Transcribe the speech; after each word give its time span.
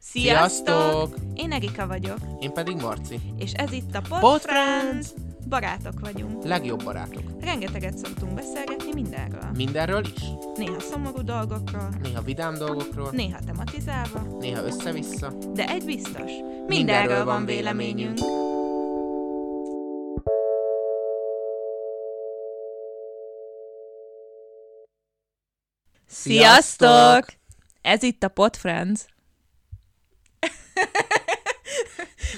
Sziasztok! 0.00 1.14
Én 1.34 1.52
Erika 1.52 1.86
vagyok, 1.86 2.18
Én 2.40 2.52
pedig 2.52 2.76
Marci. 2.80 3.20
és 3.38 3.52
ez 3.52 3.72
itt 3.72 3.94
a 3.94 4.00
Pod 4.08 4.18
Pod 4.20 4.40
Friends! 4.40 5.08
Barátok 5.48 6.00
vagyunk. 6.00 6.44
Legjobb 6.44 6.84
barátok. 6.84 7.22
Rengeteget 7.40 7.98
szoktunk 7.98 8.34
beszélgetni 8.34 8.92
mindenről. 8.92 9.50
Mindenről 9.56 10.04
is. 10.16 10.22
Néha 10.56 10.80
szomorú 10.80 11.22
dolgokról, 11.22 11.88
Néha 12.02 12.22
vidám 12.22 12.54
dolgokról, 12.58 13.08
néha 13.12 13.38
tematizálva, 13.46 14.36
néha 14.40 14.64
össze-vissza. 14.64 15.32
de 15.54 15.68
egy 15.68 15.84
biztos, 15.84 16.12
mindenről, 16.12 16.66
Mindenről 16.66 17.24
van 17.24 17.34
van 17.34 17.44
véleményünk. 17.44 18.18
véleményünk. 18.18 18.53
Sziasztok! 26.24 27.26
Ez 27.82 28.02
itt 28.02 28.22
a 28.22 28.28
Pod 28.28 28.56
Friends. 28.56 29.00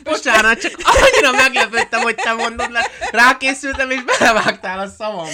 Bocsánat, 0.02 0.58
csak 0.58 0.72
annyira 0.84 1.30
meglepődtem, 1.30 2.00
hogy 2.00 2.14
te 2.14 2.32
mondod 2.32 2.70
le. 2.70 2.86
Rákészültem, 3.10 3.90
és 3.90 4.04
belevágtál 4.04 4.78
a 4.78 4.88
szavamba. 4.88 5.30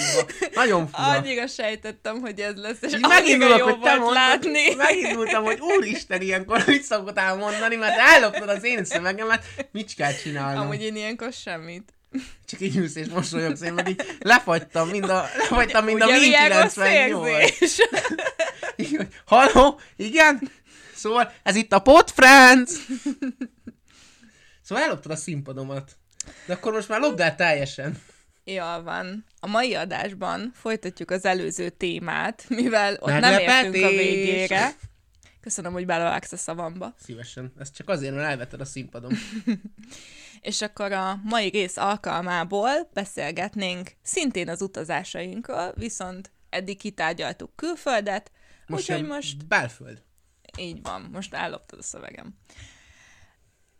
Nagyon 0.53 0.87
fura. 0.87 1.07
Annyira 1.07 1.47
sejtettem, 1.47 2.19
hogy 2.19 2.39
ez 2.39 2.55
lesz, 2.55 2.81
és 2.81 2.97
megindulok, 2.99 3.57
jó 3.57 3.65
hogy 3.65 3.79
te 3.79 3.97
volt 3.97 3.99
mondtad, 3.99 4.13
látni. 4.13 4.75
megindultam, 4.75 5.43
hogy 5.43 5.59
úristen, 5.59 6.21
ilyenkor 6.21 6.63
mit 6.65 6.83
szoktál 6.83 7.35
mondani, 7.35 7.75
mert 7.75 7.97
elloptad 7.97 8.49
az 8.49 8.63
én 8.63 8.85
szövegemet, 8.85 9.45
mit 9.71 9.95
kell 9.95 10.13
csinálnom? 10.13 10.63
Amúgy 10.63 10.81
én 10.81 10.95
ilyenkor 10.95 11.33
semmit. 11.33 11.93
Csak 12.49 12.59
így 12.59 12.77
ülsz 12.77 12.95
és 12.95 13.07
mosolyogsz, 13.07 13.61
én 13.61 13.75
pedig 13.75 14.17
lefagytam, 14.19 14.89
mind 14.89 15.09
a, 15.09 15.25
lefagytam, 15.37 15.85
mind 15.85 16.01
a 16.01 16.05
Ugye 16.05 16.17
Win 16.17 16.29
milyen 16.29 16.61
rossz 16.61 16.73
98. 16.73 17.27
érzés? 17.27 17.77
Így, 18.75 18.95
hogy, 18.95 19.07
Halló? 19.25 19.79
Igen? 19.95 20.51
Szóval 20.95 21.33
ez 21.43 21.55
itt 21.55 21.73
a 21.73 21.79
Pod 21.79 22.09
Friends! 22.09 22.71
Szóval 24.61 24.83
elloptad 24.83 25.11
a 25.11 25.15
színpadomat. 25.15 25.91
De 26.45 26.53
akkor 26.53 26.73
most 26.73 26.87
már 26.87 26.99
lopd 26.99 27.19
el 27.19 27.35
teljesen. 27.35 28.01
Jól 28.43 28.83
van. 28.83 29.25
A 29.39 29.47
mai 29.47 29.75
adásban 29.75 30.51
folytatjuk 30.55 31.11
az 31.11 31.25
előző 31.25 31.69
témát, 31.69 32.45
mivel 32.47 32.97
ott 32.99 33.19
nem 33.19 33.39
értünk 33.39 33.45
a 33.45 33.79
Meglepetés! 33.79 33.95
végére. 33.95 34.75
Köszönöm, 35.43 35.73
hogy 35.73 35.85
belevágsz 35.85 36.31
a 36.31 36.37
szavamba. 36.37 36.93
Szívesen. 36.99 37.53
Ez 37.57 37.71
csak 37.71 37.89
azért, 37.89 38.15
mert 38.15 38.27
elvetted 38.27 38.61
a 38.61 38.65
színpadom. 38.65 39.11
És 40.41 40.61
akkor 40.61 40.91
a 40.91 41.19
mai 41.23 41.49
rész 41.49 41.77
alkalmából 41.77 42.89
beszélgetnénk 42.93 43.91
szintén 44.01 44.49
az 44.49 44.61
utazásainkról, 44.61 45.73
viszont 45.75 46.31
eddig 46.49 46.77
kitárgyaltuk 46.77 47.55
külföldet, 47.55 48.31
Most 48.67 48.89
úgyhogy 48.89 49.07
most 49.07 49.47
Belföld. 49.47 50.01
így 50.57 50.81
van, 50.81 51.09
most 51.11 51.33
elloptad 51.33 51.79
a 51.79 51.83
szövegem. 51.83 52.37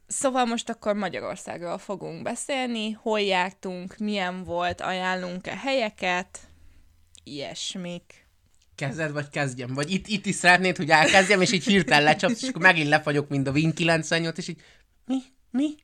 Szóval 0.07 0.45
most 0.45 0.69
akkor 0.69 0.95
Magyarországról 0.95 1.77
fogunk 1.77 2.23
beszélni, 2.23 2.91
hol 2.91 3.19
jártunk, 3.21 3.97
milyen 3.97 4.43
volt, 4.43 4.81
ajánlunk-e 4.81 5.57
helyeket, 5.57 6.39
ilyesmik. 7.23 8.22
Kezded, 8.87 9.11
vagy 9.11 9.29
kezdjem? 9.29 9.73
Vagy 9.73 9.91
itt, 9.91 10.07
itt 10.07 10.25
is 10.25 10.35
szeretnéd, 10.35 10.77
hogy 10.77 10.89
elkezdjem, 10.89 11.41
és 11.41 11.51
így 11.51 11.63
hirtelen 11.63 12.03
lecsapsz, 12.03 12.41
és 12.41 12.49
akkor 12.49 12.61
megint 12.61 12.87
lefagyok, 12.87 13.29
mint 13.29 13.47
a 13.47 13.51
Win 13.51 13.73
98, 13.73 14.37
és 14.37 14.47
így 14.47 14.61
mi? 15.05 15.17
Mi? 15.51 15.75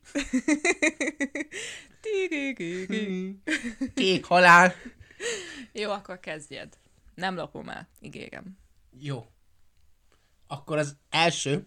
Kék 3.94 4.24
halál. 4.24 4.74
Jó, 5.72 5.90
akkor 5.90 6.20
kezdjed. 6.20 6.78
Nem 7.14 7.34
lopom 7.34 7.68
el, 7.68 7.88
ígérem. 8.00 8.58
Jó. 8.98 9.26
Akkor 10.46 10.78
az 10.78 10.96
első, 11.10 11.66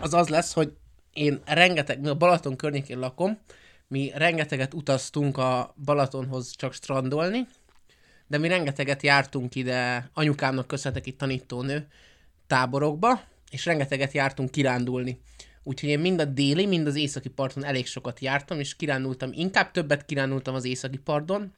az 0.00 0.14
az 0.14 0.28
lesz, 0.28 0.52
hogy 0.52 0.76
én 1.12 1.42
rengeteg, 1.44 2.00
mi 2.00 2.08
a 2.08 2.16
Balaton 2.16 2.56
környékén 2.56 2.98
lakom, 2.98 3.38
mi 3.88 4.10
rengeteget 4.14 4.74
utaztunk 4.74 5.36
a 5.36 5.74
Balatonhoz 5.84 6.56
csak 6.56 6.72
strandolni, 6.72 7.46
de 8.28 8.38
mi 8.38 8.48
rengeteget 8.48 9.02
jártunk 9.02 9.54
ide, 9.54 10.10
anyukámnak 10.14 10.66
köszönhetek 10.66 11.06
itt 11.06 11.18
tanítónő 11.18 11.86
táborokba, 12.46 13.22
és 13.50 13.64
rengeteget 13.64 14.12
jártunk 14.12 14.50
kirándulni. 14.50 15.20
Úgyhogy 15.62 15.88
én 15.88 15.98
mind 15.98 16.20
a 16.20 16.24
déli, 16.24 16.66
mind 16.66 16.86
az 16.86 16.94
északi 16.94 17.28
parton 17.28 17.64
elég 17.64 17.86
sokat 17.86 18.20
jártam, 18.20 18.60
és 18.60 18.76
kirándultam, 18.76 19.30
inkább 19.32 19.70
többet 19.70 20.04
kirándultam 20.04 20.54
az 20.54 20.64
északi 20.64 20.98
parton. 20.98 21.54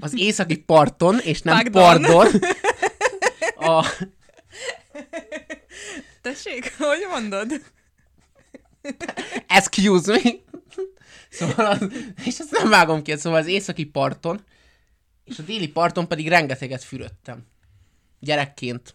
Az 0.00 0.18
északi 0.18 0.56
parton, 0.56 1.18
és 1.18 1.42
nem 1.42 1.70
Pardon. 1.70 2.12
pardon. 2.12 2.40
A, 3.78 3.86
Tessék, 6.22 6.74
hogy 6.78 7.06
mondod? 7.10 7.52
excuse 9.46 10.12
me. 10.12 10.30
Szóval 11.28 11.66
az, 11.66 11.78
és 12.24 12.38
ezt 12.38 12.50
nem 12.50 12.68
vágom 12.68 13.02
ki, 13.02 13.16
szóval 13.16 13.38
az 13.38 13.46
északi 13.46 13.84
parton, 13.84 14.44
és 15.30 15.38
a 15.38 15.42
déli 15.42 15.68
parton 15.68 16.08
pedig 16.08 16.28
rengeteget 16.28 16.82
fürödtem. 16.82 17.46
Gyerekként. 18.20 18.94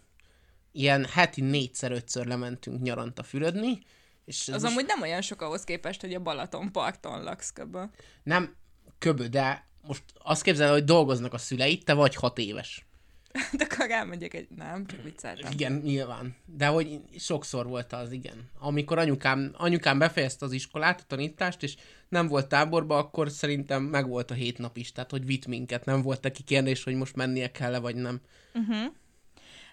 Ilyen 0.72 1.04
heti 1.04 1.40
négyszer, 1.40 1.92
ötször 1.92 2.26
lementünk 2.26 2.82
nyaranta 2.82 3.22
fürödni, 3.22 3.78
és 4.24 4.48
Az 4.48 4.62
most 4.62 4.74
amúgy 4.74 4.86
nem 4.86 5.02
olyan 5.02 5.20
sok 5.20 5.42
ahhoz 5.42 5.64
képest, 5.64 6.00
hogy 6.00 6.14
a 6.14 6.20
Balaton 6.20 6.72
parton 6.72 7.22
laksz 7.22 7.50
köbö. 7.52 7.82
nem 8.22 8.56
köbö, 8.98 9.26
de 9.26 9.66
most 9.80 10.02
azt 10.14 10.42
képzel, 10.42 10.72
hogy 10.72 10.84
dolgoznak 10.84 11.32
a 11.32 11.38
szüleid, 11.38 11.84
te 11.84 11.92
vagy 11.92 12.14
hat 12.14 12.38
éves. 12.38 12.85
De 13.52 13.66
akkor 13.70 13.90
elmegyek 13.90 14.34
egy... 14.34 14.48
Nem, 14.56 14.86
csak 14.86 15.02
vicceltem. 15.02 15.52
Igen, 15.52 15.72
nyilván. 15.72 16.36
De 16.44 16.66
hogy 16.66 17.00
sokszor 17.18 17.66
volt 17.66 17.92
az, 17.92 18.12
igen. 18.12 18.50
Amikor 18.58 18.98
anyukám, 18.98 19.54
anyukám 19.56 19.98
befejezte 19.98 20.44
az 20.44 20.52
iskolát, 20.52 21.00
a 21.00 21.04
tanítást, 21.06 21.62
és 21.62 21.76
nem 22.08 22.28
volt 22.28 22.46
táborba, 22.48 22.98
akkor 22.98 23.30
szerintem 23.30 23.82
meg 23.82 24.08
volt 24.08 24.30
a 24.30 24.34
hét 24.34 24.58
nap 24.58 24.76
is, 24.76 24.92
tehát 24.92 25.10
hogy 25.10 25.26
vitt 25.26 25.46
minket, 25.46 25.84
nem 25.84 26.02
volt 26.02 26.22
neki 26.22 26.42
kérdés, 26.42 26.84
hogy 26.84 26.94
most 26.94 27.16
mennie 27.16 27.50
kell-e, 27.50 27.78
vagy 27.78 27.94
nem. 27.94 28.20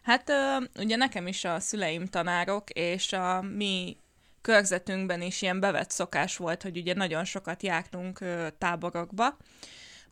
Hát 0.04 0.30
ö, 0.30 0.58
ugye 0.82 0.96
nekem 0.96 1.28
is 1.28 1.46
a 1.46 1.60
szüleim 1.60 2.06
tanárok, 2.06 2.70
és 2.70 3.14
a 3.14 3.42
mi 3.42 3.98
körzetünkben 4.42 5.22
is 5.22 5.42
ilyen 5.42 5.60
bevett 5.60 5.90
szokás 5.90 6.38
volt, 6.38 6.62
hogy 6.62 6.78
ugye 6.78 6.94
nagyon 6.94 7.26
sokat 7.26 7.64
jártunk 7.64 8.20
táborokba, 8.58 9.38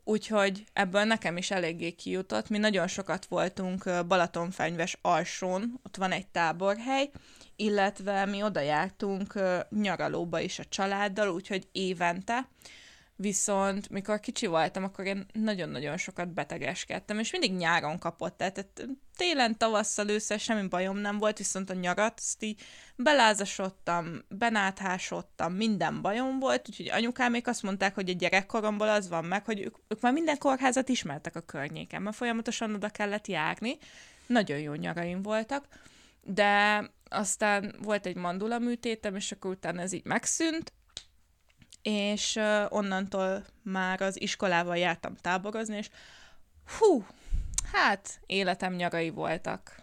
úgyhogy 0.03 0.63
ebből 0.73 1.03
nekem 1.03 1.37
is 1.37 1.51
eléggé 1.51 1.91
kijutott. 1.91 2.49
Mi 2.49 2.57
nagyon 2.57 2.87
sokat 2.87 3.25
voltunk 3.25 4.05
Balatonfenyves 4.07 4.97
alsón, 5.01 5.79
ott 5.85 5.97
van 5.97 6.11
egy 6.11 6.27
táborhely, 6.27 7.09
illetve 7.55 8.25
mi 8.25 8.43
oda 8.43 8.59
jártunk 8.59 9.33
nyaralóba 9.69 10.39
is 10.39 10.59
a 10.59 10.65
családdal, 10.69 11.29
úgyhogy 11.29 11.67
évente, 11.71 12.47
Viszont 13.21 13.89
mikor 13.89 14.19
kicsi 14.19 14.45
voltam, 14.45 14.83
akkor 14.83 15.05
én 15.05 15.25
nagyon-nagyon 15.33 15.97
sokat 15.97 16.33
betegeskedtem, 16.33 17.19
és 17.19 17.31
mindig 17.31 17.53
nyáron 17.53 17.99
kapott, 17.99 18.37
tehát 18.37 18.87
télen, 19.17 19.57
tavasszal, 19.57 20.09
ősszel 20.09 20.37
semmi 20.37 20.67
bajom 20.67 20.97
nem 20.97 21.17
volt, 21.17 21.37
viszont 21.37 21.69
a 21.69 21.73
nyarat, 21.73 22.13
azt 22.17 22.43
így 22.43 22.61
belázasodtam, 22.95 24.21
benáthásodtam, 24.29 25.53
minden 25.53 26.01
bajom 26.01 26.39
volt, 26.39 26.69
úgyhogy 26.69 26.89
anyukámék 26.89 27.47
azt 27.47 27.63
mondták, 27.63 27.95
hogy 27.95 28.09
a 28.09 28.13
gyerekkoromból 28.13 28.89
az 28.89 29.09
van 29.09 29.25
meg, 29.25 29.45
hogy 29.45 29.59
ők, 29.61 29.75
ők 29.87 30.01
már 30.01 30.13
minden 30.13 30.37
kórházat 30.37 30.89
ismertek 30.89 31.35
a 31.35 31.41
környéken, 31.41 32.01
mert 32.01 32.15
folyamatosan 32.15 32.73
oda 32.73 32.89
kellett 32.89 33.27
járni. 33.27 33.77
Nagyon 34.27 34.59
jó 34.59 34.73
nyaraim 34.73 35.21
voltak, 35.21 35.67
de 36.23 36.83
aztán 37.09 37.75
volt 37.81 38.05
egy 38.05 38.15
mandula 38.15 38.59
műtétem, 38.59 39.15
és 39.15 39.31
akkor 39.31 39.51
utána 39.51 39.81
ez 39.81 39.93
így 39.93 40.05
megszűnt, 40.05 40.73
és 41.81 42.39
onnantól 42.69 43.45
már 43.63 44.01
az 44.01 44.21
iskolával 44.21 44.77
jártam 44.77 45.15
táborozni, 45.15 45.77
és 45.77 45.89
hú, 46.79 47.05
hát 47.71 48.19
életem 48.25 48.73
nyarai 48.73 49.09
voltak. 49.09 49.75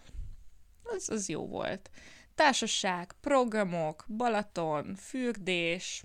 Az, 0.83 1.09
az 1.09 1.29
jó 1.29 1.47
volt. 1.47 1.89
Társaság, 2.35 3.13
programok, 3.21 4.05
Balaton, 4.07 4.95
fürdés, 4.95 6.03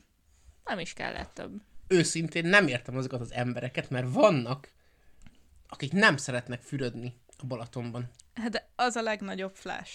nem 0.64 0.78
is 0.78 0.92
kellett 0.92 1.34
több. 1.34 1.62
Őszintén 1.86 2.46
nem 2.46 2.66
értem 2.66 2.96
azokat 2.96 3.20
az 3.20 3.32
embereket, 3.32 3.90
mert 3.90 4.12
vannak, 4.12 4.72
akik 5.68 5.92
nem 5.92 6.16
szeretnek 6.16 6.62
fürödni 6.62 7.14
a 7.38 7.46
Balatonban. 7.46 8.10
Hát 8.34 8.50
de 8.50 8.68
az 8.76 8.96
a 8.96 9.02
legnagyobb 9.02 9.54
flash. 9.54 9.92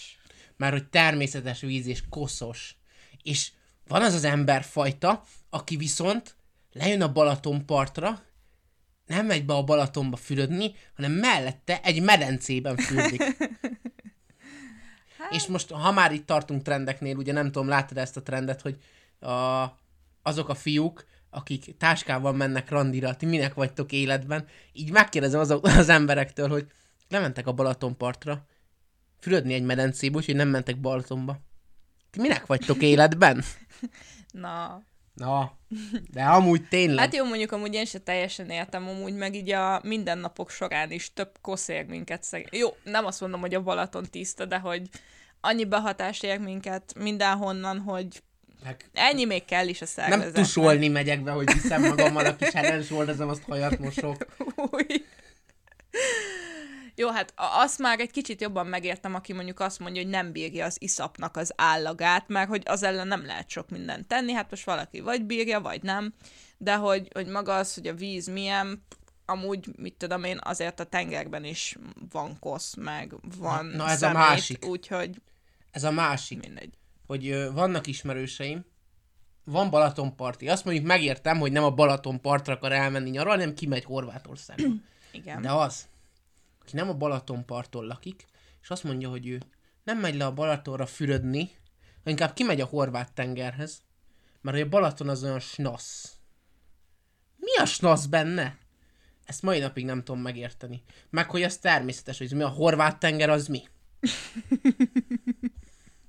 Már 0.56 0.72
hogy 0.72 0.88
természetes 0.88 1.60
víz 1.60 1.86
és 1.86 2.02
koszos. 2.08 2.76
És 3.22 3.52
van 3.90 4.02
az 4.02 4.14
az 4.14 4.24
emberfajta, 4.24 5.24
aki 5.50 5.76
viszont 5.76 6.36
lejön 6.72 7.02
a 7.02 7.12
Balaton 7.12 7.66
partra, 7.66 8.22
nem 9.06 9.26
megy 9.26 9.44
be 9.44 9.54
a 9.54 9.62
Balatonba 9.62 10.16
fürödni, 10.16 10.74
hanem 10.94 11.12
mellette 11.12 11.80
egy 11.82 12.02
medencében 12.02 12.76
fürdik. 12.76 13.22
És 15.30 15.46
most, 15.46 15.70
ha 15.70 15.92
már 15.92 16.12
itt 16.12 16.26
tartunk 16.26 16.62
trendeknél, 16.62 17.16
ugye 17.16 17.32
nem 17.32 17.52
tudom, 17.52 17.68
láttad 17.68 17.98
ezt 17.98 18.16
a 18.16 18.22
trendet, 18.22 18.60
hogy 18.60 18.76
a, 19.30 19.66
azok 20.22 20.48
a 20.48 20.54
fiúk, 20.54 21.04
akik 21.30 21.76
táskával 21.76 22.32
mennek 22.32 22.70
randira, 22.70 23.16
ti 23.16 23.26
minek 23.26 23.54
vagytok 23.54 23.92
életben, 23.92 24.46
így 24.72 24.90
megkérdezem 24.90 25.40
azok 25.40 25.66
az 25.66 25.88
emberektől, 25.88 26.48
hogy 26.48 26.66
lementek 27.08 27.46
a 27.46 27.52
Balatonpartra, 27.52 28.46
fürödni 29.18 29.54
egy 29.54 29.64
medencébe, 29.64 30.16
úgyhogy 30.16 30.36
nem 30.36 30.48
mentek 30.48 30.80
Balatonba. 30.80 31.40
Ti 32.10 32.20
minek 32.20 32.46
vagytok 32.46 32.82
életben? 32.82 33.44
Na, 34.30 34.82
Na, 35.14 35.58
de 36.12 36.22
amúgy 36.22 36.68
tényleg. 36.68 37.04
Hát 37.04 37.14
jó, 37.14 37.24
mondjuk 37.24 37.52
amúgy 37.52 37.74
én 37.74 37.84
se 37.84 37.98
teljesen 37.98 38.50
értem, 38.50 38.88
amúgy 38.88 39.14
meg 39.14 39.34
így 39.34 39.50
a 39.50 39.80
mindennapok 39.82 40.50
során 40.50 40.90
is 40.90 41.12
több 41.12 41.30
kosz 41.40 41.68
ér 41.68 41.86
minket 41.86 42.22
szeg... 42.22 42.48
Jó, 42.52 42.68
nem 42.84 43.06
azt 43.06 43.20
mondom, 43.20 43.40
hogy 43.40 43.54
a 43.54 43.62
Balaton 43.62 44.04
tiszta, 44.10 44.44
de 44.44 44.58
hogy 44.58 44.82
annyi 45.40 45.64
behatást 45.64 46.24
ér 46.24 46.38
minket 46.38 46.94
mindenhonnan, 46.98 47.78
hogy 47.78 48.22
meg 48.64 48.90
ennyi 48.92 49.24
még 49.24 49.44
kell 49.44 49.68
is 49.68 49.82
a 49.82 49.86
szervezetnek. 49.86 50.34
nem 50.34 50.42
tusolni 50.42 50.88
megyek 50.88 51.22
be, 51.22 51.30
hogy 51.30 51.52
viszem 51.52 51.82
magammal 51.82 52.24
a 52.24 52.36
kis 52.36 52.50
heres 52.52 52.88
volt, 52.88 53.20
azt 53.20 53.42
hajat 53.42 53.78
mosok. 53.78 54.26
Új. 54.70 55.04
Jó, 57.00 57.08
hát 57.10 57.32
a- 57.36 57.60
azt 57.62 57.78
már 57.78 58.00
egy 58.00 58.10
kicsit 58.10 58.40
jobban 58.40 58.66
megértem, 58.66 59.14
aki 59.14 59.32
mondjuk 59.32 59.60
azt 59.60 59.78
mondja, 59.78 60.02
hogy 60.02 60.10
nem 60.10 60.32
bírja 60.32 60.64
az 60.64 60.76
iszapnak 60.80 61.36
az 61.36 61.52
állagát, 61.56 62.28
mert 62.28 62.48
hogy 62.48 62.62
az 62.64 62.82
ellen 62.82 63.06
nem 63.06 63.26
lehet 63.26 63.48
sok 63.50 63.68
mindent 63.70 64.06
tenni, 64.06 64.32
hát 64.32 64.50
most 64.50 64.64
valaki 64.64 65.00
vagy 65.00 65.24
bírja, 65.24 65.60
vagy 65.60 65.82
nem, 65.82 66.14
de 66.58 66.74
hogy, 66.76 67.08
hogy 67.12 67.26
maga 67.26 67.54
az, 67.56 67.74
hogy 67.74 67.86
a 67.86 67.94
víz 67.94 68.26
milyen, 68.28 68.82
amúgy, 69.26 69.66
mit 69.76 69.94
tudom 69.94 70.24
én, 70.24 70.38
azért 70.42 70.80
a 70.80 70.84
tengerben 70.84 71.44
is 71.44 71.76
van 72.10 72.38
kosz, 72.38 72.74
meg 72.74 73.14
van 73.38 73.66
Na, 73.66 73.84
ez 73.88 73.92
a 73.92 73.96
szemét, 73.96 74.16
másik. 74.16 74.66
úgyhogy 74.66 75.20
Ez 75.70 75.84
a 75.84 75.90
másik. 75.90 76.40
mindegy. 76.40 76.74
hogy 77.06 77.28
ö, 77.28 77.52
vannak 77.52 77.86
ismerőseim, 77.86 78.64
van 79.44 79.70
Balatonparti. 79.70 80.48
Azt 80.48 80.64
mondjuk 80.64 80.86
megértem, 80.86 81.38
hogy 81.38 81.52
nem 81.52 81.64
a 81.64 81.70
Balatonpartra 81.70 82.52
akar 82.54 82.72
elmenni 82.72 83.10
nyaralni, 83.10 83.40
hanem 83.40 83.54
kimegy 83.54 83.84
Horvátországba. 83.84 84.68
Igen. 85.12 85.42
De 85.42 85.52
az, 85.52 85.88
aki 86.70 86.78
nem 86.78 86.88
a 86.88 86.98
Balatonparton 86.98 87.86
lakik, 87.86 88.24
és 88.62 88.70
azt 88.70 88.84
mondja, 88.84 89.08
hogy 89.08 89.26
ő 89.26 89.42
nem 89.84 89.98
megy 89.98 90.14
le 90.14 90.26
a 90.26 90.32
Balatonra 90.32 90.86
fürödni, 90.86 91.50
inkább 92.04 92.34
kimegy 92.34 92.60
a 92.60 92.64
horvát 92.64 93.12
tengerhez, 93.12 93.82
mert 94.40 94.62
a 94.62 94.68
Balaton 94.68 95.08
az 95.08 95.24
olyan 95.24 95.40
snasz. 95.40 96.16
Mi 97.36 97.56
a 97.56 97.64
snasz 97.64 98.06
benne? 98.06 98.58
Ezt 99.24 99.42
mai 99.42 99.58
napig 99.58 99.84
nem 99.84 100.02
tudom 100.04 100.20
megérteni. 100.20 100.82
Meg 101.10 101.30
hogy 101.30 101.42
ez 101.42 101.58
természetes, 101.58 102.18
hogy 102.18 102.32
mi 102.32 102.42
a 102.42 102.48
horvát 102.48 102.98
tenger 102.98 103.30
az 103.30 103.46
mi? 103.46 103.62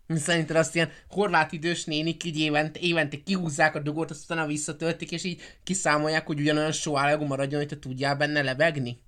Szerinted 0.07 0.55
azt 0.55 0.75
ilyen 0.75 0.89
horvát 1.07 1.51
idős 1.51 1.85
nénik 1.85 2.23
így 2.23 2.39
évente, 2.39 2.79
évente 2.79 3.23
kihúzzák 3.23 3.75
a 3.75 3.79
dugót, 3.79 4.11
aztán 4.11 4.47
visszatöltik, 4.47 5.11
és 5.11 5.23
így 5.23 5.41
kiszámolják, 5.63 6.25
hogy 6.25 6.39
ugyanolyan 6.39 6.71
sóállagú 6.71 7.25
maradjon, 7.25 7.59
hogy 7.59 7.69
te 7.69 7.79
tudjál 7.79 8.15
benne 8.15 8.41
lebegni? 8.41 9.01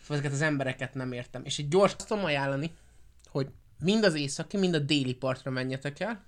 Szóval 0.00 0.16
ezeket 0.16 0.32
az 0.32 0.40
embereket 0.40 0.94
nem 0.94 1.12
értem. 1.12 1.44
És 1.44 1.58
egy 1.58 1.68
gyors 1.68 1.96
tudom 1.96 2.24
ajánlani, 2.24 2.70
hogy 3.26 3.48
mind 3.78 4.04
az 4.04 4.14
északi, 4.14 4.56
mind 4.56 4.74
a 4.74 4.78
déli 4.78 5.14
partra 5.14 5.50
menjetek 5.50 6.00
el, 6.00 6.24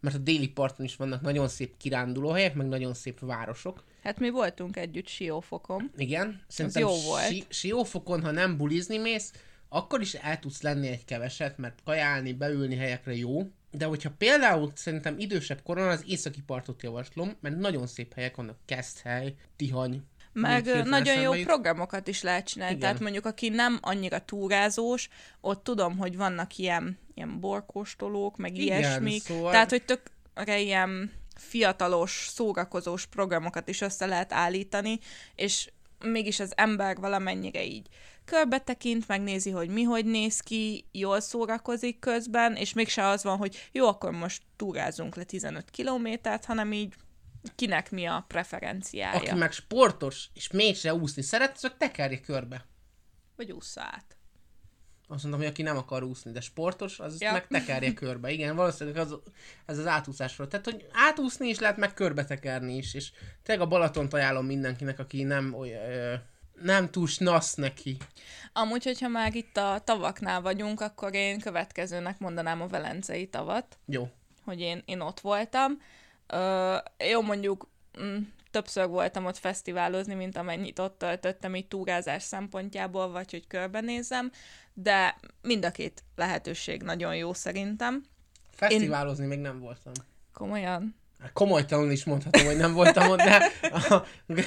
mert 0.00 0.16
a 0.16 0.18
déli 0.18 0.48
parton 0.48 0.84
is 0.84 0.96
vannak 0.96 1.20
nagyon 1.20 1.48
szép 1.48 1.76
kirándulóhelyek, 1.76 2.54
meg 2.54 2.66
nagyon 2.66 2.94
szép 2.94 3.20
városok. 3.20 3.84
Hát 4.02 4.18
mi 4.18 4.30
voltunk 4.30 4.76
együtt 4.76 5.06
Siófokon. 5.06 5.90
Igen, 5.96 6.42
szerintem 6.48 6.82
jó 6.82 7.00
volt. 7.00 7.26
Si- 7.26 7.46
siófokon, 7.48 8.22
ha 8.22 8.30
nem 8.30 8.56
bulizni 8.56 8.98
mész, 8.98 9.32
akkor 9.68 10.00
is 10.00 10.14
el 10.14 10.38
tudsz 10.38 10.62
lenni 10.62 10.88
egy 10.88 11.04
keveset, 11.04 11.58
mert 11.58 11.78
kajálni, 11.84 12.32
beülni 12.32 12.76
helyekre 12.76 13.14
jó. 13.16 13.50
De 13.70 13.84
hogyha 13.84 14.10
például 14.18 14.72
szerintem 14.74 15.18
idősebb 15.18 15.62
koron 15.62 15.88
az 15.88 16.04
északi 16.06 16.42
partot 16.42 16.82
javaslom, 16.82 17.36
mert 17.40 17.56
nagyon 17.56 17.86
szép 17.86 18.14
helyek 18.14 18.36
vannak, 18.36 18.58
Keszthely, 18.64 19.34
Tihany. 19.56 20.02
Meg 20.34 20.84
nagyon 20.84 21.20
jó 21.20 21.34
jut. 21.34 21.44
programokat 21.46 22.08
is 22.08 22.22
lehet 22.22 22.46
csinálni. 22.46 22.74
Igen. 22.74 22.86
Tehát 22.86 23.02
mondjuk, 23.02 23.26
aki 23.26 23.48
nem 23.48 23.78
annyira 23.80 24.18
túrázós, 24.18 25.08
ott 25.40 25.64
tudom, 25.64 25.98
hogy 25.98 26.16
vannak 26.16 26.56
ilyen, 26.56 26.98
ilyen 27.14 27.40
borkóstolók, 27.40 28.36
meg 28.36 28.56
Igen, 28.56 28.78
ilyesmik. 28.78 29.22
szóval- 29.22 29.50
Tehát, 29.52 29.70
hogy 29.70 29.82
tökre 29.84 30.60
ilyen 30.60 31.12
fiatalos, 31.36 32.26
szórakozós 32.32 33.06
programokat 33.06 33.68
is 33.68 33.80
össze 33.80 34.06
lehet 34.06 34.32
állítani, 34.32 34.98
és 35.34 35.70
mégis 36.04 36.40
az 36.40 36.52
ember 36.56 36.96
valamennyire 36.96 37.64
így 37.64 37.86
körbe 38.24 38.58
tekint, 38.58 39.08
megnézi, 39.08 39.50
hogy 39.50 39.68
mi 39.68 39.82
hogy 39.82 40.04
néz 40.04 40.40
ki, 40.40 40.84
jól 40.92 41.20
szórakozik 41.20 41.98
közben, 41.98 42.54
és 42.56 42.72
mégse 42.72 43.06
az 43.06 43.22
van, 43.22 43.36
hogy 43.36 43.68
jó, 43.72 43.86
akkor 43.86 44.10
most 44.10 44.42
túrázunk 44.56 45.16
le 45.16 45.22
15 45.24 45.70
kilométert, 45.70 46.44
hanem 46.44 46.72
így 46.72 46.94
kinek 47.54 47.90
mi 47.90 48.06
a 48.06 48.24
preferenciája. 48.28 49.18
Aki 49.18 49.34
meg 49.34 49.52
sportos, 49.52 50.28
és 50.34 50.50
mégse 50.50 50.94
úszni 50.94 51.22
szeret, 51.22 51.56
azok 51.56 51.76
tekerje 51.76 52.20
körbe. 52.20 52.66
Vagy 53.36 53.52
ússza 53.52 53.80
át. 53.80 54.16
Azt 55.08 55.22
mondom, 55.22 55.40
hogy 55.40 55.50
aki 55.50 55.62
nem 55.62 55.76
akar 55.76 56.02
úszni, 56.02 56.30
de 56.32 56.40
sportos, 56.40 57.00
az 57.00 57.20
Ja. 57.20 57.26
ja. 57.26 57.32
meg 57.32 57.46
tekerje 57.46 57.94
körbe. 58.02 58.30
Igen, 58.30 58.56
valószínűleg 58.56 59.00
az, 59.00 59.18
ez 59.66 59.78
az 59.78 59.86
átúszásról. 59.86 60.48
Tehát, 60.48 60.64
hogy 60.64 60.86
átúszni 60.92 61.48
is 61.48 61.58
lehet, 61.58 61.76
meg 61.76 61.94
körbe 61.94 62.24
tekerni 62.24 62.76
is. 62.76 62.94
És 62.94 63.12
tényleg 63.42 63.66
a 63.66 63.68
Balatont 63.68 64.12
ajánlom 64.12 64.46
mindenkinek, 64.46 64.98
aki 64.98 65.22
nem 65.22 65.54
olyan, 65.54 65.90
ö, 65.90 66.14
nem 66.62 66.90
túl 66.90 67.06
snasz 67.06 67.54
neki. 67.54 67.96
Amúgy, 68.52 68.84
hogyha 68.84 69.08
már 69.08 69.34
itt 69.34 69.56
a 69.56 69.80
tavaknál 69.84 70.40
vagyunk, 70.40 70.80
akkor 70.80 71.14
én 71.14 71.40
következőnek 71.40 72.18
mondanám 72.18 72.60
a 72.60 72.66
Velencei 72.66 73.28
tavat, 73.28 73.78
Jó. 73.86 74.08
hogy 74.44 74.60
én, 74.60 74.82
én 74.84 75.00
ott 75.00 75.20
voltam. 75.20 75.72
Ö, 76.34 76.76
jó, 77.10 77.22
mondjuk 77.22 77.68
mm, 78.02 78.16
többször 78.50 78.88
voltam 78.88 79.24
ott 79.24 79.36
fesztiválozni, 79.36 80.14
mint 80.14 80.36
amennyit 80.36 80.78
ott 80.78 80.98
töltöttem 80.98 81.54
így 81.54 81.68
túrázás 81.68 82.22
szempontjából, 82.22 83.10
vagy 83.10 83.30
hogy 83.30 83.46
körbenézem, 83.46 84.30
de 84.72 85.16
mind 85.42 85.64
a 85.64 85.70
két 85.70 86.02
lehetőség 86.16 86.82
nagyon 86.82 87.16
jó 87.16 87.32
szerintem. 87.32 88.04
Fesztiválozni 88.50 89.26
még 89.26 89.38
nem 89.38 89.60
voltam. 89.60 89.92
Komolyan. 90.32 90.94
Hát 91.20 91.32
Komolytalanul 91.32 91.90
is 91.90 92.04
mondhatom, 92.04 92.44
hogy 92.44 92.56
nem 92.56 92.72
voltam 92.72 93.08
ott, 93.08 93.16
de 93.18 93.50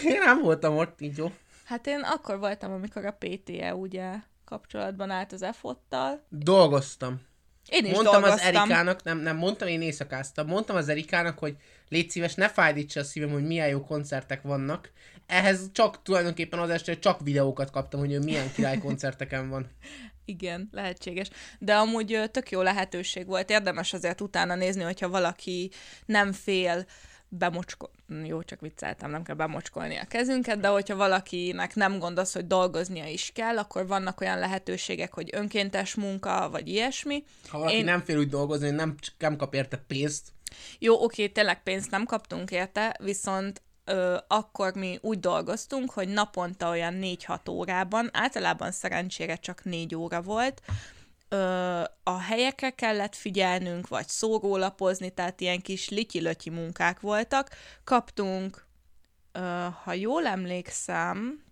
én 0.04 0.20
nem 0.26 0.42
voltam 0.42 0.78
ott, 0.78 1.02
így 1.02 1.18
jó. 1.18 1.32
Hát 1.64 1.88
én 1.88 2.00
akkor 2.00 2.40
voltam, 2.40 2.72
amikor 2.72 3.06
a 3.06 3.18
PTE 3.20 3.76
ugye 3.76 4.14
kapcsolatban 4.46 5.10
állt 5.10 5.32
az 5.32 5.42
EFOT-tal. 5.42 6.24
Dolgoztam. 6.30 7.22
Én 7.68 7.86
is 7.86 7.92
mondtam 7.92 8.22
dolgoztam. 8.22 8.48
az 8.50 8.56
Erikának, 8.56 9.04
nem, 9.04 9.20
nem, 9.20 9.38
mondtam, 9.38 9.68
én 9.68 9.82
éjszakáztam, 9.82 10.48
mondtam 10.48 10.76
az 10.76 10.90
Erikának, 10.90 11.40
hogy 11.40 11.56
légy 11.90 12.10
szíves, 12.10 12.34
ne 12.34 12.50
fájdítsa 12.50 13.00
a 13.00 13.04
szívem, 13.04 13.30
hogy 13.30 13.46
milyen 13.46 13.68
jó 13.68 13.86
koncertek 13.86 14.42
vannak. 14.42 14.92
Ehhez 15.26 15.70
csak 15.72 16.02
tulajdonképpen 16.02 16.60
az 16.60 16.70
este 16.70 17.00
csak 17.00 17.20
videókat 17.24 17.72
kaptam, 17.72 18.00
hogy 18.00 18.12
ő 18.12 18.20
milyen 18.20 18.52
király 18.54 18.78
koncerteken 18.78 19.50
van. 19.50 19.68
Igen, 20.26 20.70
lehetséges. 20.72 21.30
De 21.60 21.76
amúgy 21.76 22.22
tök 22.32 22.52
jó 22.52 22.62
lehetőség 22.62 23.26
volt. 23.26 23.50
Érdemes 23.50 23.94
azért 23.94 24.22
utána 24.22 24.56
nézni, 24.56 24.84
hogyha 24.84 25.10
valaki 25.10 25.72
nem 26.06 26.32
fél 26.32 26.86
bemocskol... 27.30 27.90
Jó, 28.24 28.44
csak 28.44 28.62
vicceltem, 28.62 29.10
nem 29.10 29.24
kell 29.24 29.36
bemocskolni 29.36 29.96
a 29.96 30.06
kezünket, 30.06 30.60
de 30.60 30.68
hogyha 30.68 30.96
valakinek 30.96 31.76
nem 31.76 32.00
gond 32.00 32.18
az, 32.18 32.34
hogy 32.34 32.48
dolgoznia 32.48 33.06
is 33.06 33.32
kell, 33.34 33.58
akkor 33.58 33.88
vannak 33.88 34.22
olyan 34.22 34.40
lehetőségek, 34.40 35.14
hogy 35.14 35.30
önkéntes 35.34 35.96
munka, 35.96 36.50
vagy 36.52 36.68
ilyesmi. 36.68 37.24
Ha 37.48 37.58
valaki 37.58 37.78
én... 37.78 37.84
nem 37.84 38.02
fél 38.02 38.18
úgy 38.18 38.30
dolgozni, 38.30 38.70
nem, 38.70 38.96
nem 39.18 39.36
kap 39.36 39.54
érte 39.54 39.78
pénzt, 39.88 40.32
Jó, 40.80 41.04
oké, 41.04 41.28
tényleg 41.28 41.64
pénzt 41.64 41.92
nem 41.92 42.06
kaptunk 42.06 42.52
érte, 42.52 42.98
viszont 43.04 43.62
ö, 43.86 44.18
akkor 44.28 44.74
mi 44.74 44.98
úgy 45.02 45.20
dolgoztunk, 45.20 45.92
hogy 45.92 46.08
naponta 46.08 46.70
olyan 46.70 47.00
4-6 47.02 47.50
órában, 47.50 48.10
általában 48.14 48.72
szerencsére 48.72 49.36
csak 49.36 49.64
4 49.64 49.96
óra 49.96 50.22
volt, 50.22 50.62
ö, 51.30 51.82
a 52.04 52.20
helyekre 52.20 52.70
kellett 52.70 53.16
figyelnünk, 53.16 53.88
vagy 53.88 54.08
szórólapozni, 54.08 55.10
tehát 55.10 55.42
ilyen 55.42 55.62
kis 55.62 55.90
lityi 55.90 56.50
munkák 56.50 57.00
voltak. 57.00 57.50
Kaptunk, 57.84 58.66
ö, 59.32 59.68
ha 59.84 59.94
jól 59.94 60.26
emlékszem, 60.26 61.44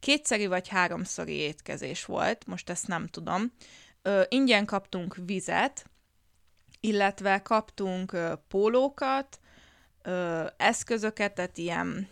kétszeri 0.00 0.46
vagy 0.46 0.68
háromszori 0.68 1.34
étkezés 1.34 2.04
volt, 2.04 2.46
most 2.46 2.70
ezt 2.70 2.86
nem 2.86 3.06
tudom. 3.06 3.52
Ö, 4.02 4.22
ingyen 4.28 4.66
kaptunk 4.66 5.16
vizet, 5.26 5.84
illetve 6.80 7.42
kaptunk 7.42 8.12
ö, 8.12 8.32
pólókat, 8.48 9.40
ö, 10.02 10.46
eszközöket, 10.56 11.34
tehát 11.34 11.58
ilyen 11.58 12.08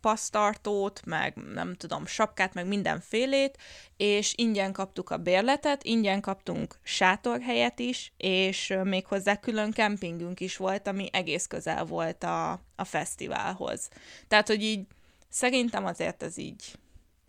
pasztartót, 0.00 1.04
meg 1.04 1.36
nem 1.36 1.74
tudom, 1.74 2.06
sapkát, 2.06 2.54
meg 2.54 2.66
mindenfélét, 2.66 3.58
és 3.96 4.32
ingyen 4.36 4.72
kaptuk 4.72 5.10
a 5.10 5.16
bérletet, 5.16 5.82
ingyen 5.82 6.20
kaptunk 6.20 6.78
sátorhelyet 6.82 7.78
is, 7.78 8.12
és 8.16 8.74
méghozzá 8.82 9.36
külön 9.36 9.70
kempingünk 9.70 10.40
is 10.40 10.56
volt, 10.56 10.86
ami 10.86 11.08
egész 11.12 11.46
közel 11.46 11.84
volt 11.84 12.24
a, 12.24 12.52
a 12.76 12.84
fesztiválhoz. 12.84 13.88
Tehát, 14.28 14.46
hogy 14.46 14.62
így 14.62 14.86
szerintem 15.28 15.84
azért 15.84 16.22
ez 16.22 16.38
így 16.38 16.78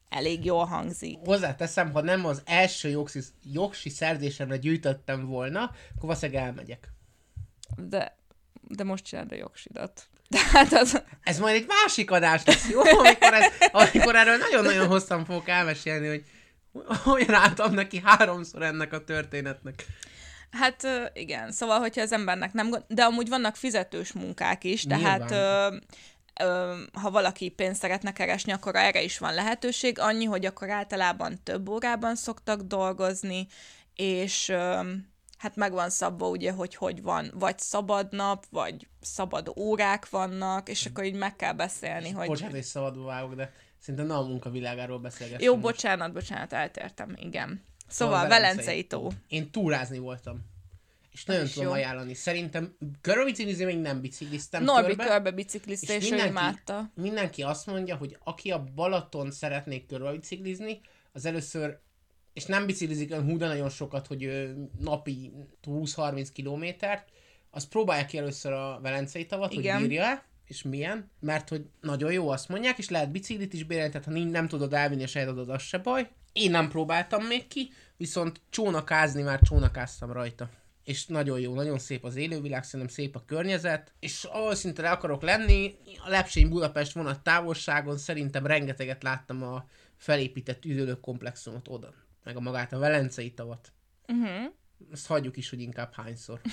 elég 0.09 0.45
jól 0.45 0.65
hangzik. 0.65 1.17
hozzáteszem, 1.25 1.91
ha 1.91 2.01
nem 2.01 2.25
az 2.25 2.41
első 2.45 2.89
jogsi, 2.89 3.19
jogsi 3.43 3.89
szerzésemre 3.89 4.57
gyűjtöttem 4.57 5.25
volna, 5.25 5.61
akkor 5.61 5.75
valószínűleg 6.01 6.43
elmegyek. 6.43 6.91
De, 7.75 8.17
de 8.67 8.83
most 8.83 9.03
csináld 9.03 9.31
a 9.31 9.35
jogsidat. 9.35 10.09
Tehát 10.31 10.73
az... 10.73 11.03
Ez 11.23 11.39
majd 11.39 11.55
egy 11.55 11.65
másik 11.67 12.11
adás 12.11 12.43
lesz, 12.45 12.69
jó? 12.69 12.79
Amikor, 12.79 13.33
ez, 13.33 13.51
amikor 13.71 14.15
erről 14.15 14.37
nagyon-nagyon 14.37 14.87
hosszan 14.87 15.25
fogok 15.25 15.49
elmesélni, 15.49 16.07
hogy 16.07 16.23
hogyan 17.03 17.33
álltam 17.33 17.73
neki 17.73 18.01
háromszor 18.03 18.61
ennek 18.61 18.93
a 18.93 19.03
történetnek. 19.03 19.85
Hát 20.51 20.87
igen, 21.13 21.51
szóval, 21.51 21.79
hogyha 21.79 22.01
az 22.01 22.11
embernek 22.11 22.53
nem 22.53 22.69
gond... 22.69 22.83
De 22.87 23.03
amúgy 23.03 23.29
vannak 23.29 23.55
fizetős 23.55 24.11
munkák 24.11 24.63
is, 24.63 24.83
tehát 24.83 25.31
ö, 25.31 25.75
ö, 26.43 26.79
ha 26.93 27.11
valaki 27.11 27.49
pénzt 27.49 27.81
szeretne 27.81 28.13
keresni, 28.13 28.51
akkor 28.51 28.75
erre 28.75 29.01
is 29.01 29.17
van 29.17 29.33
lehetőség. 29.33 29.99
Annyi, 29.99 30.25
hogy 30.25 30.45
akkor 30.45 30.69
általában 30.69 31.43
több 31.43 31.69
órában 31.69 32.15
szoktak 32.15 32.61
dolgozni, 32.61 33.47
és 33.95 34.49
ö, 34.49 34.81
hát 35.41 35.55
meg 35.55 35.71
van 35.71 35.89
szabva 35.89 36.27
ugye, 36.27 36.51
hogy 36.51 36.75
hogy 36.75 37.01
van, 37.01 37.31
vagy 37.33 37.59
szabad 37.59 38.07
nap, 38.11 38.45
vagy 38.49 38.87
szabad 38.99 39.53
órák 39.57 40.09
vannak, 40.09 40.69
és 40.69 40.85
akkor 40.85 41.03
így 41.03 41.13
meg 41.13 41.35
kell 41.35 41.53
beszélni, 41.53 42.07
és 42.07 42.13
hogy... 42.13 42.27
Bocsánat, 42.27 42.55
és 42.55 42.65
szabadba 42.65 43.03
vágok, 43.03 43.35
de 43.35 43.53
szerintem 43.79 44.07
nem 44.07 44.17
a 44.17 44.21
munkavilágáról 44.21 44.99
beszélgetünk. 44.99 45.43
Jó, 45.43 45.57
bocsánat, 45.57 46.13
bocsánat, 46.13 46.53
eltértem, 46.53 47.13
igen. 47.15 47.63
Szóval, 47.87 48.13
szóval 48.13 48.27
Velencei 48.29 48.83
tó. 48.83 49.11
Én 49.27 49.51
túrázni 49.51 49.97
voltam. 49.97 50.49
És 51.11 51.25
nagyon 51.25 51.47
tudom 51.47 51.63
jó. 51.63 51.71
ajánlani. 51.71 52.13
Szerintem 52.13 52.75
körbiciklizni 53.01 53.63
még 53.63 53.77
nem 53.77 54.01
bicikliztem 54.01 54.63
Norbi 54.63 54.95
körbe, 54.95 55.05
körbe 55.05 55.31
biciklizte, 55.31 55.95
és, 55.95 56.03
és 56.03 56.09
mindenki, 56.09 56.27
ő 56.27 56.31
imádta. 56.31 56.91
Mindenki 56.95 57.41
azt 57.41 57.65
mondja, 57.65 57.95
hogy 57.95 58.17
aki 58.23 58.51
a 58.51 58.63
Balaton 58.75 59.31
szeretnék 59.31 59.85
körbiciklizni, 59.85 60.81
az 61.11 61.25
először 61.25 61.79
és 62.33 62.45
nem 62.45 62.65
biciklizik 62.65 63.11
olyan 63.11 63.23
hú, 63.23 63.37
de 63.37 63.47
nagyon 63.47 63.69
sokat, 63.69 64.07
hogy 64.07 64.49
napi 64.79 65.31
20-30 65.67 66.27
kilométert, 66.33 67.09
az 67.49 67.67
próbálja 67.67 68.05
ki 68.05 68.17
először 68.17 68.51
a 68.51 68.79
Velencei 68.81 69.25
tavat, 69.25 69.53
Igen. 69.53 69.79
hogy 69.79 69.87
bírja 69.87 70.23
és 70.51 70.61
milyen, 70.61 71.09
mert 71.19 71.49
hogy 71.49 71.65
nagyon 71.81 72.11
jó, 72.11 72.29
azt 72.29 72.49
mondják, 72.49 72.77
és 72.77 72.89
lehet 72.89 73.11
biciklit 73.11 73.53
is 73.53 73.63
bérelni, 73.63 73.91
tehát 73.91 74.07
ha 74.07 74.11
nem 74.11 74.47
tudod 74.47 74.73
elvinni 74.73 75.03
a 75.03 75.07
saját 75.07 75.27
adod, 75.27 75.49
az 75.49 75.61
se 75.61 75.77
baj. 75.77 76.09
Én 76.33 76.51
nem 76.51 76.69
próbáltam 76.69 77.23
még 77.23 77.47
ki, 77.47 77.69
viszont 77.97 78.41
csónakázni 78.49 79.21
már 79.21 79.39
csónakáztam 79.41 80.11
rajta. 80.11 80.49
És 80.83 81.05
nagyon 81.05 81.39
jó, 81.39 81.53
nagyon 81.53 81.79
szép 81.79 82.03
az 82.03 82.15
élővilág, 82.15 82.63
szerintem 82.63 82.95
szép 82.95 83.15
a 83.15 83.23
környezet, 83.25 83.93
és 83.99 84.23
ahol 84.23 84.55
szinte 84.55 84.81
le 84.81 84.89
akarok 84.89 85.21
lenni, 85.21 85.75
a 86.05 86.09
Lepsény 86.09 86.49
Budapest 86.49 86.91
vonat 86.91 87.23
távolságon 87.23 87.97
szerintem 87.97 88.45
rengeteget 88.45 89.03
láttam 89.03 89.43
a 89.43 89.65
felépített 89.97 90.65
üdülőkomplexumot 90.65 91.67
oda 91.67 91.93
meg 92.23 92.35
a 92.35 92.39
magát 92.39 92.73
a 92.73 92.79
Velencei 92.79 93.33
tavat. 93.33 93.71
Uh-huh. 94.07 94.53
Ezt 94.91 95.07
hagyjuk 95.07 95.37
is, 95.37 95.49
hogy 95.49 95.61
inkább 95.61 95.93
hányszor. 95.93 96.41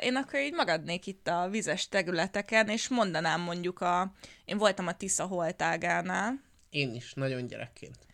Én 0.00 0.16
akkor 0.16 0.40
így 0.40 0.52
maradnék 0.52 1.06
itt 1.06 1.28
a 1.28 1.48
vizes 1.48 1.88
területeken, 1.88 2.68
és 2.68 2.88
mondanám 2.88 3.40
mondjuk 3.40 3.80
a... 3.80 4.12
Én 4.44 4.58
voltam 4.58 4.86
a 4.86 4.96
Tisza 4.96 5.26
holtágánál. 5.26 6.42
Én 6.70 6.94
is, 6.94 7.14
nagyon 7.14 7.46
gyerekként 7.46 8.07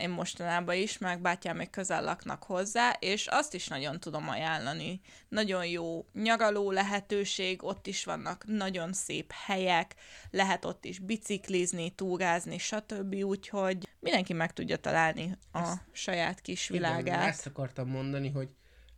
én 0.00 0.10
mostanában 0.10 0.74
is, 0.74 0.98
meg 0.98 1.20
bátyám 1.20 1.56
még 1.56 1.70
közel 1.70 2.02
laknak 2.02 2.42
hozzá, 2.42 2.90
és 2.90 3.26
azt 3.26 3.54
is 3.54 3.68
nagyon 3.68 4.00
tudom 4.00 4.28
ajánlani. 4.28 5.00
Nagyon 5.28 5.66
jó 5.66 6.06
nyaraló 6.12 6.70
lehetőség, 6.70 7.64
ott 7.64 7.86
is 7.86 8.04
vannak 8.04 8.44
nagyon 8.46 8.92
szép 8.92 9.32
helyek, 9.32 9.94
lehet 10.30 10.64
ott 10.64 10.84
is 10.84 10.98
biciklizni, 10.98 11.90
túrázni, 11.90 12.58
stb. 12.58 13.14
Úgyhogy 13.14 13.88
mindenki 14.00 14.32
meg 14.32 14.52
tudja 14.52 14.76
találni 14.76 15.38
a 15.52 15.58
ezt, 15.58 15.80
saját 15.92 16.40
kis 16.40 16.68
világát. 16.68 17.00
Igen, 17.00 17.20
ezt 17.20 17.46
akartam 17.46 17.88
mondani, 17.88 18.30
hogy 18.30 18.48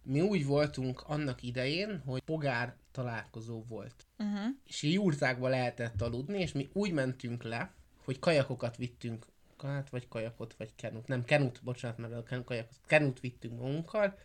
mi 0.03 0.21
úgy 0.21 0.47
voltunk 0.47 1.03
annak 1.07 1.43
idején, 1.43 2.03
hogy 2.07 2.21
pogár 2.21 2.77
találkozó 2.93 3.65
volt. 3.69 4.07
Uh-huh. 4.19 4.47
És 4.67 4.83
jurtákba 4.83 5.49
lehetett 5.49 6.03
aludni, 6.03 6.41
és 6.41 6.53
mi 6.53 6.69
úgy 6.73 6.93
mentünk 6.93 7.43
le, 7.43 7.73
hogy 8.05 8.19
kajakokat 8.19 8.77
vittünk 8.77 9.27
hát 9.63 9.91
vagy 9.91 10.09
kajakot, 10.09 10.55
vagy 10.59 10.75
kenut. 10.77 11.07
Nem, 11.07 11.25
kenut, 11.25 11.61
bocsánat, 11.63 11.99
mert 11.99 12.13
a 12.13 12.43
kajakot, 12.45 12.77
kenut 12.87 13.21
vittünk 13.21 13.61
magunkkal, 13.61 14.19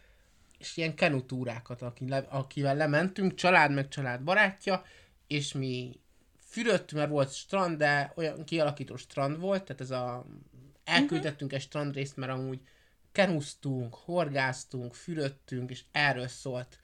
és 0.58 0.78
ilyen 0.78 0.96
kenutúrákat, 0.96 1.82
akivel 2.30 2.76
lementünk, 2.76 3.34
család 3.34 3.72
meg 3.72 3.88
család 3.88 4.22
barátja, 4.22 4.84
és 5.28 5.54
mi 5.54 6.00
fürött, 6.38 6.92
mert 6.92 7.10
volt 7.10 7.34
strand, 7.34 7.78
de 7.78 8.14
olyan 8.16 8.44
kialakító 8.44 8.96
strand 8.96 9.40
volt, 9.40 9.64
tehát 9.64 9.82
ez 9.82 9.92
a 9.92 10.26
elküldettünk 10.84 11.42
uh-huh. 11.42 11.54
egy 11.54 11.62
strandrészt, 11.62 12.18
mert 12.18 12.32
amúgy 12.32 12.60
kenuztunk, 13.12 13.96
horgáztunk, 13.96 14.94
fürödtünk, 14.94 15.70
és 15.70 15.84
erről 15.92 16.28
szólt 16.28 16.80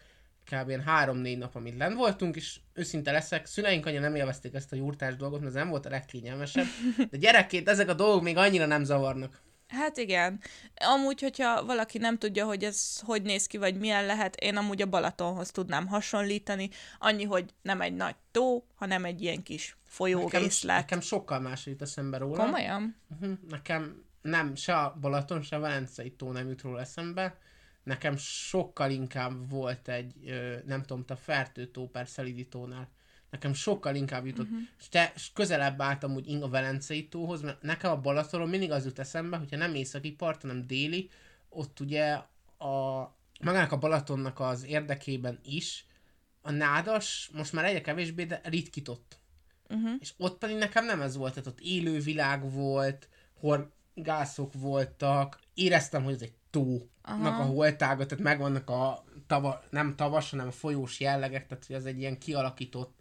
kb. 0.49 0.83
három-négy 0.85 1.37
nap, 1.37 1.55
amit 1.55 1.77
lent 1.77 1.95
voltunk, 1.95 2.35
és 2.35 2.59
őszinte 2.73 3.11
leszek, 3.11 3.45
szüleink 3.45 3.85
anya 3.85 3.99
nem 3.99 4.15
élvezték 4.15 4.53
ezt 4.53 4.71
a 4.71 4.75
jurtás 4.75 5.15
dolgot, 5.15 5.39
mert 5.39 5.55
ez 5.55 5.57
nem 5.61 5.69
volt 5.69 5.85
a 5.85 5.89
legkényelmesebb, 5.89 6.65
de 7.09 7.17
gyerekként 7.17 7.69
ezek 7.69 7.89
a 7.89 7.93
dolgok 7.93 8.23
még 8.23 8.37
annyira 8.37 8.65
nem 8.65 8.83
zavarnak. 8.83 9.41
Hát 9.67 9.97
igen. 9.97 10.39
Amúgy, 10.75 11.21
hogyha 11.21 11.65
valaki 11.65 11.97
nem 11.97 12.17
tudja, 12.17 12.45
hogy 12.45 12.63
ez 12.63 12.99
hogy 12.99 13.21
néz 13.21 13.45
ki, 13.45 13.57
vagy 13.57 13.77
milyen 13.77 14.05
lehet, 14.05 14.35
én 14.35 14.57
amúgy 14.57 14.81
a 14.81 14.85
Balatonhoz 14.85 15.51
tudnám 15.51 15.87
hasonlítani. 15.87 16.69
Annyi, 16.99 17.23
hogy 17.23 17.53
nem 17.61 17.81
egy 17.81 17.93
nagy 17.93 18.15
tó, 18.31 18.65
hanem 18.75 19.05
egy 19.05 19.21
ilyen 19.21 19.43
kis 19.43 19.77
folyórészlet. 19.85 20.63
Nekem, 20.63 20.75
nekem 20.75 21.01
sokkal 21.01 21.39
más 21.39 21.65
jut 21.65 21.81
eszembe 21.81 22.17
róla. 22.17 22.43
Komolyan? 22.43 22.95
Uh-huh. 23.09 23.37
Nekem 23.49 24.03
nem, 24.21 24.55
se 24.55 24.77
a 24.77 24.97
Balaton, 25.01 25.41
se 25.41 25.55
a 25.55 25.59
Velencei 25.59 26.11
tó 26.11 26.31
nem 26.31 26.47
jut 26.47 26.61
róla 26.61 26.79
eszembe 26.79 27.37
nekem 27.89 28.17
sokkal 28.17 28.91
inkább 28.91 29.49
volt 29.49 29.87
egy, 29.87 30.13
nem 30.65 30.81
tudom, 30.81 31.05
a 31.07 31.15
Fertőtó 31.15 31.87
per 31.87 32.07
Szelidítónál. 32.07 32.89
Nekem 33.29 33.53
sokkal 33.53 33.95
inkább 33.95 34.25
jutott. 34.25 34.45
Uh-huh. 34.45 34.61
És 34.79 34.89
te 34.89 35.11
és 35.15 35.31
közelebb 35.33 35.81
álltam 35.81 36.13
úgy 36.13 36.37
a 36.41 36.49
Velencei 36.49 37.07
tóhoz, 37.07 37.41
mert 37.41 37.61
nekem 37.61 37.91
a 37.91 38.01
Balatonon 38.01 38.49
mindig 38.49 38.71
az 38.71 38.85
jut 38.85 38.99
eszembe, 38.99 39.37
hogyha 39.37 39.57
nem 39.57 39.75
északi 39.75 40.11
part, 40.11 40.41
hanem 40.41 40.67
déli, 40.67 41.09
ott 41.49 41.79
ugye 41.79 42.11
a 42.57 43.05
magának 43.41 43.71
a 43.71 43.77
Balatonnak 43.77 44.39
az 44.39 44.65
érdekében 44.65 45.39
is 45.43 45.85
a 46.41 46.51
nádas 46.51 47.29
most 47.33 47.53
már 47.53 47.65
egyre 47.65 47.81
kevésbé, 47.81 48.23
de 48.23 48.41
ritkított. 48.43 49.19
Uh-huh. 49.69 49.91
És 49.99 50.13
ott 50.17 50.37
pedig 50.37 50.57
nekem 50.57 50.85
nem 50.85 51.01
ez 51.01 51.15
volt, 51.15 51.33
tehát 51.33 51.49
ott 51.49 51.59
élő 51.59 51.99
világ 51.99 52.51
volt, 52.51 53.09
horgászok 53.39 54.53
voltak, 54.53 55.39
éreztem, 55.53 56.03
hogy 56.03 56.13
ez 56.13 56.21
egy 56.21 56.33
tónak 56.49 57.39
a 57.39 57.43
holtága, 57.43 58.05
tehát 58.05 58.23
megvannak 58.23 58.69
a 58.69 59.03
tava, 59.27 59.63
nem 59.69 59.95
tavas, 59.95 60.29
hanem 60.29 60.47
a 60.47 60.51
folyós 60.51 60.99
jellegek, 60.99 61.47
tehát 61.47 61.65
hogy 61.65 61.75
ez 61.75 61.85
egy 61.85 61.99
ilyen 61.99 62.17
kialakított. 62.17 62.97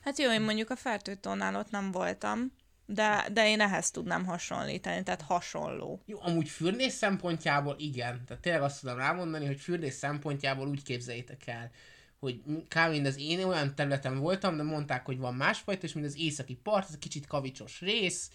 Hát 0.00 0.18
jó, 0.18 0.30
én 0.30 0.42
mondjuk 0.42 0.70
a 0.70 0.76
fertőtónál 0.76 1.56
ott 1.56 1.70
nem 1.70 1.90
voltam, 1.90 2.52
de, 2.86 3.26
de 3.32 3.48
én 3.48 3.60
ehhez 3.60 3.90
tudnám 3.90 4.24
hasonlítani, 4.24 5.02
tehát 5.02 5.22
hasonló. 5.22 6.00
Jó, 6.06 6.18
amúgy 6.22 6.48
fürdés 6.48 6.92
szempontjából 6.92 7.76
igen. 7.78 8.24
Tehát 8.26 8.42
tényleg 8.42 8.62
azt 8.62 8.80
tudom 8.80 8.96
rámondani, 8.96 9.46
hogy 9.46 9.60
fürdés 9.60 9.92
szempontjából 9.92 10.68
úgy 10.68 10.82
képzeljétek 10.82 11.46
el, 11.46 11.70
hogy 12.18 12.40
kb. 12.68 12.90
mind 12.90 13.06
az 13.06 13.18
én 13.18 13.44
olyan 13.44 13.74
területen 13.74 14.18
voltam, 14.18 14.56
de 14.56 14.62
mondták, 14.62 15.04
hogy 15.04 15.18
van 15.18 15.34
másfajta, 15.34 15.86
és 15.86 15.92
mind 15.92 16.06
az 16.06 16.18
északi 16.18 16.54
part, 16.54 16.86
ez 16.86 16.92
egy 16.92 16.98
kicsit 16.98 17.26
kavicsos 17.26 17.80
rész, 17.80 18.30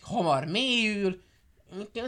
hamar 0.00 0.44
mélyül, 0.44 1.22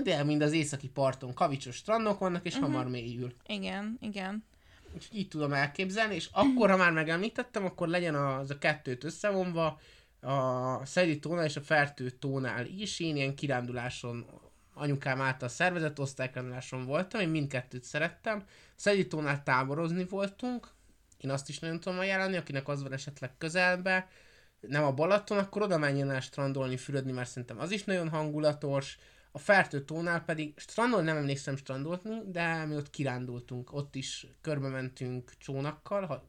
de 0.02 0.24
mind 0.24 0.42
az 0.42 0.52
északi 0.52 0.88
parton 0.88 1.34
kavicsos 1.34 1.76
strandok 1.76 2.18
vannak, 2.18 2.44
és 2.44 2.54
uh-huh. 2.54 2.68
hamar 2.68 2.88
mélyül. 2.88 3.32
Igen, 3.46 3.98
igen. 4.00 4.44
Úgyhogy 4.94 5.18
így 5.18 5.28
tudom 5.28 5.52
elképzelni, 5.52 6.14
és 6.14 6.28
akkor, 6.32 6.70
ha 6.70 6.76
már 6.76 6.92
megemlítettem, 6.92 7.64
akkor 7.64 7.88
legyen 7.88 8.14
az 8.14 8.50
a 8.50 8.58
kettőt 8.58 9.04
összevonva, 9.04 9.80
a 10.20 10.86
Szedi 10.86 11.18
tónál 11.18 11.44
és 11.44 11.56
a 11.56 11.60
Fertő 11.60 12.10
tónál 12.10 12.66
is. 12.66 13.00
Én 13.00 13.16
ilyen 13.16 13.34
kiránduláson, 13.34 14.26
anyukám 14.74 15.20
által 15.20 15.48
szervezett 15.48 16.00
osztálykiránduláson 16.00 16.84
voltam, 16.84 17.20
én 17.20 17.28
mindkettőt 17.28 17.84
szerettem. 17.84 18.44
Szedi 18.74 19.06
tónál 19.06 19.42
táborozni 19.42 20.04
voltunk, 20.04 20.68
én 21.18 21.30
azt 21.30 21.48
is 21.48 21.58
nagyon 21.58 21.80
tudom 21.80 21.98
ajánlani, 21.98 22.36
akinek 22.36 22.68
az 22.68 22.82
van 22.82 22.92
esetleg 22.92 23.36
közelbe, 23.38 24.08
nem 24.60 24.84
a 24.84 24.92
Balaton, 24.92 25.38
akkor 25.38 25.62
oda 25.62 25.78
menjen 25.78 26.10
el 26.10 26.20
strandolni, 26.20 26.76
fürödni, 26.76 27.12
mert 27.12 27.28
szerintem 27.28 27.60
az 27.60 27.70
is 27.70 27.84
nagyon 27.84 28.08
hangulatos 28.08 28.98
a 29.36 29.38
Fertő 29.38 29.84
tónál 29.84 30.24
pedig 30.24 30.58
strandol 30.58 31.02
nem 31.02 31.16
emlékszem 31.16 31.56
strandolni, 31.56 32.30
de 32.30 32.64
mi 32.64 32.74
ott 32.74 32.90
kirándultunk, 32.90 33.72
ott 33.72 33.94
is 33.94 34.26
körbe 34.40 34.68
mentünk 34.68 35.32
csónakkal, 35.38 36.06
ha, 36.06 36.28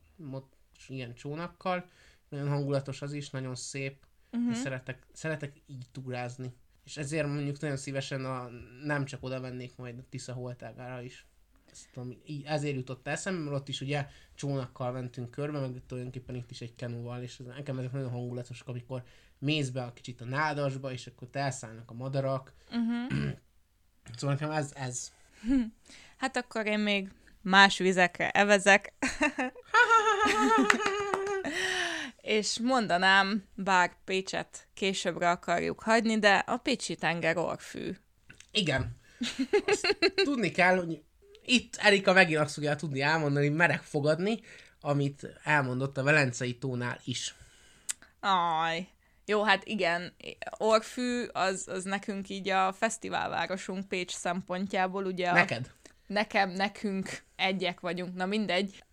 ilyen 0.87 1.13
csónakkal, 1.13 1.89
nagyon 2.29 2.47
hangulatos 2.47 3.01
az 3.01 3.13
is, 3.13 3.29
nagyon 3.29 3.55
szép, 3.55 4.05
uh-huh. 4.31 4.51
és 4.51 4.57
szeretek, 4.57 5.05
szeretek 5.13 5.61
így 5.65 5.85
túrázni. 5.91 6.53
És 6.83 6.97
ezért 6.97 7.27
mondjuk 7.27 7.59
nagyon 7.59 7.77
szívesen 7.77 8.25
a, 8.25 8.49
nem 8.83 9.05
csak 9.05 9.23
oda 9.23 9.39
mennék 9.39 9.75
majd 9.75 9.97
a 9.97 10.05
Tisza 10.09 10.33
holtágára 10.33 11.01
is. 11.01 11.25
Ezt, 11.71 11.97
ami, 11.97 12.17
így, 12.25 12.43
ezért 12.45 12.75
jutott 12.75 13.07
eszembe, 13.07 13.41
mert 13.43 13.55
ott 13.55 13.67
is 13.67 13.81
ugye 13.81 14.07
csónakkal 14.35 14.91
mentünk 14.91 15.31
körbe, 15.31 15.59
meg 15.59 15.81
tulajdonképpen 15.85 16.35
itt 16.35 16.51
is 16.51 16.61
egy 16.61 16.75
kenúval, 16.75 17.21
és 17.21 17.39
ez, 17.39 17.45
nekem 17.45 17.77
ezek 17.77 17.91
nagyon 17.91 18.09
hangulatosak, 18.09 18.67
amikor 18.67 19.03
mész 19.39 19.69
be 19.69 19.83
a 19.83 19.93
kicsit 19.93 20.21
a 20.21 20.25
nádasba, 20.25 20.91
és 20.91 21.07
akkor 21.07 21.27
elszállnak 21.31 21.91
a 21.91 21.93
madarak. 21.93 22.53
Uh-huh. 22.69 23.29
szóval 24.17 24.35
nekem 24.35 24.51
ez, 24.51 24.71
ez. 24.75 25.11
Hát 26.17 26.37
akkor 26.37 26.65
én 26.65 26.79
még 26.79 27.11
más 27.41 27.77
vizekre 27.77 28.29
evezek. 28.29 28.93
És 32.21 32.59
mondanám, 32.59 33.43
bár 33.55 33.91
Pécset 34.05 34.67
későbbre 34.73 35.29
akarjuk 35.29 35.79
hagyni, 35.79 36.19
de 36.19 36.35
a 36.35 36.57
Pécsi 36.57 36.95
tenger 36.95 37.37
orfű. 37.37 37.95
Igen. 38.51 38.95
Azt 39.65 39.97
tudni 40.15 40.51
kell, 40.51 40.77
hogy 40.77 41.01
itt 41.45 41.75
Erika 41.75 42.13
megint 42.13 42.39
azt 42.39 42.53
fogja 42.53 42.75
tudni 42.75 43.01
elmondani, 43.01 43.49
merek 43.49 43.81
fogadni, 43.81 44.39
amit 44.81 45.39
elmondott 45.43 45.97
a 45.97 46.03
Velencei 46.03 46.57
tónál 46.57 46.99
is. 47.03 47.35
Aj. 48.19 48.87
Jó, 49.29 49.43
hát 49.43 49.65
igen, 49.65 50.13
Orfű 50.57 51.23
az, 51.23 51.67
az 51.67 51.83
nekünk 51.83 52.29
így 52.29 52.49
a 52.49 52.73
fesztiválvárosunk 52.73 53.87
Pécs 53.87 54.11
szempontjából, 54.11 55.05
ugye... 55.05 55.29
A, 55.29 55.33
Neked? 55.33 55.71
Nekem, 56.07 56.49
nekünk 56.49 57.23
egyek 57.35 57.79
vagyunk, 57.79 58.15
na 58.15 58.25
mindegy. 58.25 58.83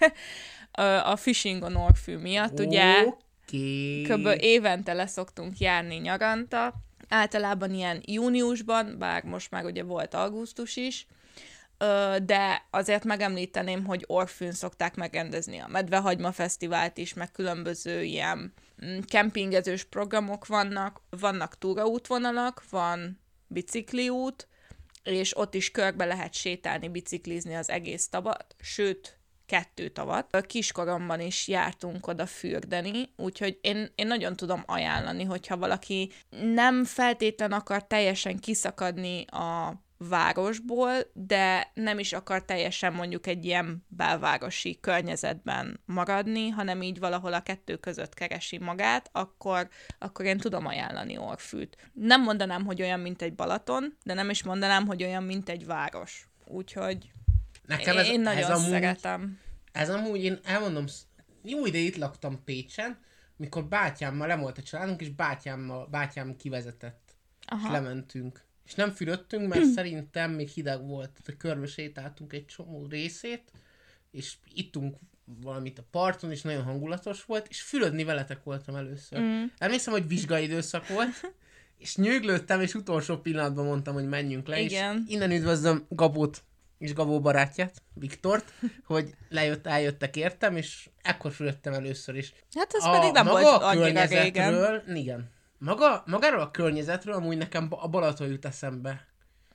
a 1.12 1.16
Fishing 1.16 1.62
on 1.62 1.76
Orfű 1.76 2.16
miatt, 2.16 2.60
ugye 2.60 3.04
Oké. 3.04 4.02
kb. 4.02 4.28
évente 4.40 4.92
leszoktunk 4.92 5.58
járni 5.58 5.94
nyaranta, 5.94 6.74
általában 7.08 7.74
ilyen 7.74 8.02
júniusban, 8.04 8.98
bár 8.98 9.22
most 9.22 9.50
már 9.50 9.64
ugye 9.64 9.82
volt 9.82 10.14
augusztus 10.14 10.76
is, 10.76 11.06
de 12.22 12.66
azért 12.70 13.04
megemlíteném, 13.04 13.84
hogy 13.84 14.04
Orfűn 14.06 14.52
szokták 14.52 14.94
megrendezni 14.94 15.58
a 15.58 15.68
Medvehagyma 15.68 16.32
Fesztivált 16.32 16.98
is, 16.98 17.14
meg 17.14 17.30
különböző 17.30 18.02
ilyen 18.02 18.52
kempingezős 19.06 19.84
programok 19.84 20.46
vannak, 20.46 21.00
vannak 21.10 21.58
túraútvonalak, 21.58 22.62
van 22.70 23.20
bicikliút, 23.46 24.48
és 25.02 25.36
ott 25.36 25.54
is 25.54 25.70
körbe 25.70 26.04
lehet 26.04 26.34
sétálni, 26.34 26.88
biciklizni 26.88 27.54
az 27.54 27.70
egész 27.70 28.08
tavat, 28.08 28.54
sőt, 28.60 29.18
kettő 29.46 29.88
tavat. 29.88 30.46
Kiskoromban 30.46 31.20
is 31.20 31.48
jártunk 31.48 32.06
oda 32.06 32.26
fürdeni, 32.26 33.12
úgyhogy 33.16 33.58
én, 33.60 33.88
én 33.94 34.06
nagyon 34.06 34.36
tudom 34.36 34.62
ajánlani, 34.66 35.24
hogyha 35.24 35.56
valaki 35.56 36.12
nem 36.30 36.84
feltétlen 36.84 37.52
akar 37.52 37.86
teljesen 37.86 38.38
kiszakadni 38.38 39.24
a 39.26 39.74
városból, 39.98 40.92
de 41.12 41.70
nem 41.74 41.98
is 41.98 42.12
akar 42.12 42.44
teljesen 42.44 42.92
mondjuk 42.92 43.26
egy 43.26 43.44
ilyen 43.44 43.84
belvárosi 43.88 44.78
környezetben 44.80 45.80
maradni, 45.84 46.48
hanem 46.48 46.82
így 46.82 46.98
valahol 46.98 47.32
a 47.32 47.42
kettő 47.42 47.76
között 47.76 48.14
keresi 48.14 48.58
magát, 48.58 49.08
akkor, 49.12 49.68
akkor 49.98 50.24
én 50.24 50.38
tudom 50.38 50.66
ajánlani 50.66 51.18
Orfűt. 51.18 51.90
Nem 51.92 52.22
mondanám, 52.22 52.64
hogy 52.64 52.82
olyan, 52.82 53.00
mint 53.00 53.22
egy 53.22 53.34
Balaton, 53.34 53.96
de 54.04 54.14
nem 54.14 54.30
is 54.30 54.42
mondanám, 54.42 54.86
hogy 54.86 55.02
olyan, 55.02 55.22
mint 55.22 55.48
egy 55.48 55.66
város. 55.66 56.28
Úgyhogy 56.44 57.10
Nekem 57.66 57.98
ez, 57.98 58.08
én 58.08 58.20
nagyon 58.20 58.50
ez 58.50 58.58
amúgy, 58.58 58.70
szeretem. 58.70 59.38
Ez 59.72 59.90
amúgy, 59.90 60.24
én 60.24 60.38
elmondom, 60.44 60.84
jó 61.42 61.66
ide 61.66 61.78
itt 61.78 61.96
laktam 61.96 62.44
Pécsen, 62.44 62.98
mikor 63.36 63.64
bátyámmal, 63.64 64.26
nem 64.26 64.40
volt 64.40 64.58
a 64.58 64.62
családunk, 64.62 65.00
és 65.00 65.08
bátyámmal, 65.10 65.86
bátyám 65.86 66.36
kivezetett, 66.36 67.16
Aha. 67.46 67.66
és 67.66 67.72
lementünk. 67.72 68.45
És 68.66 68.74
nem 68.74 68.90
fürödtünk, 68.90 69.48
mert 69.48 69.64
szerintem 69.64 70.30
még 70.30 70.48
hideg 70.48 70.86
volt, 70.86 71.10
tehát 71.10 71.40
körbe 71.40 71.66
sétáltunk 71.66 72.32
egy 72.32 72.46
csomó 72.46 72.86
részét, 72.86 73.52
és 74.10 74.34
ittunk 74.54 74.96
valamit 75.42 75.78
a 75.78 75.84
parton, 75.90 76.30
és 76.30 76.42
nagyon 76.42 76.62
hangulatos 76.62 77.24
volt, 77.24 77.46
és 77.48 77.62
fürödni 77.62 78.04
veletek 78.04 78.42
voltam 78.44 78.74
először. 78.74 79.18
Mm. 79.20 79.44
Emlékszem, 79.58 79.92
hogy 79.92 80.08
vizsgai 80.08 80.42
időszak 80.42 80.88
volt, 80.88 81.32
és 81.78 81.96
nyöglődtem, 81.96 82.60
és 82.60 82.74
utolsó 82.74 83.16
pillanatban 83.16 83.64
mondtam, 83.64 83.94
hogy 83.94 84.08
menjünk 84.08 84.46
le, 84.46 84.60
Igen. 84.60 85.04
és 85.06 85.12
innen 85.12 85.30
üdvözlöm 85.30 85.86
Gabót 85.88 86.42
és 86.78 86.94
Gabó 86.94 87.20
barátját, 87.20 87.82
Viktort, 87.94 88.52
hogy 88.86 89.14
lejött, 89.28 89.66
eljöttek 89.66 90.16
értem, 90.16 90.56
és 90.56 90.88
ekkor 91.02 91.32
fürödtem 91.32 91.72
először 91.72 92.16
is. 92.16 92.32
Hát 92.54 92.74
ez 92.74 92.90
pedig 92.90 93.12
nem 93.12 93.26
volt 93.26 93.44
a 93.44 93.66
annyira 93.66 94.04
régen. 94.04 94.84
igen. 94.94 95.34
Maga, 95.58 96.02
magáról 96.06 96.40
a 96.40 96.50
környezetről 96.50 97.14
amúgy 97.14 97.36
nekem 97.36 97.66
a 97.70 97.88
Balaton 97.88 98.28
jut 98.28 98.44
eszembe. 98.44 99.06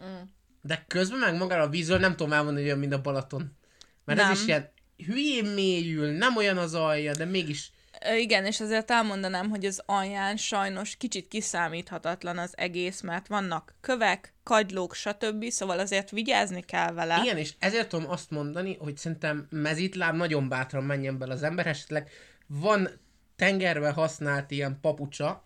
Mm. 0.04 0.22
De 0.62 0.86
közben 0.88 1.20
meg 1.20 1.36
magáról 1.36 1.66
a 1.66 1.70
vízről 1.70 2.00
nem 2.00 2.16
tudom 2.16 2.34
elmondani, 2.34 2.60
hogy 2.60 2.68
olyan, 2.68 2.80
mint 2.80 2.94
a 2.94 3.02
Balaton. 3.02 3.58
Mert 4.06 4.20
Nem. 4.20 4.32
ez 4.32 4.40
is 4.40 4.48
ilyen 4.48 4.70
hülyén 5.06 5.46
mélyül, 5.46 6.12
nem 6.12 6.38
olyan 6.38 6.58
az 6.58 6.74
alja, 6.74 7.14
de 7.14 7.26
mégis 7.26 7.72
Igen, 8.18 8.46
és 8.46 8.60
azért 8.60 8.92
elmondanám, 8.92 9.50
hogy 9.50 9.66
az 9.66 9.82
alján 9.86 10.38
sajnos 10.38 10.96
kicsit 10.96 11.28
kiszámíthatatlan 11.28 12.38
az 12.38 12.54
egész, 12.58 13.02
mert 13.02 13.28
vannak 13.28 13.76
kövek, 13.82 14.34
kagylók, 14.44 14.94
stb., 14.96 15.50
szóval 15.50 15.80
azért 15.80 16.10
vigyázni 16.10 16.62
kell 16.62 16.92
vele. 16.92 17.20
Igen, 17.24 17.38
és 17.38 17.54
ezért 17.60 17.90
tudom 17.90 18.10
azt 18.10 18.30
mondani, 18.30 18.76
hogy 18.80 18.98
szerintem 18.98 19.48
mezitláb 19.50 20.16
nagyon 20.16 20.50
bátran 20.50 20.84
menjen 20.84 21.18
bele 21.18 21.34
az 21.34 21.44
ember, 21.44 21.68
esetleg 21.68 22.10
van 22.48 22.90
tengerbe 23.36 23.92
használt 23.92 24.52
ilyen 24.52 24.78
papucsa, 24.82 25.44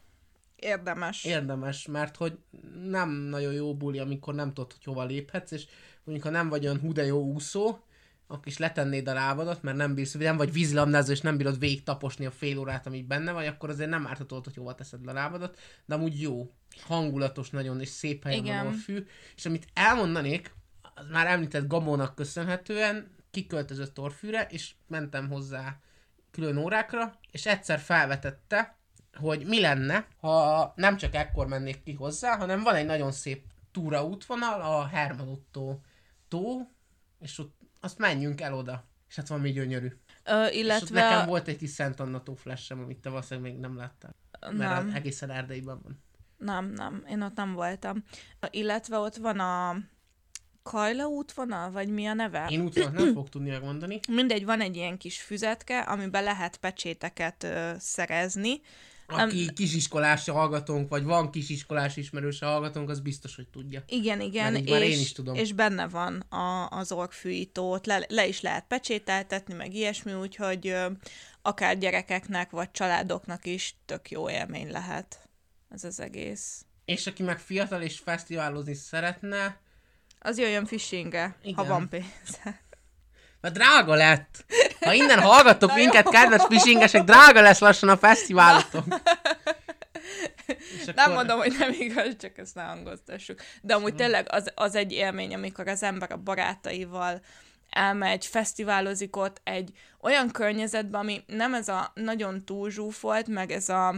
Érdemes. 0.55 1.23
érdemes, 1.23 1.87
mert 1.87 2.15
hogy 2.15 2.37
nem 2.89 3.09
nagyon 3.09 3.53
jó 3.53 3.75
buli, 3.75 3.99
amikor 3.99 4.35
nem 4.35 4.53
tudod, 4.53 4.71
hogy 4.71 4.83
hova 4.83 5.03
léphetsz, 5.03 5.51
és 5.51 5.65
mondjuk 6.03 6.27
ha 6.27 6.33
nem 6.33 6.49
vagy 6.49 6.65
olyan 6.65 6.79
hú 6.79 6.91
de 6.91 7.05
jó 7.05 7.23
úszó, 7.23 7.79
akkor 8.27 8.47
is 8.47 8.57
letennéd 8.57 9.07
a 9.07 9.13
lábadat, 9.13 9.61
mert 9.61 9.77
nem 9.77 9.93
bírsz, 9.93 10.13
vagy 10.13 10.21
nem 10.21 10.37
vagy 10.37 10.51
vízilabdázó, 10.51 11.11
és 11.11 11.21
nem 11.21 11.37
bírod 11.37 11.59
végig 11.59 11.83
taposni 11.83 12.25
a 12.25 12.31
fél 12.31 12.57
órát, 12.57 12.87
ami 12.87 13.03
benne 13.03 13.31
vagy, 13.31 13.45
akkor 13.45 13.69
azért 13.69 13.89
nem 13.89 14.07
ártatod, 14.07 14.43
hogy 14.43 14.55
hova 14.55 14.75
teszed 14.75 15.05
le 15.05 15.11
a 15.11 15.13
lábadat, 15.13 15.59
de 15.85 15.95
amúgy 15.95 16.21
jó, 16.21 16.51
hangulatos 16.81 17.49
nagyon, 17.49 17.81
és 17.81 17.89
szép 17.89 18.23
helyen 18.23 18.45
Igen. 18.45 18.63
van 18.63 18.73
a 18.73 18.77
fű. 18.77 19.05
És 19.35 19.45
amit 19.45 19.67
elmondanék, 19.73 20.53
az 20.95 21.07
már 21.11 21.27
említett 21.27 21.67
Gabónak 21.67 22.15
köszönhetően, 22.15 23.15
kiköltözött 23.31 23.99
Orfűre, 23.99 24.47
és 24.49 24.73
mentem 24.87 25.29
hozzá 25.29 25.79
külön 26.31 26.57
órákra, 26.57 27.19
és 27.31 27.45
egyszer 27.45 27.79
felvetette, 27.79 28.74
hogy 29.15 29.45
mi 29.45 29.61
lenne, 29.61 30.07
ha 30.19 30.73
nem 30.75 30.97
csak 30.97 31.15
ekkor 31.15 31.47
mennék 31.47 31.83
ki 31.83 31.93
hozzá, 31.93 32.37
hanem 32.37 32.63
van 32.63 32.75
egy 32.75 32.85
nagyon 32.85 33.11
szép 33.11 33.45
túraútvonal, 33.71 34.61
a 34.61 34.87
Herman 34.87 35.27
Otto 35.27 35.79
tó, 36.27 36.71
és 37.19 37.39
ott 37.39 37.59
azt 37.79 37.97
menjünk 37.97 38.41
el 38.41 38.53
oda. 38.53 38.87
És 39.09 39.15
hát 39.15 39.27
valami 39.27 39.51
gyönyörű. 39.51 39.87
Ö, 40.23 40.43
És 40.43 40.47
ott 40.47 40.53
illetve... 40.53 41.01
nekem 41.01 41.27
volt 41.27 41.47
egy 41.47 41.57
kis 41.57 41.69
Szent 41.69 41.99
Anna 41.99 42.23
tó 42.23 42.33
flash 42.33 42.71
amit 42.71 42.97
te 42.97 43.09
valószínűleg 43.09 43.51
még 43.51 43.59
nem 43.59 43.77
láttál. 43.77 44.15
Mert 44.39 44.57
nem, 44.57 44.91
egészen 44.93 45.31
Erdélyben 45.31 45.79
van. 45.83 46.03
nem, 46.37 46.65
nem, 46.65 47.03
én 47.09 47.21
ott 47.21 47.35
nem 47.35 47.53
voltam. 47.53 48.03
Illetve 48.49 48.97
ott 48.97 49.15
van 49.15 49.39
a 49.39 49.77
Kajla 50.63 51.05
útvonal, 51.05 51.71
vagy 51.71 51.89
mi 51.89 52.05
a 52.05 52.13
neve? 52.13 52.47
Én 52.49 52.61
útvonalat 52.61 52.95
nem 52.95 53.07
fogok 53.07 53.29
tudni 53.29 53.49
megmondani. 53.49 53.99
Mindegy, 54.07 54.45
van 54.45 54.61
egy 54.61 54.75
ilyen 54.75 54.97
kis 54.97 55.21
füzetke, 55.21 55.79
amiben 55.79 56.23
lehet 56.23 56.57
pecséteket 56.57 57.43
ö, 57.43 57.71
szerezni. 57.77 58.61
Aki 59.07 59.53
kisiskolás 59.53 60.29
hallgatónk, 60.29 60.89
vagy 60.89 61.03
van 61.03 61.31
kisiskolás 61.31 61.97
ismerős 61.97 62.39
hallgatónk, 62.39 62.89
az 62.89 62.99
biztos, 62.99 63.35
hogy 63.35 63.47
tudja. 63.47 63.83
Igen, 63.87 64.21
igen, 64.21 64.53
már 64.53 64.81
és, 64.81 64.95
én 64.95 64.99
is 64.99 65.11
tudom. 65.11 65.35
és 65.35 65.53
benne 65.53 65.87
van 65.87 66.19
a, 66.19 66.67
az 66.69 66.91
orgfűítót, 66.91 67.85
le, 67.85 68.05
le 68.09 68.27
is 68.27 68.41
lehet 68.41 68.65
pecsételtetni, 68.67 69.53
meg 69.53 69.73
ilyesmi, 69.73 70.13
úgyhogy 70.13 70.67
ö, 70.67 70.87
akár 71.41 71.77
gyerekeknek, 71.77 72.51
vagy 72.51 72.71
családoknak 72.71 73.45
is 73.45 73.75
tök 73.85 74.11
jó 74.11 74.29
élmény 74.29 74.71
lehet 74.71 75.29
ez 75.69 75.83
az 75.83 75.99
egész. 75.99 76.65
És 76.85 77.07
aki 77.07 77.23
meg 77.23 77.39
fiatal 77.39 77.81
és 77.81 77.99
fesztiválozni 77.99 78.73
szeretne, 78.73 79.63
Az 80.19 80.37
jöjjön 80.37 80.65
fishingre, 80.65 81.35
ha 81.55 81.65
van 81.65 81.89
pénze. 81.89 82.61
Mert 83.45 83.57
drága 83.57 83.93
lett. 83.93 84.45
Ha 84.79 84.93
innen 84.93 85.19
hallgatok 85.29 85.75
minket, 85.75 86.09
kedves 86.09 86.41
fishingesek, 86.47 87.03
drága 87.03 87.41
lesz 87.41 87.59
lassan 87.59 87.89
a 87.89 87.97
fesztiválotok. 87.97 88.83
És 90.47 90.85
Nem 90.95 91.11
mondom, 91.11 91.37
hogy 91.37 91.55
nem 91.59 91.75
igaz, 91.79 92.15
csak 92.19 92.37
ezt 92.37 92.55
ne 92.55 92.61
hangoztassuk. 92.61 93.39
De 93.61 93.73
amúgy 93.73 93.95
tényleg 93.95 94.27
az, 94.29 94.51
az 94.55 94.75
egy 94.75 94.91
élmény, 94.91 95.33
amikor 95.33 95.67
az 95.67 95.83
ember 95.83 96.11
a 96.11 96.17
barátaival 96.17 97.21
elmegy, 97.69 98.25
fesztiválozik 98.25 99.15
ott 99.15 99.41
egy 99.43 99.71
olyan 100.01 100.31
környezetben, 100.31 101.01
ami 101.01 101.23
nem 101.27 101.53
ez 101.53 101.67
a 101.67 101.91
nagyon 101.93 102.45
túlzsúfolt, 102.45 103.27
meg 103.27 103.51
ez 103.51 103.69
a 103.69 103.95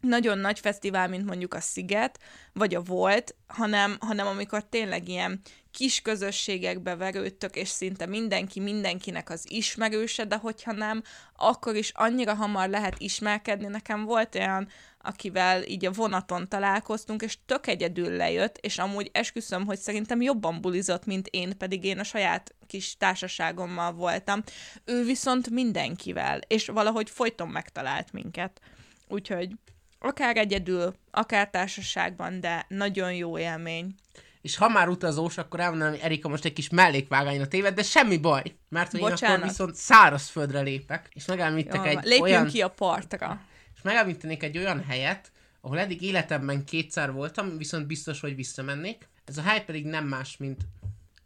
nagyon 0.00 0.38
nagy 0.38 0.60
fesztivál, 0.60 1.08
mint 1.08 1.26
mondjuk 1.26 1.54
a 1.54 1.60
Sziget, 1.60 2.18
vagy 2.52 2.74
a 2.74 2.82
Volt, 2.82 3.34
hanem, 3.46 3.96
hanem 4.00 4.26
amikor 4.26 4.64
tényleg 4.64 5.08
ilyen 5.08 5.40
kis 5.70 6.00
közösségekbe 6.00 6.96
verődtök, 6.96 7.56
és 7.56 7.68
szinte 7.68 8.06
mindenki 8.06 8.60
mindenkinek 8.60 9.30
az 9.30 9.44
ismerőse, 9.48 10.24
de 10.24 10.36
hogyha 10.36 10.72
nem, 10.72 11.02
akkor 11.36 11.76
is 11.76 11.90
annyira 11.94 12.34
hamar 12.34 12.68
lehet 12.68 12.94
ismerkedni. 12.98 13.66
Nekem 13.66 14.04
volt 14.04 14.34
olyan, 14.34 14.68
akivel 14.98 15.62
így 15.62 15.86
a 15.86 15.92
vonaton 15.92 16.48
találkoztunk, 16.48 17.22
és 17.22 17.38
tök 17.46 17.66
egyedül 17.66 18.16
lejött, 18.16 18.58
és 18.58 18.78
amúgy 18.78 19.10
esküszöm, 19.12 19.66
hogy 19.66 19.78
szerintem 19.78 20.22
jobban 20.22 20.60
bulizott, 20.60 21.04
mint 21.04 21.26
én, 21.26 21.58
pedig 21.58 21.84
én 21.84 21.98
a 21.98 22.04
saját 22.04 22.54
kis 22.66 22.96
társaságommal 22.96 23.92
voltam. 23.92 24.42
Ő 24.84 25.04
viszont 25.04 25.50
mindenkivel, 25.50 26.40
és 26.46 26.66
valahogy 26.66 27.10
folyton 27.10 27.48
megtalált 27.48 28.12
minket. 28.12 28.60
Úgyhogy 29.08 29.50
akár 29.98 30.36
egyedül, 30.36 30.94
akár 31.10 31.50
társaságban, 31.50 32.40
de 32.40 32.66
nagyon 32.68 33.14
jó 33.14 33.38
élmény. 33.38 33.94
És 34.40 34.56
ha 34.56 34.68
már 34.68 34.88
utazós, 34.88 35.38
akkor 35.38 35.60
elmondanám, 35.60 35.92
hogy 35.92 36.02
Erika 36.02 36.28
most 36.28 36.44
egy 36.44 36.52
kis 36.52 36.68
mellékvágányra 36.68 37.48
téved, 37.48 37.74
de 37.74 37.82
semmi 37.82 38.16
baj, 38.16 38.42
mert 38.68 38.90
hogy 38.90 39.00
én 39.00 39.06
akkor 39.06 39.42
viszont 39.42 39.74
szárazföldre 39.74 40.60
lépek, 40.60 41.08
és 41.12 41.24
megemlítek 41.24 41.74
Jó, 41.74 41.82
egy 41.82 42.04
lépjünk 42.04 42.22
olyan... 42.22 42.46
ki 42.46 42.62
a 42.62 42.68
partra. 42.68 43.40
És 43.74 43.82
megemlítenék 43.82 44.42
egy 44.42 44.58
olyan 44.58 44.84
helyet, 44.84 45.30
ahol 45.60 45.78
eddig 45.78 46.02
életemben 46.02 46.64
kétszer 46.64 47.12
voltam, 47.12 47.56
viszont 47.56 47.86
biztos, 47.86 48.20
hogy 48.20 48.34
visszamennék. 48.34 49.08
Ez 49.24 49.38
a 49.38 49.42
hely 49.42 49.64
pedig 49.64 49.86
nem 49.86 50.06
más, 50.06 50.36
mint 50.36 50.60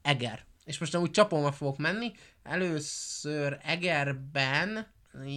Eger. 0.02 0.44
És 0.64 0.78
most 0.78 0.94
amúgy 0.94 1.10
csapomba 1.10 1.52
fogok 1.52 1.78
menni. 1.78 2.12
Először 2.42 3.58
Egerben, 3.62 4.86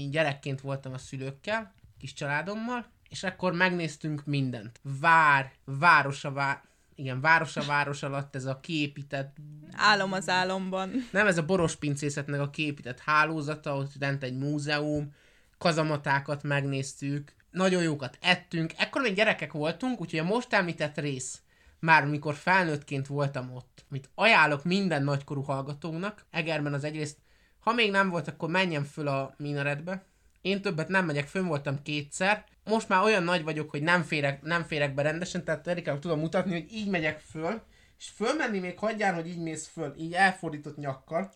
gyerekként 0.10 0.62
voltam 0.62 0.94
a 0.94 0.98
szülőkkel, 0.98 1.74
kis 2.00 2.14
családommal, 2.14 2.86
és 3.10 3.24
akkor 3.24 3.54
megnéztünk 3.54 4.26
mindent. 4.26 4.80
Vár, 4.82 5.52
városa, 5.64 6.32
vár, 6.32 6.62
igen, 6.96 7.22
városa, 7.22 7.64
város 7.64 8.04
alatt 8.04 8.36
ez 8.36 8.46
a 8.46 8.60
kiépített 8.60 9.36
Álom 9.72 10.12
az 10.14 10.30
álomban. 10.30 10.92
nem 11.12 11.28
ez 11.28 11.38
a 11.38 11.46
boros 11.46 11.76
pincészetnek 11.76 12.40
a 12.40 12.50
képített 12.50 13.00
hálózata, 13.00 13.76
ott 13.76 13.92
lent 14.00 14.24
egy 14.24 14.38
múzeum, 14.38 15.14
kazamatákat 15.58 16.44
megnéztük, 16.44 17.34
nagyon 17.52 17.84
jókat 17.84 18.18
ettünk, 18.22 18.74
ekkor 18.78 19.02
még 19.02 19.16
gyerekek 19.16 19.52
voltunk, 19.52 20.02
úgyhogy 20.02 20.20
a 20.20 20.24
most 20.24 20.54
említett 20.54 20.98
rész, 20.98 21.42
már 21.80 22.06
mikor 22.06 22.36
felnőttként 22.36 23.08
voltam 23.08 23.52
ott, 23.52 23.86
amit 23.90 24.10
ajánlok 24.16 24.64
minden 24.64 25.04
nagykorú 25.04 25.42
hallgatónak, 25.42 26.26
Egerben 26.32 26.74
az 26.74 26.84
egyrészt, 26.84 27.18
ha 27.60 27.74
még 27.74 27.92
nem 27.92 28.10
volt, 28.10 28.28
akkor 28.28 28.50
menjen 28.50 28.84
föl 28.84 29.08
a 29.08 29.34
minaretbe, 29.38 30.06
én 30.46 30.62
többet 30.62 30.88
nem 30.88 31.06
megyek, 31.06 31.28
fönn 31.28 31.46
voltam 31.46 31.82
kétszer, 31.84 32.44
most 32.64 32.90
már 32.90 33.04
olyan 33.04 33.24
nagy 33.24 33.44
vagyok, 33.44 33.70
hogy 33.70 33.82
nem 33.82 34.04
férek, 34.04 34.42
nem 34.42 34.64
férek 34.64 34.94
be 34.94 35.02
rendesen, 35.02 35.44
tehát 35.44 35.68
Erikának 35.68 36.02
tudom 36.02 36.20
mutatni, 36.20 36.52
hogy 36.52 36.74
így 36.74 36.90
megyek 36.90 37.22
föl, 37.32 37.62
és 38.00 38.10
fölmenni 38.16 38.60
még 38.60 38.80
hagyján, 38.80 39.14
hogy 39.14 39.28
így 39.28 39.38
mész 39.38 39.70
föl, 39.74 39.94
így 39.98 40.14
elfordított 40.14 40.78
nyakkal. 40.78 41.34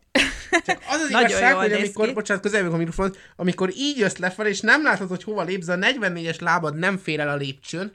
Csak 0.66 0.82
az 0.90 1.02
az 1.02 1.10
igazság, 1.20 1.56
hogy 1.56 1.72
amikor, 1.72 2.08
ki. 2.08 2.14
bocsánat, 2.14 2.44
közel 2.44 2.72
a 2.72 2.78
mikrofon, 2.78 3.16
amikor 3.36 3.70
így 3.76 3.98
jössz 3.98 4.18
lefelé, 4.18 4.50
és 4.50 4.62
nem 4.62 4.84
látod, 4.84 5.10
hogy 5.10 5.24
hova 5.24 5.44
lépsz, 5.44 5.68
a 5.68 5.76
44-es 5.76 6.42
lábad 6.42 6.76
nem 6.76 6.98
fér 6.98 7.20
el 7.20 7.30
a 7.30 7.36
lépcsőn, 7.36 7.94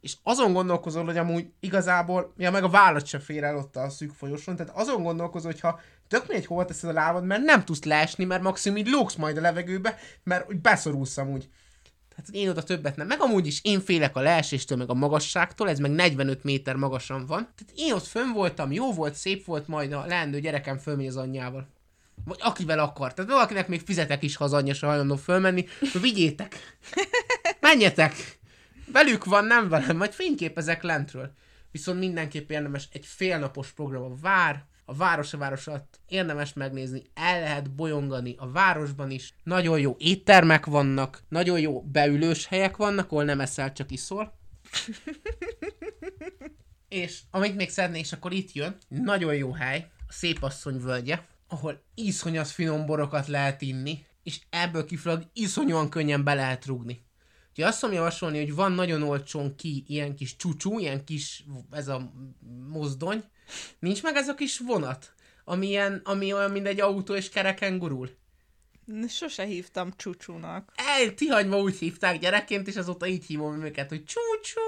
és 0.00 0.16
azon 0.22 0.52
gondolkozol, 0.52 1.04
hogy 1.04 1.16
amúgy 1.16 1.46
igazából, 1.60 2.34
ja, 2.36 2.50
meg 2.50 2.64
a 2.64 2.68
vállad 2.68 3.06
sem 3.06 3.20
fér 3.20 3.44
el 3.44 3.56
ott 3.56 3.76
a 3.76 3.88
szűk 3.88 4.12
folyosón, 4.12 4.56
tehát 4.56 4.76
azon 4.76 5.02
gondolkozol, 5.02 5.50
hogy 5.50 5.60
ha 5.60 5.80
tök 6.14 6.28
mindegy, 6.28 6.46
hova 6.46 6.64
teszed 6.64 6.90
a 6.90 6.92
lábad, 6.92 7.24
mert 7.24 7.42
nem 7.42 7.64
tudsz 7.64 7.84
leesni, 7.84 8.24
mert 8.24 8.42
maximum 8.42 8.78
így 8.78 8.86
lógsz 8.86 9.14
majd 9.14 9.36
a 9.36 9.40
levegőbe, 9.40 9.98
mert 10.22 10.48
úgy 10.48 10.60
beszorulsz 10.60 11.18
amúgy. 11.18 11.48
Tehát 12.08 12.30
én 12.30 12.48
oda 12.48 12.62
többet 12.62 12.96
nem. 12.96 13.06
Meg 13.06 13.20
amúgy 13.20 13.46
is 13.46 13.60
én 13.62 13.80
félek 13.80 14.16
a 14.16 14.20
leeséstől, 14.20 14.78
meg 14.78 14.90
a 14.90 14.94
magasságtól, 14.94 15.68
ez 15.68 15.78
meg 15.78 15.90
45 15.90 16.44
méter 16.44 16.76
magasan 16.76 17.26
van. 17.26 17.38
Tehát 17.38 17.72
én 17.74 17.92
ott 17.92 18.06
fönn 18.06 18.32
voltam, 18.32 18.72
jó 18.72 18.92
volt, 18.92 19.14
szép 19.14 19.44
volt, 19.44 19.68
majd 19.68 19.92
a 19.92 20.06
leendő 20.06 20.40
gyerekem 20.40 20.78
fölmegy 20.78 21.06
az 21.06 21.16
anyjával. 21.16 21.68
Vagy 22.24 22.38
akivel 22.40 22.78
akar. 22.78 23.14
Tehát 23.14 23.30
valakinek 23.30 23.68
még 23.68 23.80
fizetek 23.80 24.22
is, 24.22 24.36
ha 24.36 24.44
az 24.44 24.52
anyja 24.52 24.74
se 24.74 24.86
hajlandó 24.86 25.16
fölmenni, 25.16 25.66
akkor 25.80 26.00
vigyétek. 26.00 26.78
Menjetek. 27.60 28.38
Velük 28.92 29.24
van, 29.24 29.44
nem 29.44 29.68
velem, 29.68 29.96
majd 29.96 30.12
fényképezek 30.12 30.82
lentről. 30.82 31.32
Viszont 31.70 31.98
mindenképp 31.98 32.50
érdemes 32.50 32.88
egy 32.92 33.06
félnapos 33.06 33.72
program 33.72 34.02
a 34.02 34.14
vár, 34.20 34.64
a 34.84 34.94
város 34.94 35.32
a 35.32 35.38
város 35.38 35.66
alatt 35.66 36.00
érdemes 36.06 36.52
megnézni, 36.52 37.02
el 37.14 37.40
lehet 37.40 37.70
bolyongani 37.70 38.34
a 38.38 38.50
városban 38.50 39.10
is, 39.10 39.34
nagyon 39.42 39.80
jó 39.80 39.94
éttermek 39.98 40.66
vannak, 40.66 41.22
nagyon 41.28 41.60
jó 41.60 41.82
beülős 41.82 42.46
helyek 42.46 42.76
vannak, 42.76 43.10
ahol 43.10 43.24
nem 43.24 43.40
eszel, 43.40 43.72
csak 43.72 43.90
iszol. 43.90 44.38
és 46.88 47.20
amit 47.30 47.56
még 47.56 47.70
szeretnék, 47.70 48.04
és 48.04 48.12
akkor 48.12 48.32
itt 48.32 48.52
jön, 48.52 48.76
nagyon 48.88 49.34
jó 49.34 49.52
hely, 49.52 49.90
a 50.08 50.12
Szépasszony 50.12 50.80
völgye, 50.80 51.20
ahol 51.48 51.82
iszonyat 51.94 52.48
finom 52.48 52.86
borokat 52.86 53.26
lehet 53.26 53.62
inni, 53.62 54.04
és 54.22 54.40
ebből 54.50 54.84
kifolyólag 54.84 55.28
iszonyúan 55.32 55.88
könnyen 55.88 56.24
be 56.24 56.34
lehet 56.34 56.66
rugni. 56.66 57.02
Úgyhogy 57.48 57.64
azt 57.64 57.80
tudom 57.80 57.94
javasolni, 57.94 58.38
hogy 58.38 58.54
van 58.54 58.72
nagyon 58.72 59.02
olcsón 59.02 59.56
ki 59.56 59.84
ilyen 59.86 60.16
kis 60.16 60.36
csúcsú, 60.36 60.78
ilyen 60.78 61.04
kis, 61.04 61.44
ez 61.70 61.88
a 61.88 62.12
mozdony, 62.68 63.24
nincs 63.78 64.02
meg 64.02 64.16
ez 64.16 64.28
a 64.28 64.34
kis 64.34 64.58
vonat, 64.58 65.12
ami, 65.44 65.66
ilyen, 65.66 66.00
ami 66.04 66.32
olyan, 66.32 66.50
mint 66.50 66.66
egy 66.66 66.80
autó 66.80 67.14
és 67.14 67.28
kereken 67.28 67.78
gurul. 67.78 68.10
Sose 69.08 69.44
hívtam 69.44 69.92
csúcsúnak. 69.96 70.72
El, 70.74 71.14
Tihagyma 71.14 71.56
úgy 71.56 71.76
hívták 71.76 72.18
gyerekként, 72.18 72.68
és 72.68 72.76
azóta 72.76 73.06
így 73.06 73.24
hívom 73.24 73.64
őket, 73.64 73.88
hogy 73.88 74.04
csúcsú. 74.04 74.60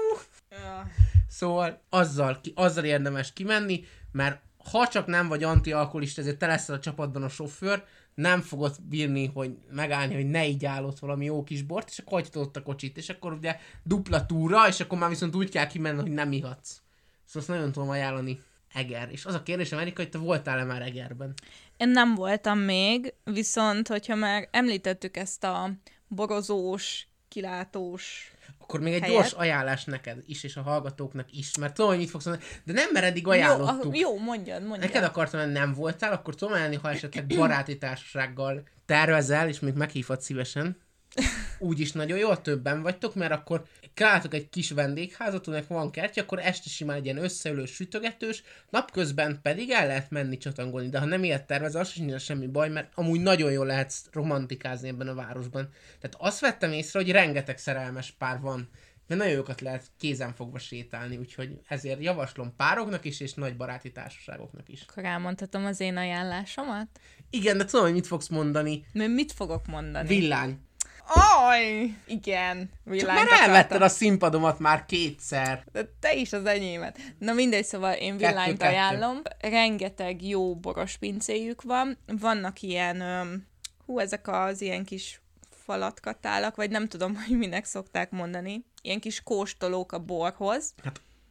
Szóval 1.29 1.81
azzal, 1.89 2.39
ki, 2.41 2.51
azzal 2.55 2.83
érdemes 2.83 3.33
kimenni, 3.33 3.83
mert 4.11 4.41
ha 4.71 4.87
csak 4.87 5.05
nem 5.05 5.27
vagy 5.27 5.43
antialkoholista, 5.43 6.21
ezért 6.21 6.37
te 6.37 6.47
leszel 6.47 6.75
a 6.75 6.79
csapatban 6.79 7.23
a 7.23 7.29
sofőr, 7.29 7.83
nem 8.15 8.41
fogod 8.41 8.75
bírni, 8.81 9.25
hogy 9.33 9.57
megállni, 9.71 10.13
hogy 10.13 10.29
ne 10.29 10.47
így 10.47 10.65
állott 10.65 10.99
valami 10.99 11.25
jó 11.25 11.43
kis 11.43 11.61
bort, 11.61 11.89
és 11.89 11.99
akkor 11.99 12.21
hagytad 12.21 12.41
ott 12.41 12.55
a 12.55 12.61
kocsit, 12.61 12.97
és 12.97 13.09
akkor 13.09 13.33
ugye 13.33 13.59
dupla 13.83 14.25
túra, 14.25 14.67
és 14.67 14.79
akkor 14.79 14.97
már 14.97 15.09
viszont 15.09 15.35
úgy 15.35 15.49
kell 15.49 15.67
kimenni, 15.67 16.01
hogy 16.01 16.11
nem 16.11 16.31
ihatsz. 16.31 16.81
Szóval 17.25 17.41
azt 17.41 17.47
nagyon 17.47 17.71
tudom 17.71 17.89
ajánlani. 17.89 18.41
Eger. 18.77 19.09
És 19.11 19.25
az 19.25 19.33
a 19.33 19.43
kérdés, 19.43 19.71
Amerika, 19.71 20.01
hogy 20.01 20.11
te 20.11 20.17
voltál-e 20.17 20.63
már 20.63 20.81
Egerben? 20.81 21.33
Én 21.77 21.89
nem 21.89 22.15
voltam 22.15 22.59
még, 22.59 23.13
viszont 23.23 23.87
hogyha 23.87 24.15
már 24.15 24.47
említettük 24.51 25.17
ezt 25.17 25.43
a 25.43 25.71
borozós, 26.07 27.07
kilátós... 27.27 28.31
Akkor 28.59 28.79
még 28.79 28.93
egy 28.93 29.01
Helyet? 29.01 29.15
gyors 29.15 29.31
ajánlás 29.31 29.85
neked 29.85 30.23
is, 30.25 30.43
és 30.43 30.55
a 30.55 30.61
hallgatóknak 30.61 31.31
is, 31.31 31.57
mert 31.57 31.73
tudom, 31.73 31.89
hogy 31.89 31.99
mit 31.99 32.09
fogsz 32.09 32.25
mondani, 32.25 32.47
de 32.63 32.73
nem, 32.73 32.89
mert 32.93 33.05
eddig 33.05 33.27
ajánlottuk. 33.27 33.97
Jó, 33.97 34.09
jó, 34.09 34.19
mondjad, 34.19 34.61
mondjad. 34.61 34.89
Neked 34.89 35.03
akartam, 35.03 35.39
hogy 35.39 35.51
nem 35.51 35.73
voltál, 35.73 36.13
akkor 36.13 36.35
tudom 36.35 36.53
ajánlani, 36.53 36.79
ha 36.81 36.89
esetleg 36.89 37.25
baráti 37.27 37.77
társasággal 37.77 38.63
tervezel, 38.85 39.47
és 39.47 39.59
még 39.59 39.73
meghívhat 39.73 40.21
szívesen. 40.21 40.77
Úgy 41.59 41.79
is 41.79 41.91
nagyon 41.91 42.17
jó, 42.17 42.35
többen 42.35 42.81
vagytok, 42.81 43.15
mert 43.15 43.31
akkor 43.31 43.65
találtok 43.97 44.33
egy 44.33 44.49
kis 44.49 44.71
vendégházat, 44.71 45.47
aminek 45.47 45.67
van 45.67 45.91
kertje, 45.91 46.21
akkor 46.21 46.39
este 46.39 46.69
simán 46.69 46.95
egy 46.95 47.05
ilyen 47.05 47.23
összeülős, 47.23 47.71
sütögetős, 47.71 48.43
napközben 48.69 49.39
pedig 49.41 49.69
el 49.69 49.87
lehet 49.87 50.09
menni 50.09 50.37
csatangolni, 50.37 50.89
de 50.89 50.99
ha 50.99 51.05
nem 51.05 51.23
ilyet 51.23 51.47
tervezel, 51.47 51.81
az 51.81 51.89
sincs 51.89 52.21
semmi 52.21 52.47
baj, 52.47 52.69
mert 52.69 52.91
amúgy 52.95 53.21
nagyon 53.21 53.51
jól 53.51 53.65
lehet 53.65 53.93
romantikázni 54.11 54.87
ebben 54.87 55.07
a 55.07 55.13
városban. 55.13 55.69
Tehát 55.99 56.15
azt 56.19 56.39
vettem 56.39 56.71
észre, 56.71 56.99
hogy 56.99 57.11
rengeteg 57.11 57.57
szerelmes 57.57 58.11
pár 58.11 58.39
van, 58.39 58.69
mert 59.07 59.19
nagyon 59.21 59.35
jókat 59.35 59.61
lehet 59.61 59.85
kézenfogva 59.97 60.59
sétálni, 60.59 61.17
úgyhogy 61.17 61.59
ezért 61.67 62.01
javaslom 62.03 62.55
pároknak 62.55 63.05
is, 63.05 63.19
és 63.19 63.33
nagy 63.33 63.57
baráti 63.57 63.91
társaságoknak 63.91 64.69
is. 64.69 64.85
Akkor 64.89 65.05
elmondhatom 65.05 65.65
az 65.65 65.79
én 65.79 65.97
ajánlásomat? 65.97 66.87
Igen, 67.29 67.57
de 67.57 67.65
tudom, 67.65 67.85
hogy 67.85 67.93
mit 67.93 68.07
fogsz 68.07 68.27
mondani. 68.27 68.85
Mi- 68.93 69.07
Mit 69.07 69.31
fogok 69.31 69.67
mondani? 69.67 70.07
Villány. 70.07 70.59
Aj! 71.07 71.95
Igen, 72.05 72.69
Csak 72.97 73.07
már 73.07 73.27
elvetted 73.29 73.81
a 73.81 73.87
színpadomat 73.87 74.59
már 74.59 74.85
kétszer. 74.85 75.63
De 75.71 75.93
te 75.99 76.13
is 76.13 76.33
az 76.33 76.45
enyémet. 76.45 76.99
Na 77.19 77.33
mindegy, 77.33 77.65
szóval 77.65 77.93
én 77.93 78.17
villányt 78.17 78.57
kettő. 78.57 78.71
ajánlom. 78.71 79.21
Rengeteg 79.39 80.27
jó 80.27 80.55
boros 80.55 80.97
pincéjük 80.97 81.61
van. 81.61 81.97
Vannak 82.05 82.61
ilyen, 82.61 83.01
öm, 83.01 83.47
hú, 83.85 83.99
ezek 83.99 84.27
az 84.27 84.61
ilyen 84.61 84.85
kis 84.85 85.21
falatkatálak, 85.49 86.55
vagy 86.55 86.69
nem 86.69 86.87
tudom, 86.87 87.15
hogy 87.25 87.37
minek 87.37 87.65
szokták 87.65 88.11
mondani. 88.11 88.65
Ilyen 88.81 88.99
kis 88.99 89.23
kóstolók 89.23 89.91
a 89.91 89.99
borhoz. 89.99 90.73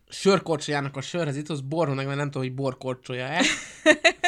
Sörkorcsolyának 0.08 0.96
a 0.96 1.00
sörhez 1.00 1.36
itt, 1.36 1.48
az 1.48 1.60
borhonak, 1.60 2.04
mert 2.06 2.18
nem 2.18 2.30
tudom, 2.30 2.42
hogy 2.42 2.54
borkorcsolya-e. 2.54 3.42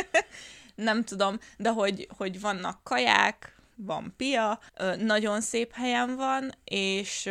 nem 0.75 1.05
tudom, 1.05 1.39
de 1.57 1.71
hogy, 1.71 2.09
hogy 2.17 2.41
vannak 2.41 2.81
kaják, 2.83 3.58
van 3.79 4.15
pia, 4.17 4.61
nagyon 4.99 5.41
szép 5.41 5.73
helyen 5.73 6.17
van, 6.17 6.53
és 6.65 7.31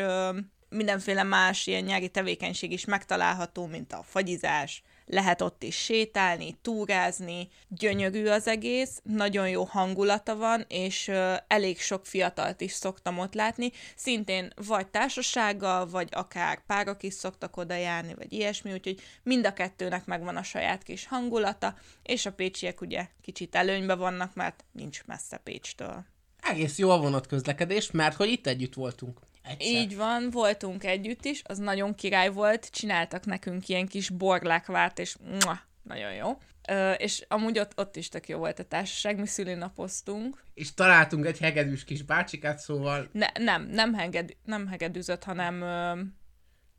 mindenféle 0.70 1.24
más 1.24 1.68
ilyen 1.68 1.84
nyári 1.84 2.10
tevékenység 2.10 2.72
is 2.72 2.86
megtalálható, 2.86 3.66
mint 3.66 3.94
a 3.94 4.04
fagyizás, 4.04 4.84
lehet 5.06 5.42
ott 5.42 5.64
is 5.64 5.76
sétálni, 5.76 6.58
túrázni, 6.62 7.50
gyönyörű 7.68 8.26
az 8.26 8.48
egész, 8.48 9.02
nagyon 9.04 9.50
jó 9.50 9.64
hangulata 9.64 10.36
van, 10.36 10.66
és 10.68 11.12
elég 11.48 11.80
sok 11.80 12.06
fiatalt 12.06 12.62
is 12.62 12.72
szoktam 12.72 13.20
ott 13.20 13.34
látni, 13.34 13.72
szintén 13.96 14.54
vagy 14.56 14.88
társasággal, 14.88 15.90
vagy 15.90 16.10
akár 16.12 16.66
párok 16.66 17.04
is 17.04 17.14
szoktak 17.14 17.58
oda 17.58 17.76
járni, 17.76 18.14
vagy 18.14 18.34
ilyesmi, 18.34 18.74
úgyhogy 18.74 19.02
mind 19.24 19.46
a 19.46 19.54
kettőnek 19.54 20.06
megvan 20.06 20.38
a 20.38 20.44
saját 20.44 20.84
kis 20.84 21.08
hangulata, 21.08 21.76
és 22.04 22.26
a 22.26 22.34
pécsiek 22.34 22.82
ugye 22.82 23.08
kicsit 23.22 23.56
előnyben 23.56 23.98
vannak, 23.98 24.36
mert 24.36 24.64
nincs 24.72 25.04
messze 25.06 25.38
Pécstől. 25.38 26.06
Egész 26.42 26.78
jó 26.78 26.90
a 26.90 26.98
vonatközlekedés, 26.98 27.92
mert 27.92 28.16
hogy 28.16 28.30
itt 28.30 28.48
együtt 28.48 28.74
voltunk. 28.74 29.20
Egyszer. 29.44 29.82
Így 29.82 29.96
van, 29.96 30.30
voltunk 30.32 30.84
együtt 30.84 31.26
is, 31.26 31.42
az 31.46 31.58
nagyon 31.58 31.96
király 31.96 32.30
volt, 32.30 32.70
csináltak 32.70 33.26
nekünk 33.26 33.68
ilyen 33.68 33.88
kis 33.88 34.10
borlákvárt, 34.10 35.00
és 35.00 35.16
mua, 35.44 35.60
nagyon 35.84 36.14
jó. 36.14 36.38
Ö, 36.70 36.92
és 36.92 37.26
amúgy 37.28 37.60
ott, 37.60 37.72
ott 37.76 37.96
is 37.96 38.10
tök 38.10 38.28
jó 38.28 38.38
volt 38.38 38.60
a 38.60 38.64
társaság, 38.64 39.20
mi 39.20 39.28
szülinapoztunk. 39.28 40.44
És 40.54 40.74
találtunk 40.74 41.26
egy 41.26 41.38
hegedűs 41.38 41.84
kis 41.84 42.02
bácsikát, 42.02 42.60
szóval 42.60 43.08
Ne, 43.12 43.28
nem, 43.40 43.68
nem, 43.72 43.94
heged, 43.94 44.36
nem 44.44 44.68
hegedűzött, 44.68 45.24
hanem 45.24 45.62
ö, 45.62 46.00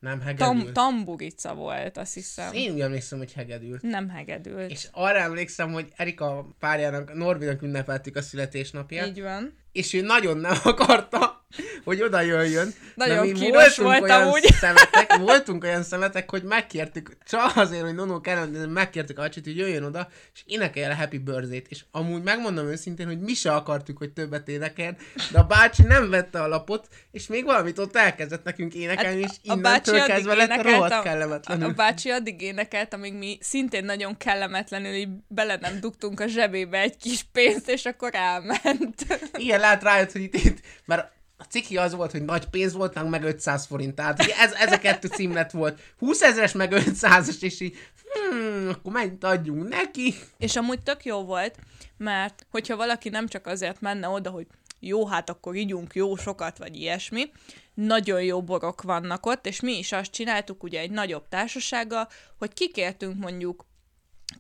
Nem 0.01 0.21
hegedült. 0.21 0.73
Tam, 0.73 0.73
tamburica 0.73 1.55
volt, 1.55 1.97
azt 1.97 2.15
hiszem. 2.15 2.53
Én 2.53 2.73
úgy 2.73 2.81
emlékszem, 2.81 3.19
hogy 3.19 3.33
hegedült. 3.33 3.83
Nem 3.83 4.09
hegedült. 4.09 4.71
És 4.71 4.89
arra 4.93 5.19
emlékszem, 5.19 5.73
hogy 5.73 5.89
Erika 5.97 6.57
párjának, 6.59 7.15
Norbinak 7.15 7.63
ünnepeltük 7.63 8.17
a 8.17 8.23
születésnapját. 8.23 9.07
Így 9.07 9.23
van. 9.23 9.55
És 9.73 9.93
ő 9.93 10.01
nagyon 10.01 10.39
nem 10.39 10.57
akarta, 10.63 11.38
hogy 11.85 12.03
oda 12.03 12.21
jöjjön. 12.21 12.75
Nagyon 12.95 13.27
mi 13.27 13.33
kínos 13.33 13.77
voltunk 13.77 13.99
voltam 13.99 14.23
olyan 14.23 14.33
úgy. 14.33 14.45
Szemetek, 14.53 15.17
voltunk 15.17 15.65
olyan 15.65 15.83
szemetek, 15.83 16.31
hogy 16.31 16.43
megkértük, 16.43 17.17
csak 17.29 17.57
azért, 17.57 17.83
hogy 17.83 17.95
Nono 17.95 18.21
kellene, 18.21 18.67
megkértük 18.67 19.19
a 19.19 19.23
Acsit, 19.23 19.45
hogy 19.45 19.57
jöjjön 19.57 19.83
oda, 19.83 20.09
és 20.35 20.43
énekelje 20.47 20.91
a 20.91 20.95
Happy 20.95 21.19
Birthday-t. 21.19 21.67
És 21.69 21.85
amúgy 21.91 22.23
megmondom 22.23 22.67
őszintén, 22.67 23.07
hogy 23.07 23.21
mi 23.21 23.35
se 23.35 23.53
akartuk, 23.53 23.99
hogy 23.99 24.13
többet 24.13 24.49
énekel, 24.49 24.97
de 25.33 25.39
a 25.39 25.45
bácsi 25.45 25.83
nem 25.83 26.11
vette 26.11 26.43
a 26.43 26.49
lapot, 26.49 26.89
és 27.11 27.27
még 27.27 27.45
valamit 27.45 27.79
ott 27.79 27.97
elkezdett 27.97 28.45
nekünk 28.45 28.75
énekelni, 28.75 29.21
és 29.21 29.31
Hát 29.49 29.57
a 29.57 29.61
bácsi 29.61 29.91
innentől 29.91 30.15
kezdve 30.15 30.35
lett 30.35 30.51
énekelt, 30.51 30.75
rohadt 30.75 30.93
a, 30.93 31.03
kellemetlenül. 31.03 31.69
a 31.69 31.73
bácsi 31.73 32.11
addig 32.11 32.41
énekelt, 32.41 32.95
amíg 32.95 33.15
mi 33.15 33.39
szintén 33.41 33.85
nagyon 33.85 34.17
kellemetlenül 34.17 34.95
így 34.95 35.09
bele 35.29 35.57
nem 35.61 35.81
dugtunk 35.81 36.21
a 36.21 36.27
zsebébe 36.27 36.79
egy 36.79 36.97
kis 36.97 37.23
pénzt, 37.33 37.69
és 37.69 37.85
akkor 37.85 38.11
elment. 38.15 39.07
Igen, 39.37 39.61
lehet 39.61 39.83
rájött, 39.83 40.13
hogy 40.13 40.23
itt, 40.23 40.35
itt 40.35 40.61
mert 40.85 41.17
a 41.41 41.45
ciki 41.45 41.77
az 41.77 41.95
volt, 41.95 42.11
hogy 42.11 42.25
nagy 42.25 42.47
pénz 42.49 42.73
volt, 42.73 43.09
meg 43.09 43.23
500 43.23 43.67
forint. 43.67 43.95
Tehát 43.95 44.21
ez, 44.21 44.53
ez 44.53 44.73
a 44.73 44.79
kettő 44.79 45.09
címlet 45.09 45.53
volt. 45.53 45.81
20 45.99 46.23
ezeres, 46.23 46.53
meg 46.53 46.73
500-as, 46.73 47.43
és 47.43 47.61
így, 47.61 47.77
hmm, 48.13 48.69
akkor 48.69 48.93
mennyit 48.93 49.25
adjunk 49.25 49.69
neki. 49.69 50.15
És 50.39 50.57
amúgy 50.57 50.83
tök 50.83 51.05
jó 51.05 51.25
volt, 51.25 51.57
mert 51.97 52.47
hogyha 52.51 52.77
valaki 52.77 53.09
nem 53.09 53.29
csak 53.29 53.47
azért 53.47 53.81
menne 53.81 54.09
oda, 54.09 54.31
hogy 54.31 54.47
jó, 54.81 55.07
hát 55.07 55.31
akkor 55.31 55.55
ígyunk 55.55 55.95
jó 55.95 56.17
sokat, 56.17 56.59
vagy 56.59 56.77
ilyesmi, 56.77 57.31
nagyon 57.75 58.23
jó 58.23 58.43
borok 58.43 58.83
vannak 58.83 59.27
ott, 59.27 59.47
és 59.47 59.61
mi 59.61 59.79
is 59.79 59.93
azt 59.93 60.11
csináltuk 60.11 60.63
ugye 60.63 60.81
egy 60.81 60.91
nagyobb 60.91 61.29
társasággal, 61.29 62.09
hogy 62.39 62.53
kikértünk 62.53 63.19
mondjuk 63.19 63.65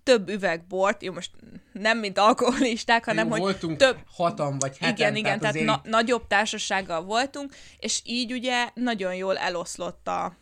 több 0.02 0.28
üveg 0.28 0.66
bort, 0.66 1.02
jó 1.02 1.12
most 1.12 1.30
nem 1.72 1.98
mint 1.98 2.18
alkoholisták, 2.18 3.04
hanem 3.04 3.24
Jó, 3.26 3.30
hogy 3.30 3.40
voltunk 3.40 3.76
több, 3.76 3.96
hatan 4.16 4.58
vagy 4.58 4.78
heten. 4.78 4.94
igen, 4.96 5.16
igen, 5.16 5.38
tehát 5.38 5.54
azért 5.54 5.66
na- 5.68 5.80
nagyobb 5.84 6.26
társasággal 6.26 7.02
voltunk, 7.02 7.54
és 7.78 8.00
így 8.04 8.32
ugye 8.32 8.68
nagyon 8.74 9.14
jól 9.14 9.36
eloszlott 9.36 10.08
a 10.08 10.36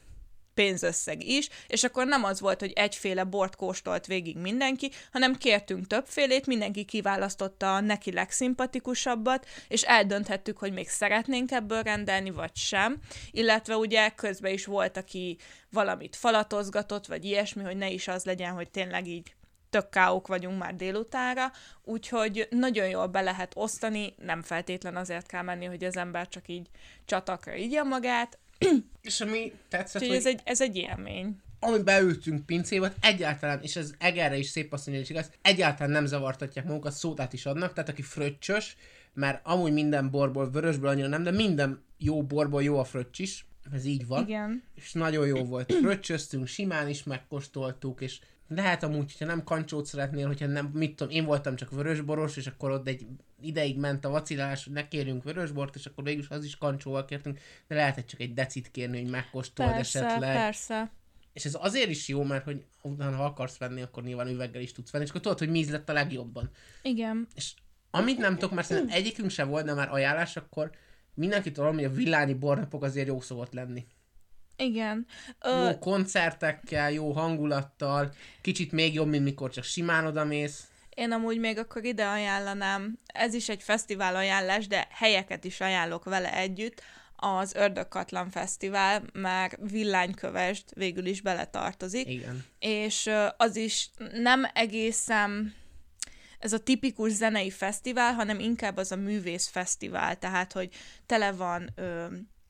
pénzösszeg 0.56 1.24
is, 1.24 1.48
és 1.66 1.84
akkor 1.84 2.06
nem 2.06 2.24
az 2.24 2.40
volt, 2.40 2.60
hogy 2.60 2.72
egyféle 2.74 3.24
bort 3.24 3.56
kóstolt 3.56 4.06
végig 4.06 4.36
mindenki, 4.36 4.90
hanem 5.12 5.34
kértünk 5.34 5.86
többfélét, 5.86 6.46
mindenki 6.46 6.84
kiválasztotta 6.84 7.74
a 7.74 7.80
neki 7.80 8.12
legszimpatikusabbat, 8.12 9.46
és 9.68 9.82
eldönthettük, 9.82 10.58
hogy 10.58 10.72
még 10.72 10.88
szeretnénk 10.88 11.50
ebből 11.50 11.82
rendelni, 11.82 12.30
vagy 12.30 12.56
sem, 12.56 12.96
illetve 13.30 13.76
ugye 13.76 14.08
közben 14.08 14.52
is 14.52 14.66
volt, 14.66 14.96
aki 14.96 15.38
valamit 15.70 16.16
falatozgatott, 16.16 17.06
vagy 17.06 17.24
ilyesmi, 17.24 17.62
hogy 17.62 17.76
ne 17.76 17.90
is 17.90 18.08
az 18.08 18.24
legyen, 18.24 18.52
hogy 18.52 18.70
tényleg 18.70 19.06
így 19.06 19.34
tök 19.70 19.88
káók 19.88 20.26
vagyunk 20.26 20.58
már 20.58 20.74
délutánra, 20.74 21.52
úgyhogy 21.82 22.46
nagyon 22.50 22.88
jól 22.88 23.06
be 23.06 23.20
lehet 23.20 23.52
osztani, 23.54 24.14
nem 24.18 24.42
feltétlen 24.42 24.96
azért 24.96 25.26
kell 25.26 25.42
menni, 25.42 25.64
hogy 25.64 25.84
az 25.84 25.96
ember 25.96 26.28
csak 26.28 26.48
így 26.48 26.68
csatakra 27.04 27.54
igya 27.54 27.84
magát, 27.84 28.38
És 29.02 29.20
ami 29.20 29.52
tetszett, 29.68 30.02
úgyhogy 30.02 30.16
hogy 30.16 30.26
ez 30.26 30.32
egy, 30.32 30.40
ez 30.44 30.60
egy 30.60 30.76
élmény. 30.76 31.40
amit 31.60 31.84
beültünk 31.84 32.46
pincébe, 32.46 32.94
egyáltalán, 33.00 33.62
és 33.62 33.76
ez 33.76 33.94
Egerre 33.98 34.36
is 34.36 34.46
szép 34.46 34.72
azt 34.72 34.86
mondja, 34.86 35.04
hogy 35.06 35.16
igaz, 35.16 35.30
egyáltalán 35.42 35.92
nem 35.92 36.06
zavartatják 36.06 36.64
magukat, 36.64 36.92
szótát 36.92 37.32
is 37.32 37.46
adnak, 37.46 37.72
tehát 37.72 37.88
aki 37.88 38.02
fröccsös, 38.02 38.76
mert 39.12 39.40
amúgy 39.44 39.72
minden 39.72 40.10
borból, 40.10 40.50
vörösből 40.50 40.88
annyira 40.88 41.08
nem, 41.08 41.22
de 41.22 41.30
minden 41.30 41.84
jó 41.98 42.22
borból 42.22 42.62
jó 42.62 42.78
a 42.78 42.84
fröccs 42.84 43.18
is, 43.18 43.46
ez 43.72 43.84
így 43.84 44.06
van. 44.06 44.22
Igen. 44.22 44.62
és 44.74 44.92
nagyon 44.92 45.26
jó 45.26 45.44
volt. 45.44 45.72
Fröccsöztünk, 45.72 46.46
simán 46.46 46.88
is 46.88 47.02
megkóstoltuk, 47.02 48.00
és 48.00 48.20
lehet 48.48 48.82
amúgy, 48.82 49.12
hogyha 49.12 49.24
nem 49.24 49.44
kancsót 49.44 49.86
szeretnél, 49.86 50.26
hogyha 50.26 50.46
nem, 50.46 50.66
mit 50.66 50.96
tudom, 50.96 51.12
én 51.12 51.24
voltam 51.24 51.56
csak 51.56 51.70
vörösboros, 51.70 52.36
és 52.36 52.46
akkor 52.46 52.70
ott 52.70 52.88
egy 52.88 53.06
ideig 53.40 53.78
ment 53.78 54.04
a 54.04 54.10
vacilálás, 54.10 54.64
hogy 54.64 54.72
ne 54.72 54.88
kérjünk 54.88 55.24
vörösbort, 55.24 55.74
és 55.74 55.86
akkor 55.86 56.04
végül 56.04 56.22
is 56.22 56.28
az 56.28 56.44
is 56.44 56.56
kancsóval 56.56 57.04
kértünk, 57.04 57.38
de 57.66 57.74
lehet 57.74 58.06
csak 58.06 58.20
egy 58.20 58.34
decit 58.34 58.70
kérni, 58.70 59.00
hogy 59.00 59.10
megkóstold 59.10 59.70
Persze, 59.70 60.04
esetleg. 60.04 60.34
persze. 60.34 60.90
És 61.32 61.44
ez 61.44 61.56
azért 61.60 61.90
is 61.90 62.08
jó, 62.08 62.22
mert 62.22 62.44
hogy 62.44 62.64
utána, 62.82 63.16
ha 63.16 63.24
akarsz 63.24 63.58
venni, 63.58 63.82
akkor 63.82 64.02
nyilván 64.02 64.28
üveggel 64.28 64.62
is 64.62 64.72
tudsz 64.72 64.90
venni, 64.90 65.04
és 65.04 65.10
akkor 65.10 65.22
tudod, 65.22 65.38
hogy 65.38 65.50
mi 65.50 65.58
ízlett 65.58 65.88
a 65.88 65.92
legjobban. 65.92 66.50
Igen. 66.82 67.26
És 67.34 67.54
amit 67.90 68.18
nem 68.18 68.34
tudok, 68.34 68.54
mert 68.54 68.66
szerintem 68.66 68.96
egyikünk 68.96 69.30
sem 69.30 69.48
volt, 69.48 69.64
de 69.64 69.74
már 69.74 69.92
ajánlás, 69.92 70.36
akkor 70.36 70.70
mindenki 71.14 71.52
tudom, 71.52 71.74
hogy 71.74 71.84
a 71.84 71.90
villányi 71.90 72.34
bornapok 72.34 72.82
azért 72.82 73.06
jó 73.06 73.20
szokott 73.20 73.52
lenni. 73.52 73.86
Igen. 74.56 75.06
Jó 75.44 75.50
Ö, 75.50 75.78
koncertekkel, 75.78 76.92
jó 76.92 77.12
hangulattal, 77.12 78.14
kicsit 78.40 78.72
még 78.72 78.94
jobb, 78.94 79.08
mint 79.08 79.24
mikor 79.24 79.50
csak 79.50 79.64
simán 79.64 80.06
odamész. 80.06 80.66
én 80.94 81.12
amúgy 81.12 81.38
még 81.38 81.58
akkor 81.58 81.84
ide 81.84 82.06
ajánlanám, 82.06 82.98
ez 83.06 83.34
is 83.34 83.48
egy 83.48 83.62
fesztivál 83.62 84.16
ajánlás, 84.16 84.66
de 84.66 84.88
helyeket 84.90 85.44
is 85.44 85.60
ajánlok 85.60 86.04
vele 86.04 86.34
együtt, 86.36 86.82
az 87.16 87.54
Ördögkatlan 87.54 88.30
Fesztivál, 88.30 89.02
már 89.12 89.58
villánykövest 89.70 90.64
végül 90.74 91.06
is 91.06 91.20
beletartozik. 91.20 92.08
Igen. 92.08 92.44
és 92.58 93.10
az 93.36 93.56
is 93.56 93.90
nem 94.12 94.46
egészen 94.54 95.54
ez 96.38 96.52
a 96.52 96.58
tipikus 96.58 97.12
zenei 97.12 97.50
fesztivál, 97.50 98.14
hanem 98.14 98.38
inkább 98.38 98.76
az 98.76 98.92
a 98.92 98.96
művész 98.96 99.46
fesztivál, 99.46 100.18
tehát 100.18 100.52
hogy 100.52 100.68
tele 101.06 101.32
van 101.32 101.70
ö, 101.74 102.06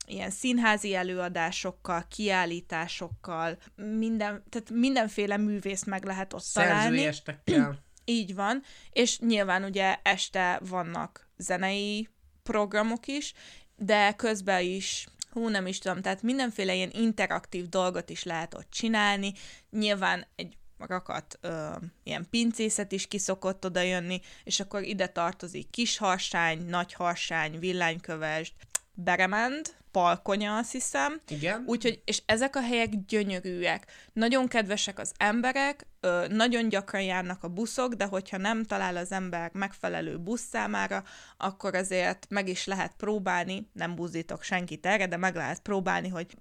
ilyen 0.06 0.30
színházi 0.30 0.94
előadásokkal, 0.94 2.04
kiállításokkal, 2.08 3.58
minden, 3.74 4.42
tehát 4.48 4.70
mindenféle 4.70 5.36
művészt 5.36 5.86
meg 5.86 6.04
lehet 6.04 6.32
ott 6.32 6.46
találni. 6.52 7.06
Estekkel. 7.06 7.78
Így 8.04 8.34
van, 8.34 8.62
és 8.90 9.18
nyilván 9.18 9.64
ugye 9.64 9.96
este 10.02 10.60
vannak 10.68 11.28
zenei 11.36 12.08
programok 12.42 13.06
is, 13.06 13.32
de 13.76 14.12
közben 14.12 14.62
is, 14.62 15.06
hú, 15.30 15.48
nem 15.48 15.66
is 15.66 15.78
tudom, 15.78 16.02
tehát 16.02 16.22
mindenféle 16.22 16.74
ilyen 16.74 16.90
interaktív 16.92 17.68
dolgot 17.68 18.10
is 18.10 18.22
lehet 18.22 18.54
ott 18.54 18.70
csinálni. 18.70 19.32
Nyilván 19.70 20.26
egy 20.36 20.56
rakat 20.78 21.38
ö, 21.40 21.68
ilyen 22.02 22.26
pincészet 22.30 22.92
is 22.92 23.06
kiszokott 23.06 23.64
oda 23.64 23.80
jönni, 23.80 24.20
és 24.44 24.60
akkor 24.60 24.82
ide 24.82 25.06
tartozik 25.06 25.70
kis 25.70 25.98
harsány, 25.98 26.64
nagy 26.66 26.92
harsány, 26.92 27.58
villánykövesd, 27.58 28.52
beremand, 28.94 29.74
palkonya, 29.96 30.56
azt 30.56 30.72
hiszem, 30.72 31.20
Igen. 31.28 31.64
Úgyhogy, 31.66 32.02
és 32.04 32.22
ezek 32.26 32.56
a 32.56 32.60
helyek 32.60 33.04
gyönyörűek. 33.06 33.86
Nagyon 34.12 34.48
kedvesek 34.48 34.98
az 34.98 35.12
emberek, 35.16 35.86
ö, 36.00 36.26
nagyon 36.28 36.68
gyakran 36.68 37.02
járnak 37.02 37.44
a 37.44 37.48
buszok, 37.48 37.94
de 37.94 38.04
hogyha 38.04 38.36
nem 38.36 38.64
talál 38.64 38.96
az 38.96 39.12
ember 39.12 39.50
megfelelő 39.52 40.18
busz 40.18 40.46
számára, 40.50 41.04
akkor 41.36 41.74
azért 41.74 42.26
meg 42.28 42.48
is 42.48 42.66
lehet 42.66 42.92
próbálni, 42.96 43.70
nem 43.72 43.94
buzdítok 43.94 44.42
senkit 44.42 44.86
erre, 44.86 45.06
de 45.06 45.16
meg 45.16 45.34
lehet 45.34 45.60
próbálni, 45.60 46.08
hogy 46.08 46.36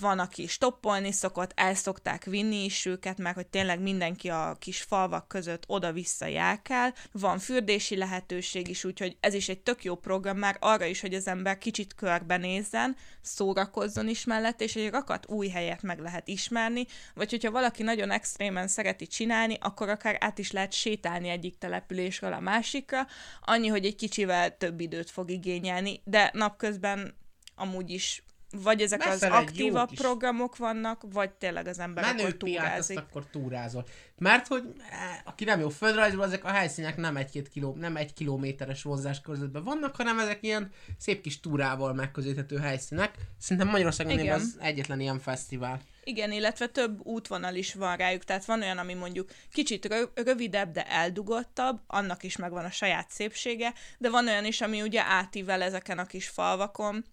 van, 0.00 0.18
aki 0.18 0.46
stoppolni 0.46 1.12
szokott, 1.12 1.52
el 1.54 1.74
szokták 1.74 2.24
vinni 2.24 2.64
is 2.64 2.86
őket, 2.86 3.18
mert 3.18 3.34
hogy 3.34 3.46
tényleg 3.46 3.80
mindenki 3.80 4.28
a 4.28 4.56
kis 4.58 4.82
falvak 4.82 5.28
között 5.28 5.64
oda-vissza 5.66 6.26
járkál. 6.26 6.94
Van 7.12 7.38
fürdési 7.38 7.96
lehetőség 7.96 8.68
is, 8.68 8.84
úgyhogy 8.84 9.16
ez 9.20 9.34
is 9.34 9.48
egy 9.48 9.60
tök 9.60 9.84
jó 9.84 9.94
program 9.94 10.38
már 10.38 10.56
arra 10.60 10.84
is, 10.84 11.00
hogy 11.00 11.14
az 11.14 11.26
ember 11.26 11.58
kicsit 11.58 11.94
körbenézzen, 11.94 12.96
szórakozzon 13.20 14.08
is 14.08 14.24
mellett, 14.24 14.60
és 14.60 14.76
egy 14.76 14.90
rakat 14.90 15.28
új 15.28 15.48
helyet 15.48 15.82
meg 15.82 15.98
lehet 15.98 16.28
ismerni, 16.28 16.86
vagy 17.14 17.30
hogyha 17.30 17.50
valaki 17.50 17.82
nagyon 17.82 18.10
extrémen 18.10 18.68
szereti 18.92 19.06
csinálni, 19.06 19.56
akkor 19.60 19.88
akár 19.88 20.16
át 20.20 20.38
is 20.38 20.50
lehet 20.50 20.72
sétálni 20.72 21.28
egyik 21.28 21.58
településről 21.58 22.32
a 22.32 22.40
másikra, 22.40 23.06
annyi, 23.40 23.68
hogy 23.68 23.84
egy 23.84 23.96
kicsivel 23.96 24.56
több 24.56 24.80
időt 24.80 25.10
fog 25.10 25.30
igényelni, 25.30 26.00
de 26.04 26.30
napközben 26.32 27.14
amúgy 27.54 27.90
is 27.90 28.22
vagy 28.64 28.80
ezek 28.80 29.04
Messze 29.04 29.26
az 29.26 29.42
aktívabb 29.42 29.88
kis- 29.88 30.00
programok 30.00 30.56
vannak, 30.56 31.02
vagy 31.12 31.30
tényleg 31.30 31.66
az 31.66 31.78
ember 31.78 32.04
akkor 32.04 32.16
Menőpiát, 32.16 32.78
azt 32.78 32.88
túrázik. 32.88 32.98
akkor 32.98 33.26
túrázol. 33.26 33.84
Mert 34.18 34.46
hogy 34.46 34.62
eh, 34.90 34.98
aki 35.24 35.44
nem 35.44 35.60
jó 35.60 35.68
földrajzból, 35.68 36.24
ezek 36.24 36.44
a 36.44 36.48
helyszínek 36.48 36.96
nem 36.96 37.16
egy-két 37.16 37.48
kiló, 37.48 37.76
nem 37.78 37.96
egy 37.96 38.12
kilométeres 38.12 38.82
vonzás 38.82 39.20
körzetben 39.20 39.64
vannak, 39.64 39.96
hanem 39.96 40.18
ezek 40.18 40.38
ilyen 40.42 40.70
szép 40.98 41.22
kis 41.22 41.40
túrával 41.40 41.94
megközelíthető 41.94 42.58
helyszínek. 42.58 43.14
Szerintem 43.38 43.68
Magyarországon 43.68 44.18
Igen. 44.18 44.34
az 44.34 44.56
egyetlen 44.60 45.00
ilyen 45.00 45.18
fesztivál. 45.18 45.80
Igen, 46.04 46.32
illetve 46.32 46.66
több 46.66 47.06
útvonal 47.06 47.54
is 47.54 47.74
van 47.74 47.96
rájuk, 47.96 48.24
tehát 48.24 48.44
van 48.44 48.62
olyan, 48.62 48.78
ami 48.78 48.94
mondjuk 48.94 49.30
kicsit 49.52 49.86
rö- 49.86 50.18
rövidebb, 50.18 50.72
de 50.72 50.86
eldugottabb, 50.86 51.80
annak 51.86 52.22
is 52.22 52.36
megvan 52.36 52.64
a 52.64 52.70
saját 52.70 53.10
szépsége, 53.10 53.72
de 53.98 54.10
van 54.10 54.28
olyan 54.28 54.44
is, 54.44 54.60
ami 54.60 54.82
ugye 54.82 55.02
átível 55.02 55.62
ezeken 55.62 55.98
a 55.98 56.06
kis 56.06 56.28
falvakon, 56.28 57.04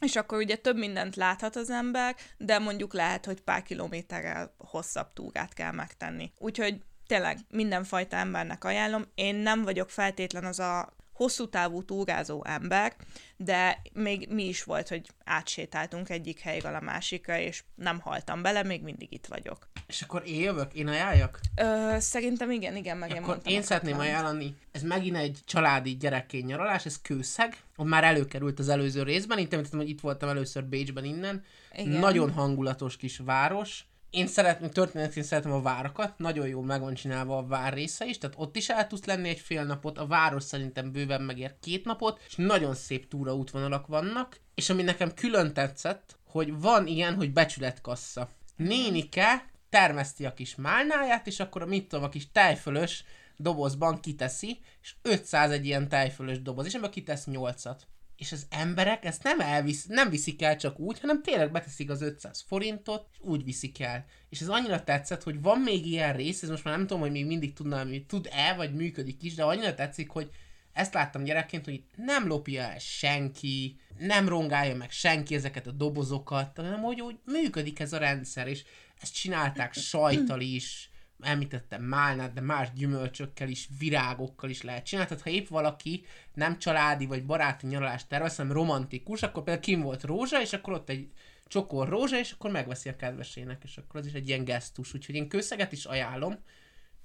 és 0.00 0.16
akkor 0.16 0.38
ugye 0.38 0.56
több 0.56 0.76
mindent 0.76 1.16
láthat 1.16 1.56
az 1.56 1.70
ember, 1.70 2.16
de 2.36 2.58
mondjuk 2.58 2.94
lehet, 2.94 3.24
hogy 3.24 3.40
pár 3.40 3.62
kilométerrel 3.62 4.54
hosszabb 4.58 5.12
túrát 5.12 5.54
kell 5.54 5.72
megtenni. 5.72 6.32
Úgyhogy 6.38 6.82
tényleg 7.06 7.38
mindenfajta 7.50 8.16
embernek 8.16 8.64
ajánlom. 8.64 9.04
Én 9.14 9.34
nem 9.34 9.62
vagyok 9.62 9.90
feltétlen 9.90 10.44
az 10.44 10.58
a 10.58 10.96
hosszú 11.18 11.48
távú 11.48 11.82
túrázó 11.82 12.44
ember, 12.44 12.96
de 13.36 13.82
még 13.92 14.28
mi 14.30 14.44
is 14.44 14.62
volt, 14.62 14.88
hogy 14.88 15.06
átsétáltunk 15.24 16.08
egyik 16.10 16.40
helyről 16.40 16.74
a 16.74 16.80
másikra, 16.80 17.38
és 17.38 17.64
nem 17.74 18.00
haltam 18.00 18.42
bele, 18.42 18.62
még 18.62 18.82
mindig 18.82 19.12
itt 19.12 19.26
vagyok. 19.26 19.68
És 19.86 20.02
akkor 20.02 20.22
én 20.26 20.40
jövök? 20.40 20.74
Én 20.74 20.88
ajánljak? 20.88 21.40
Ö, 21.56 21.96
szerintem 21.98 22.50
igen, 22.50 22.76
igen, 22.76 22.96
meg 22.96 23.10
én 23.10 23.16
Akkor 23.16 23.28
mondtam 23.28 23.52
én 23.52 23.62
szeretném 23.62 23.96
Katlánt. 23.96 24.14
ajánlani, 24.16 24.56
ez 24.72 24.82
megint 24.82 25.16
egy 25.16 25.38
családi 25.44 25.96
gyerekként 25.96 26.46
nyaralás, 26.46 26.86
ez 26.86 27.00
Kőszeg, 27.00 27.56
ott 27.76 27.86
már 27.86 28.04
előkerült 28.04 28.58
az 28.58 28.68
előző 28.68 29.02
részben, 29.02 29.38
itt 29.38 29.52
említettem, 29.52 29.80
hogy 29.80 29.88
itt 29.88 30.00
voltam 30.00 30.28
először 30.28 30.64
Bécsben 30.64 31.04
innen, 31.04 31.44
Igen. 31.72 31.88
nagyon 31.88 32.32
hangulatos 32.32 32.96
kis 32.96 33.16
város, 33.24 33.84
én 34.10 34.26
szeretném, 34.26 34.70
történetként 34.70 35.26
szeretem 35.26 35.52
a 35.52 35.62
várakat, 35.62 36.18
nagyon 36.18 36.48
jól 36.48 36.64
meg 36.64 36.80
van 36.80 36.94
csinálva 36.94 37.36
a 37.36 37.46
vár 37.46 37.72
része 37.72 38.04
is, 38.04 38.18
tehát 38.18 38.36
ott 38.38 38.56
is 38.56 38.68
el 38.68 38.86
tudsz 38.86 39.04
lenni 39.04 39.28
egy 39.28 39.40
fél 39.40 39.64
napot, 39.64 39.98
a 39.98 40.06
város 40.06 40.42
szerintem 40.42 40.92
bőven 40.92 41.22
megér 41.22 41.54
két 41.60 41.84
napot, 41.84 42.20
és 42.26 42.34
nagyon 42.36 42.74
szép 42.74 43.08
túraútvonalak 43.08 43.86
vannak, 43.86 44.40
és 44.54 44.70
ami 44.70 44.82
nekem 44.82 45.14
külön 45.14 45.52
tetszett, 45.52 46.16
hogy 46.26 46.60
van 46.60 46.86
ilyen, 46.86 47.14
hogy 47.14 47.32
becsületkassa. 47.32 48.30
Nénike 48.56 49.50
termeszti 49.70 50.26
a 50.26 50.34
kis 50.34 50.54
málnáját, 50.54 51.26
és 51.26 51.40
akkor 51.40 51.62
a 51.62 51.66
mit 51.66 51.88
tudom, 51.88 52.04
a 52.04 52.08
kis 52.08 52.30
tejfölös 52.32 53.04
dobozban 53.36 54.00
kiteszi, 54.00 54.60
és 54.82 54.94
500 55.02 55.50
egy 55.50 55.66
ilyen 55.66 55.88
tejfölös 55.88 56.42
doboz, 56.42 56.66
és 56.66 56.74
ebben 56.74 56.90
kitesz 56.90 57.24
8-at. 57.30 57.76
És 58.18 58.32
az 58.32 58.46
emberek 58.50 59.04
ezt 59.04 59.22
nem, 59.22 59.40
elvisz, 59.40 59.84
nem 59.86 60.10
viszik 60.10 60.42
el 60.42 60.56
csak 60.56 60.78
úgy, 60.78 61.00
hanem 61.00 61.22
tényleg 61.22 61.50
beteszik 61.50 61.90
az 61.90 62.02
500 62.02 62.44
forintot, 62.46 63.08
és 63.12 63.18
úgy 63.20 63.44
viszik 63.44 63.80
el. 63.80 64.04
És 64.28 64.40
ez 64.40 64.48
annyira 64.48 64.84
tetszett, 64.84 65.22
hogy 65.22 65.42
van 65.42 65.60
még 65.60 65.86
ilyen 65.86 66.16
rész, 66.16 66.42
ez 66.42 66.48
most 66.48 66.64
már 66.64 66.76
nem 66.76 66.86
tudom, 66.86 67.02
hogy 67.02 67.10
még 67.10 67.26
mindig 67.26 67.52
tudna, 67.52 67.84
hogy 67.84 68.06
tud-e, 68.06 68.54
vagy 68.54 68.74
működik 68.74 69.22
is, 69.22 69.34
de 69.34 69.44
annyira 69.44 69.74
tetszik, 69.74 70.10
hogy 70.10 70.30
ezt 70.72 70.94
láttam 70.94 71.24
gyerekként, 71.24 71.64
hogy 71.64 71.82
nem 71.96 72.26
lopja 72.26 72.62
el 72.62 72.78
senki, 72.78 73.80
nem 73.98 74.28
rongálja 74.28 74.76
meg 74.76 74.90
senki 74.90 75.34
ezeket 75.34 75.66
a 75.66 75.72
dobozokat, 75.72 76.56
hanem 76.56 76.80
hogy 76.80 77.00
úgy 77.00 77.18
működik 77.24 77.80
ez 77.80 77.92
a 77.92 77.98
rendszer, 77.98 78.46
és 78.46 78.64
ezt 79.00 79.14
csinálták 79.14 79.74
sajtal 79.74 80.40
is, 80.40 80.87
említettem 81.20 81.82
málnát, 81.82 82.32
de 82.32 82.40
más 82.40 82.72
gyümölcsökkel 82.72 83.48
is, 83.48 83.68
virágokkal 83.78 84.50
is 84.50 84.62
lehet 84.62 84.84
csinálni. 84.84 85.10
Tehát 85.10 85.24
ha 85.24 85.30
épp 85.30 85.48
valaki 85.48 86.04
nem 86.34 86.58
családi 86.58 87.06
vagy 87.06 87.26
baráti 87.26 87.66
nyaralást 87.66 88.08
tervez, 88.08 88.36
hanem 88.36 88.52
romantikus, 88.52 89.22
akkor 89.22 89.42
például 89.42 89.64
kim 89.64 89.80
volt 89.80 90.02
rózsa, 90.02 90.40
és 90.40 90.52
akkor 90.52 90.72
ott 90.72 90.88
egy 90.88 91.08
csokor 91.46 91.88
rózsa, 91.88 92.18
és 92.18 92.32
akkor 92.32 92.50
megveszi 92.50 92.88
a 92.88 92.96
kedvesének, 92.96 93.62
és 93.64 93.76
akkor 93.76 94.00
az 94.00 94.06
is 94.06 94.12
egy 94.12 94.28
ilyen 94.28 94.44
gesztus. 94.44 94.94
Úgyhogy 94.94 95.14
én 95.14 95.28
kőszeget 95.28 95.72
is 95.72 95.84
ajánlom, 95.84 96.38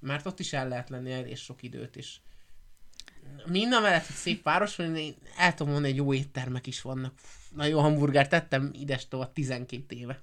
mert 0.00 0.26
ott 0.26 0.40
is 0.40 0.52
el 0.52 0.68
lehet 0.68 0.90
lenni 0.90 1.12
egész 1.12 1.40
sok 1.40 1.62
időt 1.62 1.96
is. 1.96 2.20
Minden 3.46 3.82
mellett, 3.82 4.06
hogy 4.06 4.16
szép 4.16 4.42
város 4.42 4.76
van, 4.76 4.96
én 4.96 5.14
el 5.36 5.54
tudom 5.54 5.72
mondani, 5.72 5.94
hogy 5.94 6.04
jó 6.04 6.14
éttermek 6.14 6.66
is 6.66 6.82
vannak. 6.82 7.14
Na 7.50 7.64
jó 7.64 7.80
hamburger 7.80 8.28
tettem 8.28 8.70
idestova 8.72 9.32
12 9.32 9.96
éve. 9.96 10.22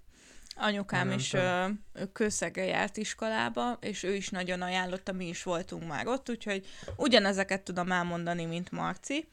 Anyukám 0.63 1.07
Nem 1.07 1.17
is 1.17 1.33
ö, 1.33 1.65
kőszegre 2.13 2.63
járt 2.63 2.97
iskolába, 2.97 3.77
és 3.79 4.03
ő 4.03 4.13
is 4.13 4.29
nagyon 4.29 4.61
ajánlotta, 4.61 5.11
mi 5.11 5.27
is 5.27 5.43
voltunk 5.43 5.87
már 5.87 6.07
ott, 6.07 6.29
úgyhogy 6.29 6.67
ugyanezeket 6.95 7.61
tudom 7.61 7.91
elmondani, 7.91 8.45
mint 8.45 8.71
Marci. 8.71 9.27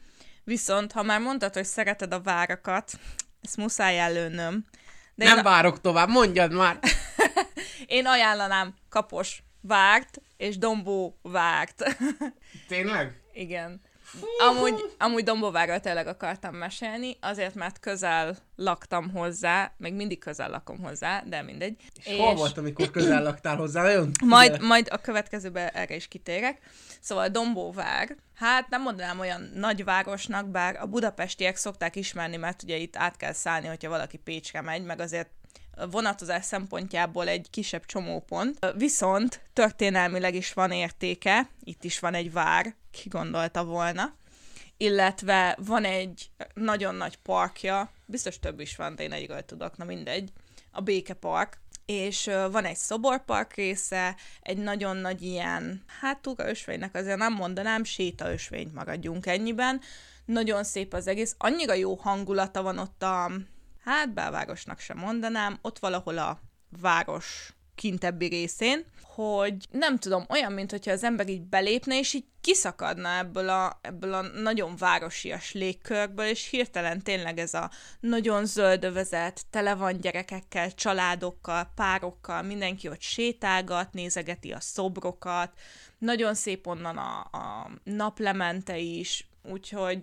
Viszont, 0.45 0.93
ha 0.93 1.03
már 1.03 1.21
mondtad, 1.21 1.55
hogy 1.55 1.65
szereted 1.65 2.13
a 2.13 2.21
várakat, 2.21 2.93
ezt 3.41 3.57
muszáj 3.57 4.01
előnöm. 4.01 4.65
De 5.15 5.25
nem 5.25 5.37
én, 5.37 5.43
várok 5.43 5.81
tovább, 5.81 6.09
mondjad 6.09 6.53
már! 6.53 6.79
én 7.87 8.07
ajánlanám 8.07 8.75
Kapos 8.89 9.43
várt 9.61 10.21
és 10.37 10.59
Dombó 10.59 11.19
várt. 11.23 11.97
Tényleg? 12.69 13.23
Igen. 13.33 13.81
Amúgy, 14.49 14.95
amúgy 14.99 15.25
Dombóváról 15.25 15.81
tényleg 15.81 16.07
akartam 16.07 16.55
mesélni, 16.55 17.17
azért, 17.21 17.55
mert 17.55 17.81
közel 17.81 18.37
laktam 18.57 19.11
hozzá, 19.11 19.73
még 19.77 19.95
mindig 19.95 20.19
közel 20.19 20.51
lakom 20.51 20.79
hozzá, 20.83 21.23
de 21.27 21.43
mindegy. 21.43 21.77
És, 22.05 22.17
hol 22.17 22.35
volt, 22.35 22.59
amikor 22.59 22.91
közel 22.91 23.23
laktál 23.23 23.57
hozzá? 23.57 23.83
Nagyon 23.83 24.11
Majd, 24.25 24.63
majd 24.63 24.89
a 24.91 24.99
következőben 24.99 25.69
erre 25.69 25.95
is 25.95 26.09
kitérek. 26.09 26.59
Szóval 27.01 27.29
Dombóvár, 27.29 28.17
hát 28.35 28.69
nem 28.69 28.83
mondanám 28.83 29.21
olyan 29.21 29.51
nagyvárosnak, 29.55 30.49
bár 30.49 30.77
a 30.81 30.87
budapestiek 30.87 31.57
szokták 31.57 31.97
ismerni, 31.97 32.37
mert 32.37 32.63
ugye 32.63 32.77
itt 32.77 32.97
át 32.97 33.17
kell 33.17 33.33
szállni, 33.33 33.67
hogyha 33.67 33.89
valaki 33.89 34.17
Pécsre 34.17 34.61
megy, 34.61 34.85
meg 34.85 35.01
azért 35.01 35.31
vonatozás 35.91 36.45
szempontjából 36.45 37.29
egy 37.29 37.47
kisebb 37.51 37.85
csomópont. 37.85 38.59
Viszont 38.77 39.41
történelmileg 39.53 40.35
is 40.35 40.53
van 40.53 40.71
értéke, 40.71 41.49
itt 41.65 41.85
is 41.85 41.99
van 41.99 42.15
egy 42.15 42.33
vár, 42.33 42.75
ki 42.91 43.09
gondolta 43.09 43.65
volna, 43.65 44.15
illetve 44.77 45.57
van 45.61 45.85
egy 45.85 46.31
nagyon 46.55 46.95
nagy 46.95 47.17
parkja, 47.17 47.91
biztos 48.07 48.39
több 48.39 48.61
is 48.61 48.77
van, 48.77 48.95
de 48.95 49.03
én 49.03 49.13
egyről 49.13 49.45
tudok, 49.45 49.77
na 49.77 49.85
mindegy, 49.85 50.33
a 50.71 50.81
Békepark, 50.81 51.59
és 51.87 52.27
ö, 52.27 52.49
van 52.51 52.65
egy 52.65 52.77
szoborpark 52.77 53.55
része, 53.55 54.17
egy 54.41 54.59
nagyon 54.59 54.97
nagy 54.97 55.23
ilyen, 55.23 55.85
hát 56.01 56.19
túraösvénynek 56.19 56.95
azért 56.95 57.19
nem 57.19 57.33
mondanám, 57.33 57.85
sétaösvényt 57.85 58.75
maradjunk 58.75 59.27
ennyiben. 59.27 59.81
Nagyon 60.25 60.65
szép 60.65 60.95
az 60.95 61.07
egész, 61.07 61.35
annyira 61.39 61.75
jó 61.75 61.95
hangulata 61.95 62.63
van 62.63 62.79
ott 62.79 63.03
a, 63.03 63.31
hát 63.89 64.13
belvárosnak 64.13 64.79
sem 64.79 64.99
mondanám, 64.99 65.59
ott 65.63 65.79
valahol 65.79 66.19
a 66.19 66.41
város 66.81 67.53
kintebbi 67.75 68.27
részén, 68.27 68.85
hogy 69.03 69.57
nem 69.71 69.99
tudom, 69.99 70.25
olyan, 70.29 70.53
mint 70.53 70.71
hogyha 70.71 70.93
az 70.93 71.05
ember 71.05 71.29
így 71.29 71.43
belépne, 71.43 71.99
és 71.99 72.15
így 72.15 72.25
kiszakadna 72.41 73.17
ebből 73.17 73.49
a, 73.49 73.79
ebből 73.83 74.15
a 74.15 74.23
nagyon 74.23 74.77
városias 74.77 75.53
légkörből, 75.53 76.27
és 76.27 76.49
hirtelen 76.49 77.03
tényleg 77.03 77.39
ez 77.39 77.55
a 77.55 77.71
nagyon 78.01 78.45
zöld 78.45 78.85
övezet, 78.85 79.47
tele 79.51 79.75
van 79.75 80.01
gyerekekkel, 80.01 80.75
családokkal, 80.75 81.73
párokkal, 81.75 82.43
mindenki 82.43 82.89
ott 82.89 83.01
sétálgat, 83.01 83.93
nézegeti 83.93 84.53
a 84.53 84.61
szobrokat, 84.61 85.53
nagyon 85.99 86.35
szép 86.35 86.67
onnan 86.67 86.97
a, 86.97 87.19
a 87.21 87.71
naplemente 87.85 88.79
is, 88.79 89.29
úgyhogy 89.43 90.03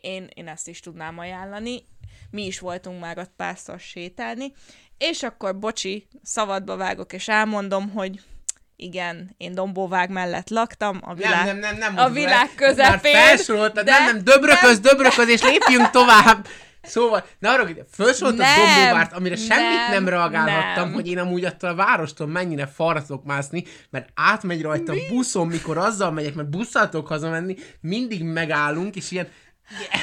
én, 0.00 0.28
én 0.34 0.48
ezt 0.48 0.68
is 0.68 0.80
tudnám 0.80 1.18
ajánlani. 1.18 1.82
Mi 2.30 2.46
is 2.46 2.58
voltunk 2.58 3.00
már 3.00 3.18
ott 3.18 3.32
párszor 3.36 3.80
sétálni, 3.80 4.52
és 4.98 5.22
akkor, 5.22 5.58
bocsi, 5.58 6.08
szabadba 6.22 6.76
vágok, 6.76 7.12
és 7.12 7.28
elmondom, 7.28 7.90
hogy 7.90 8.20
igen, 8.76 9.34
én 9.36 9.54
Dombóvág 9.54 10.10
mellett 10.10 10.48
laktam, 10.48 11.00
a 11.02 11.14
világ, 11.14 11.44
nem, 11.44 11.58
nem, 11.58 11.76
nem, 11.76 11.94
nem 11.94 12.04
a 12.04 12.08
világ 12.08 12.50
le. 12.56 12.66
közepén. 12.66 13.12
Már 13.12 13.26
felsoroltad, 13.26 13.84
de- 13.84 13.90
nem, 13.90 14.04
nem, 14.04 14.24
döbrököz, 14.24 14.80
döbrököz, 14.80 15.28
és 15.28 15.42
lépjünk 15.42 15.90
tovább. 15.90 16.46
Szóval, 16.82 17.24
ne 17.38 17.50
arra, 17.50 17.62
hogy 17.62 17.84
felsoroltad 17.90 18.46
Dombóvárt, 18.56 19.12
amire 19.12 19.36
semmit 19.36 19.88
nem, 19.90 20.08
reagálhattam, 20.08 20.84
nem. 20.84 20.92
hogy 20.92 21.08
én 21.08 21.18
amúgy 21.18 21.44
attól 21.44 21.70
a 21.70 21.74
várostól 21.74 22.26
mennyire 22.26 22.66
farra 22.66 23.02
tudok 23.02 23.24
mászni, 23.24 23.64
mert 23.90 24.08
átmegy 24.14 24.62
rajta 24.62 24.92
a 24.92 24.96
buszon, 25.08 25.46
mikor 25.46 25.78
azzal 25.78 26.10
megyek, 26.10 26.34
mert 26.34 26.50
busszal 26.50 27.04
hazamenni, 27.04 27.56
mindig 27.80 28.22
megállunk, 28.24 28.96
és 28.96 29.10
ilyen 29.10 29.28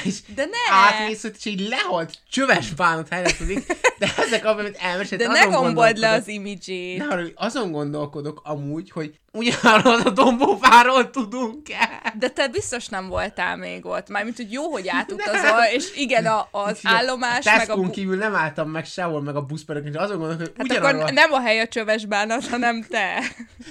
és 0.04 0.20
De 0.34 0.44
ne! 0.44 0.74
átmész, 0.74 1.24
és 1.24 1.44
így 1.44 1.68
lehalt 1.68 2.14
csöves 2.30 2.70
bánat 2.70 3.08
helyezkedik, 3.08 3.66
de 3.98 4.08
ezek, 4.16 4.44
amit 4.44 4.76
elmesélt, 4.80 5.20
De 5.20 5.28
ne 5.28 5.44
gombold 5.44 5.98
le 5.98 6.10
az 6.10 6.28
imidzsét. 6.28 6.98
ne 6.98 7.16
azon 7.34 7.72
gondolkodok 7.72 8.40
amúgy, 8.44 8.90
hogy 8.90 9.18
ugyanarról 9.32 10.00
a 10.00 10.10
dombófáról 10.10 11.10
tudunk-e. 11.10 12.14
De 12.18 12.28
te 12.28 12.48
biztos 12.48 12.88
nem 12.88 13.08
voltál 13.08 13.56
még 13.56 13.86
ott. 13.86 14.08
Mármint, 14.08 14.36
hogy 14.36 14.52
jó, 14.52 14.70
hogy 14.70 14.88
átutazol, 14.88 15.62
és 15.72 15.96
igen, 15.96 16.26
a, 16.26 16.48
az 16.50 16.78
állomás, 16.82 17.46
a 17.46 17.56
meg 17.56 17.70
a... 17.70 17.76
Bu- 17.76 17.90
kívül 17.90 18.16
nem 18.16 18.34
álltam 18.34 18.70
meg 18.70 18.86
sehol, 18.86 19.22
meg 19.22 19.36
a 19.36 19.42
buszpereken, 19.42 19.92
és 19.92 19.98
azon 19.98 20.18
gondolok, 20.18 20.40
hogy 20.40 20.52
hát 20.56 20.66
ugyanarról 20.70 21.00
akkor 21.00 21.12
nem 21.12 21.32
a 21.32 21.40
hely 21.40 21.60
a 21.60 21.68
csöves 21.68 22.06
bánat, 22.06 22.46
hanem 22.46 22.86
te. 22.88 23.22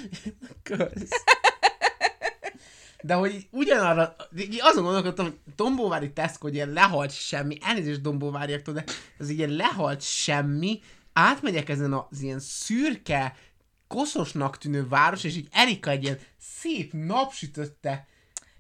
köz. 0.64 1.10
De 3.08 3.14
hogy 3.14 3.48
ugyanarra, 3.52 4.16
azon 4.60 4.84
gondolkodtam, 4.84 5.26
hogy 5.26 5.40
Dombóvári 5.56 6.14
Tesco, 6.14 6.46
hogy 6.46 6.54
ilyen 6.54 6.70
lehalt 6.70 7.12
semmi, 7.12 7.58
elnézést 7.62 8.02
Dombóváriaktól, 8.02 8.74
de 8.74 8.84
ez 9.20 9.30
ilyen 9.30 9.50
lehalt 9.50 10.02
semmi, 10.02 10.80
átmegyek 11.14 11.70
ezen 11.70 11.94
az 11.94 12.22
ilyen 12.22 12.40
szürke, 12.40 13.36
koszosnak 13.88 14.58
tűnő 14.58 14.88
város, 14.88 15.24
és 15.24 15.36
így 15.36 15.48
Erika 15.52 15.90
egy 15.90 16.04
ilyen 16.04 16.20
szép 16.40 16.94
napsütötte 16.94 18.08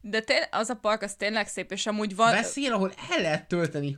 De 0.01 0.19
té- 0.19 0.49
az 0.51 0.69
a 0.69 0.75
park, 0.75 1.01
az 1.01 1.15
tényleg 1.15 1.47
szép, 1.47 1.71
és 1.71 1.85
amúgy 1.85 2.15
van... 2.15 2.31
beszél, 2.31 2.73
ahol 2.73 2.91
el 3.11 3.21
lehet 3.21 3.47
tölteni 3.47 3.97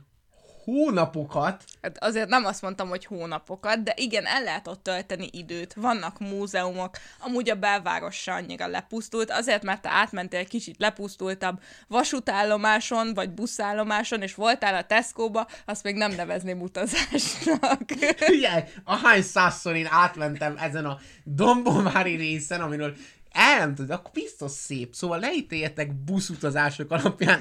hónapokat, 0.64 1.64
Hát 1.82 2.04
azért 2.04 2.28
nem 2.28 2.44
azt 2.44 2.62
mondtam, 2.62 2.88
hogy 2.88 3.04
hónapokat, 3.04 3.82
de 3.82 3.92
igen, 3.96 4.26
el 4.26 4.42
lehet 4.42 4.66
ott 4.66 4.82
tölteni 4.82 5.28
időt. 5.32 5.74
Vannak 5.74 6.18
múzeumok, 6.18 6.96
amúgy 7.18 7.50
a 7.50 7.54
belváros 7.54 8.16
se 8.16 8.32
annyira 8.32 8.66
lepusztult, 8.66 9.30
azért, 9.30 9.62
mert 9.62 9.82
te 9.82 9.88
átmentél 9.90 10.38
egy 10.38 10.48
kicsit 10.48 10.78
lepusztultabb 10.78 11.60
vasútállomáson, 11.88 13.14
vagy 13.14 13.30
buszállomáson, 13.30 14.22
és 14.22 14.34
voltál 14.34 14.74
a 14.74 14.84
Tesco-ba, 14.84 15.46
azt 15.64 15.82
még 15.82 15.94
nem 15.94 16.12
nevezném 16.12 16.60
utazásnak. 16.60 17.82
Figyelj, 18.16 18.62
ahány 18.84 19.22
százszor 19.22 19.74
én 19.76 19.88
átmentem 19.90 20.56
ezen 20.58 20.84
a 20.84 20.98
Dombovári 21.24 22.14
részen, 22.16 22.60
amiről 22.60 22.94
el 23.32 23.58
nem 23.58 23.74
tudod, 23.74 23.90
akkor 23.90 24.10
biztos 24.12 24.50
szép. 24.50 24.94
Szóval 24.94 25.18
leítéljetek 25.18 25.94
buszutazások 25.94 26.90
alapján 26.90 27.40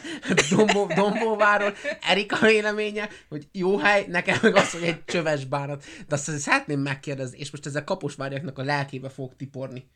Dombó, 0.49 0.85
Dombóváról. 0.95 1.73
Erika 2.01 2.37
véleménye, 2.45 3.09
hogy 3.29 3.47
jó 3.51 3.77
hely, 3.77 4.05
nekem 4.07 4.37
meg 4.41 4.55
az, 4.55 4.71
hogy 4.71 4.83
egy 4.83 5.05
csöves 5.05 5.45
bánat. 5.45 5.83
De 6.07 6.15
azt 6.15 6.37
szeretném 6.37 6.79
megkérdezni, 6.79 7.37
és 7.37 7.51
most 7.51 7.65
ezzel 7.65 7.83
kaposvárjaknak 7.83 8.57
a 8.57 8.63
lelkébe 8.63 9.09
fog 9.09 9.35
tiporni. 9.35 9.87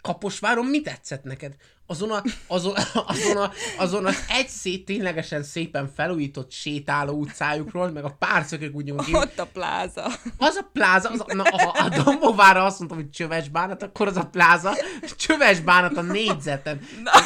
Kaposváron 0.00 0.66
mi 0.66 0.80
tetszett 0.80 1.24
neked? 1.24 1.54
Azon 1.86 2.10
a, 2.10 2.22
azon, 2.46 2.74
azon, 3.06 3.36
a, 3.36 3.52
azon 3.78 4.06
az 4.06 4.24
egy 4.28 4.48
szét 4.48 4.84
ténylegesen 4.84 5.42
szépen 5.42 5.88
felújított 5.96 6.50
sétáló 6.50 7.12
utcájukról, 7.12 7.90
meg 7.90 8.04
a 8.04 8.16
párszökök 8.18 8.74
úgy 8.74 8.90
úgy, 8.90 9.14
Ott 9.14 9.38
a 9.38 9.46
pláza. 9.46 10.06
az 10.38 10.56
a 10.56 10.68
pláza, 10.72 11.08
az 11.08 11.20
a, 11.26 11.34
na, 11.34 11.44
ha 11.50 11.68
a 11.68 12.02
Dombóvára 12.02 12.64
azt 12.64 12.78
mondtam, 12.78 13.00
hogy 13.00 13.10
csöves 13.10 13.48
bánat, 13.48 13.82
akkor 13.82 14.06
az 14.06 14.16
a 14.16 14.26
pláza 14.26 14.76
csöves 15.16 15.60
bánat 15.60 15.96
a 15.96 16.02
négyzeten. 16.02 16.80
Na, 17.02 17.10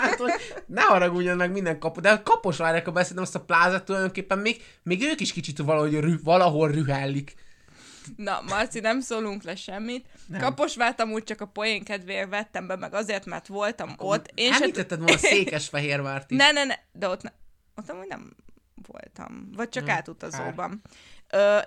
Hát, 0.00 0.18
hogy 0.18 0.32
ne 0.66 0.80
haragudjon 0.80 1.36
meg 1.36 1.52
minden 1.52 1.78
kapu, 1.78 2.00
de 2.00 2.10
a 2.10 2.22
Kaposvárjákkal 2.22 2.92
beszéltem, 2.92 3.22
azt 3.22 3.34
a 3.34 3.40
plázát 3.40 3.84
tulajdonképpen 3.84 4.38
még, 4.38 4.62
még 4.82 5.02
ők 5.02 5.20
is 5.20 5.32
kicsit 5.32 5.58
valahogy 5.58 6.00
rü, 6.00 6.22
valahol 6.22 6.70
rühellik. 6.70 7.34
Na, 8.16 8.40
Marci, 8.48 8.80
nem 8.80 9.00
szólunk 9.00 9.42
le 9.42 9.56
semmit. 9.56 10.06
Nem. 10.26 10.40
Kaposvárt 10.40 11.00
amúgy 11.00 11.24
csak 11.24 11.40
a 11.40 11.46
poén 11.46 11.84
kedvéért 11.84 12.28
vettem 12.28 12.66
be, 12.66 12.76
meg 12.76 12.94
azért, 12.94 13.24
mert 13.26 13.46
voltam 13.46 13.94
ott. 13.96 14.30
Én 14.34 14.52
se 14.52 14.60
Említetted 14.60 14.98
volna 14.98 15.18
Székesfehérvárt 15.32 16.30
is. 16.30 16.36
Ne, 16.36 16.52
ne, 16.52 16.64
ne, 16.64 16.74
de 16.92 17.08
ott, 17.08 17.22
ne, 17.22 17.30
ott 17.74 17.90
amúgy 17.90 18.06
nem 18.08 18.32
voltam. 18.88 19.50
Vagy 19.52 19.68
csak 19.68 19.86
Nem, 19.86 19.96
átutazóban. 19.96 20.82
Ö, 20.84 20.88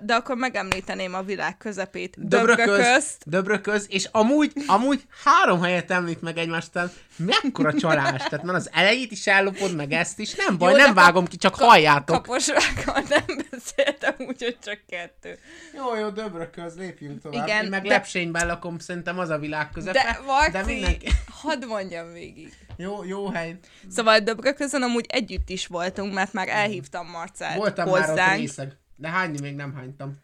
de 0.01 0.13
akkor 0.13 0.35
megemlíteném 0.35 1.13
a 1.13 1.21
világ 1.21 1.57
közepét. 1.57 2.27
Döbrököz. 2.27 3.17
Döbrököz, 3.25 3.85
és 3.89 4.07
amúgy, 4.11 4.51
amúgy 4.67 5.01
három 5.23 5.61
helyet 5.61 5.91
említ 5.91 6.21
meg 6.21 6.37
egymást 6.37 6.67
után, 6.67 6.91
mekkora 7.17 7.73
csalás. 7.73 8.23
Tehát 8.29 8.45
már 8.45 8.55
az 8.55 8.69
elejét 8.73 9.11
is 9.11 9.27
ellopod, 9.27 9.75
meg 9.75 9.91
ezt 9.91 10.19
is. 10.19 10.35
Nem 10.35 10.57
baj, 10.57 10.71
Jó, 10.71 10.77
nem 10.77 10.85
kap- 10.85 10.95
vágom 10.95 11.25
ki, 11.25 11.37
csak 11.37 11.55
halljátok. 11.55 12.15
Kaposvákkal 12.23 13.03
nem 13.09 13.23
beszéltem, 13.51 14.13
úgyhogy 14.17 14.57
csak 14.63 14.79
kettő. 14.89 15.37
Jó, 15.75 15.95
jó, 15.95 16.09
Döbrököz, 16.09 16.75
lépjünk 16.77 17.21
tovább. 17.21 17.47
Igen, 17.47 17.63
Én 17.63 17.69
meg 17.69 17.81
de- 17.81 17.89
Lepsényben 17.89 18.47
lakom, 18.47 18.79
szerintem 18.79 19.19
az 19.19 19.29
a 19.29 19.37
világ 19.37 19.69
közepe. 19.69 20.03
De, 20.03 20.19
Marci, 20.25 20.51
de 20.51 20.63
mindenki... 20.63 21.07
hadd 21.41 21.65
mondjam 21.65 22.13
végig. 22.13 22.53
Jó, 22.77 23.03
jó 23.03 23.29
hely. 23.29 23.59
Szóval 23.89 24.19
Döbröközön 24.19 24.81
amúgy 24.83 25.05
együtt 25.09 25.49
is 25.49 25.67
voltunk, 25.67 26.13
mert 26.13 26.33
már 26.33 26.47
elhívtam 26.47 27.07
Marcát 27.07 27.55
Voltam 27.55 27.89
már 27.89 27.99
ott 28.01 28.05
hozzánk. 28.07 28.37
részeg. 28.39 28.77
De 28.99 29.09
hányni 29.09 29.39
még 29.39 29.55
nem 29.55 29.73
hánytam. 29.73 30.17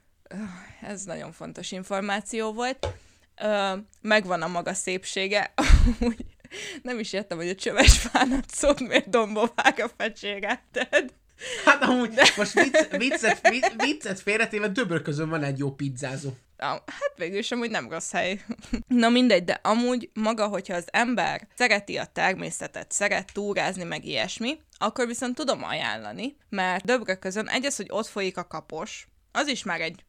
Ez 0.81 1.03
nagyon 1.03 1.31
fontos 1.31 1.71
információ 1.71 2.53
volt. 2.53 2.87
Ö, 3.41 3.75
megvan 4.01 4.41
a 4.41 4.47
maga 4.47 4.73
szépsége. 4.73 5.53
Nem 6.83 6.99
is 6.99 7.13
értem, 7.13 7.37
hogy 7.37 7.49
a 7.49 7.55
csöves 7.55 8.07
bánat 8.11 8.49
szót 8.49 8.79
miért 8.79 9.09
dombovág 9.09 9.79
a 9.79 9.89
fecségetted. 9.97 11.13
Hát 11.65 11.83
amúgy, 11.83 12.13
most 12.37 12.53
vicc, 12.53 12.97
viccet, 12.97 13.49
vicc, 13.49 13.71
viccet 13.77 14.19
félretéve 14.19 14.67
Döbröközön 14.67 15.29
van 15.29 15.43
egy 15.43 15.57
jó 15.57 15.71
pizzázó. 15.71 16.29
Hát 16.57 17.13
végül 17.15 17.37
is 17.37 17.51
amúgy 17.51 17.69
nem 17.69 17.89
rossz 17.89 18.11
hely. 18.11 18.41
Na 18.87 19.09
mindegy, 19.09 19.43
de 19.43 19.59
amúgy 19.63 20.09
maga, 20.13 20.47
hogyha 20.47 20.75
az 20.75 20.85
ember 20.91 21.47
szereti 21.57 21.97
a 21.97 22.05
természetet, 22.05 22.91
szeret 22.91 23.33
túrázni, 23.33 23.83
meg 23.83 24.05
ilyesmi, 24.05 24.59
akkor 24.77 25.07
viszont 25.07 25.35
tudom 25.35 25.63
ajánlani, 25.63 26.37
mert 26.49 26.85
Döbröközön 26.85 27.47
egy 27.47 27.65
az, 27.65 27.75
hogy 27.75 27.87
ott 27.89 28.07
folyik 28.07 28.37
a 28.37 28.47
kapos, 28.47 29.07
az 29.31 29.47
is 29.47 29.63
már 29.63 29.81
egy 29.81 30.05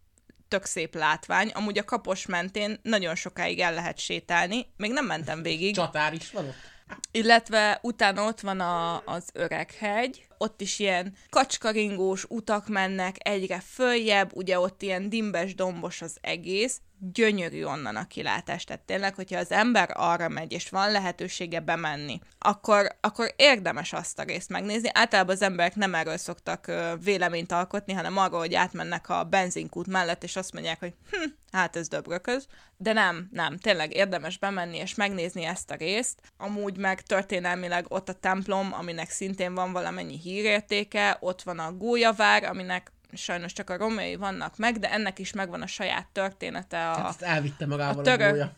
tök 0.49 0.64
szép 0.64 0.95
látvány, 0.95 1.49
amúgy 1.49 1.79
a 1.79 1.85
kapos 1.85 2.27
mentén 2.27 2.81
nagyon 2.83 3.14
sokáig 3.14 3.61
el 3.61 3.74
lehet 3.74 3.99
sétálni, 3.99 4.66
még 4.77 4.93
nem 4.93 5.07
mentem 5.07 5.43
végig, 5.43 5.74
Csatár 5.74 6.12
is 6.12 6.31
van 6.31 6.45
ott? 6.45 6.74
Illetve 7.11 7.78
utána 7.82 8.26
ott 8.26 8.41
van 8.41 8.61
a, 8.61 9.03
az 9.05 9.28
Öreghegy, 9.32 10.26
ott 10.39 10.61
is 10.61 10.78
ilyen 10.78 11.14
kacskaringós 11.30 12.24
utak 12.28 12.68
mennek 12.68 13.16
egyre 13.18 13.61
följebb, 13.61 14.30
ugye 14.34 14.59
ott 14.59 14.82
ilyen 14.82 15.09
dimbes, 15.09 15.55
dombos 15.55 16.03
az 16.03 16.16
egész, 16.20 16.80
gyönyörű 16.99 17.65
onnan 17.65 17.97
a 17.97 18.07
kilátás. 18.07 18.65
Tehát 18.65 18.83
tényleg, 18.83 19.15
hogyha 19.15 19.39
az 19.39 19.51
ember 19.51 19.91
arra 19.93 20.29
megy, 20.29 20.53
és 20.53 20.69
van 20.69 20.91
lehetősége 20.91 21.61
bemenni, 21.61 22.21
akkor, 22.39 22.97
akkor 23.01 23.33
érdemes 23.37 23.93
azt 23.93 24.19
a 24.19 24.23
részt 24.23 24.49
megnézni. 24.49 24.89
Általában 24.93 25.35
az 25.35 25.43
emberek 25.43 25.75
nem 25.75 25.95
erről 25.95 26.17
szoktak 26.17 26.73
véleményt 27.03 27.53
alkotni, 27.53 27.93
hanem 27.93 28.17
arról, 28.17 28.39
hogy 28.39 28.55
átmennek 28.55 29.09
a 29.09 29.25
benzinkút 29.25 29.87
mellett, 29.87 30.23
és 30.23 30.37
azt 30.37 30.53
mondják, 30.53 30.79
hogy 30.79 30.95
hm, 31.11 31.31
hát 31.53 31.77
ez 31.77 31.89
döbrököz. 31.89 32.47
De 32.77 32.93
nem, 32.93 33.29
nem, 33.33 33.59
tényleg 33.59 33.95
érdemes 33.95 34.39
bemenni 34.39 34.77
és 34.77 34.95
megnézni 34.95 35.45
ezt 35.45 35.71
a 35.71 35.75
részt. 35.75 36.21
Amúgy 36.37 36.77
meg 36.77 37.03
történelmileg 37.03 37.85
ott 37.89 38.09
a 38.09 38.13
templom, 38.13 38.73
aminek 38.73 39.11
szintén 39.11 39.55
van 39.55 39.73
valamennyi 39.73 40.19
hírértéke, 40.19 41.17
ott 41.21 41.43
van 41.43 41.59
a 41.59 41.73
gólyavár, 41.73 42.45
aminek 42.45 42.93
sajnos 43.13 43.53
csak 43.53 43.71
a 43.71 43.77
romai 43.77 44.17
vannak 44.17 44.57
meg, 44.57 44.79
de 44.79 44.93
ennek 44.93 45.19
is 45.19 45.33
megvan 45.33 45.63
a 45.63 45.67
saját 45.67 46.09
története 46.09 46.77
Hát 46.77 47.05
a, 47.05 47.09
ezt 47.09 47.23
elvitte 47.23 47.67
magával 47.67 47.99
a, 47.99 48.03
török- 48.03 48.31
gólya. 48.31 48.53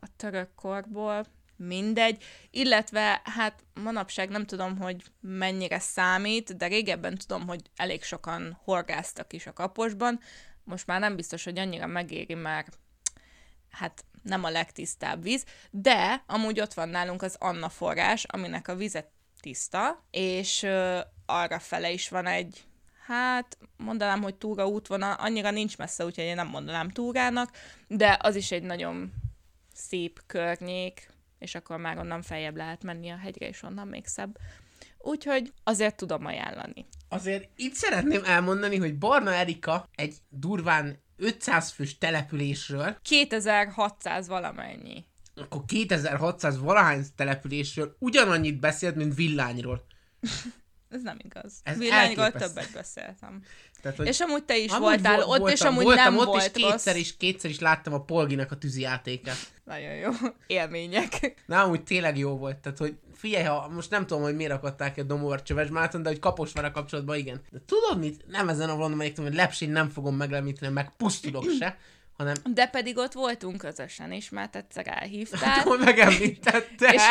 a 0.00 0.06
török 0.16 0.54
korból, 0.54 1.26
mindegy, 1.56 2.24
illetve 2.50 3.20
hát 3.24 3.64
manapság 3.74 4.28
nem 4.28 4.46
tudom, 4.46 4.78
hogy 4.78 5.02
mennyire 5.20 5.78
számít, 5.78 6.56
de 6.56 6.66
régebben 6.66 7.16
tudom, 7.16 7.46
hogy 7.46 7.60
elég 7.76 8.02
sokan 8.02 8.58
horgáztak 8.64 9.32
is 9.32 9.46
a 9.46 9.52
kaposban, 9.52 10.20
most 10.64 10.86
már 10.86 11.00
nem 11.00 11.16
biztos, 11.16 11.44
hogy 11.44 11.58
annyira 11.58 11.86
megéri, 11.86 12.34
mert 12.34 12.78
hát 13.70 14.04
nem 14.22 14.44
a 14.44 14.50
legtisztább 14.50 15.22
víz, 15.22 15.44
de 15.70 16.22
amúgy 16.26 16.60
ott 16.60 16.74
van 16.74 16.88
nálunk 16.88 17.22
az 17.22 17.36
Anna 17.38 17.68
forrás, 17.68 18.24
aminek 18.24 18.68
a 18.68 18.74
vize 18.74 19.10
tiszta, 19.40 20.04
és 20.10 20.62
ö, 20.62 21.00
arra 21.26 21.58
fele 21.58 21.90
is 21.90 22.08
van 22.08 22.26
egy, 22.26 22.64
hát 23.06 23.58
mondanám, 23.76 24.22
hogy 24.22 24.34
túra 24.34 24.66
útvonal, 24.66 25.12
annyira 25.12 25.50
nincs 25.50 25.78
messze, 25.78 26.04
úgyhogy 26.04 26.24
én 26.24 26.34
nem 26.34 26.48
mondanám 26.48 26.90
túrának, 26.90 27.50
de 27.88 28.18
az 28.20 28.36
is 28.36 28.50
egy 28.50 28.62
nagyon 28.62 29.12
szép 29.74 30.20
környék, 30.26 31.08
és 31.38 31.54
akkor 31.54 31.76
már 31.76 31.98
onnan 31.98 32.22
feljebb 32.22 32.56
lehet 32.56 32.82
menni 32.82 33.10
a 33.10 33.16
hegyre, 33.16 33.48
és 33.48 33.62
onnan 33.62 33.88
még 33.88 34.06
szebb. 34.06 34.38
Úgyhogy 34.98 35.52
azért 35.62 35.96
tudom 35.96 36.24
ajánlani. 36.26 36.86
Azért 37.08 37.48
itt 37.56 37.74
szeretném 37.74 38.24
elmondani, 38.24 38.76
hogy 38.76 38.98
Barna 38.98 39.32
Erika 39.34 39.88
egy 39.94 40.16
durván 40.28 41.02
500 41.16 41.70
fős 41.70 41.98
településről, 41.98 42.98
2600 43.02 44.28
valamennyi. 44.28 45.04
akkor 45.34 45.64
2600 45.64 46.58
valahány 46.58 47.04
településről 47.16 47.96
ugyanannyit 47.98 48.60
beszélt, 48.60 48.94
mint 48.94 49.14
Villányról. 49.14 49.86
Ez 50.94 51.02
nem 51.02 51.16
igaz. 51.22 51.52
Ez 51.62 51.78
Villányról 51.78 52.30
többet 52.30 52.72
beszéltem. 52.72 53.42
Tehát, 53.82 53.96
hogy 53.96 54.06
És 54.06 54.20
amúgy 54.20 54.44
te 54.44 54.56
is 54.56 54.70
amúgy 54.70 54.82
voltál 54.82 55.16
vo- 55.16 55.22
ott, 55.22 55.38
voltam, 55.38 55.54
és 55.54 55.60
amúgy 55.60 55.84
voltam 55.84 56.04
nem 56.04 56.16
ott, 56.16 56.26
volt 56.26 56.56
és 56.56 56.62
kétszer 56.62 56.96
is, 56.96 57.16
kétszer 57.16 57.50
is 57.50 57.60
láttam 57.60 57.92
a 57.92 58.00
Polginak 58.00 58.50
a 58.50 58.56
tűzijátékát. 58.56 59.36
Nagyon 59.64 59.94
jó. 59.94 60.10
Élmények. 60.46 61.42
Na, 61.46 61.62
amúgy 61.62 61.82
tényleg 61.82 62.18
jó 62.18 62.36
volt. 62.36 62.56
Tehát, 62.56 62.78
hogy 62.78 62.96
figyelj, 63.14 63.44
ha 63.44 63.68
most 63.68 63.90
nem 63.90 64.06
tudom, 64.06 64.22
hogy 64.22 64.36
miért 64.36 64.52
akadták 64.52 64.98
a 64.98 65.02
Domóvar 65.02 65.42
Csövesmáton, 65.42 66.02
de 66.02 66.08
hogy 66.08 66.18
Kaposvára 66.18 66.70
kapcsolatban 66.70 67.16
igen. 67.16 67.40
De 67.50 67.58
tudod 67.66 67.98
mit? 67.98 68.24
Nem 68.26 68.48
ezen 68.48 68.68
a 68.68 68.76
vonalon 68.76 69.12
hogy 69.16 69.34
lepsén 69.34 69.70
nem 69.70 69.88
fogom 69.88 70.16
meglemíteni, 70.16 70.72
meg 70.72 70.96
pusztulok 70.96 71.44
se, 71.58 71.78
hanem 72.16 72.34
De 72.54 72.66
pedig 72.66 72.96
ott 72.96 73.12
voltunk 73.12 73.56
közösen 73.56 74.12
is, 74.12 74.28
mert 74.30 74.56
egyszer 74.56 74.84
elhívtál. 74.86 75.50
hát, 75.50 75.78
megemlítette. 75.78 76.92
és 76.92 77.02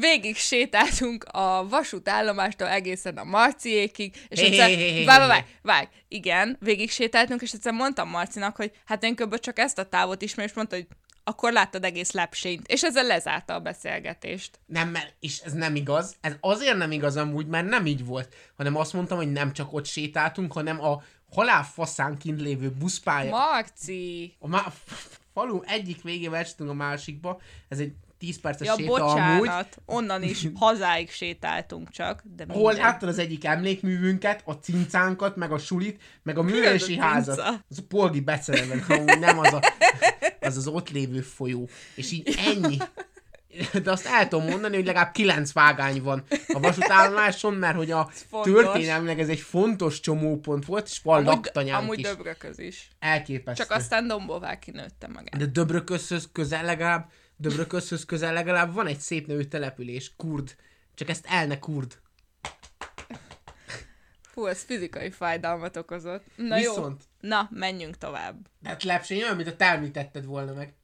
végig 0.00 0.36
sétáltunk 0.36 1.24
a 1.24 1.68
vasútállomástól 1.68 2.68
egészen 2.68 3.16
a 3.16 3.24
Marciékig, 3.24 4.14
és 4.28 4.40
egyszer, 4.40 5.04
várj, 5.04 5.26
várj, 5.26 5.44
várj, 5.62 5.86
igen, 6.08 6.56
végig 6.60 6.90
sétáltunk, 6.90 7.42
és 7.42 7.52
egyszer 7.52 7.72
mondtam 7.72 8.08
Marcinak, 8.08 8.56
hogy 8.56 8.72
hát 8.84 9.04
én 9.04 9.14
kb. 9.14 9.38
csak 9.38 9.58
ezt 9.58 9.78
a 9.78 9.88
távot 9.88 10.22
ismerem, 10.22 10.50
és 10.50 10.56
mondta, 10.56 10.76
hogy 10.76 10.86
akkor 11.24 11.52
láttad 11.52 11.84
egész 11.84 12.10
lepsényt, 12.10 12.66
és 12.66 12.82
ezzel 12.82 13.06
lezárta 13.06 13.54
a 13.54 13.60
beszélgetést. 13.60 14.58
Nem, 14.66 14.88
mert, 14.88 15.14
és 15.20 15.38
ez 15.38 15.52
nem 15.52 15.74
igaz. 15.74 16.16
Ez 16.20 16.34
azért 16.40 16.76
nem 16.76 16.92
igaz 16.92 17.16
amúgy, 17.16 17.46
mert 17.46 17.68
nem 17.68 17.86
így 17.86 18.04
volt. 18.04 18.34
Hanem 18.56 18.76
azt 18.76 18.92
mondtam, 18.92 19.16
hogy 19.16 19.32
nem 19.32 19.52
csak 19.52 19.72
ott 19.72 19.86
sétáltunk, 19.86 20.52
hanem 20.52 20.84
a 20.84 21.02
halálfaszán 21.32 22.18
kint 22.18 22.40
lévő 22.40 22.70
buszpálya. 22.70 23.30
Marci! 23.30 24.34
A 24.38 24.48
má- 24.48 24.72
falu 25.32 25.60
egyik 25.66 26.02
végével 26.02 26.40
estünk 26.40 26.70
a 26.70 26.74
másikba. 26.74 27.40
Ez 27.68 27.78
egy 27.78 27.92
10 28.18 28.40
perces 28.40 28.66
Ja, 28.66 28.74
séta 28.76 28.92
amúgy. 29.04 29.38
bocsánat, 29.38 29.78
onnan 29.86 30.22
is 30.22 30.46
hazáig 30.54 31.10
sétáltunk 31.10 31.90
csak, 31.90 32.22
de 32.36 32.44
Hol 32.48 32.56
mindegy. 32.56 32.76
láttad 32.78 33.08
az 33.08 33.18
egyik 33.18 33.44
emlékművünket, 33.44 34.42
a 34.44 34.52
cincánkat, 34.52 35.36
meg 35.36 35.52
a 35.52 35.58
sulit, 35.58 36.02
meg 36.22 36.38
a 36.38 36.42
a 36.42 37.00
házat. 37.00 37.38
Az 37.68 37.78
a 37.78 37.82
polgi 37.88 38.20
becereben, 38.20 38.84
amúgy 38.88 39.18
nem 39.18 39.38
az 39.38 39.52
a, 39.52 39.60
az 40.40 40.56
az 40.56 40.66
ott 40.66 40.90
lévő 40.90 41.20
folyó. 41.20 41.68
És 41.94 42.12
így 42.12 42.36
ennyi. 42.46 42.76
De 43.82 43.90
azt 43.90 44.06
el 44.06 44.28
tudom 44.28 44.46
mondani, 44.46 44.74
hogy 44.76 44.84
legalább 44.84 45.12
kilenc 45.12 45.52
vágány 45.52 46.02
van 46.02 46.24
a 46.48 46.60
vasútállomáson, 46.60 47.54
mert 47.54 47.76
hogy 47.76 47.90
a 47.90 48.10
történelmileg 48.42 49.20
ez 49.20 49.28
egy 49.28 49.40
fontos 49.40 50.00
csomópont 50.00 50.64
volt, 50.64 50.86
és 50.86 51.00
van 51.02 51.26
Amúgy, 51.26 51.26
laktanyánk 51.26 51.82
amúgy 51.82 51.98
is. 51.98 52.06
Döbrököz 52.06 52.58
is. 52.58 52.88
Elképesztő. 52.98 53.62
Csak 53.62 53.76
aztán 53.76 54.06
Dombóvá 54.06 54.58
kinőtte 54.58 55.08
magát. 55.08 55.36
De 55.36 55.46
Döbröközhöz 55.46 56.28
közel 56.32 56.64
legalább 56.64 57.10
Döbröközhöz 57.36 58.04
közel 58.04 58.32
legalább 58.32 58.74
van 58.74 58.86
egy 58.86 58.98
szép 58.98 59.26
nevű 59.26 59.42
település, 59.42 60.12
Kurd. 60.16 60.56
Csak 60.94 61.08
ezt 61.08 61.26
elne 61.28 61.58
Kurd. 61.58 61.98
Fú, 64.22 64.46
ez 64.46 64.62
fizikai 64.62 65.10
fájdalmat 65.10 65.76
okozott. 65.76 66.24
Na 66.36 66.56
Viszont, 66.56 67.02
jó. 67.20 67.28
Na, 67.28 67.48
menjünk 67.50 67.98
tovább. 67.98 68.36
hát 68.64 68.82
lepsény 68.82 69.22
olyan, 69.22 69.36
mint 69.36 69.48
a 69.48 69.56
te 69.56 70.20
volna 70.24 70.52
meg. 70.52 70.74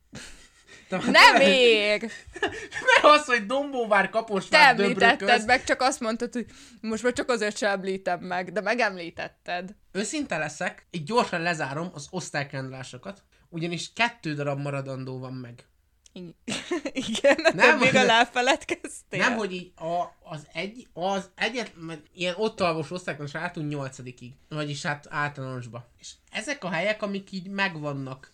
Te 0.88 0.96
Nem 1.10 1.36
még! 1.36 2.00
Mert 2.86 3.02
az, 3.02 3.24
hogy 3.24 3.46
Dombóvár, 3.46 4.04
Te 4.04 4.10
Kaposvár, 4.10 4.68
említetted 4.80 5.18
Döbrököz. 5.18 5.44
meg, 5.44 5.64
csak 5.64 5.80
azt 5.80 6.00
mondtad, 6.00 6.32
hogy 6.32 6.46
most 6.80 7.02
már 7.02 7.12
csak 7.12 7.28
azért 7.30 7.56
sem 7.56 7.70
említem 7.70 8.20
meg, 8.20 8.52
de 8.52 8.60
megemlítetted. 8.60 9.74
Őszinte 9.92 10.38
leszek, 10.38 10.86
így 10.90 11.04
gyorsan 11.04 11.40
lezárom 11.40 11.90
az 11.94 12.06
osztálykendulásokat, 12.10 13.22
ugyanis 13.48 13.92
kettő 13.92 14.34
darab 14.34 14.60
maradandó 14.60 15.18
van 15.18 15.32
meg. 15.32 15.64
Igen, 17.08 17.36
Nem, 17.54 17.78
még 17.78 17.92
de- 17.92 18.00
a 18.00 18.08
elfeledkeztél. 18.08 19.18
Nem, 19.18 19.36
hogy 19.36 19.52
így 19.52 19.72
a, 19.76 20.02
az 20.30 20.46
egy, 20.52 20.86
az 20.92 21.30
egyet, 21.34 21.72
ilyen 22.14 22.34
ott 22.36 22.60
alvos 22.60 22.90
osztályokon 22.90 23.26
sátunk 23.26 23.70
nyolcadikig, 23.70 24.32
vagyis 24.48 24.82
hát 24.82 25.06
általánosba. 25.10 25.88
És 25.98 26.10
ezek 26.30 26.64
a 26.64 26.70
helyek, 26.70 27.02
amik 27.02 27.32
így 27.32 27.48
megvannak, 27.48 28.32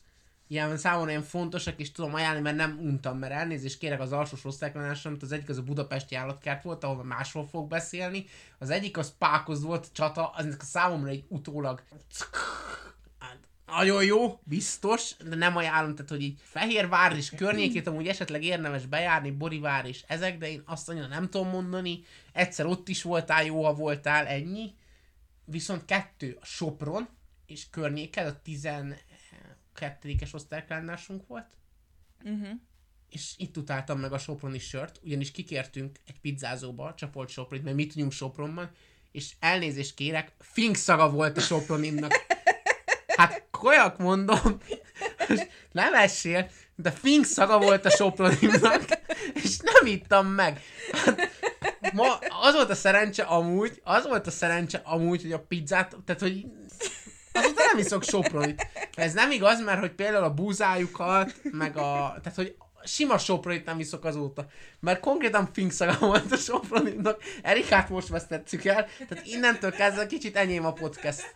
ilyen 0.53 0.77
számomra 0.77 1.11
ilyen 1.11 1.23
fontosak, 1.23 1.81
és 1.81 1.93
tudom 1.93 2.15
ajánlani, 2.15 2.43
mert 2.43 2.57
nem 2.57 2.79
untam, 2.83 3.19
mert 3.19 3.33
elnézést 3.33 3.79
kérek 3.79 4.01
az 4.01 4.13
alsós 4.13 4.45
osztálykonásra, 4.45 5.13
az 5.21 5.33
egyik 5.33 5.49
az 5.49 5.59
a 5.59 5.63
budapesti 5.63 6.15
állatkert 6.15 6.63
volt, 6.63 6.85
ahol 6.85 7.05
másról 7.05 7.47
fog 7.47 7.69
beszélni, 7.69 8.25
az 8.59 8.71
egyik 8.71 8.97
az 8.97 9.15
Pákoz 9.19 9.63
volt, 9.63 9.89
csata, 9.93 10.29
az 10.29 10.57
a 10.59 10.65
számomra 10.65 11.11
egy 11.11 11.25
utólag 11.29 11.83
nagyon 13.73 14.05
jó, 14.05 14.41
biztos, 14.45 15.17
de 15.29 15.37
nem 15.37 15.57
ajánlom, 15.57 15.95
tehát 15.95 16.11
hogy 16.11 16.23
így 16.23 16.39
Fehérvár 16.43 17.17
és 17.17 17.31
környékét 17.31 17.87
amúgy 17.87 18.09
esetleg 18.09 18.45
érdemes 18.45 18.87
bejárni, 18.87 19.31
Borivár 19.31 19.87
és 19.87 20.05
ezek, 20.07 20.39
de 20.39 20.51
én 20.51 20.63
azt 20.67 20.89
annyira 20.89 21.07
nem 21.07 21.31
tudom 21.31 21.49
mondani. 21.49 22.05
Egyszer 22.33 22.67
ott 22.67 22.89
is 22.89 23.03
voltál, 23.03 23.45
jó, 23.45 23.65
ha 23.65 23.75
voltál, 23.75 24.27
ennyi. 24.27 24.75
Viszont 25.45 25.85
kettő, 25.85 26.39
a 26.41 26.45
Sopron 26.45 27.09
és 27.47 27.71
környéken, 27.71 28.27
a 28.27 28.41
12-es 29.81 30.35
osztályklánásunk 30.35 31.27
volt, 31.27 31.57
Uh-huh. 32.25 32.49
és 33.09 33.33
itt 33.37 33.57
utáltam 33.57 33.99
meg 33.99 34.13
a 34.13 34.19
Soproni 34.19 34.59
sört, 34.59 35.01
ugyanis 35.05 35.31
kikértünk 35.31 35.99
egy 36.07 36.21
pizzázóba, 36.21 36.95
csapolt 36.95 37.29
Sopronit, 37.29 37.65
mert 37.65 37.77
mi 37.77 37.87
tudjunk 37.87 38.13
Sopronban, 38.13 38.71
és 39.13 39.33
elnézést 39.41 39.95
kérek, 39.95 40.33
fink 40.39 40.77
szaga 40.77 41.11
volt 41.11 41.37
a 41.37 41.41
Sopronimnak. 41.41 42.13
Hát 43.17 43.47
kolyak 43.51 43.99
mondom, 43.99 44.59
nem 45.73 45.95
essél, 45.95 46.51
de 46.75 46.91
fink 46.91 47.25
szaga 47.25 47.59
volt 47.59 47.85
a 47.85 47.91
Sopronimnak, 47.91 48.85
és 49.35 49.59
nem 49.59 49.87
ittam 49.87 50.27
meg. 50.27 50.61
Hát, 50.93 51.31
ma 51.93 52.19
az 52.43 52.55
volt 52.55 52.71
a 52.71 52.75
szerencse 52.75 53.23
amúgy, 53.23 53.81
az 53.85 54.07
volt 54.07 54.27
a 54.27 54.31
szerencse 54.31 54.81
amúgy, 54.85 55.23
hogy 55.23 55.33
a 55.33 55.41
pizzát, 55.41 55.97
tehát 56.05 56.21
hogy 56.21 56.47
azóta 57.33 57.63
nem 57.73 57.79
iszok 57.79 58.05
Sopronit. 58.05 58.67
Ez 58.95 59.13
nem 59.13 59.31
igaz, 59.31 59.65
mert 59.65 59.81
hogy 59.81 59.93
például 59.93 60.25
a 60.25 60.35
búzájukat, 60.35 61.35
meg 61.43 61.77
a, 61.77 62.19
tehát 62.23 62.35
hogy 62.35 62.57
sima 62.85 63.19
Sopronit 63.19 63.65
nem 63.65 63.81
iszok 63.81 64.05
azóta. 64.05 64.47
Mert 64.81 65.01
konkrétan 65.01 65.49
finkszaga 65.53 65.99
volt 65.99 66.33
a 66.33 66.37
Sopronitnak. 66.37 67.23
Erikát 67.43 67.89
most 67.89 68.09
vesztettük 68.09 68.65
el, 68.65 68.87
tehát 69.09 69.27
innentől 69.27 69.71
kezdve 69.71 70.07
kicsit 70.07 70.37
enyém 70.37 70.65
a 70.65 70.73
podcast. 70.73 71.35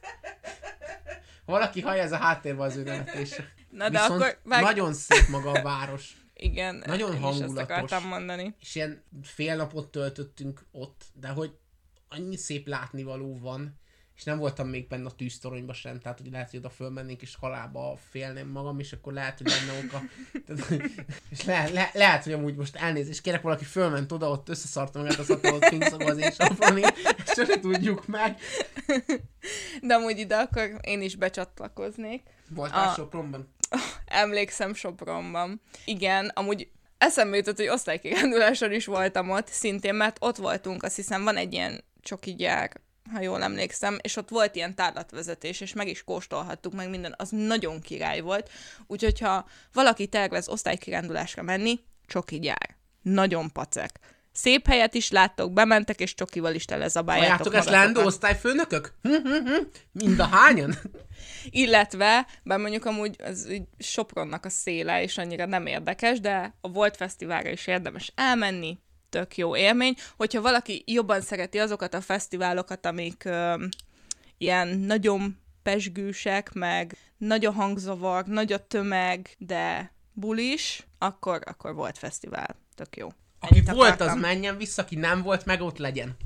Valaki 1.45 1.81
hallja 1.81 2.03
ez 2.03 2.13
a 2.13 2.17
háttérben 2.17 2.67
az 2.67 2.77
ő 2.77 2.83
nevetése. 2.83 3.53
Na 3.71 3.89
de 3.89 4.01
Viszont 4.01 4.21
akkor 4.21 4.39
meg... 4.43 4.63
nagyon 4.63 4.95
szép 4.95 5.29
maga 5.29 5.51
a 5.51 5.63
város. 5.63 6.17
Igen, 6.35 6.83
nagyon 6.87 7.15
én 7.15 7.19
is 7.19 7.41
ezt 7.41 7.41
hangulatos. 7.41 8.03
mondani. 8.03 8.55
És 8.61 8.75
ilyen 8.75 9.05
fél 9.23 9.57
napot 9.57 9.91
töltöttünk 9.91 10.67
ott, 10.73 11.05
de 11.15 11.29
hogy 11.29 11.57
annyi 12.09 12.37
szép 12.37 12.67
látnivaló 12.67 13.39
van, 13.39 13.81
és 14.17 14.25
nem 14.25 14.39
voltam 14.39 14.69
még 14.69 14.89
benne 14.89 15.07
a 15.07 15.11
tűztoronyba 15.11 15.73
sem, 15.73 16.01
tehát 16.01 16.19
hogy 16.19 16.31
lehet, 16.31 16.51
hogy 16.51 16.59
oda 16.59 16.71
fölmennénk, 16.71 17.23
és 17.23 17.37
halálba 17.41 17.99
félném 18.11 18.49
magam, 18.49 18.79
és 18.79 18.93
akkor 18.93 19.13
lehet, 19.13 19.39
hogy 19.39 19.47
lenne 19.47 19.85
oka. 19.85 20.03
Tehát, 20.47 20.83
és 21.31 21.45
le, 21.45 21.69
le, 21.73 21.91
lehet, 21.93 22.25
hogy 22.25 22.33
amúgy 22.33 22.57
most 22.57 22.77
elnézést 22.77 23.21
kérek, 23.21 23.43
valaki 23.43 23.65
fölment 23.65 24.13
oda, 24.13 24.31
ott 24.31 24.49
összeszarta 24.49 24.99
magát 24.99 25.19
az 25.19 25.39
finkszagol 25.61 26.07
az 26.07 26.19
én 26.19 26.31
saproni, 26.31 26.81
és 27.25 27.33
csak 27.35 27.61
tudjuk 27.61 28.07
meg. 28.07 28.39
De 29.83 29.95
amúgy 29.95 30.19
ide 30.19 30.37
akkor 30.37 30.77
én 30.81 31.03
is 31.03 31.17
becsatlakoznék. 31.17 32.23
Voltál 32.49 32.89
A- 32.89 32.93
Sopronban? 32.93 33.55
Emlékszem 34.07 34.75
Sopronban. 34.75 35.61
Igen, 35.85 36.31
amúgy 36.35 36.69
eszembe 36.99 37.37
jutott, 37.37 37.57
hogy 37.57 37.69
osztálykiránduláson 37.69 38.73
is 38.73 38.87
voltam 38.87 39.31
ott, 39.31 39.49
szintén, 39.49 39.95
mert 39.95 40.17
ott 40.21 40.37
voltunk, 40.37 40.83
azt 40.83 40.97
hiszem 40.97 41.25
van 41.25 41.37
egy 41.37 41.53
ilyen 41.53 41.85
csoki 42.01 42.35
gyár, 42.35 42.81
ha 43.13 43.21
jól 43.21 43.43
emlékszem, 43.43 43.99
és 44.03 44.17
ott 44.17 44.29
volt 44.29 44.57
ilyen 44.57 44.75
tárlatvezetés, 44.75 45.61
és 45.61 45.73
meg 45.73 45.89
is 45.89 46.05
kóstolhattuk 46.05 46.75
meg 46.75 46.91
minden, 46.91 47.15
az 47.19 47.29
nagyon 47.31 47.81
király 47.81 48.21
volt. 48.21 48.51
Úgyhogy 48.87 49.21
ha 49.21 49.47
valaki 49.73 50.07
tervez 50.07 50.49
osztálykirándulásra 50.49 51.43
menni, 51.43 51.81
csoki 52.07 52.39
gyár. 52.39 52.77
Nagyon 53.03 53.53
pacek. 53.53 53.99
Szép 54.33 54.67
helyet 54.67 54.95
is 54.95 55.11
láttok, 55.11 55.53
bementek, 55.53 56.01
és 56.01 56.15
csokival 56.15 56.55
is 56.55 56.65
telezabáljátok 56.65 57.29
Halljátok 57.31 57.55
ezt 57.55 57.69
lendő 57.69 58.01
osztályfőnökök? 58.01 58.93
Hm, 59.03 59.13
hm, 59.13 59.47
hm. 59.47 59.63
Mind 59.93 60.21
a 60.21 60.25
hányan? 60.25 60.75
Illetve, 61.51 62.27
bár 62.43 62.59
mondjuk 62.59 62.85
amúgy 62.85 63.17
az 63.23 63.51
így 63.51 63.63
Sopronnak 63.79 64.45
a 64.45 64.49
széle 64.49 65.03
is 65.03 65.19
annyira 65.19 65.47
nem 65.47 65.67
érdekes, 65.67 66.21
de 66.21 66.55
a 66.61 66.69
Volt 66.69 66.97
Fesztiválra 66.97 67.51
is 67.51 67.67
érdemes 67.67 68.13
elmenni, 68.15 68.79
tök 69.09 69.37
jó 69.37 69.57
élmény. 69.57 69.95
Hogyha 70.17 70.41
valaki 70.41 70.83
jobban 70.87 71.21
szereti 71.21 71.59
azokat 71.59 71.95
a 71.95 72.01
fesztiválokat, 72.01 72.87
amik 72.87 73.25
ö, 73.25 73.65
ilyen 74.39 74.69
nagyon 74.69 75.39
pesgősek, 75.63 76.53
meg 76.53 76.97
nagy 77.17 77.45
a 77.45 77.53
hangzavar, 77.53 78.25
nagy 78.25 78.53
a 78.53 78.67
tömeg, 78.67 79.35
de 79.39 79.93
bulis, 80.13 80.87
akkor, 80.99 81.43
akkor 81.45 81.75
volt 81.75 81.99
fesztivál. 81.99 82.57
Tök 82.75 82.97
jó. 82.97 83.07
Aki 83.41 83.55
Ennyit 83.55 83.71
volt, 83.71 83.89
az 83.89 83.95
akartam. 83.95 84.19
menjen 84.19 84.57
vissza, 84.57 84.83
aki 84.83 84.97
nem 84.97 85.23
volt, 85.23 85.45
meg 85.45 85.61
ott 85.61 85.79
legyen. 85.79 86.17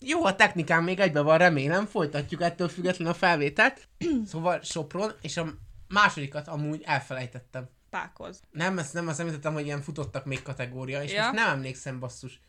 Jó, 0.00 0.24
a 0.24 0.36
technikán 0.36 0.82
még 0.82 1.00
egyben 1.00 1.24
van, 1.24 1.38
remélem, 1.38 1.86
folytatjuk 1.86 2.42
ettől 2.42 2.68
függetlenül 2.68 3.12
a 3.12 3.16
felvételt. 3.16 3.88
Szóval 4.30 4.60
Sopron, 4.62 5.12
és 5.20 5.36
a 5.36 5.46
másodikat 5.88 6.48
amúgy 6.48 6.82
elfelejtettem. 6.84 7.68
Pákoz. 7.90 8.40
Nem, 8.50 8.78
ezt 8.78 8.92
nem 8.92 9.08
azt 9.08 9.20
említettem, 9.20 9.52
hogy 9.52 9.64
ilyen 9.64 9.82
futottak 9.82 10.24
még 10.24 10.42
kategória, 10.42 11.02
és 11.02 11.12
Ja. 11.12 11.22
most 11.22 11.34
nem 11.34 11.48
emlékszem, 11.48 11.98
basszus. 11.98 12.40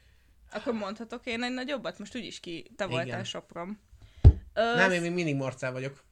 Akkor 0.51 0.73
mondhatok 0.73 1.25
én 1.25 1.43
egy 1.43 1.53
nagyobbat? 1.53 1.99
Most 1.99 2.15
úgyis 2.15 2.39
ki, 2.39 2.71
te 2.75 2.83
Igen. 2.85 2.95
voltál 2.95 3.23
Sopron. 3.23 3.79
Ö, 4.53 4.75
Nem, 4.75 4.91
én 4.91 5.01
még 5.01 5.11
mindig 5.11 5.35
Marcel 5.35 5.71
vagyok. 5.71 6.03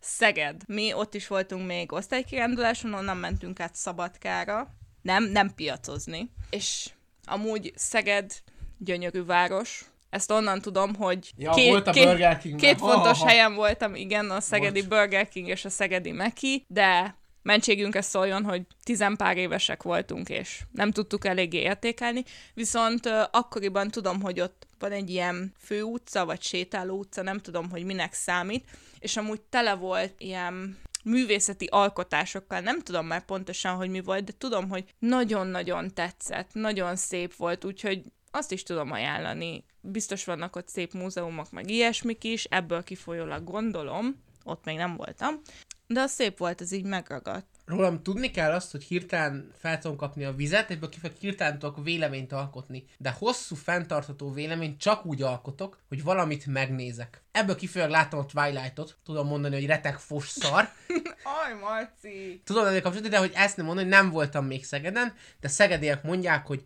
Szeged. 0.00 0.62
Mi 0.66 0.92
ott 0.92 1.14
is 1.14 1.26
voltunk 1.26 1.66
még 1.66 1.92
osztálykiránduláson, 1.92 2.94
onnan 2.94 3.16
mentünk 3.16 3.60
át 3.60 3.74
Szabadkára. 3.74 4.68
Nem, 5.02 5.24
nem 5.24 5.54
piacozni. 5.54 6.30
És 6.50 6.90
amúgy 7.24 7.72
Szeged 7.76 8.32
gyönyörű 8.78 9.24
város. 9.24 9.84
Ezt 10.10 10.30
onnan 10.30 10.60
tudom, 10.60 10.94
hogy 10.94 11.32
Ja, 11.36 11.52
volt 11.52 11.86
a 11.86 11.90
két 11.90 12.78
Ha, 12.80 12.90
fontos 12.92 13.18
ha. 13.18 13.26
helyen 13.26 13.54
voltam, 13.54 13.94
igen, 13.94 14.30
a 14.30 14.40
szegedi 14.40 14.80
Bocs. 14.80 14.88
Burger 14.88 15.28
King 15.28 15.48
és 15.48 15.64
a 15.64 15.68
szegedi 15.70 16.10
Meki, 16.10 16.64
de 16.68 17.16
mentségünkre 17.42 18.00
szóljon, 18.00 18.44
hogy 18.44 18.62
tizenpár 18.84 19.36
évesek 19.36 19.82
voltunk, 19.82 20.28
és 20.28 20.62
nem 20.72 20.90
tudtuk 20.90 21.24
eléggé 21.24 21.58
értékelni, 21.58 22.24
viszont 22.54 23.06
akkoriban 23.30 23.88
tudom, 23.88 24.20
hogy 24.20 24.40
ott 24.40 24.66
van 24.78 24.92
egy 24.92 25.10
ilyen 25.10 25.52
főutca, 25.58 26.24
vagy 26.24 26.42
sétáló 26.42 26.98
utca, 26.98 27.22
nem 27.22 27.38
tudom, 27.38 27.70
hogy 27.70 27.84
minek 27.84 28.12
számít, 28.12 28.70
és 28.98 29.16
amúgy 29.16 29.40
tele 29.40 29.74
volt 29.74 30.14
ilyen 30.18 30.78
művészeti 31.04 31.66
alkotásokkal, 31.70 32.60
nem 32.60 32.80
tudom 32.80 33.06
már 33.06 33.24
pontosan, 33.24 33.76
hogy 33.76 33.90
mi 33.90 34.00
volt, 34.00 34.24
de 34.24 34.32
tudom, 34.38 34.68
hogy 34.68 34.84
nagyon-nagyon 34.98 35.94
tetszett, 35.94 36.50
nagyon 36.52 36.96
szép 36.96 37.34
volt, 37.34 37.64
úgyhogy 37.64 38.02
azt 38.30 38.52
is 38.52 38.62
tudom 38.62 38.90
ajánlani. 38.90 39.64
Biztos 39.80 40.24
vannak 40.24 40.56
ott 40.56 40.68
szép 40.68 40.92
múzeumok, 40.92 41.50
meg 41.50 41.70
ilyesmik 41.70 42.24
is, 42.24 42.44
ebből 42.44 42.82
kifolyólag 42.82 43.44
gondolom, 43.44 44.22
ott 44.44 44.64
még 44.64 44.76
nem 44.76 44.96
voltam, 44.96 45.40
de 45.86 46.00
az 46.00 46.10
szép 46.10 46.38
volt, 46.38 46.60
ez 46.60 46.72
így 46.72 46.84
megragadt. 46.84 47.46
Rólam 47.64 48.02
tudni 48.02 48.30
kell 48.30 48.52
azt, 48.52 48.70
hogy 48.70 48.84
hirtelen 48.84 49.52
fel 49.58 49.78
tudom 49.78 49.96
kapni 49.96 50.24
a 50.24 50.32
vizet, 50.32 50.70
egyből 50.70 50.88
kifejezően 50.88 51.24
hirtelen 51.24 51.58
tudok 51.58 51.84
véleményt 51.84 52.32
alkotni. 52.32 52.84
De 52.98 53.10
hosszú, 53.10 53.54
fenntartható 53.54 54.32
véleményt 54.32 54.80
csak 54.80 55.06
úgy 55.06 55.22
alkotok, 55.22 55.78
hogy 55.88 56.02
valamit 56.02 56.46
megnézek. 56.46 57.22
Ebből 57.32 57.56
kifejezően 57.56 57.98
láttam 57.98 58.18
a 58.18 58.26
Twilight-ot, 58.26 58.96
tudom 59.04 59.26
mondani, 59.26 59.54
hogy 59.54 59.66
retek 59.66 59.98
fos 59.98 60.28
szar. 60.28 60.68
Aj, 61.42 61.54
Marci! 61.60 62.42
Tudom 62.44 62.66
ennél 62.66 62.80
kapcsolatban, 62.80 63.10
de 63.10 63.26
hogy 63.26 63.32
ezt 63.34 63.56
nem 63.56 63.66
mondani, 63.66 63.88
nem 63.88 64.10
voltam 64.10 64.46
még 64.46 64.64
Szegeden, 64.64 65.14
de 65.40 65.48
szegediek 65.48 66.02
mondják, 66.02 66.46
hogy 66.46 66.64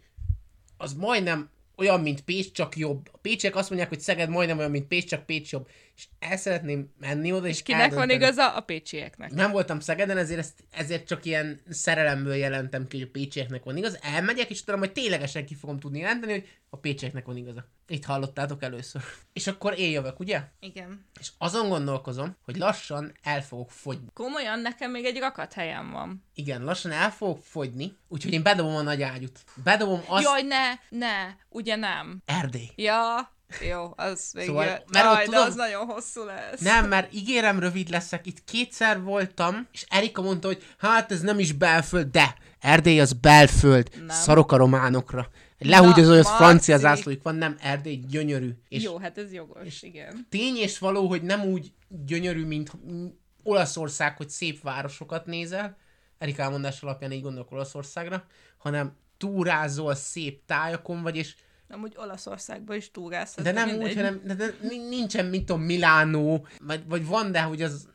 az 0.77 0.93
majdnem 0.93 1.51
olyan, 1.77 2.01
mint 2.01 2.21
Pécs, 2.21 2.53
csak 2.53 2.77
jobb. 2.77 3.11
Pécsek 3.27 3.57
azt 3.57 3.69
mondják, 3.69 3.91
hogy 3.91 4.01
Szeged 4.01 4.29
majdnem 4.29 4.59
olyan, 4.59 4.71
mint 4.71 4.87
Pécs, 4.87 5.09
csak 5.09 5.27
Pécs 5.27 5.53
jobb. 5.53 5.69
És 5.97 6.07
el 6.19 6.37
szeretném 6.37 6.93
menni 6.99 7.33
oda, 7.33 7.47
és 7.47 7.63
Kinek 7.63 7.81
van 7.81 7.91
eldönteni. 7.91 8.23
igaza? 8.23 8.55
A 8.55 8.61
pécsieknek. 8.61 9.31
Nem 9.31 9.51
voltam 9.51 9.81
Szegeden, 9.81 10.17
ezért, 10.17 10.39
ezt, 10.39 10.65
ezért 10.71 11.07
csak 11.07 11.25
ilyen 11.25 11.61
szerelemből 11.69 12.35
jelentem 12.35 12.87
ki, 12.87 12.99
hogy 12.99 13.07
a 13.07 13.11
pécsieknek 13.11 13.65
van 13.65 13.77
igaz. 13.77 13.99
Elmegyek, 14.03 14.51
és 14.51 14.65
tudom, 14.65 14.81
hogy 14.81 14.93
ténylegesen 14.93 15.47
ki 15.47 15.55
fogom 15.55 15.79
tudni 15.79 15.99
jelenteni, 15.99 16.33
hogy 16.33 16.49
a 16.71 16.77
pécsieknek 16.77 17.27
van 17.27 17.37
igaza. 17.37 17.65
Itt 17.89 18.05
hallottátok 18.05 18.63
először. 18.63 19.03
És 19.33 19.47
akkor 19.47 19.79
én 19.79 19.91
jövök, 19.91 20.21
ugye? 20.21 20.43
Igen. 20.61 21.07
És 21.21 21.31
azon 21.39 21.69
gondolkozom, 21.69 22.37
hogy 22.45 22.57
lassan 22.57 23.13
el 23.23 23.43
fogok 23.43 23.71
fogyni. 23.71 24.07
Komolyan, 24.13 24.61
nekem 24.61 24.91
még 24.91 25.05
egy 25.05 25.19
rakat 25.19 25.53
helyem 25.53 25.91
van. 25.91 26.25
Igen, 26.35 26.65
lassan 26.65 26.91
el 26.93 27.11
fogok 27.11 27.43
fogyni, 27.43 27.97
úgyhogy 28.09 28.33
én 28.33 28.43
bedobom 28.43 28.75
a 28.75 28.83
nagy 28.83 29.03
ágyút. 29.03 29.45
Bedobom 29.65 30.01
azt... 30.07 30.25
Jaj, 30.25 30.43
ne, 30.43 30.65
ne, 30.89 31.35
ugye 31.49 31.77
nem. 31.77 32.23
Erdély. 32.25 32.71
Ja, 32.75 33.16
jó, 33.69 33.93
az 33.97 34.31
még... 34.35 34.47
Szóval, 34.47 34.65
mert 34.65 35.07
ott 35.07 35.13
Jaj, 35.13 35.17
de 35.17 35.25
tudom- 35.25 35.47
az 35.47 35.55
nagyon 35.55 35.87
hosszú 35.87 36.25
lesz. 36.25 36.61
Nem, 36.61 36.89
mert 36.89 37.15
ígérem, 37.15 37.59
rövid 37.59 37.89
leszek. 37.89 38.27
Itt 38.27 38.45
kétszer 38.45 39.03
voltam, 39.03 39.67
és 39.73 39.85
Erika 39.89 40.23
mondta, 40.23 40.47
hogy 40.47 40.65
hát 40.79 41.13
ez 41.13 41.21
nem 41.21 41.39
is 41.39 41.53
belföld, 41.53 42.07
de 42.07 42.35
Erdély 42.61 43.01
az 43.01 43.13
belföld. 43.13 43.91
Nem. 43.97 44.09
Szarok 44.09 44.53
a 44.53 44.57
románokra. 44.57 45.29
Hogy 45.59 45.73
az 45.73 46.09
Marci. 46.09 46.23
francia 46.23 46.79
zászlójuk 46.79 47.23
van, 47.23 47.35
nem 47.35 47.57
Erdély 47.61 48.05
gyönyörű. 48.09 48.51
És 48.69 48.83
Jó, 48.83 48.99
hát 48.99 49.19
ez 49.19 49.33
jogos, 49.33 49.83
igen. 49.83 50.27
tény 50.31 50.57
és 50.57 50.79
való, 50.79 51.09
hogy 51.09 51.23
nem 51.23 51.45
úgy 51.45 51.73
gyönyörű, 51.89 52.47
mint 52.47 52.71
Olaszország, 53.43 54.17
hogy 54.17 54.29
szép 54.29 54.63
városokat 54.63 55.27
nézel. 55.27 55.77
Erika 56.19 56.43
elmondás 56.43 56.83
alapján 56.83 57.13
így 57.13 57.23
gondolok 57.23 57.53
Olaszországra, 57.53 58.25
hanem 58.59 58.97
túrázol 59.19 59.95
szép 59.95 60.45
tájakon 60.47 61.03
vagy, 61.03 61.17
és 61.17 61.35
Amúgy 61.69 61.95
Olaszországban 61.97 62.77
is 62.77 62.91
túrázhat. 62.91 63.45
de 63.45 63.53
nem 63.53 63.77
úgy, 63.77 63.95
hanem 63.95 64.21
de, 64.25 64.35
de 64.35 64.55
ni- 64.61 64.89
nincsen, 64.89 65.27
mint 65.27 65.51
a 65.51 65.57
Milánó, 65.57 66.47
vagy, 66.61 66.83
vagy 66.89 67.07
van, 67.07 67.33
de 67.33 67.41
hogy 67.41 67.63
az... 67.63 67.89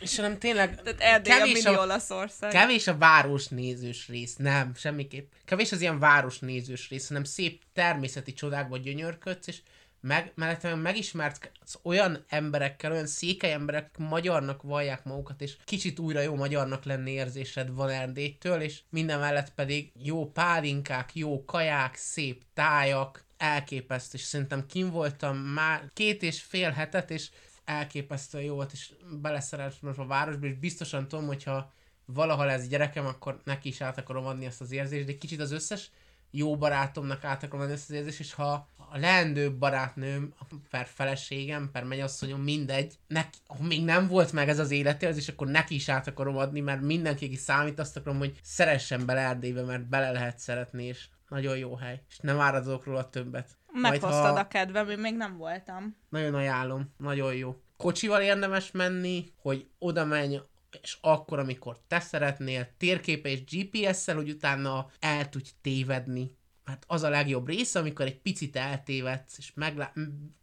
És 0.00 0.16
hanem 0.16 0.38
tényleg 0.38 0.82
Tehát 0.82 1.00
Erdély 1.00 1.32
a 1.32 1.36
kevés 1.36 1.62
mini 1.62 1.76
a, 1.76 1.80
Olaszország. 1.80 2.50
kevés 2.50 2.86
a 2.86 2.96
városnézős 2.96 4.08
rész, 4.08 4.36
nem, 4.36 4.74
semmiképp. 4.74 5.32
Kevés 5.44 5.72
az 5.72 5.80
ilyen 5.80 5.98
városnézős 5.98 6.88
rész, 6.88 7.08
hanem 7.08 7.24
szép 7.24 7.62
természeti 7.72 8.32
csodákban 8.32 8.80
gyönyörködsz, 8.80 9.46
és 9.46 9.60
meg, 10.00 10.32
mellette 10.34 10.74
megismert 10.74 11.52
olyan 11.82 12.24
emberekkel, 12.28 12.92
olyan 12.92 13.06
székely 13.06 13.52
emberek, 13.52 13.98
magyarnak 13.98 14.62
vallják 14.62 15.04
magukat, 15.04 15.40
és 15.40 15.56
kicsit 15.64 15.98
újra 15.98 16.20
jó 16.20 16.34
magyarnak 16.34 16.84
lenni 16.84 17.10
érzésed 17.10 17.74
van 17.74 17.88
Erdélytől, 17.88 18.60
és 18.60 18.80
minden 18.90 19.18
mellett 19.18 19.54
pedig 19.54 19.92
jó 20.02 20.30
pálinkák, 20.30 21.14
jó 21.14 21.44
kaják, 21.44 21.94
szép 21.94 22.42
tájak, 22.54 23.24
elképesztő, 23.36 24.18
és 24.18 24.24
szerintem 24.24 24.66
kim 24.66 24.90
voltam 24.90 25.36
már 25.36 25.90
két 25.92 26.22
és 26.22 26.42
fél 26.42 26.70
hetet, 26.70 27.10
és 27.10 27.30
elképesztően 27.64 28.44
jó 28.44 28.54
volt, 28.54 28.72
és 28.72 28.92
beleszereltem 29.20 29.94
a 29.96 30.06
városba, 30.06 30.46
és 30.46 30.54
biztosan 30.54 31.08
tudom, 31.08 31.26
hogyha 31.26 31.72
valaha 32.04 32.44
lesz 32.44 32.66
gyerekem, 32.66 33.06
akkor 33.06 33.40
neki 33.44 33.68
is 33.68 33.80
át 33.80 33.98
akarom 33.98 34.26
adni 34.26 34.46
ezt 34.46 34.60
az 34.60 34.72
érzést, 34.72 35.06
de 35.06 35.18
kicsit 35.18 35.40
az 35.40 35.50
összes 35.50 35.90
jó 36.30 36.56
barátomnak 36.56 37.24
át 37.24 37.42
akarom 37.42 37.60
adni 37.60 37.72
ezt 37.72 37.90
az 37.90 37.94
érzést, 37.96 38.20
és 38.20 38.32
ha 38.32 38.68
a 38.92 38.98
leendő 38.98 39.56
barátnőm, 39.56 40.34
per 40.70 40.86
feleségem, 40.86 41.70
per 41.72 41.84
mennyasszonyom, 41.84 42.40
mindegy, 42.42 42.94
neki, 43.06 43.38
ha 43.46 43.62
még 43.62 43.84
nem 43.84 44.08
volt 44.08 44.32
meg 44.32 44.48
ez 44.48 44.58
az 44.58 44.70
életérzés, 44.70 45.28
akkor 45.28 45.46
neki 45.46 45.74
is 45.74 45.88
át 45.88 46.06
akarom 46.06 46.36
adni, 46.36 46.60
mert 46.60 46.80
mindenki, 46.80 47.24
aki 47.24 47.36
számít, 47.36 47.78
azt 47.78 47.96
akarom, 47.96 48.18
hogy 48.18 48.38
szeressen 48.42 49.06
bele 49.06 49.20
Erdélybe, 49.20 49.62
mert 49.62 49.88
bele 49.88 50.10
lehet 50.10 50.38
szeretni, 50.38 50.84
és 50.84 51.08
nagyon 51.28 51.56
jó 51.56 51.74
hely, 51.74 52.02
és 52.08 52.18
nem 52.18 52.40
áradok 52.40 52.84
róla 52.84 53.08
többet. 53.08 53.48
Majd, 53.72 53.92
Meghoztad 53.92 54.34
ha- 54.34 54.40
a 54.40 54.48
kedvem, 54.48 54.90
én 54.90 54.98
még 54.98 55.16
nem 55.16 55.36
voltam. 55.36 55.96
nagyon 56.08 56.34
ajánlom, 56.34 56.94
nagyon 56.96 57.34
jó. 57.34 57.60
Kocsival 57.76 58.20
érdemes 58.20 58.70
menni, 58.70 59.32
hogy 59.36 59.66
oda 59.78 60.04
menj, 60.04 60.40
és 60.82 60.98
akkor, 61.00 61.38
amikor 61.38 61.78
te 61.88 62.00
szeretnél, 62.00 62.68
térképe 62.76 63.28
és 63.28 63.44
GPS-szel, 63.44 64.16
hogy 64.16 64.30
utána 64.30 64.90
el 65.00 65.28
tudj 65.28 65.50
tévedni. 65.62 66.38
Hát 66.70 66.84
az 66.86 67.02
a 67.02 67.08
legjobb 67.08 67.48
része, 67.48 67.78
amikor 67.78 68.06
egy 68.06 68.20
picit 68.20 68.56
eltévedsz, 68.56 69.38
és 69.38 69.52
meglá- 69.54 69.94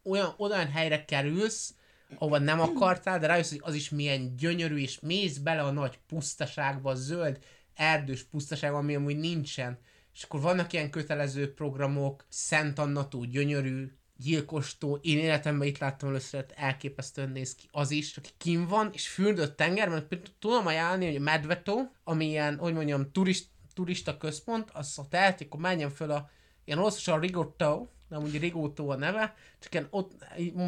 olyan, 0.04 0.34
olyan 0.38 0.72
helyre 0.72 1.06
kerülsz, 1.06 1.76
ahova 2.16 2.38
nem 2.38 2.60
akartál, 2.60 3.20
de 3.20 3.28
rájössz, 3.28 3.50
hogy 3.50 3.62
az 3.64 3.76
is 3.76 3.90
milyen 3.90 4.36
gyönyörű, 4.36 4.78
és 4.78 5.00
mész 5.00 5.38
bele 5.38 5.62
a 5.62 5.72
nagy 5.72 6.00
pusztaságba, 6.08 6.92
a 6.92 6.96
zöld, 6.96 7.40
erdős 7.74 8.24
pusztaságba, 8.24 8.78
ami 8.78 8.96
amúgy 8.96 9.18
nincsen. 9.18 9.80
És 10.14 10.24
akkor 10.24 10.42
vannak 10.42 10.74
ilyen 10.74 10.90
kötelező 10.90 11.54
programok, 11.54 12.26
Szent 12.30 12.80
Anna 12.80 13.08
tó, 13.08 13.24
gyönyörű, 13.24 13.92
gyilkostó, 14.18 15.00
én 15.02 15.18
életemben 15.18 15.68
itt 15.68 15.78
láttam 15.78 16.10
először, 16.10 16.46
elképesztően 16.56 17.30
néz 17.30 17.56
ki 17.56 17.68
az 17.72 17.92
is, 17.92 18.18
aki 18.18 18.30
kim 18.38 18.68
van, 18.68 18.90
és 18.94 19.08
fürdött 19.08 19.58
tengerben, 19.58 20.08
tudom 20.40 20.68
ajánlani, 20.68 21.06
hogy 21.06 21.16
a 21.16 21.20
Medvetó, 21.20 21.92
ami 22.04 22.26
ilyen, 22.26 22.58
hogy 22.58 22.74
mondjam, 22.74 23.12
turist, 23.12 23.48
turista 23.78 24.18
központ, 24.18 24.70
az 24.74 25.00
ott 25.00 25.14
el, 25.14 25.36
akkor 25.40 25.60
menjen 25.60 25.90
föl 25.90 26.12
a, 26.12 26.30
ilyen 26.66 26.80
olaszosan 26.80 27.20
Rigotto, 27.20 27.88
de 28.10 28.16
amúgy 28.16 28.40
Rigotto 28.40 28.90
a 28.90 28.96
neve, 28.96 29.36
csak 29.60 29.74
ilyen 29.74 29.88
ott 29.90 30.14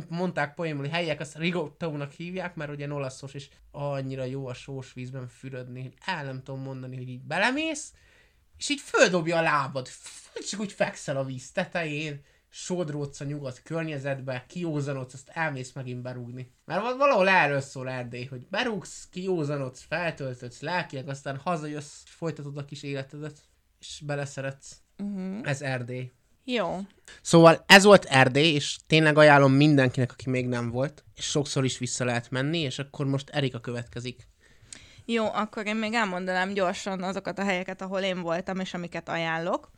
mondták 0.09 0.53
poénból, 0.53 0.83
hogy 0.83 0.93
helyiek 0.93 1.19
azt 1.19 1.37
Rigottónak 1.37 2.11
hívják, 2.11 2.55
mert 2.55 2.71
ugye 2.71 2.93
olaszos, 2.93 3.33
és 3.33 3.49
annyira 3.71 4.23
jó 4.23 4.47
a 4.47 4.53
sós 4.53 4.93
vízben 4.93 5.27
fürödni, 5.27 5.81
hogy 5.81 5.93
el 6.05 6.23
nem 6.23 6.43
tudom 6.43 6.61
mondani, 6.61 6.95
hogy 6.95 7.09
így 7.09 7.21
belemész, 7.21 7.93
és 8.57 8.69
így 8.69 8.81
földobja 8.81 9.37
a 9.37 9.41
lábad, 9.41 9.87
csak 10.49 10.59
úgy 10.59 10.71
fekszel 10.71 11.17
a 11.17 11.23
víz 11.23 11.51
tetején, 11.51 12.21
sodródsz 12.49 13.19
a 13.19 13.25
nyugodt 13.25 13.61
környezetbe, 13.63 14.45
kiózanodsz, 14.47 15.13
azt 15.13 15.29
elmész 15.33 15.71
megint 15.71 16.01
berúgni. 16.01 16.51
Mert 16.65 16.81
val- 16.81 16.97
valahol 16.97 17.29
erről 17.29 17.61
szól 17.61 17.89
Erdély, 17.89 18.25
hogy 18.25 18.47
berúgsz, 18.49 19.07
kiózanodsz, 19.11 19.85
feltöltödsz 19.87 20.61
lelkileg, 20.61 21.09
aztán 21.09 21.37
hazajössz, 21.37 22.03
folytatod 22.05 22.57
a 22.57 22.65
kis 22.65 22.83
életedet, 22.83 23.37
és 23.79 24.01
beleszeretsz. 24.05 24.81
Uh-huh. 24.97 25.49
Ez 25.49 25.61
Erdély. 25.61 26.11
Jó. 26.43 26.79
Szóval 27.21 27.63
ez 27.67 27.83
volt 27.83 28.05
Erdély, 28.05 28.53
és 28.53 28.77
tényleg 28.87 29.17
ajánlom 29.17 29.51
mindenkinek, 29.51 30.11
aki 30.11 30.29
még 30.29 30.47
nem 30.47 30.69
volt, 30.69 31.03
és 31.15 31.25
sokszor 31.25 31.65
is 31.65 31.77
vissza 31.77 32.05
lehet 32.05 32.29
menni, 32.29 32.59
és 32.59 32.79
akkor 32.79 33.05
most 33.05 33.29
Erika 33.29 33.59
következik. 33.59 34.27
Jó, 35.05 35.25
akkor 35.33 35.65
én 35.65 35.75
még 35.75 35.93
elmondanám 35.93 36.53
gyorsan 36.53 37.03
azokat 37.03 37.39
a 37.39 37.43
helyeket, 37.43 37.81
ahol 37.81 37.99
én 37.99 38.21
voltam, 38.21 38.59
és 38.59 38.73
amiket 38.73 39.09
ajánlok. 39.09 39.69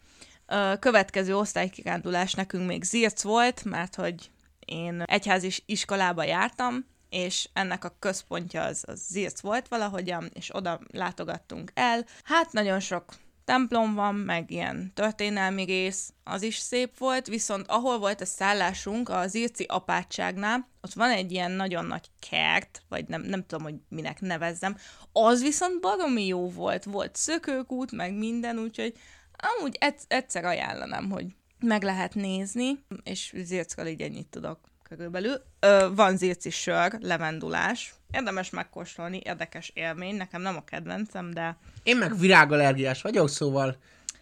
Ö, 0.51 0.73
Következő 0.79 1.35
osztálykirándulás 1.35 2.33
nekünk 2.33 2.67
még 2.67 2.83
Zirc 2.83 3.21
volt, 3.21 3.63
mert 3.63 3.95
hogy 3.95 4.31
én 4.65 5.03
egyházi 5.05 5.47
is- 5.47 5.63
iskolába 5.65 6.23
jártam, 6.23 6.85
és 7.09 7.49
ennek 7.53 7.83
a 7.83 7.95
központja 7.99 8.63
az, 8.63 8.83
az 8.87 9.05
Zirc 9.09 9.41
volt 9.41 9.67
valahogyan, 9.67 10.29
és 10.33 10.55
oda 10.55 10.79
látogattunk 10.91 11.71
el. 11.73 12.05
Hát 12.23 12.51
nagyon 12.51 12.79
sok 12.79 13.05
templom 13.45 13.93
van, 13.93 14.15
meg 14.15 14.51
ilyen 14.51 14.91
történelmi 14.93 15.63
rész, 15.63 16.13
az 16.23 16.41
is 16.41 16.57
szép 16.57 16.97
volt, 16.97 17.27
viszont 17.27 17.67
ahol 17.67 17.99
volt 17.99 18.21
a 18.21 18.25
szállásunk, 18.25 19.09
a 19.09 19.27
Zirci 19.27 19.63
apátságnál, 19.63 20.67
ott 20.81 20.93
van 20.93 21.09
egy 21.09 21.31
ilyen 21.31 21.51
nagyon 21.51 21.85
nagy 21.85 22.09
kert, 22.29 22.81
vagy 22.89 23.07
nem, 23.07 23.21
nem 23.21 23.45
tudom, 23.45 23.63
hogy 23.63 23.75
minek 23.89 24.21
nevezzem, 24.21 24.77
az 25.11 25.41
viszont 25.41 25.81
baromi 25.81 26.25
jó 26.25 26.49
volt, 26.49 26.83
volt 26.83 27.15
szökőkút, 27.15 27.91
meg 27.91 28.13
minden, 28.13 28.57
úgyhogy 28.57 28.93
amúgy 29.41 29.77
eg- 29.79 30.05
egyszer 30.07 30.45
ajánlanám, 30.45 31.09
hogy 31.09 31.25
meg 31.59 31.83
lehet 31.83 32.15
nézni, 32.15 32.83
és 33.03 33.33
Zirckal 33.35 33.87
így 33.87 34.01
ennyit 34.01 34.27
tudok 34.27 34.59
körülbelül. 34.83 35.41
Ö, 35.59 35.87
van 35.95 36.17
zirci 36.17 36.49
sör, 36.49 36.97
levendulás, 36.99 37.93
érdemes 38.11 38.49
megkóstolni, 38.49 39.21
érdekes 39.23 39.71
élmény, 39.73 40.15
nekem 40.15 40.41
nem 40.41 40.55
a 40.55 40.63
kedvencem, 40.63 41.31
de 41.31 41.57
Én 41.83 41.97
meg 41.97 42.17
virágallergiás 42.17 43.01
vagyok, 43.01 43.29
szóval 43.29 43.77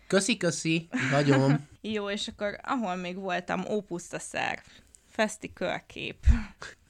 köszi-köszi, 0.08 0.88
vagyom. 1.12 1.68
jó, 1.82 2.10
és 2.10 2.28
akkor 2.28 2.60
ahol 2.64 2.96
még 2.96 3.16
voltam, 3.16 3.66
ópuszta 3.70 4.20
szer, 4.20 4.62
feszti 5.12 5.54
körkép. 5.54 6.16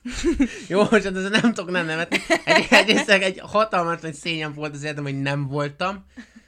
Jó, 0.67 0.79
most 0.79 0.91
hát 0.91 1.15
ezzel 1.15 1.29
nem 1.29 1.53
tudok 1.53 1.71
nem 1.71 1.85
nevetni. 1.85 2.17
Egy, 2.45 2.67
egyrészt 2.69 3.09
egy 3.09 3.39
hatalmas 3.39 4.01
nagy 4.01 4.13
szényem 4.13 4.53
volt 4.53 4.73
az 4.73 4.83
életem, 4.83 5.03
hogy 5.03 5.21
nem 5.21 5.47
voltam. 5.47 6.05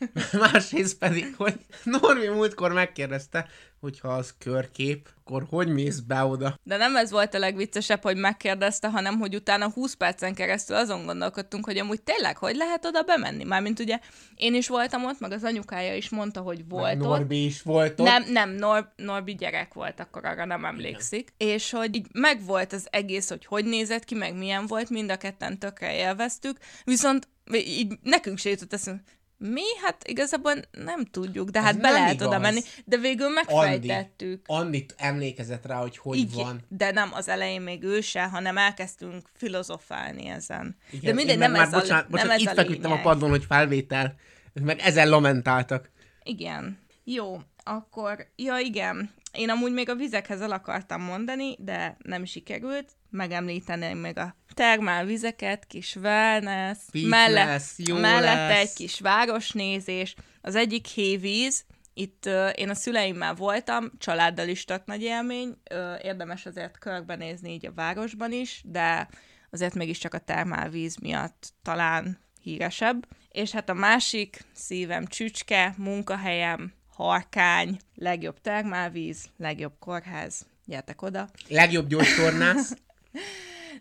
Másrészt 0.52 0.98
pedig, 0.98 1.34
hogy 1.38 1.60
Normi 1.84 2.28
múltkor 2.28 2.72
megkérdezte, 2.72 3.48
hogy 3.80 4.00
ha 4.00 4.08
az 4.08 4.34
körkép, 4.38 5.10
akkor 5.20 5.46
hogy 5.50 5.68
mész 5.68 6.00
be 6.00 6.24
oda? 6.24 6.60
De 6.64 6.78
nem 6.78 6.96
ez 6.96 7.12
volt 7.12 7.34
a 7.34 7.40
legviccesebb, 7.40 8.02
hogy 8.02 8.18
megkérdezte, 8.18 8.90
hanem 8.90 9.20
hogy 9.20 9.36
utána 9.36 9.70
20 9.70 9.94
percen 9.94 10.34
keresztül 10.34 10.76
azon 10.76 11.06
gondolkodtunk, 11.06 11.66
hogy 11.66 11.78
amúgy 11.78 12.02
tényleg 12.02 12.38
hogy 12.38 12.56
lehet 12.56 12.86
oda 12.86 13.04
bemenni. 13.04 13.44
Mármint 13.44 13.80
ugye 13.80 14.00
én 14.36 14.54
is 14.54 14.68
voltam 14.68 15.06
ott, 15.06 15.20
meg 15.20 15.32
az 15.32 15.44
anyukája 15.44 15.96
is 15.96 16.10
mondta, 16.10 16.42
hogy 16.42 16.68
volt 16.68 17.02
ott. 17.02 17.08
Norbi 17.08 17.46
is 17.46 17.62
volt 17.62 18.00
ott. 18.00 18.06
Nem, 18.06 18.24
nem, 18.32 18.50
Nor- 18.50 18.92
Norbi 18.96 19.36
gyerek 19.36 19.74
volt, 19.74 20.00
akkor 20.00 20.26
arra 20.26 20.46
nem 20.46 20.66
emlékszik. 20.66 21.34
Igen. 21.38 21.54
És 21.54 21.72
hogy 21.72 21.96
így 21.96 22.08
megvolt 22.12 22.74
az 22.74 22.88
egész, 22.90 23.30
hogy 23.30 23.46
hogy 23.46 23.66
nézett 23.66 24.04
ki, 24.04 24.16
meg 24.16 24.38
milyen 24.38 24.66
volt, 24.68 24.90
mind 24.90 25.12
a 25.12 25.18
ketten 25.18 25.60
tökre 25.60 25.96
élveztük, 25.96 26.58
viszont 26.84 27.28
így 27.54 27.94
nekünk 28.04 28.38
se 28.38 28.50
jutott 28.50 28.74
eszünk, 28.74 29.02
Mi? 29.44 29.62
Hát 29.84 30.08
igazából 30.08 30.54
nem 30.72 31.06
tudjuk, 31.06 31.50
de 31.50 31.62
hát 31.62 31.70
Ez 31.76 31.82
be 31.82 31.88
nem 31.90 31.94
lehet 31.94 32.14
igaz. 32.14 32.28
oda 32.28 32.40
menni. 32.40 32.60
De 32.86 32.98
végül 32.98 33.30
megfejtettük. 33.30 34.44
Annit 34.48 34.94
emlékezett 34.98 35.66
rá, 35.66 35.76
hogy 35.76 35.98
hogy 35.98 36.18
Így, 36.18 36.34
van. 36.34 36.62
de 36.68 36.92
nem 36.92 37.10
az 37.14 37.28
elején 37.28 37.62
még 37.62 37.84
ő 37.84 38.02
se, 38.02 38.24
hanem 38.24 38.58
elkezdtünk 38.58 39.30
filozofálni 39.34 40.28
ezen. 40.28 40.76
Igen, 40.92 41.04
de 41.04 41.14
mindegy, 41.14 41.38
nem 41.38 41.52
meg 41.52 41.62
ez 41.62 41.72
már, 41.72 41.82
bocsánat, 41.82 42.06
a, 42.06 42.08
bocsánat, 42.10 42.32
nem 42.32 42.36
ez 42.36 42.42
itt 42.42 42.58
a 42.60 42.62
feküdtem 42.62 42.92
a 42.92 42.94
lényeg. 42.94 43.04
padlón, 43.06 43.30
hogy 43.30 43.46
felvétel, 43.46 44.16
meg 44.54 44.80
ezen 44.80 45.10
lamentáltak. 45.10 45.90
Igen. 46.24 46.80
Jó, 47.04 47.40
akkor, 47.64 48.28
ja 48.36 48.58
igen, 48.58 49.14
én 49.32 49.50
amúgy 49.50 49.74
még 49.74 49.90
a 49.90 49.96
vizekhez 49.96 50.42
el 50.42 50.52
akartam 50.52 51.02
mondani, 51.02 51.56
de 51.60 51.98
nem 52.04 52.26
sikerült. 52.26 52.90
Megemlíteném 53.12 53.98
még 53.98 54.18
a 54.18 54.36
termálvizeket, 54.54 55.66
kis 55.66 55.96
wellness, 55.96 56.78
Fitness, 56.90 57.10
mellett, 57.10 57.64
jó 57.76 57.98
mellette 57.98 58.48
lesz. 58.48 58.60
egy 58.60 58.74
kis 58.74 59.00
városnézés. 59.00 60.16
Az 60.42 60.56
egyik 60.56 60.86
hévíz, 60.86 61.66
itt 61.94 62.26
uh, 62.26 62.50
én 62.56 62.70
a 62.70 62.74
szüleimmel 62.74 63.34
voltam, 63.34 63.92
családdal 63.98 64.48
is 64.48 64.66
tök 64.66 64.86
nagy 64.86 65.02
élmény, 65.02 65.58
uh, 65.74 66.06
érdemes 66.06 66.46
azért 66.46 66.78
körbenézni 66.80 67.52
így 67.52 67.66
a 67.66 67.74
városban 67.74 68.32
is, 68.32 68.62
de 68.66 69.08
azért 69.50 69.74
mégiscsak 69.74 70.14
a 70.14 70.20
termálvíz 70.20 70.96
miatt 70.96 71.54
talán 71.62 72.20
híresebb. 72.42 73.08
És 73.30 73.52
hát 73.52 73.70
a 73.70 73.74
másik 73.74 74.46
szívem 74.54 75.06
csücske, 75.06 75.74
munkahelyem, 75.78 76.74
harkány, 76.96 77.80
legjobb 77.96 78.42
termálvíz, 78.42 79.26
legjobb 79.38 79.74
kórház. 79.80 80.46
Gyertek 80.66 81.02
oda. 81.02 81.30
Legjobb 81.48 81.88
gyógytornász. 81.88 82.74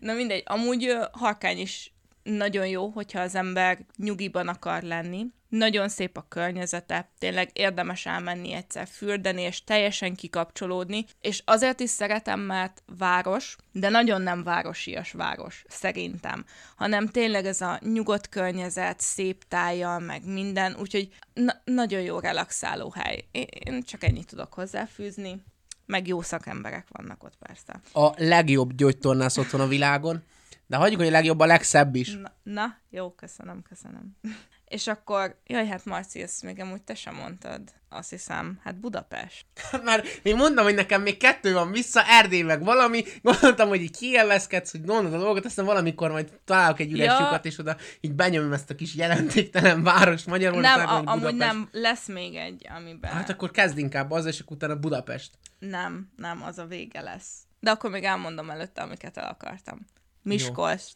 Na 0.01 0.13
mindegy, 0.13 0.43
amúgy 0.47 0.97
harkány 1.13 1.59
is 1.59 1.93
nagyon 2.23 2.67
jó, 2.67 2.89
hogyha 2.89 3.21
az 3.21 3.35
ember 3.35 3.79
nyugiban 3.97 4.49
akar 4.49 4.83
lenni. 4.83 5.27
Nagyon 5.49 5.89
szép 5.89 6.17
a 6.17 6.27
környezete, 6.29 7.11
tényleg 7.19 7.51
érdemes 7.53 8.07
elmenni 8.07 8.53
egyszer 8.53 8.89
fürdeni, 8.89 9.43
és 9.43 9.65
teljesen 9.65 10.15
kikapcsolódni, 10.15 11.07
és 11.21 11.43
azért 11.45 11.81
is 11.81 11.91
szeretem, 11.91 12.41
mert 12.41 12.83
város, 12.99 13.57
de 13.73 13.89
nagyon 13.89 14.23
nem 14.23 14.43
városias 14.43 15.13
város, 15.13 15.65
szerintem, 15.69 16.45
hanem 16.77 17.09
tényleg 17.09 17.47
ez 17.47 17.61
a 17.61 17.79
nyugodt 17.83 18.29
környezet, 18.29 19.01
szép 19.01 19.45
tájjal, 19.49 19.99
meg 19.99 20.25
minden, 20.25 20.77
úgyhogy 20.81 21.09
na- 21.35 21.61
nagyon 21.65 22.01
jó 22.01 22.19
relaxáló 22.19 22.93
hely. 22.97 23.25
Én 23.33 23.83
csak 23.83 24.05
ennyit 24.05 24.27
tudok 24.27 24.55
hozzáfűzni, 24.55 25.43
meg 25.91 26.07
jó 26.07 26.23
szakemberek 26.23 26.87
vannak 26.89 27.25
ott 27.25 27.37
persze. 27.47 27.81
A 27.93 28.13
legjobb 28.17 28.73
gyógytornász 28.73 29.37
otthon 29.37 29.61
a 29.61 29.67
világon. 29.67 30.23
De 30.67 30.77
hagyjuk, 30.77 30.99
hogy 30.99 31.09
a 31.09 31.13
legjobb 31.13 31.41
a 31.41 31.47
legszebb 31.47 31.95
is. 31.95 32.15
Na, 32.15 32.33
na 32.43 32.77
jó, 32.91 33.11
köszönöm, 33.15 33.63
köszönöm. 33.69 34.17
És 34.71 34.87
akkor, 34.87 35.37
jaj, 35.47 35.67
hát 35.67 35.85
Marci, 35.85 36.23
ezt 36.23 36.43
még 36.43 36.61
amúgy 36.61 36.83
te 36.83 36.95
sem 36.95 37.15
mondtad. 37.15 37.61
Azt 37.89 38.11
hiszem, 38.11 38.61
hát 38.65 38.81
Budapest. 38.81 39.47
Már 39.85 40.05
én 40.23 40.37
mondtam, 40.37 40.65
hogy 40.65 40.75
nekem 40.75 41.03
még 41.03 41.17
kettő 41.17 41.53
van 41.53 41.73
vissza, 41.73 42.03
Erdély 42.07 42.43
meg 42.43 42.65
valami, 42.65 43.05
gondoltam, 43.23 43.69
hogy 43.69 43.83
így 43.83 43.97
kieleszkedsz, 43.97 44.71
hogy 44.71 44.81
mondod 44.81 45.15
a 45.15 45.19
dolgot, 45.19 45.45
aztán 45.45 45.65
valamikor 45.65 46.11
majd 46.11 46.33
találok 46.45 46.81
egy 46.81 46.93
üres 46.93 47.07
Ja. 47.07 47.19
lyukat, 47.21 47.45
és 47.45 47.59
oda 47.59 47.77
így 48.01 48.13
benyomom 48.13 48.53
ezt 48.53 48.71
a 48.71 48.75
kis 48.75 48.95
jelentéktelen 48.95 49.83
város 49.83 50.25
Magyarország, 50.25 50.77
nem, 50.77 50.89
a, 50.89 50.97
amúgy 50.97 51.21
Budapest. 51.21 51.37
nem, 51.37 51.69
lesz 51.73 52.07
még 52.09 52.35
egy, 52.35 52.67
amiben... 52.77 53.11
Hát 53.13 53.31
akkor 53.31 53.51
kezd 53.51 53.79
inkább 53.79 54.11
az, 54.11 54.27
és 54.27 54.41
akkor 54.41 54.57
utána 54.57 54.77
Budapest. 54.77 55.31
Nem, 55.61 56.13
nem, 56.17 56.43
az 56.43 56.59
a 56.59 56.67
vége 56.67 57.01
lesz. 57.01 57.33
De 57.61 57.71
akkor 57.71 57.91
még 57.91 58.05
elmondom 58.05 58.51
előtte, 58.51 58.83
amiket 58.83 59.17
el 59.17 59.29
akartam. 59.29 59.87
Miskolc. 60.23 60.93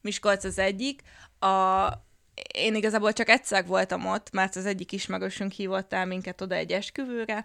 Miskolc 0.00 0.44
az 0.44 0.58
egyik. 0.58 1.02
A... 1.38 1.88
Én 2.54 2.74
igazából 2.74 3.12
csak 3.12 3.28
egyszer 3.28 3.66
voltam 3.66 4.06
ott, 4.06 4.30
mert 4.30 4.56
az 4.56 4.66
egyik 4.66 4.92
ismerősünk 4.92 5.52
hívott 5.52 5.92
el 5.92 6.06
minket 6.06 6.40
oda 6.40 6.54
egy 6.54 6.72
esküvőre. 6.72 7.44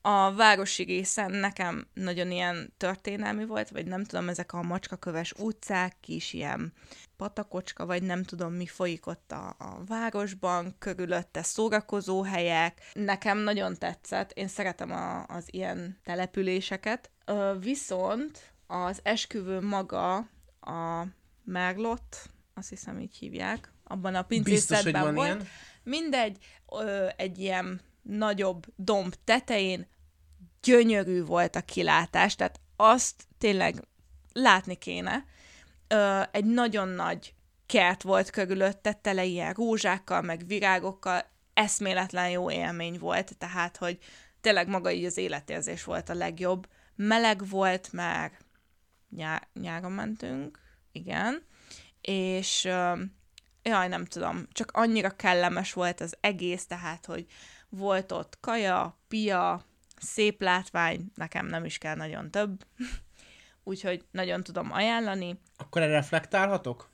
A 0.00 0.34
városi 0.34 0.82
részen 0.82 1.30
nekem 1.30 1.86
nagyon 1.94 2.30
ilyen 2.30 2.72
történelmi 2.76 3.44
volt, 3.44 3.68
vagy 3.68 3.86
nem 3.86 4.04
tudom, 4.04 4.28
ezek 4.28 4.52
a 4.52 4.62
macskaköves 4.62 5.32
utcák, 5.32 5.96
kis 6.00 6.32
ilyen 6.32 6.72
patakocska, 7.22 7.86
vagy 7.86 8.02
nem 8.02 8.22
tudom, 8.22 8.52
mi 8.52 8.66
folyik 8.66 9.06
ott 9.06 9.32
a, 9.32 9.54
a 9.58 9.84
városban, 9.86 10.74
körülötte 10.78 11.42
szórakozó 11.42 12.22
helyek. 12.22 12.90
Nekem 12.92 13.38
nagyon 13.38 13.76
tetszett, 13.78 14.30
én 14.32 14.48
szeretem 14.48 14.90
a, 14.90 15.26
az 15.26 15.44
ilyen 15.46 15.98
településeket. 16.04 17.10
Ö, 17.24 17.54
viszont 17.60 18.52
az 18.66 19.00
esküvő 19.02 19.60
maga 19.60 20.16
a 20.60 21.06
Merlot, 21.44 22.30
azt 22.54 22.68
hiszem 22.68 23.00
így 23.00 23.16
hívják, 23.16 23.72
abban 23.84 24.14
a 24.14 24.22
pincészetben 24.22 25.14
volt. 25.14 25.26
ilyen. 25.26 25.48
Mindegy, 25.82 26.36
ö, 26.68 27.06
egy 27.16 27.38
ilyen 27.38 27.80
nagyobb 28.02 28.66
domb 28.76 29.14
tetején 29.24 29.86
gyönyörű 30.62 31.24
volt 31.24 31.56
a 31.56 31.60
kilátás, 31.60 32.34
tehát 32.34 32.60
azt 32.76 33.24
tényleg 33.38 33.82
látni 34.32 34.74
kéne. 34.74 35.24
Ö, 35.92 36.22
egy 36.30 36.44
nagyon 36.44 36.88
nagy 36.88 37.34
kert 37.66 38.02
volt 38.02 38.30
körülötte, 38.30 38.92
tele 38.92 39.24
ilyen 39.24 39.52
rózsákkal, 39.52 40.20
meg 40.20 40.46
virágokkal, 40.46 41.24
eszméletlen 41.54 42.30
jó 42.30 42.50
élmény 42.50 42.98
volt, 42.98 43.38
tehát, 43.38 43.76
hogy 43.76 43.98
tényleg 44.40 44.68
maga 44.68 44.90
így 44.90 45.04
az 45.04 45.16
életérzés 45.16 45.84
volt 45.84 46.08
a 46.08 46.14
legjobb. 46.14 46.68
Meleg 46.94 47.48
volt, 47.48 47.92
mert 47.92 48.44
nyá- 49.10 49.48
nyáron 49.54 49.92
mentünk, 49.92 50.58
igen, 50.92 51.42
és 52.00 52.64
ö, 52.64 53.02
jaj, 53.62 53.88
nem 53.88 54.04
tudom, 54.04 54.46
csak 54.52 54.70
annyira 54.70 55.10
kellemes 55.10 55.72
volt 55.72 56.00
az 56.00 56.16
egész, 56.20 56.66
tehát, 56.66 57.06
hogy 57.06 57.26
volt 57.68 58.12
ott 58.12 58.40
kaja, 58.40 58.98
pia, 59.08 59.64
szép 60.00 60.42
látvány, 60.42 61.10
nekem 61.14 61.46
nem 61.46 61.64
is 61.64 61.78
kell 61.78 61.94
nagyon 61.94 62.30
több, 62.30 62.66
úgyhogy 63.64 64.04
nagyon 64.10 64.42
tudom 64.42 64.72
ajánlani. 64.72 65.38
Akkor 65.56 65.82
erre 65.82 65.92
reflektálhatok? 65.92 66.90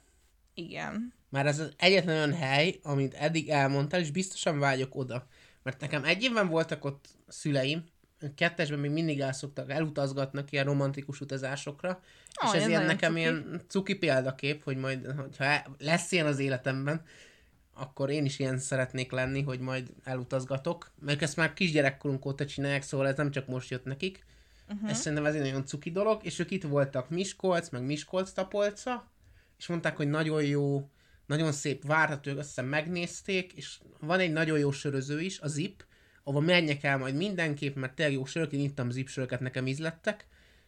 Igen. 0.54 1.12
Már 1.28 1.46
ez 1.46 1.58
az 1.58 1.72
egyetlen 1.76 2.16
olyan 2.16 2.34
hely, 2.34 2.78
amit 2.82 3.14
eddig 3.14 3.48
elmondtál, 3.48 4.00
és 4.00 4.10
biztosan 4.10 4.58
vágyok 4.58 4.94
oda. 4.94 5.26
Mert 5.62 5.80
nekem 5.80 6.04
egy 6.04 6.22
évben 6.22 6.48
voltak 6.48 6.84
ott 6.84 7.08
szüleim, 7.28 7.84
kettesben 8.34 8.78
még 8.78 8.90
mindig 8.90 9.20
el 9.20 9.32
szoktak, 9.32 9.70
elutazgatnak 9.70 10.52
ilyen 10.52 10.64
romantikus 10.64 11.20
utazásokra, 11.20 12.00
Ó, 12.46 12.48
és 12.48 12.60
ez 12.60 12.68
ilyen 12.68 12.84
nekem 12.84 13.10
cuki. 13.10 13.20
ilyen 13.20 13.60
cuki 13.68 13.94
példakép, 13.94 14.64
hogy 14.64 14.76
majd, 14.76 15.06
hogyha 15.16 15.44
e- 15.44 15.66
lesz 15.78 16.12
ilyen 16.12 16.26
az 16.26 16.38
életemben, 16.38 17.02
akkor 17.74 18.10
én 18.10 18.24
is 18.24 18.38
ilyen 18.38 18.58
szeretnék 18.58 19.10
lenni, 19.12 19.42
hogy 19.42 19.60
majd 19.60 19.90
elutazgatok, 20.04 20.90
mert 21.00 21.22
ezt 21.22 21.36
már 21.36 21.52
kisgyerekkorunk 21.52 22.26
óta 22.26 22.46
csinálják, 22.46 22.82
szóval 22.82 23.06
ez 23.06 23.16
nem 23.16 23.30
csak 23.30 23.46
most 23.46 23.70
jött 23.70 23.84
nekik. 23.84 24.24
Uh-huh. 24.68 24.90
Ez 24.90 24.98
szerintem 24.98 25.26
ez 25.26 25.34
egy 25.34 25.40
nagyon 25.40 25.66
cuki 25.66 25.90
dolog, 25.90 26.24
és 26.24 26.38
ők 26.38 26.50
itt 26.50 26.62
voltak 26.62 27.10
Miskolc, 27.10 27.68
meg 27.68 27.82
Miskolc 27.82 28.30
tapolca, 28.30 29.10
és 29.58 29.66
mondták, 29.66 29.96
hogy 29.96 30.08
nagyon 30.08 30.42
jó, 30.42 30.88
nagyon 31.26 31.52
szép 31.52 31.86
várható, 31.86 32.30
azt 32.30 32.46
hiszem 32.46 32.66
megnézték, 32.66 33.52
és 33.52 33.78
van 34.00 34.20
egy 34.20 34.32
nagyon 34.32 34.58
jó 34.58 34.70
söröző 34.70 35.20
is, 35.20 35.40
a 35.40 35.48
Zip, 35.48 35.84
ahova 36.22 36.40
menjek 36.40 36.82
el 36.82 36.98
majd 36.98 37.14
mindenképp, 37.14 37.76
mert 37.76 37.94
tényleg 37.94 38.14
jó 38.14 38.24
sörök, 38.24 38.52
én 38.52 38.60
ittam 38.60 38.90
Zip 38.90 39.08
söröket, 39.08 39.40
nekem 39.40 39.66
ízlettek, 39.66 40.26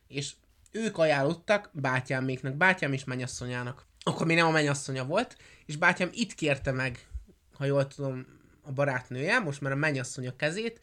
és 0.08 0.32
ők 0.70 0.98
ajánlottak 0.98 1.70
bátyáméknak, 1.72 2.54
bátyám 2.54 2.92
és 2.92 3.04
mennyasszonyának. 3.04 3.86
Akkor 4.02 4.26
még 4.26 4.36
nem 4.36 4.46
a 4.46 4.50
mennyasszonya 4.50 5.04
volt, 5.04 5.36
és 5.66 5.76
bátyám 5.76 6.10
itt 6.12 6.34
kérte 6.34 6.72
meg, 6.72 7.06
ha 7.52 7.64
jól 7.64 7.86
tudom, 7.86 8.26
a 8.62 8.72
barátnője, 8.72 9.38
most 9.38 9.60
már 9.60 9.72
a 9.72 9.76
mennyasszonya 9.76 10.36
kezét, 10.36 10.80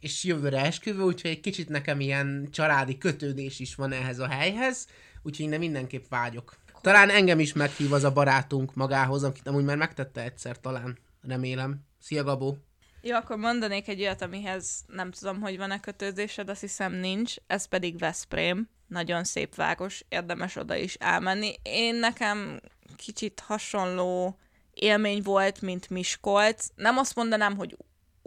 és 0.00 0.24
jövőre 0.24 0.64
esküvő, 0.64 1.02
úgyhogy 1.02 1.30
egy 1.30 1.40
kicsit 1.40 1.68
nekem 1.68 2.00
ilyen 2.00 2.48
családi 2.50 2.98
kötődés 2.98 3.60
is 3.60 3.74
van 3.74 3.92
ehhez 3.92 4.18
a 4.18 4.28
helyhez, 4.28 4.86
úgyhogy 5.22 5.44
innen 5.44 5.58
mindenképp 5.58 6.04
vágyok. 6.08 6.56
Talán 6.80 7.10
engem 7.10 7.38
is 7.38 7.52
meghív 7.52 7.92
az 7.92 8.04
a 8.04 8.12
barátunk 8.12 8.74
magához, 8.74 9.22
akit 9.24 9.46
amúgy 9.46 9.64
már 9.64 9.76
megtette 9.76 10.22
egyszer 10.22 10.60
talán, 10.60 10.98
remélem. 11.22 11.80
Szia 12.00 12.24
Gabó! 12.24 12.58
Jó, 13.00 13.14
akkor 13.14 13.36
mondanék 13.36 13.88
egy 13.88 14.00
olyat, 14.00 14.22
amihez 14.22 14.84
nem 14.86 15.10
tudom, 15.10 15.40
hogy 15.40 15.56
van-e 15.56 15.80
kötődésed, 15.80 16.48
azt 16.48 16.60
hiszem 16.60 16.92
nincs, 16.92 17.34
ez 17.46 17.64
pedig 17.64 17.98
Veszprém. 17.98 18.68
Nagyon 18.86 19.24
szép 19.24 19.54
város, 19.54 20.04
érdemes 20.08 20.56
oda 20.56 20.76
is 20.76 20.94
elmenni. 20.94 21.54
Én 21.62 21.94
nekem 21.94 22.60
kicsit 22.96 23.40
hasonló 23.40 24.38
élmény 24.72 25.22
volt, 25.22 25.60
mint 25.60 25.90
Miskolc. 25.90 26.66
Nem 26.74 26.98
azt 26.98 27.14
mondanám, 27.14 27.56
hogy 27.56 27.76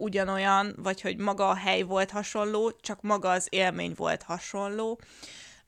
ugyanolyan, 0.02 0.74
vagy 0.76 1.00
hogy 1.00 1.16
maga 1.16 1.48
a 1.48 1.54
hely 1.54 1.82
volt 1.82 2.10
hasonló, 2.10 2.72
csak 2.80 3.02
maga 3.02 3.30
az 3.30 3.46
élmény 3.50 3.92
volt 3.96 4.22
hasonló. 4.22 5.00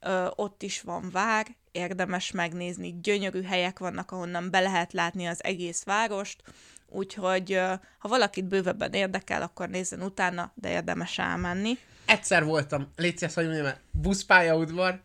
Ö, 0.01 0.27
ott 0.35 0.63
is 0.63 0.81
van 0.81 1.11
vár, 1.11 1.47
érdemes 1.73 2.31
megnézni, 2.31 2.95
gyönyörű 3.03 3.43
helyek 3.43 3.79
vannak, 3.79 4.11
ahonnan 4.11 4.51
be 4.51 4.61
lehet 4.61 4.93
látni 4.93 5.27
az 5.27 5.45
egész 5.45 5.85
várost, 5.85 6.43
úgyhogy 6.89 7.61
ha 7.99 8.09
valakit 8.09 8.45
bővebben 8.45 8.93
érdekel, 8.93 9.43
akkor 9.43 9.69
nézzen 9.69 10.03
utána, 10.03 10.53
de 10.55 10.71
érdemes 10.71 11.19
elmenni. 11.19 11.79
Egyszer 12.07 12.45
voltam, 12.45 12.89
légy 12.97 13.19
szíves, 13.19 13.35
hogy 13.35 13.45
mondjam 13.47 13.73
buszpályaudvar, 13.91 15.01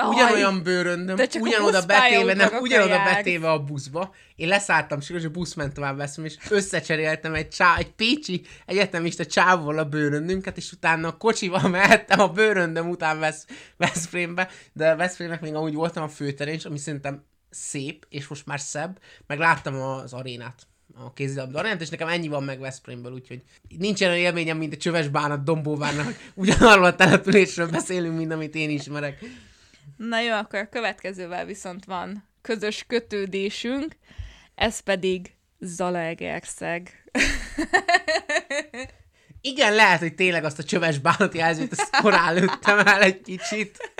ugyanolyan 0.00 0.62
bőröndöm, 0.62 1.16
ugyanoda 1.40 1.86
betéve, 1.86 2.34
nem, 2.34 2.50
ugyanoda 2.60 3.02
betéve 3.04 3.50
a 3.50 3.58
buszba. 3.58 4.14
Én 4.36 4.48
leszálltam, 4.48 4.98
és 5.00 5.24
a 5.24 5.30
busz 5.30 5.54
ment 5.54 5.74
tovább 5.74 5.96
veszem, 5.96 6.24
és 6.24 6.36
összecseréltem 6.48 7.34
egy, 7.34 7.48
csá, 7.48 7.76
egy 7.76 7.92
pécsi 7.92 8.42
egyetemista 8.66 9.26
csávval 9.26 9.78
a 9.78 9.84
bőröndünket, 9.84 10.56
és 10.56 10.72
utána 10.72 11.08
a 11.08 11.16
kocsival 11.16 11.68
mehettem 11.68 12.20
a 12.20 12.28
bőröndöm 12.28 12.88
után 12.88 13.18
Vesz, 13.18 13.46
Veszprémbe, 13.76 14.48
de 14.72 14.94
Veszprémnek 14.94 15.40
még 15.40 15.54
amúgy 15.54 15.74
voltam 15.74 16.02
a 16.02 16.08
főterén, 16.08 16.60
ami 16.64 16.78
szerintem 16.78 17.24
szép, 17.50 18.06
és 18.08 18.26
most 18.26 18.46
már 18.46 18.60
szebb, 18.60 18.98
meg 19.26 19.38
láttam 19.38 19.74
az 19.74 20.12
arénát 20.12 20.66
a 20.94 21.12
kézilabda 21.12 21.58
arénát, 21.58 21.80
és 21.80 21.88
nekem 21.88 22.08
ennyi 22.08 22.28
van 22.28 22.42
meg 22.42 22.60
Veszprémből, 22.60 23.12
úgyhogy 23.12 23.42
nincs 23.78 24.00
olyan 24.00 24.16
élményem, 24.16 24.56
mint 24.56 24.74
a 24.74 24.76
csöves 24.76 25.08
bánat 25.08 25.44
Dombóvárnak, 25.44 26.04
hogy 26.04 26.16
ugyanarról 26.34 26.84
a 26.84 26.94
településről 26.94 27.68
beszélünk, 27.68 28.16
mint 28.16 28.32
amit 28.32 28.54
én 28.54 28.70
ismerek. 28.70 29.18
Na 29.96 30.20
jó, 30.20 30.32
akkor 30.32 30.58
a 30.58 30.68
következővel 30.68 31.44
viszont 31.44 31.84
van 31.84 32.28
közös 32.42 32.84
kötődésünk, 32.86 33.96
ez 34.54 34.80
pedig 34.80 35.34
Zalaegerszeg. 35.58 37.04
Igen, 39.40 39.74
lehet, 39.74 40.00
hogy 40.00 40.14
tényleg 40.14 40.44
azt 40.44 40.58
a 40.58 40.64
csöves 40.64 40.98
bánati 40.98 41.38
jelzőt, 41.38 41.72
ezt 41.72 41.96
korán 41.96 42.34
lőttem 42.34 42.78
el 42.78 43.02
egy 43.02 43.20
kicsit. 43.20 43.92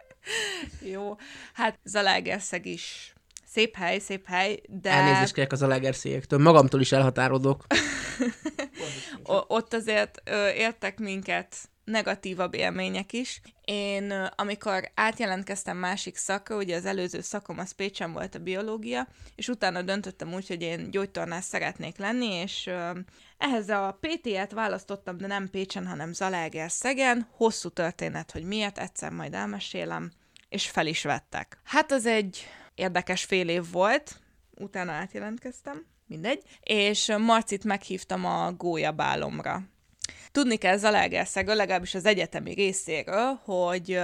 Jó, 0.92 1.16
hát 1.52 1.78
Zalaegerszeg 1.84 2.66
is 2.66 3.12
szép 3.46 3.76
hely, 3.76 3.98
szép 3.98 4.26
hely, 4.26 4.60
de 4.68 4.90
Elnézést 4.90 5.32
kérek 5.32 5.52
az 5.52 5.62
alegerszégektől, 5.62 6.38
magamtól 6.38 6.80
is 6.80 6.92
elhatárodok. 6.92 7.66
o- 9.22 9.44
ott 9.48 9.74
azért 9.74 10.20
ö, 10.24 10.48
értek 10.48 10.98
minket 10.98 11.56
negatívabb 11.90 12.54
élmények 12.54 13.12
is. 13.12 13.40
Én, 13.64 14.10
amikor 14.36 14.90
átjelentkeztem 14.94 15.76
másik 15.76 16.16
szakra, 16.16 16.56
ugye 16.56 16.76
az 16.76 16.84
előző 16.84 17.20
szakom 17.20 17.58
az 17.58 17.72
Pécsen 17.72 18.12
volt 18.12 18.34
a 18.34 18.38
biológia, 18.38 19.08
és 19.34 19.48
utána 19.48 19.82
döntöttem 19.82 20.34
úgy, 20.34 20.48
hogy 20.48 20.62
én 20.62 20.90
gyógytornás 20.90 21.44
szeretnék 21.44 21.96
lenni, 21.96 22.26
és 22.26 22.70
ehhez 23.38 23.68
a 23.68 23.98
PT-et 24.00 24.52
választottam, 24.52 25.16
de 25.16 25.26
nem 25.26 25.50
Pécsen, 25.50 25.86
hanem 25.86 26.12
Zalaegerszegen. 26.12 27.28
Hosszú 27.30 27.68
történet, 27.68 28.30
hogy 28.30 28.44
miért, 28.44 28.78
egyszer 28.78 29.10
majd 29.10 29.34
elmesélem, 29.34 30.12
és 30.48 30.70
fel 30.70 30.86
is 30.86 31.02
vettek. 31.02 31.60
Hát 31.64 31.92
az 31.92 32.06
egy 32.06 32.46
érdekes 32.74 33.24
fél 33.24 33.48
év 33.48 33.70
volt, 33.70 34.20
utána 34.54 34.92
átjelentkeztem, 34.92 35.86
mindegy, 36.06 36.42
és 36.60 37.12
Marcit 37.18 37.64
meghívtam 37.64 38.24
a 38.24 38.52
gólyabálomra. 38.52 39.62
Tudni 40.32 40.56
kell 40.56 40.76
Zalaegerszegről, 40.76 41.54
legalábbis 41.54 41.94
az 41.94 42.04
egyetemi 42.04 42.54
részéről, 42.54 43.40
hogy 43.44 44.00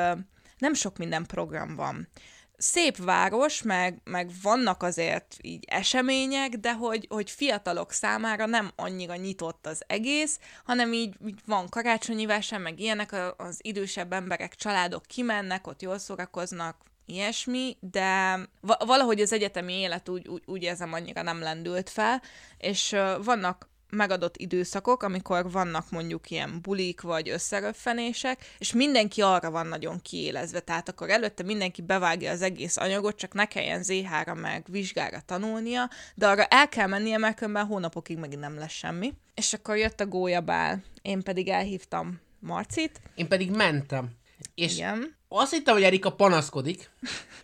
nem 0.58 0.74
sok 0.74 0.96
minden 0.98 1.26
program 1.26 1.76
van. 1.76 2.08
Szép 2.56 2.96
város, 2.96 3.62
meg, 3.62 4.00
meg 4.04 4.30
vannak 4.42 4.82
azért 4.82 5.36
így 5.40 5.64
események, 5.68 6.48
de 6.48 6.72
hogy, 6.72 7.06
hogy 7.08 7.30
fiatalok 7.30 7.92
számára 7.92 8.46
nem 8.46 8.70
annyira 8.76 9.16
nyitott 9.16 9.66
az 9.66 9.82
egész, 9.86 10.38
hanem 10.64 10.92
így, 10.92 11.14
így 11.26 11.40
van 11.46 11.68
karácsonyi 11.68 12.26
vásár, 12.26 12.60
meg 12.60 12.80
ilyenek, 12.80 13.34
az 13.36 13.58
idősebb 13.62 14.12
emberek, 14.12 14.54
családok 14.54 15.02
kimennek, 15.06 15.66
ott 15.66 15.82
jól 15.82 15.98
szórakoznak, 15.98 16.76
ilyesmi, 17.06 17.76
de 17.80 18.38
va- 18.60 18.84
valahogy 18.84 19.20
az 19.20 19.32
egyetemi 19.32 19.72
élet 19.72 20.08
úgy, 20.08 20.28
úgy, 20.28 20.42
úgy 20.46 20.62
érzem 20.62 20.92
annyira 20.92 21.22
nem 21.22 21.40
lendült 21.40 21.90
fel, 21.90 22.22
és 22.58 22.96
vannak 23.22 23.68
megadott 23.94 24.36
időszakok, 24.36 25.02
amikor 25.02 25.50
vannak 25.50 25.90
mondjuk 25.90 26.30
ilyen 26.30 26.58
bulik 26.62 27.00
vagy 27.00 27.28
összeröffenések, 27.28 28.54
és 28.58 28.72
mindenki 28.72 29.22
arra 29.22 29.50
van 29.50 29.66
nagyon 29.66 30.00
kiélezve, 30.02 30.60
tehát 30.60 30.88
akkor 30.88 31.10
előtte 31.10 31.42
mindenki 31.42 31.82
bevágja 31.82 32.30
az 32.30 32.42
egész 32.42 32.76
anyagot, 32.76 33.16
csak 33.16 33.34
ne 33.34 33.44
kelljen 33.46 33.82
ZH-ra 33.82 34.34
meg 34.34 34.64
vizsgára 34.68 35.20
tanulnia, 35.26 35.90
de 36.14 36.26
arra 36.26 36.44
el 36.44 36.68
kell 36.68 36.86
mennie, 36.86 37.18
mert 37.18 37.36
különben 37.36 37.66
hónapokig 37.66 38.18
megint 38.18 38.40
nem 38.40 38.58
lesz 38.58 38.72
semmi. 38.72 39.12
És 39.34 39.52
akkor 39.52 39.76
jött 39.76 40.00
a 40.00 40.06
gólyabál, 40.06 40.82
én 41.02 41.22
pedig 41.22 41.48
elhívtam 41.48 42.20
Marcit, 42.38 43.00
Én 43.14 43.28
pedig 43.28 43.50
mentem. 43.50 44.10
És 44.54 44.76
igen, 44.76 45.16
azt 45.28 45.52
hittem, 45.52 45.74
hogy 45.74 45.82
Erika 45.82 46.12
panaszkodik, 46.12 46.90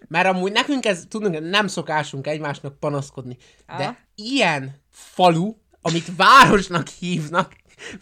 mert 0.08 0.26
amúgy 0.26 0.52
nekünk 0.52 0.84
ez, 0.86 1.04
tudunk, 1.08 1.50
nem 1.50 1.66
szokásunk 1.66 2.26
egymásnak 2.26 2.78
panaszkodni. 2.78 3.36
De 3.66 3.72
Aha. 3.74 3.96
ilyen 4.14 4.80
falu, 4.90 5.54
amit 5.82 6.16
városnak 6.16 6.88
hívnak, 6.88 7.56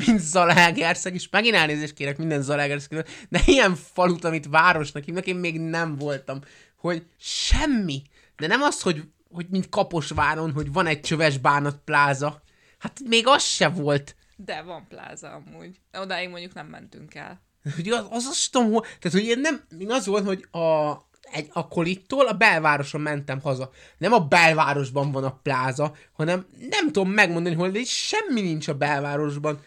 mint 0.07 0.21
Zalaegerszeg, 0.21 1.15
és 1.15 1.29
megint 1.31 1.55
elnézést 1.55 1.95
kérek 1.95 2.19
minden 2.19 2.43
Zalaegerszegről, 2.43 3.05
de 3.29 3.41
ilyen 3.47 3.75
falut, 3.75 4.25
amit 4.25 4.47
városnak 4.51 5.05
hívnak, 5.05 5.27
én 5.27 5.37
még 5.37 5.61
nem 5.61 5.97
voltam, 5.97 6.41
hogy 6.77 7.07
semmi. 7.19 8.03
De 8.37 8.47
nem 8.47 8.63
az, 8.63 8.83
hogy, 8.83 9.03
hogy 9.31 9.47
mint 9.51 9.69
Kaposváron, 9.69 10.53
hogy 10.53 10.73
van 10.73 10.87
egy 10.87 11.01
csöves 11.01 11.39
bánat 11.39 11.81
pláza. 11.85 12.43
Hát 12.79 13.01
még 13.05 13.27
az 13.27 13.43
se 13.43 13.69
volt. 13.69 14.17
de 14.37 14.63
van 14.63 14.87
pláza 14.89 15.31
amúgy. 15.31 15.81
Odáig 15.93 16.29
mondjuk 16.29 16.55
nem 16.55 16.67
mentünk 16.67 17.15
el. 17.15 17.47
Hogy 17.75 17.89
az, 17.89 18.07
az 18.11 18.27
azt 18.31 18.53
tudom, 18.53 18.73
hogy, 18.73 18.83
tehát 18.83 19.19
hogy 19.19 19.25
én 19.27 19.39
nem, 19.41 19.65
én 19.79 19.91
az 19.91 20.07
volt, 20.07 20.27
hogy 20.27 20.47
a, 20.51 20.93
egy, 21.33 21.49
a 21.53 21.69
kolittól 21.69 22.27
a 22.27 22.33
belvároson 22.33 23.01
mentem 23.01 23.41
haza. 23.41 23.71
Nem 23.99 24.13
a 24.13 24.21
belvárosban 24.21 25.13
van 25.13 25.25
a 25.25 25.39
pláza, 25.43 25.93
hanem 26.13 26.47
nem 26.71 26.93
tudom 26.93 27.11
megmondani, 27.11 27.55
hogy 27.55 27.73
de 27.73 27.81
semmi 27.85 28.41
nincs 28.41 28.69
a 28.69 28.75
belvárosban. 28.75 29.61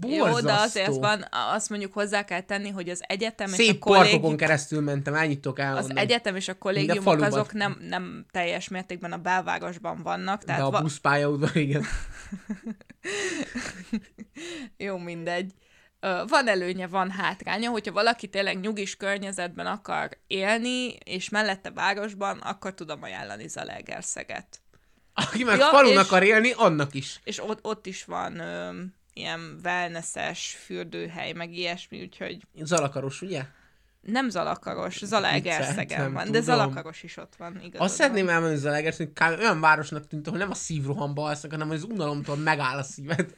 Borzasztó. 0.00 0.26
Jó, 0.26 0.40
de 0.40 0.52
azért 0.52 0.96
van, 0.96 1.26
azt 1.54 1.70
mondjuk 1.70 1.92
hozzá 1.92 2.24
kell 2.24 2.40
tenni, 2.40 2.70
hogy 2.70 2.88
az 2.88 3.02
egyetem 3.06 3.46
és 3.46 3.52
a 3.58 3.62
Szép 3.62 3.78
kollégium, 3.78 4.36
keresztül 4.36 4.80
mentem, 4.80 5.14
ennyit 5.14 5.40
tudok 5.40 5.58
az 5.58 5.90
egyetem 5.94 6.36
és 6.36 6.48
a 6.48 6.54
kollégiumok 6.54 7.20
azok 7.20 7.52
nem, 7.52 7.78
nem 7.88 8.26
teljes 8.30 8.68
mértékben 8.68 9.12
a 9.12 9.16
belvárosban 9.16 10.02
vannak, 10.02 10.40
de 10.40 10.46
tehát 10.46 10.62
a 10.62 10.70
va- 10.70 10.82
buszpályaudvar, 10.82 11.56
igen. 11.56 11.84
jó, 14.76 14.98
mindegy. 14.98 15.52
Van 16.28 16.48
előnye, 16.48 16.86
van 16.86 17.10
hátránya, 17.10 17.70
hogyha 17.70 17.92
valaki 17.92 18.26
tényleg 18.28 18.60
nyugis 18.60 18.96
környezetben 18.96 19.66
akar 19.66 20.08
élni, 20.26 20.94
és 21.04 21.28
mellette 21.28 21.70
városban, 21.70 22.38
akkor 22.38 22.74
tudom 22.74 23.02
ajánlani 23.02 23.48
Zalaegerszeget. 23.48 24.60
Aki 25.14 25.44
meg 25.44 25.58
Ja, 25.58 25.64
falun 25.66 25.92
és- 25.92 25.98
akar 25.98 26.22
élni, 26.22 26.52
annak 26.56 26.94
is. 26.94 27.20
És 27.24 27.42
ott, 27.42 27.58
ott 27.64 27.86
is 27.86 28.04
van 28.04 28.38
ö, 28.38 28.80
ilyen 29.12 29.60
wellnesses 29.64 30.58
fürdőhely, 30.64 31.32
meg 31.32 31.52
ilyesmi, 31.52 32.02
úgyhogy 32.02 32.46
Zalakaros, 32.62 33.22
ugye? 33.22 33.42
nem 34.00 34.28
Zalakaros, 34.28 34.98
Zalaegerszegen 35.04 36.12
van, 36.12 36.24
de 36.24 36.38
tudom. 36.38 36.42
Zalakaros 36.42 37.02
is 37.02 37.16
ott 37.16 37.34
van, 37.38 37.60
igazad 37.62 37.80
Azt 37.86 37.94
szeretném 37.94 38.24
van. 38.24 38.34
elmondani 38.34 38.60
Zalaegerszeg, 38.60 39.10
hogy 39.18 39.28
kb. 39.34 39.38
olyan 39.40 39.60
városnak 39.60 40.06
tűnt, 40.06 40.28
hogy 40.28 40.38
nem 40.38 40.50
a 40.50 40.54
szívrohamba 40.54 41.24
alsznak, 41.24 41.50
hanem 41.50 41.70
az 41.70 41.82
unalomtól 41.84 42.36
megáll 42.36 42.78
a 42.78 42.82
szíved. 42.82 43.34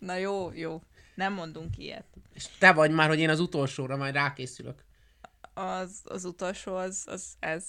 Na 0.00 0.16
jó, 0.16 0.50
jó, 0.54 0.82
nem 1.16 1.32
mondunk 1.32 1.78
ilyet. 1.78 2.06
És 2.34 2.44
te 2.58 2.72
vagy 2.72 2.90
már, 2.90 3.08
hogy 3.08 3.18
én 3.18 3.28
az 3.30 3.40
utolsóra 3.40 3.96
majd 3.96 4.14
rákészülök. 4.14 4.84
Az, 5.54 6.00
az 6.04 6.24
utolsó, 6.24 6.74
az, 6.74 7.02
az 7.06 7.24
ez. 7.38 7.64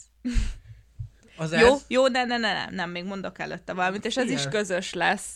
Az 1.38 1.52
Jó, 1.52 1.74
ez? 1.74 1.86
jó, 1.88 2.08
de 2.08 2.24
ne, 2.24 2.38
ne, 2.38 2.54
ne, 2.54 2.70
nem, 2.70 2.89
még 2.89 3.04
mondok 3.04 3.39
előtte 3.39 3.74
valamit, 3.74 4.06
és 4.06 4.18
ez 4.18 4.26
Igen. 4.26 4.38
is 4.38 4.45
közös 4.48 4.93
lesz. 4.93 5.30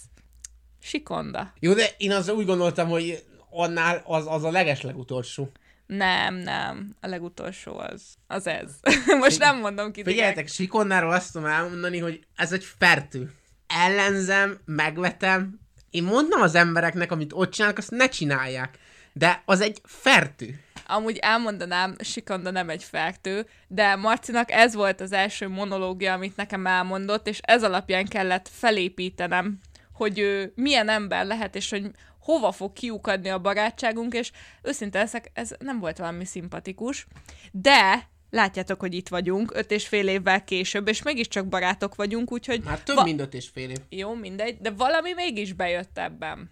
Sikonda. 0.82 1.54
Jó, 1.60 1.74
de 1.74 1.86
én 1.98 2.12
az 2.12 2.30
úgy 2.30 2.46
gondoltam, 2.46 2.90
hogy 2.90 3.26
annál 3.50 4.02
az, 4.06 4.26
az 4.28 4.44
a 4.44 4.52
legeslegutolsó. 4.52 5.52
Nem, 5.86 6.36
nem, 6.36 6.96
a 7.02 7.08
legutolsó 7.08 7.78
az, 7.78 8.02
az 8.28 8.48
ez. 8.48 8.72
Most 9.20 9.40
nem 9.40 9.60
mondom 9.60 9.92
ki. 9.92 10.04
Figyeljetek, 10.04 10.48
Sikonnáról 10.48 11.12
azt 11.12 11.32
tudom 11.32 11.48
elmondani, 11.48 11.98
hogy 12.00 12.26
ez 12.36 12.52
egy 12.52 12.64
fertő. 12.64 13.34
Ellenzem, 13.68 14.60
megvetem. 14.66 15.60
Én 15.92 16.04
mondom 16.04 16.42
az 16.42 16.56
embereknek, 16.56 17.12
amit 17.12 17.34
ott 17.34 17.52
csinálnak, 17.52 17.78
azt 17.78 17.92
ne 17.92 18.10
csinálják. 18.10 18.78
De 19.14 19.42
az 19.46 19.62
egy 19.62 19.82
fertő. 19.84 20.60
Amúgy 20.88 21.18
elmondanám, 21.18 21.96
Sikonda 22.00 22.52
nem 22.52 22.70
egy 22.70 22.84
fertő, 22.84 23.46
de 23.68 23.96
Marcinak 23.96 24.52
ez 24.52 24.74
volt 24.74 25.02
az 25.02 25.12
első 25.12 25.48
monológia, 25.48 26.14
amit 26.14 26.36
nekem 26.36 26.68
elmondott, 26.68 27.28
és 27.28 27.40
ez 27.42 27.64
alapján 27.64 28.06
kellett 28.06 28.50
felépítenem, 28.52 29.60
hogy 29.94 30.20
ő 30.20 30.52
milyen 30.56 30.90
ember 30.90 31.26
lehet, 31.26 31.56
és 31.56 31.70
hogy 31.70 31.92
hova 32.20 32.52
fog 32.52 32.74
kiukadni 32.74 33.30
a 33.30 33.40
barátságunk, 33.40 34.14
és 34.14 34.32
őszinte 34.62 35.00
leszek, 35.00 35.32
ez 35.34 35.52
nem 35.60 35.80
volt 35.80 35.98
valami 35.98 36.26
szimpatikus, 36.26 37.08
de 37.52 38.10
látjátok, 38.32 38.80
hogy 38.80 38.94
itt 38.94 39.08
vagyunk, 39.10 39.52
öt 39.56 39.72
és 39.72 39.88
fél 39.88 40.08
évvel 40.08 40.44
később, 40.44 40.88
és 40.88 41.02
mégiscsak 41.04 41.48
barátok 41.48 41.96
vagyunk, 41.96 42.32
úgyhogy 42.32 42.62
Már 42.64 42.80
több 42.84 42.96
va- 42.96 43.06
mint 43.06 43.20
öt 43.22 43.34
és 43.34 43.48
fél 43.54 43.70
év. 43.70 43.78
jó, 43.90 44.14
mindegy, 44.14 44.58
de 44.62 44.70
valami 44.72 45.14
mégis 45.14 45.54
bejött 45.54 45.98
ebben. 45.98 46.52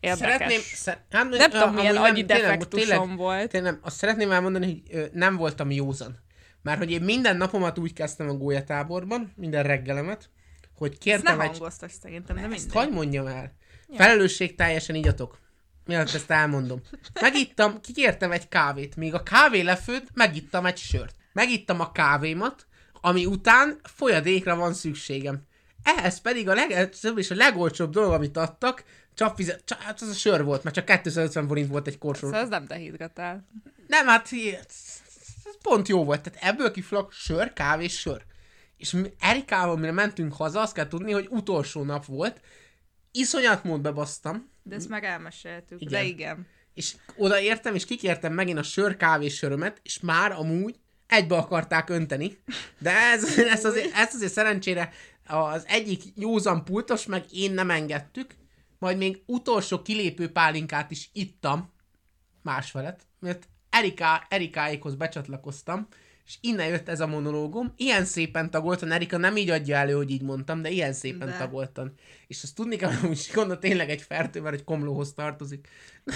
Érdekes. 0.00 0.30
Szeretném, 0.32 0.60
szer- 0.60 1.00
hát, 1.10 1.28
Nem 1.28 1.50
tudom, 1.50 1.62
amúgy 1.68 1.78
milyen 1.78 1.94
nem, 1.94 2.02
agyi 2.02 2.24
tényleg, 2.24 2.58
defektusom 2.58 3.16
volt. 3.16 3.50
Tényleg, 3.50 3.78
azt 3.82 3.96
szeretném 3.96 4.30
elmondani, 4.30 4.64
hogy 4.66 4.82
ö, 4.98 5.04
nem 5.12 5.36
voltam 5.36 5.70
józan. 5.70 6.18
Mert 6.62 6.78
hogy 6.78 6.90
én 6.90 7.02
minden 7.02 7.36
napomat 7.36 7.78
úgy 7.78 7.92
kezdtem 7.92 8.28
a 8.28 8.32
gólyatáborban, 8.34 9.32
minden 9.36 9.62
reggelemet, 9.62 10.30
hogy 10.76 10.90
Ezt 10.90 11.00
kértem 11.00 11.36
nem 11.36 11.40
egy... 11.40 11.50
hangoztas 11.50 11.92
szerintem, 12.02 12.36
de 12.36 12.42
Ezt 12.42 12.50
mindegy. 12.50 12.72
hagyd 12.72 12.92
mondjam 12.92 13.26
el. 13.26 13.52
Felelősség 13.92 14.54
teljesen 14.54 14.94
igyatok. 14.94 15.38
Mielőtt 15.86 16.14
ezt 16.14 16.30
elmondom. 16.30 16.80
Megittam, 17.20 17.80
kikértem 17.80 18.32
egy 18.32 18.48
kávét. 18.48 18.96
Még 18.96 19.14
a 19.14 19.22
kávé 19.22 19.60
lefőtt, 19.60 20.06
megittam 20.14 20.66
egy 20.66 20.76
sört. 20.76 21.14
Megittam 21.32 21.80
a 21.80 21.92
kávémat, 21.92 22.66
ami 23.00 23.26
után 23.26 23.80
folyadékra 23.82 24.56
van 24.56 24.74
szükségem. 24.74 25.42
Ehhez 25.82 26.20
pedig 26.20 26.48
a 26.48 26.54
legegyszerűbb 26.54 27.18
és 27.18 27.30
a 27.30 27.34
legolcsóbb 27.34 27.90
dolog, 27.90 28.12
amit 28.12 28.36
adtak, 28.36 28.84
csak 29.14 29.36
fizet, 29.36 29.62
csak, 29.64 29.82
hát 29.82 30.00
az 30.00 30.08
a 30.08 30.12
sör 30.12 30.44
volt, 30.44 30.62
mert 30.62 30.74
csak 30.74 30.84
250 30.84 31.46
forint 31.46 31.68
volt 31.68 31.86
egy 31.86 31.98
korsó. 31.98 32.26
Szóval 32.26 32.42
ez 32.42 32.48
nem 32.48 32.66
dehidratál. 32.66 33.48
Nem, 33.86 34.06
hát 34.06 34.28
ez 34.32 35.56
pont 35.62 35.88
jó 35.88 36.04
volt. 36.04 36.20
Tehát 36.20 36.42
ebből 36.42 36.70
kiflak 36.70 37.12
sör, 37.12 37.52
kávé, 37.52 37.86
sör. 37.86 38.24
És 38.76 38.90
mi 38.90 39.12
Erikával, 39.20 39.76
mire 39.76 39.92
mentünk 39.92 40.34
haza, 40.34 40.60
azt 40.60 40.74
kell 40.74 40.88
tudni, 40.88 41.12
hogy 41.12 41.26
utolsó 41.30 41.82
nap 41.82 42.04
volt. 42.04 42.40
Iszonyat 43.16 43.64
mód 43.64 43.80
bebasztam. 43.80 44.50
De 44.62 44.74
ezt 44.74 44.88
meg 44.88 45.04
elmeséltük. 45.04 45.80
Igen. 45.80 45.92
De 45.92 46.06
igen. 46.06 46.46
És 46.74 46.94
odaértem, 47.16 47.74
és 47.74 47.84
kikértem 47.84 48.32
megint 48.32 48.58
a 48.58 48.62
sör, 48.62 48.96
kávé, 48.96 49.28
sörömet, 49.28 49.80
és 49.82 50.00
már 50.00 50.32
amúgy 50.32 50.78
egybe 51.06 51.36
akarták 51.36 51.90
önteni. 51.90 52.38
De 52.78 52.90
ez, 52.90 53.38
ez, 53.54 53.64
azért, 53.64 53.94
ez 53.94 54.14
azért 54.14 54.32
szerencsére 54.32 54.92
az 55.26 55.64
egyik 55.66 56.02
józan 56.16 56.64
pultos, 56.64 57.06
meg 57.06 57.24
én 57.32 57.52
nem 57.52 57.70
engedtük, 57.70 58.34
majd 58.78 58.96
még 58.96 59.22
utolsó 59.26 59.82
kilépő 59.82 60.32
pálinkát 60.32 60.90
is 60.90 61.10
ittam 61.12 61.72
másfelet, 62.42 63.06
mert 63.20 63.48
Erika, 63.70 64.26
Erikáékhoz 64.28 64.94
becsatlakoztam, 64.94 65.88
és 66.26 66.38
innen 66.40 66.66
jött 66.66 66.88
ez 66.88 67.00
a 67.00 67.06
monológum. 67.06 67.72
Ilyen 67.76 68.04
szépen 68.04 68.50
tagoltan, 68.50 68.92
Erika 68.92 69.16
nem 69.16 69.36
így 69.36 69.50
adja 69.50 69.76
elő, 69.76 69.92
hogy 69.94 70.10
így 70.10 70.22
mondtam, 70.22 70.62
de 70.62 70.70
ilyen 70.70 70.92
szépen 70.92 71.28
de. 71.28 71.36
tagoltan. 71.36 71.94
És 72.26 72.42
azt 72.42 72.54
tudni 72.54 72.76
kell, 72.76 72.92
hogy 72.92 73.16
Sikonda 73.16 73.58
tényleg 73.58 73.90
egy 73.90 74.02
fertő, 74.02 74.40
mert 74.40 74.54
egy 74.54 74.64
komlóhoz 74.64 75.12
tartozik. 75.12 75.68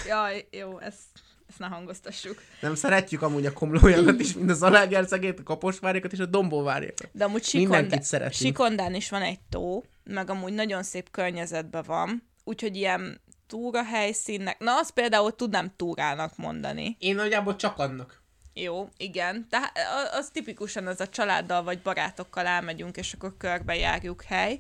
Jaj, 0.07 0.47
jó, 0.51 0.79
ezt, 0.79 1.05
ezt 1.49 1.59
ne 1.59 1.67
hangoztassuk. 1.67 2.43
Nem 2.61 2.75
szeretjük 2.75 3.23
amúgy 3.23 3.47
a 3.47 3.53
komlójakat 3.53 4.21
is, 4.21 4.35
mind 4.35 4.51
az 4.51 4.63
alágerszegét, 4.63 5.39
a 5.39 5.43
kaposvárjakat 5.43 6.13
és 6.13 6.19
a 6.19 6.27
dombóvárjakat. 6.27 7.09
De 7.13 7.25
amúgy 7.25 7.45
Sikondá... 7.45 8.31
Sikondán 8.31 8.95
is 8.95 9.11
van 9.11 9.23
egy 9.23 9.41
tó, 9.49 9.85
meg 10.05 10.31
amúgy 10.31 10.53
nagyon 10.53 10.83
szép 10.83 11.11
környezetben 11.11 11.85
van, 11.87 12.23
úgyhogy 12.45 12.77
ilyen 12.77 13.21
túra 13.47 13.85
helyszínnek, 13.85 14.59
na 14.59 14.79
azt 14.79 14.91
például 14.91 15.35
tudnám 15.35 15.73
túrának 15.77 16.37
mondani. 16.37 16.97
Én 16.99 17.15
nagyjából 17.15 17.57
csak 17.57 17.79
annak. 17.79 18.18
Jó, 18.63 18.89
igen. 18.97 19.47
Tehát 19.51 19.73
az 20.13 20.29
tipikusan 20.33 20.87
az 20.87 21.01
a 21.01 21.09
családdal 21.09 21.63
vagy 21.63 21.79
barátokkal 21.79 22.47
elmegyünk, 22.47 22.97
és 22.97 23.13
akkor 23.13 23.35
körbe 23.39 23.77
járjuk 23.77 24.23
hely. 24.23 24.59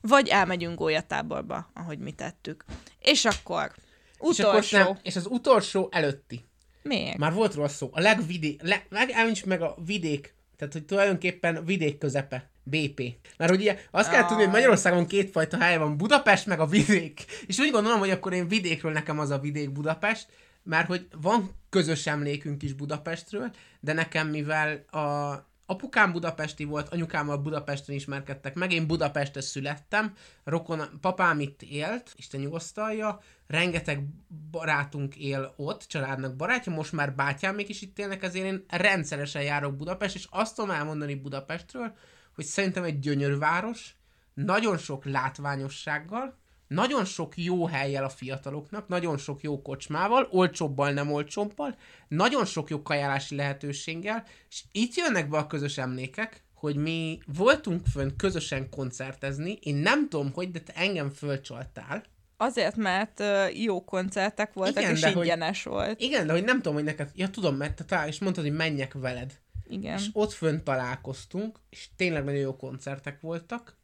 Vagy 0.00 0.28
elmegyünk 0.28 0.78
gólyatáborba, 0.78 1.70
ahogy 1.74 1.98
mi 1.98 2.12
tettük. 2.12 2.64
És 2.98 3.24
akkor 3.24 3.72
utolsó. 4.18 4.58
És, 4.58 4.72
akkor 4.72 4.86
nem, 4.86 4.98
és 5.02 5.16
az 5.16 5.26
utolsó 5.26 5.88
előtti. 5.90 6.44
Miért? 6.82 7.18
Már 7.18 7.32
volt 7.32 7.54
róla 7.54 7.68
szó. 7.68 7.90
A 7.92 8.00
legvidék, 8.00 8.62
le, 8.62 8.84
meg, 8.88 9.14
meg 9.44 9.62
a 9.62 9.74
vidék, 9.86 10.34
tehát 10.56 10.72
hogy 10.72 10.84
tulajdonképpen 10.84 11.64
vidék 11.64 11.98
közepe. 11.98 12.50
BP. 12.68 13.02
Mert 13.36 13.52
ugye 13.52 13.78
azt 13.90 14.10
kell 14.10 14.26
tudni, 14.26 14.42
hogy 14.42 14.52
Magyarországon 14.52 15.06
kétfajta 15.06 15.58
hely 15.58 15.78
van, 15.78 15.96
Budapest 15.96 16.46
meg 16.46 16.60
a 16.60 16.66
vidék. 16.66 17.24
És 17.46 17.58
úgy 17.58 17.70
gondolom, 17.70 17.98
hogy 17.98 18.10
akkor 18.10 18.32
én 18.32 18.48
vidékről 18.48 18.92
nekem 18.92 19.18
az 19.18 19.30
a 19.30 19.38
vidék 19.38 19.70
Budapest, 19.70 20.26
mert 20.66 20.86
hogy 20.86 21.06
van 21.20 21.50
közös 21.70 22.06
emlékünk 22.06 22.62
is 22.62 22.72
Budapestről, 22.72 23.50
de 23.80 23.92
nekem 23.92 24.28
mivel 24.28 24.76
a 24.76 25.34
apukám 25.66 26.12
budapesti 26.12 26.64
volt, 26.64 26.88
anyukámmal 26.88 27.36
Budapesten 27.36 27.94
ismerkedtek 27.94 28.54
meg, 28.54 28.72
én 28.72 28.86
Budapesten 28.86 29.42
születtem, 29.42 30.14
rokon, 30.44 30.98
papám 31.00 31.40
itt 31.40 31.62
élt, 31.62 32.12
Isten 32.16 32.40
nyugosztalja, 32.40 33.20
rengeteg 33.46 34.04
barátunk 34.50 35.16
él 35.16 35.54
ott, 35.56 35.82
családnak 35.82 36.36
barátja, 36.36 36.72
most 36.72 36.92
már 36.92 37.14
bátyám 37.14 37.58
is 37.58 37.82
itt 37.82 37.98
élnek, 37.98 38.22
ezért 38.22 38.44
én 38.44 38.64
rendszeresen 38.68 39.42
járok 39.42 39.76
Budapest, 39.76 40.14
és 40.14 40.26
azt 40.30 40.54
tudom 40.54 40.70
elmondani 40.70 41.14
Budapestről, 41.14 41.94
hogy 42.34 42.44
szerintem 42.44 42.84
egy 42.84 42.98
gyönyörű 42.98 43.36
város, 43.36 43.94
nagyon 44.34 44.78
sok 44.78 45.04
látványossággal, 45.04 46.38
nagyon 46.68 47.04
sok 47.04 47.36
jó 47.36 47.66
helyjel 47.66 48.04
a 48.04 48.08
fiataloknak, 48.08 48.88
nagyon 48.88 49.18
sok 49.18 49.42
jó 49.42 49.62
kocsmával, 49.62 50.28
olcsóbbal, 50.30 50.90
nem 50.90 51.12
olcsóbbal, 51.12 51.76
nagyon 52.08 52.44
sok 52.44 52.70
jó 52.70 52.82
kajálási 52.82 53.36
lehetőséggel, 53.36 54.24
és 54.48 54.62
itt 54.72 54.94
jönnek 54.94 55.28
be 55.28 55.36
a 55.38 55.46
közös 55.46 55.78
emlékek, 55.78 56.44
hogy 56.54 56.76
mi 56.76 57.18
voltunk 57.26 57.86
fönn 57.86 58.16
közösen 58.16 58.70
koncertezni, 58.70 59.58
én 59.62 59.74
nem 59.74 60.08
tudom, 60.08 60.32
hogy, 60.32 60.50
de 60.50 60.60
te 60.60 60.72
engem 60.72 61.10
fölcsaltál. 61.10 62.04
Azért, 62.36 62.76
mert 62.76 63.20
uh, 63.20 63.62
jó 63.62 63.84
koncertek 63.84 64.52
voltak, 64.52 64.82
igen, 64.82 64.94
és 64.94 65.02
ingyenes 65.02 65.62
hogy, 65.62 65.72
volt. 65.72 66.00
Igen, 66.00 66.26
de 66.26 66.32
hogy 66.32 66.44
nem 66.44 66.56
tudom, 66.56 66.74
hogy 66.74 66.84
neked, 66.84 67.10
ja 67.14 67.30
tudom, 67.30 67.56
mert 67.56 67.76
te 67.76 67.84
talál, 67.84 68.08
és 68.08 68.18
mondtad, 68.18 68.44
hogy 68.44 68.52
menjek 68.52 68.92
veled. 68.92 69.38
Igen. 69.68 69.98
És 69.98 70.08
ott 70.12 70.32
fönn 70.32 70.62
találkoztunk, 70.64 71.58
és 71.70 71.88
tényleg 71.96 72.24
nagyon 72.24 72.40
jó 72.40 72.56
koncertek 72.56 73.20
voltak, 73.20 73.75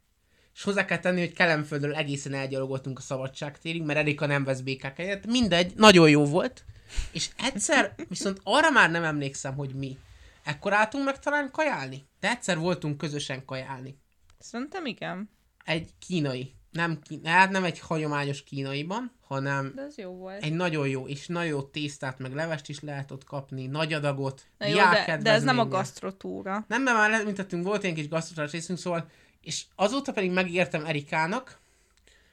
és 0.55 0.63
hozzá 0.63 0.85
kell 0.85 0.99
tenni, 0.99 1.21
hogy 1.21 1.33
Kelemföldről 1.33 1.95
egészen 1.95 2.35
elgyalogoltunk 2.35 2.99
a 2.99 3.03
szabadságtérig, 3.03 3.83
mert 3.83 3.99
Erika 3.99 4.27
nem 4.27 4.45
vesz 4.45 4.61
békák 4.61 4.97
helyett. 4.97 5.27
Mindegy, 5.27 5.73
nagyon 5.77 6.11
jó 6.11 6.25
volt. 6.25 6.65
És 7.13 7.31
egyszer, 7.39 7.95
viszont 8.09 8.41
arra 8.43 8.71
már 8.71 8.91
nem 8.91 9.05
emlékszem, 9.05 9.55
hogy 9.55 9.75
mi. 9.75 9.99
Ekkor 10.45 10.73
álltunk 10.73 11.05
meg 11.05 11.19
talán 11.19 11.51
kajálni. 11.51 12.05
De 12.21 12.31
egyszer 12.31 12.59
voltunk 12.59 12.97
közösen 12.97 13.45
kajálni. 13.45 13.99
Szerintem 14.39 14.87
igen. 14.87 15.31
Egy 15.65 15.91
kínai. 16.07 16.55
Nem, 16.71 16.99
hát 17.25 17.51
nem 17.51 17.65
egy 17.65 17.79
hagyományos 17.79 18.43
kínaiban, 18.45 19.13
hanem 19.27 19.73
de 19.75 19.83
ez 19.83 19.99
jó 19.99 20.11
volt. 20.11 20.43
egy 20.43 20.53
nagyon 20.53 20.89
jó, 20.89 21.07
és 21.07 21.27
nagyon 21.27 21.49
jó 21.49 21.63
tésztát, 21.63 22.19
meg 22.19 22.35
levest 22.35 22.69
is 22.69 22.81
lehet 22.81 23.11
ott 23.11 23.25
kapni, 23.25 23.67
nagy 23.67 23.93
adagot, 23.93 24.43
Na 24.59 24.67
jó, 24.67 24.75
de, 24.77 25.19
de 25.23 25.31
ez 25.31 25.43
nem 25.43 25.59
a 25.59 25.69
gasztrotúra. 25.69 26.65
Nem, 26.69 26.83
mert 26.83 26.97
már 26.97 27.11
lemintettünk, 27.11 27.65
volt 27.65 27.85
egy 27.85 27.95
kis 27.95 28.09
gasztrotúrás 28.09 28.53
részünk, 28.53 28.79
szóval 28.79 29.09
és 29.43 29.65
azóta 29.75 30.13
pedig 30.13 30.31
megígértem 30.31 30.85
Erikának, 30.85 31.61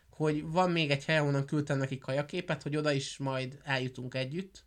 hogy 0.09 0.51
van 0.51 0.71
még 0.71 0.89
egy 0.91 1.05
hely, 1.05 1.17
ahonnan 1.17 1.45
küldtem 1.45 1.77
neki 1.77 1.97
kajaképet, 1.97 2.63
hogy 2.63 2.75
oda 2.75 2.91
is 2.91 3.17
majd 3.17 3.59
eljutunk 3.63 4.15
együtt, 4.15 4.63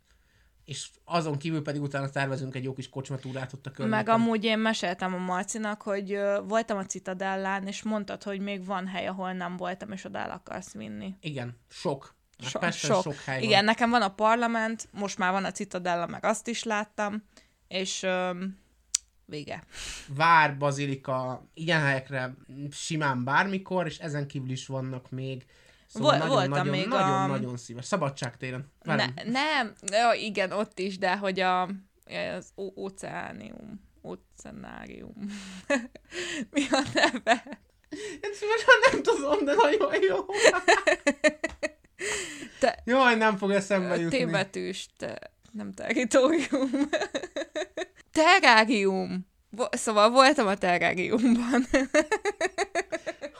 és 0.65 0.89
azon 1.05 1.37
kívül 1.37 1.61
pedig 1.61 1.81
utána 1.81 2.09
tervezünk 2.09 2.55
egy 2.55 2.63
jó 2.63 2.73
kis 2.73 2.89
kocsmatúrát 2.89 3.53
ott 3.53 3.65
a 3.65 3.71
környéken. 3.71 4.03
Meg 4.05 4.15
amúgy 4.15 4.43
én 4.43 4.59
meséltem 4.59 5.13
a 5.13 5.17
Marcinak, 5.17 5.81
hogy 5.81 6.17
voltam 6.47 6.77
a 6.77 6.85
Citadellán, 6.85 7.67
és 7.67 7.83
mondtad, 7.83 8.23
hogy 8.23 8.39
még 8.39 8.65
van 8.65 8.87
hely, 8.87 9.07
ahol 9.07 9.33
nem 9.33 9.57
voltam, 9.57 9.91
és 9.91 10.03
oda 10.03 10.19
el 10.19 10.31
akarsz 10.31 10.73
vinni. 10.73 11.15
Igen, 11.21 11.57
sok. 11.69 12.15
So, 12.41 12.71
sok. 12.71 13.01
sok 13.01 13.15
hely 13.15 13.39
van. 13.39 13.43
Igen, 13.43 13.63
nekem 13.63 13.89
van 13.89 14.01
a 14.01 14.13
parlament, 14.13 14.87
most 14.91 15.17
már 15.17 15.31
van 15.31 15.45
a 15.45 15.51
Citadella, 15.51 16.07
meg 16.07 16.25
azt 16.25 16.47
is 16.47 16.63
láttam, 16.63 17.23
és 17.67 18.01
um, 18.03 18.62
vége. 19.25 19.63
Vár, 20.07 20.57
bazilika, 20.57 21.47
ilyen 21.53 21.81
helyekre 21.81 22.35
simán 22.71 23.23
bármikor, 23.23 23.85
és 23.85 23.97
ezen 23.97 24.27
kívül 24.27 24.49
is 24.51 24.67
vannak 24.67 25.11
még 25.11 25.45
Szóval 25.87 26.09
Vol- 26.09 26.19
nagyon, 26.19 26.35
voltam 26.35 26.57
nagyon, 26.57 26.79
még 26.79 26.87
nagyon, 26.87 27.21
a... 27.21 27.25
nagyon 27.25 27.57
szíves. 27.57 27.85
Szabadságtéren. 27.85 28.71
Ne, 28.83 29.05
nem, 29.25 29.73
jó, 29.91 30.11
igen, 30.21 30.51
ott 30.51 30.79
is, 30.79 30.97
de 30.97 31.17
hogy 31.17 31.39
a, 31.39 31.61
az 32.37 32.51
ó- 32.55 32.77
óceánium, 32.77 33.81
óceánárium. 34.03 35.13
Mi 36.53 36.61
a 36.71 36.81
neve? 36.93 37.59
Én 38.21 38.33
szívesen 38.33 38.75
nem 38.91 39.03
tudom, 39.03 39.45
de 39.45 39.53
nagyon 39.53 40.01
jó. 40.01 40.25
Te... 42.59 42.81
Jaj, 42.85 43.15
nem 43.15 43.37
fog 43.37 43.51
eszembe 43.51 43.95
jutni. 43.95 44.17
Témetűs, 44.17 44.87
te... 44.97 45.31
nem 45.51 45.73
territórium. 45.73 46.69
Terrárium. 48.13 49.27
Szóval 49.71 50.09
voltam 50.09 50.47
a 50.47 50.55
terráriumban. 50.55 51.65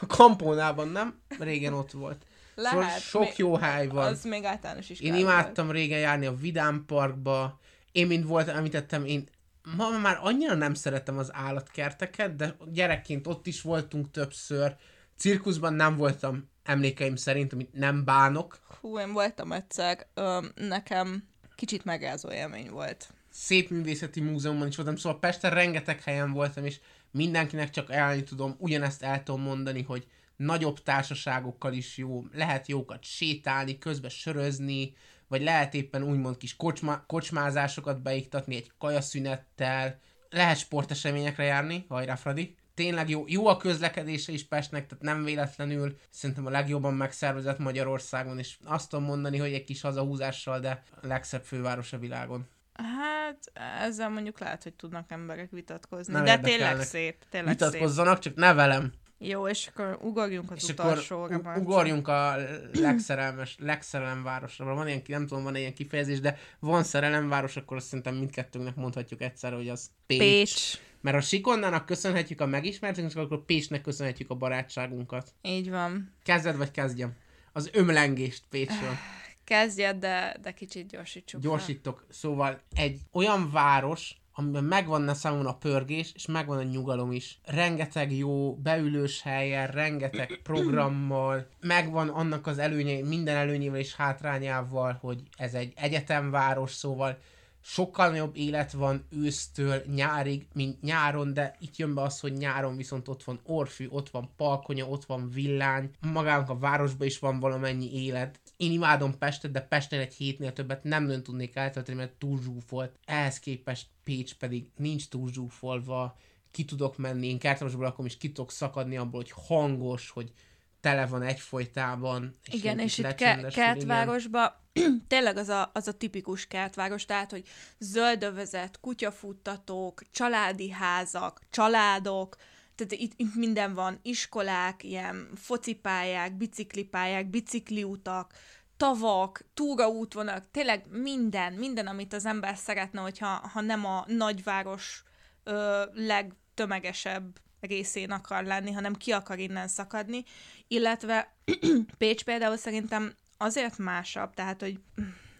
a 0.00 0.06
kampónában 0.06 0.88
nem? 0.88 1.20
Régen 1.38 1.72
ott 1.72 1.90
volt. 1.90 2.24
Lehet. 2.54 2.72
Szóval 2.72 2.98
sok 2.98 3.36
jó 3.36 3.56
hely 3.56 3.86
van. 3.86 4.06
Az 4.06 4.24
még 4.24 4.44
általános 4.44 4.90
is. 4.90 5.00
Én 5.00 5.14
imádtam 5.14 5.64
volt. 5.64 5.78
régen 5.78 5.98
járni 5.98 6.26
a 6.26 6.34
Vidám 6.34 6.84
Parkba. 6.86 7.60
Én, 7.92 8.06
mint 8.06 8.26
volt, 8.26 8.48
említettem, 8.48 9.04
én 9.04 9.28
ma 9.76 9.98
már 9.98 10.18
annyira 10.22 10.54
nem 10.54 10.74
szeretem 10.74 11.18
az 11.18 11.30
állatkerteket, 11.32 12.36
de 12.36 12.56
gyerekként 12.66 13.26
ott 13.26 13.46
is 13.46 13.62
voltunk 13.62 14.10
többször. 14.10 14.76
Cirkuszban 15.16 15.74
nem 15.74 15.96
voltam 15.96 16.50
emlékeim 16.62 17.16
szerint, 17.16 17.52
amit 17.52 17.72
nem 17.72 18.04
bánok. 18.04 18.58
Hú, 18.80 18.98
én 18.98 19.12
voltam 19.12 19.52
egyszer. 19.52 20.06
Ö, 20.14 20.38
nekem 20.54 21.28
kicsit 21.54 21.84
megrázó 21.84 22.30
élmény 22.30 22.70
volt 22.70 23.13
szép 23.34 23.70
művészeti 23.70 24.20
múzeumban 24.20 24.68
is 24.68 24.76
voltam, 24.76 24.96
szóval 24.96 25.18
Pesten 25.18 25.50
rengeteg 25.50 26.02
helyen 26.02 26.32
voltam, 26.32 26.64
és 26.64 26.80
mindenkinek 27.10 27.70
csak 27.70 27.92
elni 27.92 28.22
tudom, 28.22 28.54
ugyanezt 28.58 29.02
el 29.02 29.22
tudom 29.22 29.40
mondani, 29.40 29.82
hogy 29.82 30.06
nagyobb 30.36 30.82
társaságokkal 30.82 31.72
is 31.72 31.96
jó, 31.96 32.24
lehet 32.32 32.68
jókat 32.68 33.04
sétálni, 33.04 33.78
közben 33.78 34.10
sörözni, 34.10 34.96
vagy 35.28 35.42
lehet 35.42 35.74
éppen 35.74 36.02
úgymond 36.02 36.36
kis 36.36 36.56
kocsma, 36.56 37.04
kocsmázásokat 37.06 38.02
beiktatni 38.02 38.56
egy 38.56 38.70
kajaszünettel, 38.78 40.00
lehet 40.30 40.58
sporteseményekre 40.58 41.44
járni, 41.44 41.84
hajrá 41.88 42.14
Fradi, 42.14 42.56
tényleg 42.74 43.08
jó, 43.08 43.24
jó 43.26 43.46
a 43.46 43.56
közlekedése 43.56 44.32
is 44.32 44.46
Pestnek, 44.46 44.86
tehát 44.86 45.04
nem 45.04 45.24
véletlenül 45.24 45.96
szerintem 46.10 46.46
a 46.46 46.50
legjobban 46.50 46.94
megszervezett 46.94 47.58
Magyarországon, 47.58 48.38
és 48.38 48.56
azt 48.64 48.88
tudom 48.90 49.04
mondani, 49.04 49.38
hogy 49.38 49.52
egy 49.52 49.64
kis 49.64 49.80
hazahúzással, 49.80 50.60
de 50.60 50.82
a 51.02 51.06
legszebb 51.06 51.44
főváros 51.44 51.92
a 51.92 51.98
világon. 51.98 52.48
Hát 52.74 53.52
ezzel 53.80 54.08
mondjuk 54.08 54.38
lehet, 54.38 54.62
hogy 54.62 54.74
tudnak 54.74 55.10
emberek 55.10 55.50
vitatkozni, 55.50 56.12
Nem 56.12 56.24
de 56.24 56.38
tényleg 56.38 56.80
szép, 56.80 57.24
tényleg 57.30 57.58
szép. 57.58 57.70
Vitatkozzanak, 57.70 58.18
csak 58.18 58.34
ne 58.34 58.52
velem. 58.52 58.92
Jó, 59.18 59.48
és 59.48 59.66
akkor 59.66 59.98
ugorjunk 60.02 60.50
az 60.50 60.62
És 60.62 60.70
akkor 60.70 60.90
utolsóra. 60.90 61.40
Marci. 61.42 61.60
ugorjunk 61.60 62.08
a 62.08 62.36
legszerelmes, 62.72 63.56
legszerelem 63.58 64.22
városra. 64.22 64.74
Van 64.74 64.86
ilyen, 64.86 65.02
nem 65.06 65.26
tudom, 65.26 65.42
van 65.42 65.56
ilyen 65.56 65.74
kifejezés, 65.74 66.20
de 66.20 66.38
van 66.58 66.82
szerelemváros, 66.82 67.56
akkor 67.56 67.76
azt 67.76 67.86
szerintem 67.86 68.14
mindkettőnknek 68.14 68.74
mondhatjuk 68.74 69.22
egyszerre, 69.22 69.56
hogy 69.56 69.68
az 69.68 69.90
Pécs. 70.06 70.18
Pécs. 70.18 70.78
Mert 71.00 71.16
a 71.16 71.20
Sikondának 71.20 71.86
köszönhetjük 71.86 72.40
a 72.40 72.46
megismertségünket, 72.46 73.22
akkor 73.22 73.44
Pécsnek 73.44 73.80
köszönhetjük 73.80 74.30
a 74.30 74.34
barátságunkat. 74.34 75.34
Így 75.42 75.70
van. 75.70 76.14
Kezded 76.22 76.56
vagy 76.56 76.70
kezdjem? 76.70 77.12
Az 77.52 77.70
ömlengést 77.72 78.42
Pécsről. 78.50 78.94
Kezdjed, 79.44 79.98
de, 79.98 80.36
de 80.42 80.52
kicsit 80.52 80.88
gyorsítsuk. 80.88 81.42
fel. 81.42 81.50
Gyorsítok. 81.50 82.06
Szóval 82.08 82.60
egy 82.74 83.00
olyan 83.12 83.50
város, 83.50 84.16
amiben 84.32 84.64
megvan 84.64 85.08
a 85.08 85.14
számomra 85.14 85.48
a 85.48 85.56
pörgés, 85.56 86.12
és 86.14 86.26
megvan 86.26 86.58
a 86.58 86.62
nyugalom 86.62 87.12
is. 87.12 87.38
Rengeteg 87.44 88.16
jó 88.16 88.54
beülős 88.54 89.22
helyen, 89.22 89.66
rengeteg 89.66 90.40
programmal, 90.42 91.48
megvan 91.60 92.08
annak 92.08 92.46
az 92.46 92.58
előnyei, 92.58 93.02
minden 93.02 93.36
előnyével 93.36 93.78
és 93.78 93.94
hátrányával, 93.94 94.98
hogy 95.00 95.22
ez 95.36 95.54
egy 95.54 95.72
egyetemváros, 95.76 96.72
szóval 96.72 97.18
sokkal 97.66 98.10
nagyobb 98.10 98.36
élet 98.36 98.72
van 98.72 99.06
ősztől 99.10 99.82
nyárig, 99.94 100.46
mint 100.52 100.82
nyáron, 100.82 101.32
de 101.32 101.56
itt 101.60 101.76
jön 101.76 101.94
be 101.94 102.02
az, 102.02 102.20
hogy 102.20 102.32
nyáron 102.32 102.76
viszont 102.76 103.08
ott 103.08 103.24
van 103.24 103.40
Orfű, 103.44 103.86
ott 103.88 104.10
van 104.10 104.30
Palkonya, 104.36 104.86
ott 104.86 105.04
van 105.04 105.30
Villány, 105.30 105.90
magának 106.00 106.48
a 106.48 106.58
városban 106.58 107.06
is 107.06 107.18
van 107.18 107.40
valamennyi 107.40 108.04
élet. 108.04 108.40
Én 108.56 108.72
imádom 108.72 109.18
Pestet, 109.18 109.50
de 109.50 109.60
Pesten 109.60 110.00
egy 110.00 110.14
hétnél 110.14 110.52
többet 110.52 110.84
nem 110.84 111.04
nagyon 111.04 111.22
tudnék 111.22 111.56
eltölteni, 111.56 111.98
mert 111.98 112.12
túl 112.12 112.40
zsúfolt. 112.42 112.98
Ehhez 113.04 113.38
képest 113.38 113.86
Pécs 114.04 114.34
pedig 114.34 114.70
nincs 114.76 115.08
túl 115.08 115.32
zsúfolva, 115.32 116.16
ki 116.50 116.64
tudok 116.64 116.96
menni, 116.96 117.26
én 117.26 117.38
kertvárosban 117.38 117.84
lakom, 117.84 118.06
és 118.06 118.16
ki 118.16 118.32
tudok 118.32 118.50
szakadni 118.50 118.96
abból, 118.96 119.20
hogy 119.20 119.32
hangos, 119.46 120.10
hogy 120.10 120.32
tele 120.80 121.06
van 121.06 121.22
egyfolytában. 121.22 122.34
Igen, 122.50 122.78
én 122.78 122.84
és 122.84 122.98
itt 122.98 123.14
ke- 123.14 123.38
igen. 123.38 123.50
kertvárosban 123.50 124.52
tényleg 125.08 125.36
az 125.36 125.48
a, 125.48 125.70
az 125.74 125.88
a 125.88 125.92
tipikus 125.92 126.46
kertváros, 126.46 127.04
tehát, 127.04 127.30
hogy 127.30 127.44
zöldövezet, 127.78 128.80
kutyafuttatók, 128.80 130.02
családi 130.10 130.70
házak, 130.70 131.40
családok, 131.50 132.36
tehát 132.74 132.92
itt, 132.92 133.12
itt 133.16 133.34
minden 133.34 133.74
van, 133.74 133.98
iskolák, 134.02 134.82
ilyen 134.82 135.28
focipályák, 135.34 136.36
biciklipályák, 136.36 137.26
bicikliutak, 137.26 138.32
tavak, 138.76 139.44
túraútvonalak, 139.54 140.50
tényleg 140.50 140.84
minden, 140.90 141.52
minden, 141.52 141.86
amit 141.86 142.12
az 142.12 142.26
ember 142.26 142.56
szeretne, 142.56 143.00
hogyha 143.00 143.26
ha 143.26 143.60
nem 143.60 143.84
a 143.84 144.04
nagyváros 144.06 145.04
ö, 145.44 145.82
legtömegesebb 145.92 147.38
részén 147.60 148.10
akar 148.10 148.44
lenni, 148.44 148.72
hanem 148.72 148.94
ki 148.94 149.12
akar 149.12 149.38
innen 149.38 149.68
szakadni, 149.68 150.24
illetve 150.68 151.34
Pécs 151.98 152.24
például 152.24 152.56
szerintem 152.56 153.14
azért 153.38 153.78
másabb, 153.78 154.34
tehát, 154.34 154.60
hogy 154.60 154.78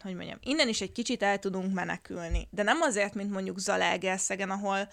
hogy 0.04 0.14
mondjam, 0.14 0.38
innen 0.42 0.68
is 0.68 0.80
egy 0.80 0.92
kicsit 0.92 1.22
el 1.22 1.38
tudunk 1.38 1.74
menekülni, 1.74 2.48
de 2.50 2.62
nem 2.62 2.80
azért, 2.80 3.14
mint 3.14 3.30
mondjuk 3.30 3.58
Zalaegerszegen, 3.58 4.50
ahol 4.50 4.88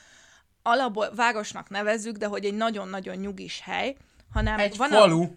alapból 0.64 1.12
városnak 1.16 1.70
nevezzük, 1.70 2.18
de 2.18 2.26
hogy 2.26 2.45
egy 2.45 2.53
nagyon-nagyon 2.53 3.16
nyugis 3.16 3.62
hely, 3.64 3.95
hanem 4.34 4.59
Egy 4.59 4.78
van 4.78 4.91
a, 4.91 4.99
falu. 4.99 5.28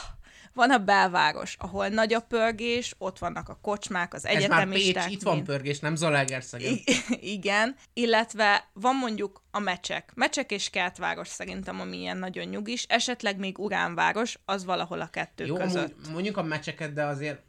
van 0.58 0.70
a 0.70 0.78
belváros, 0.78 1.56
ahol 1.58 1.88
nagy 1.88 2.14
a 2.14 2.20
pörgés, 2.20 2.94
ott 2.98 3.18
vannak 3.18 3.48
a 3.48 3.58
kocsmák, 3.62 4.14
az 4.14 4.26
Ez 4.26 4.32
már 4.32 4.68
Pécs, 4.68 4.74
egyetemisták. 4.74 5.10
itt 5.10 5.22
van 5.22 5.44
pörgés, 5.44 5.78
nem 5.78 5.96
Zalaegerszegen. 5.96 6.78
Igen, 7.20 7.76
illetve 7.92 8.68
van 8.72 8.96
mondjuk 8.96 9.42
a 9.50 9.58
mecsek. 9.58 10.12
Mecsek 10.14 10.50
és 10.50 10.70
kertváros 10.70 11.28
szerintem, 11.28 11.80
ami 11.80 11.96
ilyen 11.98 12.16
nagyon 12.16 12.46
nyugis, 12.46 12.84
esetleg 12.88 13.38
még 13.38 13.58
uránváros, 13.58 14.38
az 14.44 14.64
valahol 14.64 15.00
a 15.00 15.06
kettő 15.06 15.44
Jó, 15.44 15.56
között. 15.56 15.94
amúgy 15.96 16.12
mondjuk 16.12 16.36
a 16.36 16.42
meccseket, 16.42 16.92
de 16.92 17.04
azért 17.04 17.40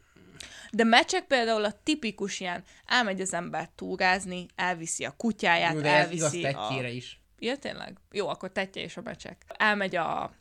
De 0.71 0.83
mecsek 0.83 1.23
például 1.23 1.63
a 1.65 1.73
tipikus 1.83 2.39
ilyen, 2.39 2.63
elmegy 2.85 3.21
az 3.21 3.33
ember 3.33 3.69
túrázni, 3.75 4.45
elviszi 4.55 5.05
a 5.05 5.13
kutyáját, 5.17 5.73
jó, 5.73 5.81
de 5.81 5.95
ez 5.95 6.11
igaz 6.11 6.33
elviszi 6.35 6.85
a... 6.85 6.87
is. 6.87 7.18
Ja, 7.39 7.57
tényleg? 7.57 7.97
Jó, 8.11 8.27
akkor 8.27 8.51
tetje 8.51 8.81
és 8.81 8.97
a 8.97 9.01
mecsek. 9.01 9.45
Elmegy 9.47 9.95
a, 9.95 10.31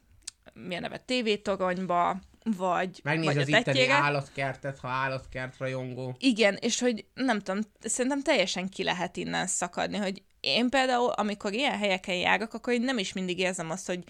milyen 0.52 0.82
neve, 0.82 0.98
tévétoronyba, 0.98 2.20
vagy, 2.56 3.00
Megnéz 3.02 3.26
vagy 3.26 3.38
az 3.38 3.52
a 3.52 3.58
itteni 3.58 3.88
állatkertet, 3.88 4.78
ha 4.78 4.88
állatkert 4.88 5.58
rajongó. 5.58 6.16
Igen, 6.18 6.56
és 6.60 6.80
hogy 6.80 7.04
nem 7.14 7.38
tudom, 7.38 7.60
szerintem 7.80 8.22
teljesen 8.22 8.68
ki 8.68 8.82
lehet 8.82 9.16
innen 9.16 9.46
szakadni, 9.46 9.96
hogy 9.96 10.22
én 10.40 10.68
például, 10.68 11.10
amikor 11.10 11.52
ilyen 11.52 11.78
helyeken 11.78 12.14
járok, 12.14 12.54
akkor 12.54 12.72
én 12.72 12.80
nem 12.80 12.98
is 12.98 13.12
mindig 13.12 13.38
érzem 13.38 13.70
azt, 13.70 13.86
hogy, 13.86 14.04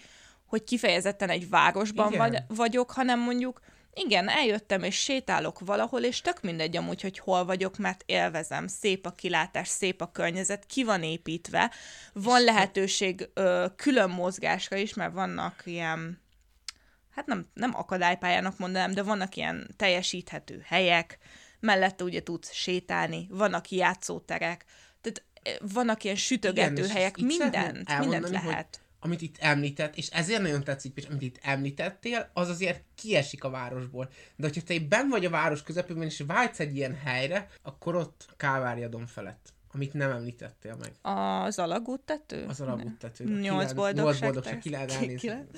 hogy 0.45 0.63
kifejezetten 0.63 1.29
egy 1.29 1.49
városban 1.49 2.13
Igen. 2.13 2.19
vagy, 2.19 2.43
vagyok, 2.47 2.91
hanem 2.91 3.19
mondjuk 3.19 3.59
igen, 3.93 4.29
eljöttem 4.29 4.83
és 4.83 4.95
sétálok 4.95 5.59
valahol, 5.59 6.03
és 6.03 6.21
tök 6.21 6.41
mindegy 6.41 6.77
amúgy, 6.77 7.01
hogy 7.01 7.19
hol 7.19 7.45
vagyok, 7.45 7.77
mert 7.77 8.03
élvezem. 8.05 8.67
Szép 8.67 9.05
a 9.05 9.11
kilátás, 9.11 9.67
szép 9.67 10.01
a 10.01 10.11
környezet, 10.11 10.65
ki 10.65 10.83
van 10.83 11.03
építve, 11.03 11.71
van 12.13 12.43
lehetőség 12.43 13.29
ö, 13.33 13.65
külön 13.75 14.09
mozgásra 14.09 14.77
is, 14.77 14.93
mert 14.93 15.13
vannak 15.13 15.61
ilyen 15.65 16.27
hát 17.19 17.25
nem, 17.25 17.47
nem 17.53 17.75
akadálypályának 17.75 18.57
mondanám, 18.57 18.93
de 18.93 19.03
vannak 19.03 19.35
ilyen 19.35 19.73
teljesíthető 19.77 20.63
helyek, 20.65 21.17
mellette 21.59 22.03
ugye 22.03 22.23
tudsz 22.23 22.53
sétálni, 22.53 23.27
vannak 23.29 23.69
játszóterek, 23.69 24.65
tehát 25.01 25.23
eh, 25.43 25.55
vannak 25.73 26.03
ilyen 26.03 26.15
sütögető 26.15 26.83
és 26.83 26.91
helyek, 26.91 27.17
mindent, 27.17 27.99
mindent 27.99 28.23
hogy 28.23 28.31
lehet. 28.31 28.81
Amit 28.99 29.21
itt 29.21 29.35
említett, 29.39 29.95
és 29.95 30.07
ezért 30.09 30.41
nagyon 30.41 30.63
tetszik, 30.63 30.97
és 30.97 31.05
amit 31.05 31.21
itt 31.21 31.39
említettél, 31.41 32.29
az 32.33 32.49
azért 32.49 32.83
kiesik 32.95 33.43
a 33.43 33.49
városból. 33.49 34.09
De 34.35 34.47
hogyha 34.47 34.61
te 34.61 34.79
ben 34.79 35.09
vagy 35.09 35.25
a 35.25 35.29
város 35.29 35.63
közepében, 35.63 36.03
és 36.03 36.23
vágysz 36.27 36.59
egy 36.59 36.75
ilyen 36.75 36.95
helyre, 36.95 37.49
akkor 37.61 37.95
ott 37.95 38.25
a 38.29 38.33
Káváriadon 38.37 39.05
felett, 39.05 39.53
amit 39.71 39.93
nem 39.93 40.11
említettél 40.11 40.75
meg. 40.75 40.91
Az 41.01 41.59
alagút 41.59 42.01
tető? 42.01 42.45
Az 42.47 42.61
alagút 42.61 42.97
tető. 42.97 43.39
Nyolc 43.39 43.73
boldogság. 43.73 44.03
Nyolc 44.05 44.19
boldogság, 44.19 44.59
ki 44.59 44.69
lehet 44.69 44.87
Ki- 44.87 44.95
elnézni. 44.95 45.15
ki 45.15 45.27
lehet? 45.27 45.57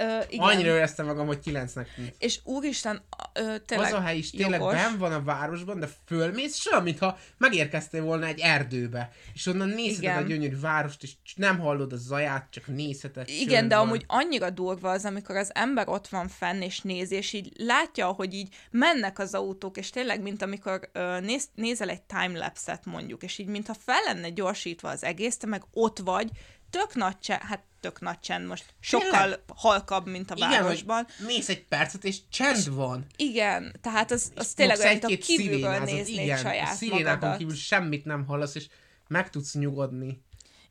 Ö, 0.00 0.18
igen. 0.28 0.46
Annyira 0.46 0.74
éreztem 0.74 1.06
magam, 1.06 1.26
hogy 1.26 1.38
kilencnek 1.38 1.94
tűnt. 1.94 2.14
És 2.18 2.40
úristen, 2.44 3.02
ö, 3.32 3.58
tényleg 3.66 3.92
az 3.92 3.98
a 3.98 4.00
hely 4.00 4.16
is 4.16 4.30
tényleg 4.30 4.60
jogos. 4.60 4.96
van 4.98 5.12
a 5.12 5.22
városban, 5.22 5.80
de 5.80 5.88
fölmész, 6.06 6.56
és 6.58 6.66
olyan, 6.72 6.82
mintha 6.82 7.18
megérkeztél 7.36 8.02
volna 8.02 8.26
egy 8.26 8.40
erdőbe, 8.40 9.12
és 9.34 9.46
onnan 9.46 9.68
nézheted 9.68 10.02
Igen. 10.02 10.22
a 10.22 10.26
gyönyörű 10.26 10.60
várost, 10.60 11.02
és 11.02 11.34
nem 11.34 11.58
hallod 11.58 11.92
a 11.92 11.96
zaját, 11.96 12.46
csak 12.50 12.66
nézheted. 12.66 13.28
Igen, 13.28 13.68
de 13.68 13.76
van. 13.76 13.86
amúgy 13.86 14.04
annyira 14.06 14.50
durva 14.50 14.90
az, 14.90 15.04
amikor 15.04 15.36
az 15.36 15.50
ember 15.54 15.88
ott 15.88 16.08
van 16.08 16.28
fenn 16.28 16.60
és 16.60 16.80
nézi, 16.80 17.14
és 17.14 17.32
így 17.32 17.52
látja, 17.56 18.06
hogy 18.06 18.34
így 18.34 18.54
mennek 18.70 19.18
az 19.18 19.34
autók, 19.34 19.76
és 19.76 19.90
tényleg, 19.90 20.20
mint 20.20 20.42
amikor 20.42 20.88
ö, 20.92 21.20
néz, 21.20 21.48
nézel 21.54 21.88
egy 21.88 22.02
timelapse-et 22.02 22.84
mondjuk, 22.84 23.22
és 23.22 23.38
így 23.38 23.46
mintha 23.46 23.74
fel 23.84 24.02
lenne 24.06 24.28
gyorsítva 24.28 24.88
az 24.88 25.04
egész, 25.04 25.36
te 25.36 25.46
meg 25.46 25.62
ott 25.72 25.98
vagy, 25.98 26.30
tök 26.70 26.94
nagy 26.94 27.18
csend, 27.18 27.40
hát 27.42 27.62
tök 27.80 28.00
nagy 28.00 28.20
csend 28.20 28.46
most, 28.46 28.64
sokkal 28.80 29.10
Tényleg? 29.20 29.40
halkabb, 29.56 30.06
mint 30.06 30.30
a 30.30 30.34
Igen, 30.36 30.50
városban. 30.50 31.06
mész 31.26 31.48
egy 31.48 31.64
percet, 31.64 32.04
és 32.04 32.18
csend 32.28 32.74
van. 32.74 33.06
Igen, 33.16 33.74
tehát 33.80 34.10
az, 34.10 34.32
az 34.34 34.52
tényleg 34.52 34.76
Fogsz 34.76 34.88
olyan, 34.88 35.00
mint 35.06 35.20
a 35.20 35.24
kívülről 35.24 35.78
néznéd 35.78 36.18
igen, 36.18 36.36
a 36.36 36.40
saját 36.40 36.74
szirénákon 36.74 37.12
magadat. 37.12 37.36
kívül 37.36 37.54
semmit 37.54 38.04
nem 38.04 38.24
hallasz, 38.26 38.54
és 38.54 38.66
meg 39.08 39.30
tudsz 39.30 39.54
nyugodni. 39.54 40.22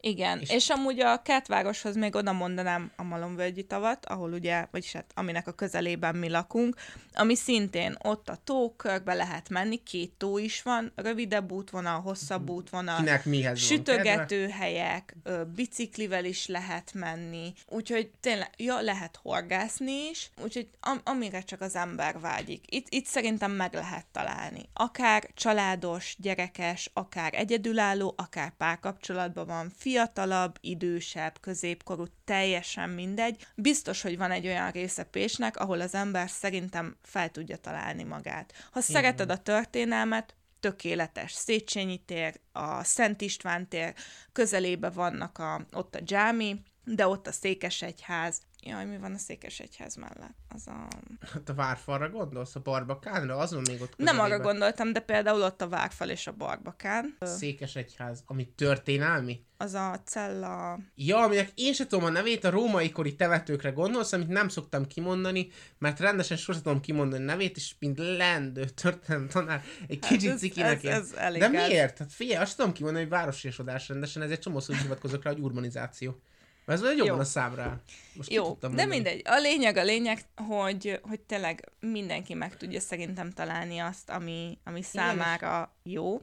Igen, 0.08 0.40
és, 0.40 0.50
és 0.50 0.70
amúgy 0.70 1.00
a 1.00 1.22
kertvároshoz 1.22 1.96
még 1.96 2.16
oda 2.16 2.32
mondanám 2.32 2.92
a 2.96 3.04
Malomvölgyi 3.04 3.64
tavat, 3.64 4.06
ahol 4.06 4.32
ugye, 4.34 4.66
vagyis 4.72 4.92
hát 4.92 5.06
aminek 5.16 5.48
a 5.48 5.52
közelében 5.52 6.16
mi 6.16 6.30
lakunk, 6.30 6.76
ami 7.14 7.36
szintén 7.36 7.98
ott 8.04 8.30
a 8.30 8.38
tó, 8.44 8.74
körbe 8.76 9.14
lehet 9.14 9.50
menni, 9.50 9.84
két 9.84 10.12
tó 10.18 10.38
is 10.38 10.62
van, 10.62 10.92
rövidebb 10.96 11.52
útvonal, 11.52 12.02
hosszabb 12.02 12.50
útvonal, 12.50 12.98
Kinek 12.98 13.26
mihez 13.26 13.70
van 13.70 13.78
kedve. 13.78 13.94
sütögető 13.94 14.48
helyek, 14.50 15.16
ö, 15.24 15.44
biciklivel 15.56 16.26
is 16.26 16.48
lehet 16.48 16.92
menni, 16.94 17.54
úgyhogy 17.68 18.12
tényleg, 18.20 18.50
ja, 18.58 18.80
lehet 18.82 19.20
horgászni 19.22 19.92
is, 20.12 20.30
úgyhogy 20.44 20.68
am- 20.80 21.02
amire 21.04 21.42
csak 21.42 21.62
az 21.62 21.76
ember 21.76 22.20
vágyik. 22.20 22.64
Itt, 22.76 22.86
itt 22.90 23.06
szerintem 23.06 23.52
meg 23.52 23.74
lehet 23.74 24.06
találni. 24.12 24.70
Akár 24.74 25.28
családos, 25.34 26.16
gyerekes, 26.20 26.90
akár 26.94 27.34
egyedülálló, 27.34 28.14
akár 28.18 28.54
párkapcsolatban 28.58 29.46
van, 29.48 29.72
fiatalabb, 29.98 30.58
idősebb, 30.62 31.40
középkorú, 31.40 32.06
teljesen 32.26 32.90
mindegy. 32.90 33.48
Biztos, 33.56 34.02
hogy 34.02 34.18
van 34.18 34.32
egy 34.32 34.48
olyan 34.48 34.72
része 34.72 35.04
Pécsnek, 35.04 35.58
ahol 35.58 35.82
az 35.82 35.96
ember 35.96 36.30
szerintem 36.30 36.96
fel 37.04 37.30
tudja 37.30 37.58
találni 37.58 38.04
magát. 38.04 38.54
Ha 38.72 38.82
szereted 38.82 39.30
a 39.30 39.38
történelmet, 39.38 40.36
tökéletes 40.60 41.32
Széchenyi 41.32 41.98
tér, 42.06 42.40
a 42.52 42.84
Szent 42.84 43.22
István 43.22 43.68
tér, 43.68 43.94
közelébe 44.32 44.90
vannak 44.90 45.38
a, 45.38 45.66
ott 45.72 45.96
a 45.96 46.02
dzsámi, 46.02 46.62
de 46.84 47.08
ott 47.08 47.28
a 47.28 47.32
Székesegyház. 47.32 48.42
Jaj, 48.68 48.86
mi 48.86 48.98
van 48.98 49.14
a 49.14 49.18
Székesegyház 49.18 49.96
mellett? 49.96 50.36
Az 50.50 50.68
a... 50.68 50.88
Hát 51.34 51.50
a 51.50 51.54
várfalra 51.54 52.10
gondolsz, 52.10 52.56
a 52.56 52.60
barbakánra? 52.60 53.38
Azon 53.38 53.62
még 53.68 53.82
ott 53.82 53.94
Nem 53.98 54.16
arra 54.16 54.24
közelében. 54.24 54.48
gondoltam, 54.52 54.94
de 54.94 55.00
például 55.00 55.42
ott 55.42 55.62
a 55.62 55.68
Várfal 55.68 56.10
és 56.10 56.28
a 56.28 56.32
Barbakán. 56.32 57.18
Székesegyház, 57.22 58.24
ami 58.26 58.48
történelmi? 58.56 59.46
Az 59.58 59.74
a 59.74 60.02
cella... 60.06 60.80
Ja, 60.96 61.18
aminek 61.24 61.52
én 61.56 61.74
sem 61.74 61.88
tudom 61.88 62.06
a 62.06 62.10
nevét, 62.10 62.44
a 62.44 62.50
római 62.50 62.92
kori 62.92 63.16
temetőkre 63.16 63.70
gondolsz, 63.70 64.14
amit 64.14 64.28
nem 64.28 64.48
szoktam 64.48 64.88
kimondani, 64.88 65.48
mert 65.78 66.00
rendesen 66.00 66.38
sosem 66.38 66.62
tudom 66.62 66.80
kimondani 66.82 67.24
a 67.24 67.26
nevét, 67.26 67.56
és 67.56 67.76
mint 67.80 67.98
lendő 67.98 68.66
történet 68.66 69.32
tanár, 69.32 69.64
egy 69.88 70.00
kicsit 70.00 70.22
Hát 70.24 70.34
ez- 70.34 70.40
cikinek 70.40 70.84
ez- 70.84 71.02
ez 71.02 71.14
elég 71.18 71.40
De 71.42 71.48
miért? 71.48 71.98
Hát 71.98 72.14
figyelj, 72.14 72.42
azt 72.44 72.58
tudom 72.58 72.72
kimondani, 72.74 73.04
hogy 73.04 73.14
városiasodás 73.14 73.88
rendesen, 73.90 74.22
ezért 74.22 74.42
csomószor 74.42 74.76
is 74.76 74.82
hivatkozok 74.82 75.24
rá, 75.24 75.32
hogy 75.32 75.42
urbanizáció. 75.42 76.20
Ez 76.68 76.84
olyan 76.84 76.98
jobban 76.98 77.20
a 77.20 77.24
számra. 77.24 77.82
Most 78.14 78.32
Jó, 78.32 78.58
de 78.60 78.68
mondani. 78.68 78.90
mindegy. 78.90 79.22
A 79.26 79.40
lényeg, 79.40 79.78
a 79.78 79.84
lényeg, 79.84 80.22
hogy, 80.36 81.00
hogy 81.02 81.20
tényleg 81.20 81.72
mindenki 81.80 82.34
meg 82.34 82.58
tudja 82.58 82.80
szerintem 82.80 83.32
találni 83.32 83.80
azt, 83.80 84.10
ami, 84.10 84.58
ami 84.64 84.82
számára 84.82 85.76
jó. 85.84 86.22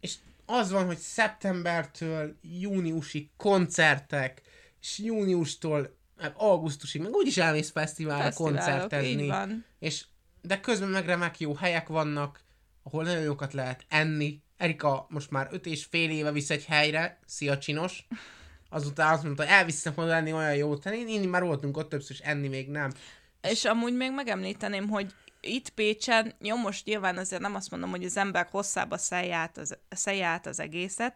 És 0.00 0.14
az 0.46 0.70
van, 0.70 0.86
hogy 0.86 0.98
szeptembertől 0.98 2.36
júniusig 2.42 3.28
koncertek, 3.36 4.42
és 4.80 4.98
júniustól 4.98 5.96
meg 6.16 6.32
augusztusig, 6.36 7.00
meg 7.00 7.12
úgyis 7.12 7.36
elmész 7.36 7.70
fesztiválra 7.70 8.32
koncertezni. 8.32 9.08
így 9.08 9.26
van. 9.26 9.64
És, 9.78 10.04
de 10.42 10.60
közben 10.60 10.88
meg 10.88 11.06
remek 11.06 11.40
jó 11.40 11.54
helyek 11.54 11.88
vannak, 11.88 12.40
ahol 12.82 13.04
nagyon 13.04 13.22
jókat 13.22 13.52
lehet 13.52 13.84
enni. 13.88 14.42
Erika 14.56 15.06
most 15.08 15.30
már 15.30 15.48
öt 15.50 15.66
és 15.66 15.84
fél 15.84 16.10
éve 16.10 16.32
visz 16.32 16.50
egy 16.50 16.64
helyre, 16.64 17.18
szia 17.26 17.58
csinos. 17.58 18.06
Azután 18.70 19.12
azt 19.12 19.22
mondta, 19.22 19.46
elviszem 19.46 19.92
oda 19.96 20.14
enni 20.14 20.32
olyan. 20.32 20.78
Hát 20.84 20.94
én 20.94 21.08
inni 21.08 21.26
már 21.26 21.42
voltunk 21.42 21.76
ott 21.76 21.88
többször, 21.88 22.16
és 22.20 22.22
enni 22.22 22.48
még 22.48 22.68
nem. 22.68 22.92
És 23.42 23.64
amúgy 23.64 23.96
még 23.96 24.12
megemlíteném, 24.12 24.88
hogy 24.88 25.14
itt 25.40 25.68
Pécsen, 25.68 26.34
jó, 26.38 26.56
most 26.56 26.84
nyilván 26.84 27.16
azért 27.16 27.42
nem 27.42 27.54
azt 27.54 27.70
mondom, 27.70 27.90
hogy 27.90 28.04
az 28.04 28.16
ember 28.16 28.48
hosszába 28.50 28.98
szelje 28.98 29.36
át 29.36 29.58
az, 29.58 29.78
szelje 29.88 30.40
az 30.44 30.60
egészet, 30.60 31.14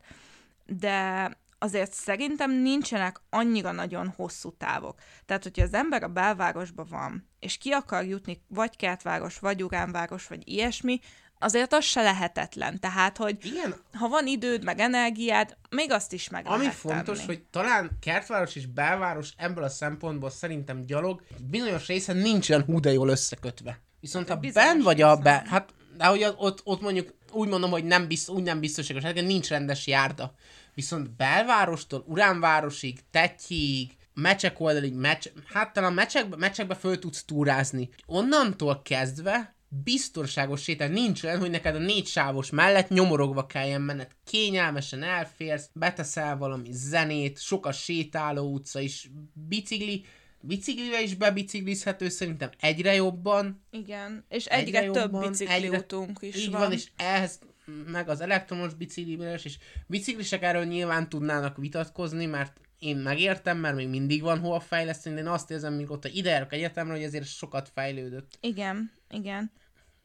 de 0.67 1.31
azért 1.59 1.93
szerintem 1.93 2.51
nincsenek 2.51 3.21
annyira 3.31 3.73
nagyon 3.73 4.13
hosszú 4.17 4.57
távok. 4.57 4.99
Tehát, 5.27 5.43
hogyha 5.43 5.63
az 5.63 5.75
ember 5.75 6.03
a 6.03 6.09
belvárosban 6.09 6.87
van, 6.91 7.29
és 7.39 7.57
ki 7.57 7.71
akar 7.71 8.05
jutni 8.05 8.43
vagy 8.49 8.77
kertváros, 8.77 9.39
vagy 9.39 9.63
uránváros, 9.63 10.27
vagy 10.27 10.49
ilyesmi, 10.49 11.01
azért 11.45 11.73
az 11.73 11.85
se 11.85 12.03
lehetetlen. 12.03 12.81
Tehát, 12.81 13.17
hogy 13.17 13.37
Igen, 13.43 13.75
ha 13.93 14.09
van 14.09 14.27
időd, 14.27 14.65
meg 14.65 14.79
energiád, 14.79 15.57
még 15.71 15.91
azt 15.91 16.13
is 16.13 16.29
meg 16.29 16.47
Ami 16.47 16.59
lehet 16.59 16.75
fontos, 16.75 17.17
tenni. 17.17 17.27
hogy 17.27 17.43
talán 17.51 17.91
kertváros 18.01 18.55
és 18.55 18.67
belváros 18.67 19.33
ebből 19.37 19.65
a 19.65 19.69
szempontból 19.69 20.31
szerintem 20.31 20.81
gyalog 20.81 21.23
bizonyos 21.49 21.87
része 21.87 22.13
nincs 22.13 22.51
olyan 22.51 22.63
hú 22.63 22.81
de 22.81 22.93
jól 22.93 23.09
összekötve. 23.09 23.81
Viszont 24.01 24.29
ha 24.29 24.41
ben 24.53 24.81
vagy 24.83 25.03
a 25.03 25.17
be, 25.17 25.43
hát 25.47 25.75
de 25.97 26.05
hogy 26.05 26.27
ott, 26.37 26.61
ott 26.65 26.81
mondjuk 26.81 27.15
úgy 27.33 27.49
mondom, 27.49 27.71
hogy 27.71 27.85
nem 27.85 28.09
biztos, 28.09 28.35
úgy 28.35 28.43
nem 28.43 28.61
biztonságos, 28.61 29.03
hát 29.03 29.15
nincs 29.15 29.49
rendes 29.49 29.87
járda. 29.87 30.35
Viszont 30.75 31.11
belvárostól 31.11 32.05
Uránvárosig, 32.07 32.99
Tetyig, 33.11 33.97
mecsek 34.15 34.61
oldalig, 34.61 34.95
meccs, 34.95 35.27
hát 35.53 35.73
talán 35.73 35.93
meccsekbe, 35.93 36.37
meccsekbe 36.37 36.75
föl 36.75 36.99
tudsz 36.99 37.25
túrázni. 37.25 37.89
Onnantól 38.07 38.83
kezdve 38.83 39.54
biztonságos 39.83 40.63
sétál. 40.63 40.89
Nincs 40.89 41.23
olyan, 41.23 41.39
hogy 41.39 41.51
neked 41.51 41.75
a 41.75 41.79
négy 41.79 42.07
sávos 42.07 42.51
mellett 42.51 42.89
nyomorogva 42.89 43.47
kelljen 43.47 43.81
menned. 43.81 44.11
Kényelmesen 44.25 45.03
elférsz, 45.03 45.71
beteszel 45.73 46.37
valami 46.37 46.69
zenét, 46.73 47.41
sok 47.41 47.67
a 47.67 47.73
sétáló 47.73 48.53
utca 48.53 48.81
is, 48.81 49.11
bicikli, 49.49 50.05
biciklivel 50.41 51.03
is 51.03 51.15
bebiciklizhető 51.15 52.09
szerintem 52.09 52.51
egyre 52.61 52.95
jobban. 52.95 53.65
Igen, 53.71 54.25
és 54.29 54.45
Egyre 54.47 54.79
egyre, 54.79 54.93
több 54.93 55.13
jobban, 55.13 55.31
bicikli 55.31 55.55
egyre- 55.55 55.79
útunk 55.79 56.19
is 56.21 56.37
Így 56.37 56.51
van. 56.51 56.61
van, 56.61 56.73
és 56.73 56.91
ehhez 56.97 57.39
meg 57.87 58.09
az 58.09 58.21
elektromos 58.21 58.75
biciklivel 58.75 59.35
is, 59.35 59.45
és 59.45 59.59
biciklisek 59.87 60.43
erről 60.43 60.65
nyilván 60.65 61.09
tudnának 61.09 61.57
vitatkozni, 61.57 62.27
mert 62.27 62.61
én 62.79 62.97
megértem, 62.97 63.59
mert 63.59 63.77
még 63.77 63.89
mindig 63.89 64.23
van 64.23 64.39
hova 64.39 64.61
fejleszteni, 64.61 65.15
de 65.15 65.21
én 65.21 65.27
azt 65.27 65.51
érzem, 65.51 65.75
mióta 65.75 66.09
ide 66.09 66.31
járok 66.31 66.53
egyetemre, 66.53 66.93
hogy 66.93 67.03
ezért 67.03 67.27
sokat 67.27 67.71
fejlődött. 67.75 68.39
Igen, 68.41 68.93
igen. 69.11 69.53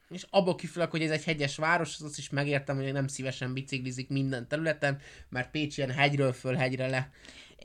És 0.10 0.26
abból 0.30 0.56
kifolyólag, 0.56 0.92
hogy 0.92 1.02
ez 1.02 1.12
egy 1.12 1.24
hegyes 1.24 1.56
város, 1.56 2.00
azt 2.00 2.18
is 2.18 2.30
megértem, 2.30 2.76
hogy 2.76 2.94
nem 2.94 3.08
szívesen 3.08 3.54
biciklizik 3.54 4.10
minden 4.10 4.48
területen, 4.48 5.00
mert 5.30 5.52
Pécs 5.52 5.78
ilyen 5.78 5.92
hegyről 5.92 6.34
föl 6.34 6.56
hegyre 6.56 6.88
le. 6.88 7.10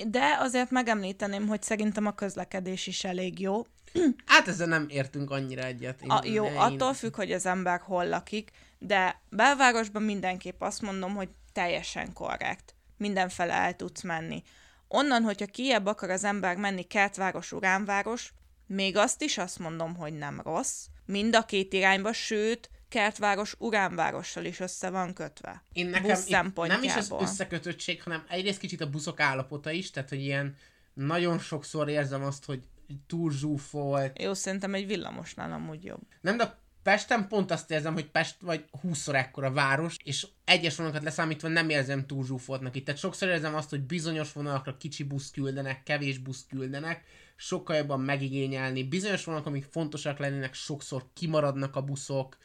De 0.06 0.36
azért 0.38 0.70
megemlíteném, 0.70 1.46
hogy 1.46 1.62
szerintem 1.62 2.06
a 2.06 2.14
közlekedés 2.14 2.86
is 2.86 3.04
elég 3.04 3.40
jó. 3.40 3.62
Hát 4.26 4.48
ezzel 4.48 4.66
nem 4.66 4.86
értünk 4.88 5.30
annyira 5.30 5.62
egyet. 5.64 6.02
Én, 6.02 6.10
A, 6.10 6.20
jó, 6.24 6.44
én- 6.46 6.56
attól 6.56 6.94
függ, 6.94 7.14
hogy 7.16 7.32
az 7.32 7.46
ember 7.46 7.80
hol 7.80 8.08
lakik, 8.08 8.50
de 8.78 9.20
belvárosban 9.28 10.02
mindenképp 10.02 10.60
azt 10.60 10.82
mondom, 10.82 11.14
hogy 11.14 11.28
teljesen 11.52 12.12
korrekt. 12.12 12.74
Mindenfele 12.96 13.52
el 13.52 13.76
tudsz 13.76 14.02
menni. 14.02 14.42
Onnan, 14.88 15.22
hogyha 15.22 15.46
kiebb 15.46 15.86
akar 15.86 16.10
az 16.10 16.24
ember 16.24 16.56
menni 16.56 16.82
kertváros, 16.82 17.52
uránváros, 17.52 18.32
még 18.66 18.96
azt 18.96 19.22
is 19.22 19.38
azt 19.38 19.58
mondom, 19.58 19.96
hogy 19.96 20.12
nem 20.12 20.40
rossz. 20.44 20.86
Mind 21.06 21.34
a 21.34 21.44
két 21.44 21.72
irányba, 21.72 22.12
sőt, 22.12 22.70
kertváros 22.88 23.54
uránvárossal 23.58 24.44
is 24.44 24.60
össze 24.60 24.90
van 24.90 25.12
kötve. 25.12 25.62
Én 25.72 25.86
nekem 25.86 26.52
busz 26.54 26.68
nem 26.68 26.82
is 26.82 26.96
az 26.96 27.12
összekötöttség, 27.20 28.02
hanem 28.02 28.24
egyrészt 28.28 28.58
kicsit 28.58 28.80
a 28.80 28.90
buszok 28.90 29.20
állapota 29.20 29.70
is, 29.70 29.90
tehát 29.90 30.08
hogy 30.08 30.20
ilyen 30.20 30.56
nagyon 30.94 31.38
sokszor 31.38 31.88
érzem 31.88 32.24
azt, 32.24 32.44
hogy 32.44 32.62
túl 33.06 33.32
zsúfolt. 33.32 34.22
Jó, 34.22 34.34
szerintem 34.34 34.74
egy 34.74 34.86
villamosnál 34.86 35.52
amúgy 35.52 35.84
jobb. 35.84 36.00
Nem, 36.20 36.36
de 36.36 36.58
Pesten 36.84 37.28
pont 37.28 37.50
azt 37.50 37.70
érzem, 37.70 37.92
hogy 37.92 38.10
Pest 38.10 38.36
vagy 38.40 38.64
20-szor 38.82 39.14
ekkora 39.14 39.52
város, 39.52 39.96
és 40.04 40.26
egyes 40.44 40.76
vonalakat 40.76 41.02
leszámítva 41.04 41.48
nem 41.48 41.68
érzem 41.68 42.06
túl 42.06 42.24
zsúfoltnak 42.24 42.76
itt. 42.76 42.84
Tehát 42.84 43.00
sokszor 43.00 43.28
érzem 43.28 43.54
azt, 43.54 43.70
hogy 43.70 43.80
bizonyos 43.80 44.32
vonalakra 44.32 44.76
kicsi 44.76 45.02
busz 45.02 45.30
küldenek, 45.30 45.82
kevés 45.82 46.18
busz 46.18 46.46
küldenek, 46.48 47.02
sokkal 47.36 47.76
jobban 47.76 48.00
megigényelni. 48.00 48.82
Bizonyos 48.82 49.24
vonalak, 49.24 49.46
amik 49.46 49.66
fontosak 49.70 50.18
lennének, 50.18 50.54
sokszor 50.54 51.06
kimaradnak 51.14 51.76
a 51.76 51.82
buszok, 51.82 52.36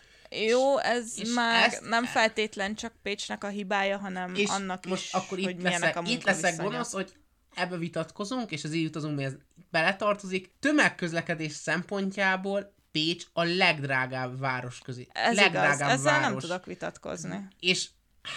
Jó, 0.48 0.78
ez 0.78 1.20
és 1.20 1.34
már 1.34 1.68
ezt- 1.68 1.82
nem 1.82 2.06
feltétlen 2.06 2.76
csak 2.76 2.94
Pécsnek 3.02 3.44
a 3.44 3.48
hibája, 3.48 3.98
hanem 3.98 4.36
és 4.36 4.50
annak 4.50 4.86
most 4.86 5.04
is, 5.04 5.14
akkor 5.14 5.40
hogy 5.40 5.50
itt 5.50 5.62
milyenek 5.62 5.80
leszek, 5.82 5.98
a 5.98 6.10
itt 6.10 6.24
leszek 6.24 6.56
gonosz, 6.62 6.92
hogy 6.92 7.14
ebbe 7.56 7.78
vitatkozunk, 7.78 8.52
és 8.52 8.64
az 8.64 8.74
így 8.74 8.86
utazunk, 8.86 9.16
mi 9.16 9.24
ez 9.24 9.34
beletartozik. 9.72 10.52
Tömegközlekedés 10.60 11.52
szempontjából 11.52 12.74
Pécs 13.00 13.26
a 13.34 13.44
legdrágább 13.44 14.40
város 14.40 14.80
közé. 14.80 15.08
Ez 15.12 15.32
igaz, 15.32 15.44
legdrágább 15.44 15.90
ezzel 15.90 16.20
város. 16.20 16.30
nem 16.30 16.38
tudok 16.38 16.66
vitatkozni. 16.66 17.48
És 17.60 17.90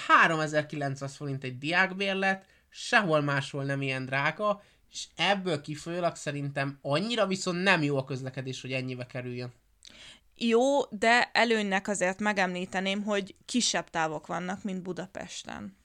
3900 0.07 1.17
forint 1.17 1.45
egy 1.45 1.59
diákbérlet, 1.59 2.45
sehol 2.69 3.21
máshol 3.21 3.65
nem 3.65 3.83
ilyen 3.83 4.05
drága, 4.05 4.63
és 4.91 5.07
ebből 5.17 5.61
kifolyólag 5.61 6.17
szerintem 6.17 6.79
annyira 6.83 7.27
viszont 7.27 7.63
nem 7.63 7.83
jó 7.83 7.97
a 7.97 8.05
közlekedés, 8.05 8.61
hogy 8.61 8.73
ennyibe 8.73 9.07
kerüljön. 9.07 9.53
Jó, 10.35 10.85
de 10.91 11.31
előnynek 11.33 11.89
azért 11.89 12.21
megemlíteném, 12.21 13.03
hogy 13.03 13.35
kisebb 13.45 13.91
távok 13.91 14.27
vannak, 14.27 14.63
mint 14.63 14.83
Budapesten. 14.83 15.77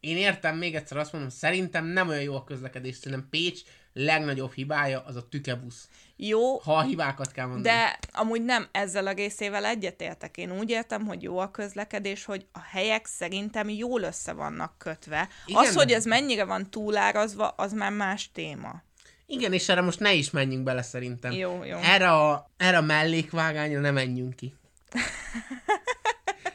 Én 0.00 0.16
értem, 0.16 0.56
még 0.56 0.74
egyszer 0.74 0.96
azt 0.96 1.12
mondom, 1.12 1.30
szerintem 1.30 1.86
nem 1.86 2.08
olyan 2.08 2.22
jó 2.22 2.34
a 2.34 2.44
közlekedés, 2.44 2.96
szerintem 2.96 3.28
Pécs 3.30 3.60
legnagyobb 3.94 4.52
hibája 4.52 5.02
az 5.06 5.16
a 5.16 5.28
tükebusz. 5.28 5.88
Jó, 6.16 6.58
Ha 6.58 6.76
a 6.76 6.82
hibákat 6.82 7.32
kell 7.32 7.46
mondani. 7.46 7.76
de 7.76 7.98
amúgy 8.12 8.42
nem 8.44 8.68
ezzel 8.72 9.06
a 9.06 9.12
részével 9.12 9.64
egyetértek. 9.64 10.36
Én 10.36 10.58
úgy 10.58 10.70
értem, 10.70 11.06
hogy 11.06 11.22
jó 11.22 11.38
a 11.38 11.50
közlekedés, 11.50 12.24
hogy 12.24 12.46
a 12.52 12.60
helyek 12.60 13.06
szerintem 13.06 13.68
jól 13.68 14.02
össze 14.02 14.32
vannak 14.32 14.78
kötve. 14.78 15.28
Igen, 15.46 15.60
az, 15.62 15.74
hogy 15.74 15.90
ez 15.92 16.04
mennyire 16.04 16.44
van 16.44 16.70
túlárazva, 16.70 17.48
az 17.48 17.72
már 17.72 17.92
más 17.92 18.30
téma. 18.32 18.82
Igen, 19.26 19.52
és 19.52 19.68
erre 19.68 19.80
most 19.80 20.00
ne 20.00 20.12
is 20.12 20.30
menjünk 20.30 20.64
bele 20.64 20.82
szerintem. 20.82 21.32
Jó, 21.32 21.64
jó. 21.64 21.76
Erre 21.78 22.10
a, 22.12 22.50
erre 22.56 22.76
a 22.76 22.82
mellékvágányra 22.82 23.80
ne 23.80 23.90
menjünk 23.90 24.36
ki. 24.36 24.54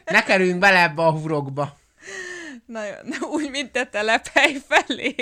ne 0.04 0.22
kerüljünk 0.22 0.58
bele 0.58 0.82
ebbe 0.82 1.02
a 1.02 1.10
hurokba. 1.12 1.78
Nagyon, 2.70 3.06
úgy, 3.30 3.50
mint 3.50 3.76
a 3.76 3.86
telephely 3.86 4.56
felé. 4.68 5.14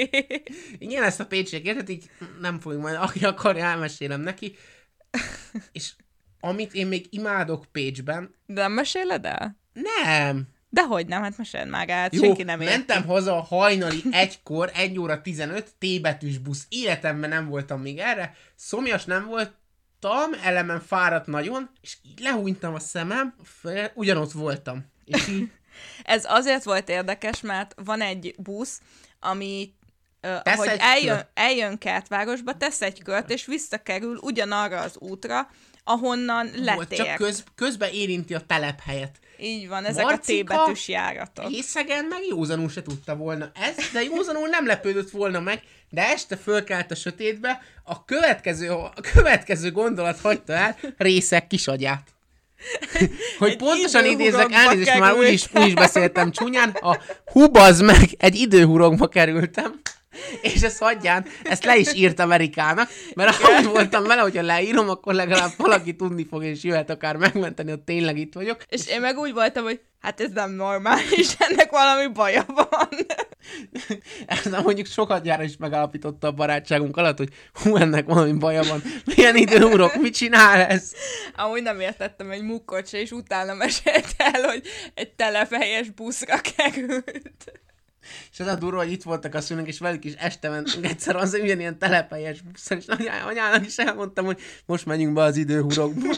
Igen, 0.79 1.03
ezt 1.03 1.21
a 1.21 1.27
pécsiek 1.27 1.65
érted, 1.65 1.89
így 1.89 2.11
nem 2.41 2.61
fogjuk 2.61 2.83
majd, 2.83 2.97
aki 2.97 3.25
akarja, 3.25 3.65
elmesélem 3.65 4.21
neki. 4.21 4.57
És 5.73 5.93
amit 6.41 6.75
én 6.75 6.87
még 6.87 7.07
imádok 7.11 7.65
Pécsben, 7.73 8.35
De 8.47 8.61
nem 8.61 8.73
meséled 8.73 9.25
el? 9.25 9.57
nem. 10.05 10.49
Dehogy 10.71 11.07
nem, 11.07 11.23
hát 11.23 11.37
meséld 11.39 11.69
már 11.69 11.91
át, 11.91 12.15
Jó, 12.15 12.23
senki 12.23 12.43
nem 12.43 12.61
érti. 12.61 12.75
mentem 12.75 13.05
haza 13.05 13.41
hajnali 13.41 14.03
egykor, 14.11 14.71
1 14.75 14.99
óra 14.99 15.21
15, 15.21 15.75
T-betűs 15.79 16.39
busz. 16.39 16.67
Életemben 16.69 17.29
nem 17.31 17.49
voltam 17.49 17.81
még 17.81 17.99
erre. 17.99 18.35
Szomjas 18.55 19.05
nem 19.05 19.27
voltam, 19.27 20.33
elemen 20.43 20.81
fáradt 20.81 21.27
nagyon, 21.27 21.71
és 21.81 21.97
így 22.03 22.21
lehúnytam 22.21 22.75
a 22.75 22.79
szemem, 22.79 23.35
fel, 23.43 23.91
ugyanott 23.95 24.33
voltam. 24.33 24.85
És 25.05 25.29
így, 25.29 25.51
Ez 26.05 26.25
azért 26.27 26.63
volt 26.63 26.89
érdekes, 26.89 27.41
mert 27.41 27.75
van 27.85 28.01
egy 28.01 28.35
busz, 28.39 28.81
ami 29.21 29.73
ahogy 30.45 30.69
egy 30.69 30.79
eljön, 30.81 31.17
kört. 31.17 31.29
eljön 31.35 31.79
Kertvárosba, 31.79 32.57
tesz 32.57 32.83
egy 32.83 33.03
kört, 33.03 33.31
és 33.31 33.47
visszakerül 33.47 34.19
ugyanarra 34.23 34.81
az 34.81 34.97
útra, 34.99 35.51
ahonnan 35.85 36.51
Volt, 36.75 36.95
csak 36.95 37.15
köz, 37.15 37.45
közben 37.55 37.91
érinti 37.93 38.35
a 38.35 38.41
telephelyet. 38.41 39.19
Így 39.41 39.69
van, 39.69 39.85
ezek 39.85 40.05
a 40.05 40.09
Marcika 40.09 40.55
T 40.55 40.59
betűs 40.59 40.89
járatok. 40.89 41.51
Észegen 41.51 42.05
meg 42.05 42.19
józanul 42.29 42.69
se 42.69 42.83
tudta 42.83 43.17
volna 43.17 43.51
ezt, 43.55 43.93
de 43.93 44.03
józanul 44.03 44.49
nem 44.49 44.67
lepődött 44.67 45.11
volna 45.11 45.41
meg, 45.41 45.63
de 45.91 46.09
este 46.09 46.37
fölkelt 46.37 46.91
a 46.91 46.95
sötétbe, 46.95 47.63
a 47.85 48.05
következő, 48.05 48.71
a 48.71 48.93
következő 49.13 49.73
gondolat 49.73 50.21
hagyta 50.21 50.53
el 50.53 50.77
részek 50.97 51.47
kisagyát. 51.47 52.09
Hogy 53.39 53.51
Egy 53.51 53.57
pontosan 53.57 54.05
idézek, 54.05 54.53
elnézést, 54.53 54.99
már 54.99 55.15
úgy 55.15 55.33
is, 55.33 55.47
került. 55.47 55.65
úgy 55.65 55.69
is 55.69 55.75
beszéltem 55.75 56.31
csúnyán, 56.31 56.71
a 56.71 56.99
hubaz 57.33 57.81
meg, 57.81 58.11
egy 58.17 58.35
időhurokba 58.35 59.09
kerültem, 59.09 59.81
és 60.41 60.63
ezt 60.63 60.79
hagyján, 60.79 61.27
ezt 61.43 61.65
le 61.65 61.77
is 61.77 61.95
írt 61.95 62.21
Amerikának, 62.21 62.89
mert 63.15 63.37
úgy 63.59 63.67
voltam 63.67 64.05
vele, 64.05 64.21
hogyha 64.21 64.43
leírom, 64.43 64.89
akkor 64.89 65.15
legalább 65.15 65.53
valaki 65.57 65.97
tudni 65.97 66.27
fog, 66.31 66.45
és 66.45 66.63
jöhet 66.63 66.91
akár 66.91 67.17
megmenteni, 67.17 67.71
hogy 67.71 67.81
tényleg 67.81 68.19
itt 68.19 68.35
vagyok. 68.35 68.63
És 68.69 68.87
én 68.87 69.01
meg 69.01 69.19
úgy 69.19 69.33
voltam, 69.33 69.65
hogy 69.65 69.81
hát 70.01 70.21
ez 70.21 70.31
nem 70.35 70.51
normális, 70.51 71.29
ennek 71.49 71.71
valami 71.71 72.07
baja 72.13 72.45
van. 72.55 72.89
Ez 74.27 74.45
nem 74.45 74.63
mondjuk 74.63 74.87
sokat 74.87 75.23
gyára 75.23 75.43
is 75.43 75.57
megállapította 75.57 76.27
a 76.27 76.33
barátságunk 76.33 76.97
alatt, 76.97 77.19
hogy 77.19 77.29
hú, 77.53 77.77
ennek 77.77 78.07
valami 78.07 78.33
baja 78.33 78.63
van. 78.63 78.83
Milyen 79.05 79.37
időurok, 79.37 79.97
mit 79.97 80.15
csinál 80.15 80.61
ez? 80.61 80.93
Amúgy 81.37 81.63
nem 81.63 81.81
értettem 81.81 82.31
egy 82.31 82.43
mukkot 82.43 82.89
se, 82.89 83.01
és 83.01 83.11
utána 83.11 83.55
mesélt 83.55 84.15
el, 84.17 84.43
hogy 84.43 84.63
egy 84.95 85.11
telepelyes 85.11 85.91
buszra 85.91 86.41
került. 86.57 87.53
És 88.33 88.41
az 88.41 88.47
a 88.47 88.55
durva, 88.55 88.79
hogy 88.79 88.93
itt 88.93 89.03
voltak 89.03 89.35
a 89.35 89.41
szülők, 89.41 89.67
és 89.67 89.79
velük 89.79 90.05
is 90.05 90.13
este 90.13 90.49
mentünk 90.49 90.87
egyszer 90.87 91.17
az 91.17 91.39
ugyanilyen 91.43 91.79
telepelyes 91.79 92.41
buszon, 92.41 92.79
és 92.79 92.87
anyá- 92.87 93.25
anyának 93.27 93.67
is 93.67 93.77
elmondtam, 93.77 94.25
hogy 94.25 94.41
most 94.67 94.87
menjünk 94.87 95.15
be 95.15 95.23
az 95.23 95.37
időhurokba. 95.37 96.15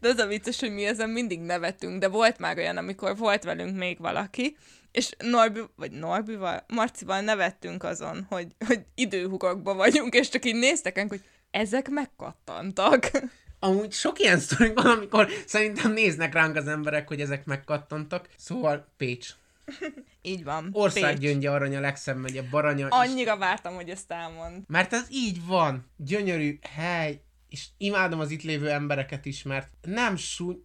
De 0.00 0.08
az 0.08 0.18
a 0.18 0.26
vicces, 0.26 0.60
hogy 0.60 0.72
mi 0.72 0.84
ezen 0.84 1.10
mindig 1.10 1.40
nevetünk, 1.40 2.00
de 2.00 2.08
volt 2.08 2.38
már 2.38 2.58
olyan, 2.58 2.76
amikor 2.76 3.16
volt 3.16 3.44
velünk 3.44 3.76
még 3.76 3.98
valaki, 3.98 4.56
és 4.92 5.10
Norbi, 5.18 5.60
vagy 5.76 5.90
Norbival, 5.90 6.64
Marcival 6.68 7.20
nevettünk 7.20 7.82
azon, 7.82 8.26
hogy, 8.28 8.46
hogy 8.66 8.84
időhurokba 8.94 9.74
vagyunk, 9.74 10.14
és 10.14 10.28
csak 10.28 10.44
így 10.44 10.56
néztek 10.56 11.06
hogy 11.08 11.22
ezek 11.50 11.88
megkattantak. 11.88 13.10
Amúgy 13.58 13.92
sok 13.92 14.18
ilyen 14.18 14.38
sztori 14.38 14.72
van, 14.74 14.86
amikor 14.86 15.28
szerintem 15.46 15.92
néznek 15.92 16.32
ránk 16.32 16.56
az 16.56 16.68
emberek, 16.68 17.08
hogy 17.08 17.20
ezek 17.20 17.44
megkattantak. 17.44 18.28
Szóval 18.36 18.86
Pécs. 18.96 19.28
Így 20.22 20.44
van. 20.44 20.64
Pécs. 20.64 20.82
Országgyöngye 20.82 21.50
aranya, 21.50 21.80
legszebb 21.80 22.16
megye, 22.16 22.42
baranya. 22.50 22.86
és 22.86 22.92
Annyira 22.92 23.36
vártam, 23.36 23.74
hogy 23.74 23.88
ezt 23.88 24.10
elmond. 24.10 24.62
Mert 24.66 24.92
ez 24.92 25.06
így 25.10 25.46
van. 25.46 25.90
Gyönyörű 25.96 26.58
hely, 26.74 27.20
és 27.52 27.66
imádom 27.76 28.20
az 28.20 28.30
itt 28.30 28.42
lévő 28.42 28.70
embereket 28.70 29.24
is, 29.24 29.42
mert 29.42 29.68
nem 29.82 30.16
súly, 30.16 30.56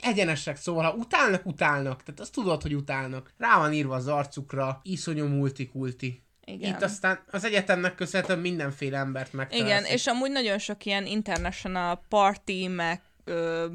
egyenesek, 0.00 0.56
szóval 0.56 0.84
ha 0.84 0.96
utálnak, 0.96 1.46
utálnak. 1.46 2.02
Tehát 2.02 2.20
azt 2.20 2.32
tudod, 2.32 2.62
hogy 2.62 2.74
utálnak. 2.74 3.32
Rá 3.38 3.58
van 3.58 3.72
írva 3.72 3.94
az 3.94 4.08
arcukra, 4.08 4.80
iszonyú 4.82 5.26
multikulti. 5.26 6.22
Igen. 6.44 6.74
Itt 6.74 6.82
aztán 6.82 7.24
az 7.30 7.44
egyetemnek 7.44 7.94
köszönhetően 7.94 8.38
mindenféle 8.38 8.98
embert 8.98 9.32
megtalálsz. 9.32 9.68
Igen, 9.68 9.84
és 9.84 10.06
amúgy 10.06 10.30
nagyon 10.30 10.58
sok 10.58 10.84
ilyen 10.84 11.06
international 11.06 12.04
party, 12.08 12.66
meg 12.68 13.02
ö, 13.24 13.66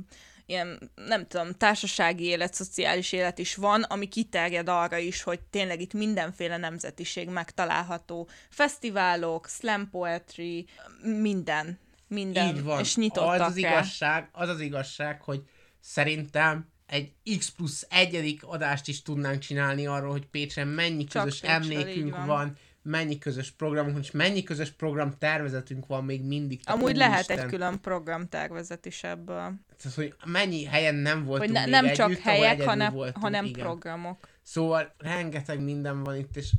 ilyen, 0.45 0.91
nem 0.95 1.27
tudom, 1.27 1.51
társasági 1.51 2.23
élet, 2.23 2.53
szociális 2.53 3.11
élet 3.11 3.39
is 3.39 3.55
van, 3.55 3.81
ami 3.81 4.07
kiterjed 4.07 4.69
arra 4.69 4.97
is, 4.97 5.23
hogy 5.23 5.39
tényleg 5.41 5.81
itt 5.81 5.93
mindenféle 5.93 6.57
nemzetiség 6.57 7.29
megtalálható. 7.29 8.29
Fesztiválok, 8.49 9.47
slam 9.47 9.89
poetry, 9.89 10.65
minden. 11.03 11.79
Minden. 12.11 12.55
Így 12.55 12.63
van. 12.63 12.79
És 12.79 12.95
nyitottak 12.95 13.41
az 13.41 13.41
az 13.41 13.57
igazság, 13.57 14.29
az 14.31 14.49
az 14.49 14.59
igazság, 14.59 15.21
hogy 15.21 15.41
szerintem 15.79 16.69
egy 16.85 17.11
X 17.37 17.49
plusz 17.49 17.87
egyedik 17.89 18.43
adást 18.43 18.87
is 18.87 19.01
tudnánk 19.01 19.39
csinálni 19.39 19.85
arról, 19.85 20.11
hogy 20.11 20.25
Pécsen 20.25 20.67
mennyi 20.67 21.03
Csak 21.03 21.23
közös 21.23 21.39
Pécsről, 21.39 21.77
emlékünk 21.77 22.15
van. 22.15 22.25
van. 22.25 22.57
mennyi 22.81 23.17
közös 23.17 23.51
programunk, 23.51 23.97
és 24.03 24.11
mennyi 24.11 24.43
közös 24.43 24.69
program 24.69 25.17
tervezetünk 25.19 25.85
van 25.87 26.05
még 26.05 26.23
mindig. 26.23 26.63
Tehát 26.63 26.81
Amúgy 26.81 26.95
lehet 26.95 27.15
úristen. 27.15 27.39
egy 27.39 27.45
külön 27.45 27.81
programtervezet 27.81 28.85
is 28.85 29.03
ebből. 29.03 29.53
Tehát, 29.77 29.95
hogy 29.95 30.15
mennyi 30.25 30.65
helyen 30.65 30.95
nem 30.95 31.17
Hogy 31.17 31.25
voltunk 31.25 31.51
ne, 31.51 31.61
még 31.61 31.69
nem 31.69 31.85
együtt, 31.85 31.97
csak 31.97 32.09
ahol 32.09 32.21
helyek, 32.21 32.61
hanem, 32.61 32.93
voltunk, 32.93 33.17
hanem 33.17 33.45
igen. 33.45 33.63
programok. 33.63 34.27
Szóval 34.41 34.93
rengeteg 34.97 35.59
minden 35.59 36.03
van 36.03 36.15
itt, 36.15 36.35
és 36.35 36.51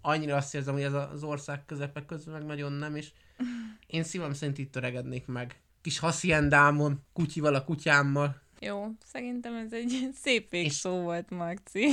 annyira 0.00 0.36
azt 0.36 0.54
érzem, 0.54 0.74
hogy 0.74 0.82
ez 0.82 0.92
az 0.92 1.22
ország 1.22 1.64
közepe 1.66 2.04
közben 2.04 2.34
meg 2.34 2.46
nagyon 2.46 2.72
nem, 2.72 2.96
és 2.96 3.10
én 3.86 4.02
szívem 4.04 4.32
szerint 4.32 4.58
itt 4.58 4.72
töregednék 4.72 5.26
meg. 5.26 5.60
Kis 5.82 5.98
hasziendámon, 5.98 7.04
kutyival 7.12 7.54
a 7.54 7.64
kutyámmal. 7.64 8.40
Jó, 8.60 8.86
szerintem 9.04 9.54
ez 9.54 9.72
egy 9.72 10.08
szép 10.22 10.42
És- 10.42 10.50
végszó 10.50 11.00
volt, 11.00 11.30
Marci. 11.30 11.88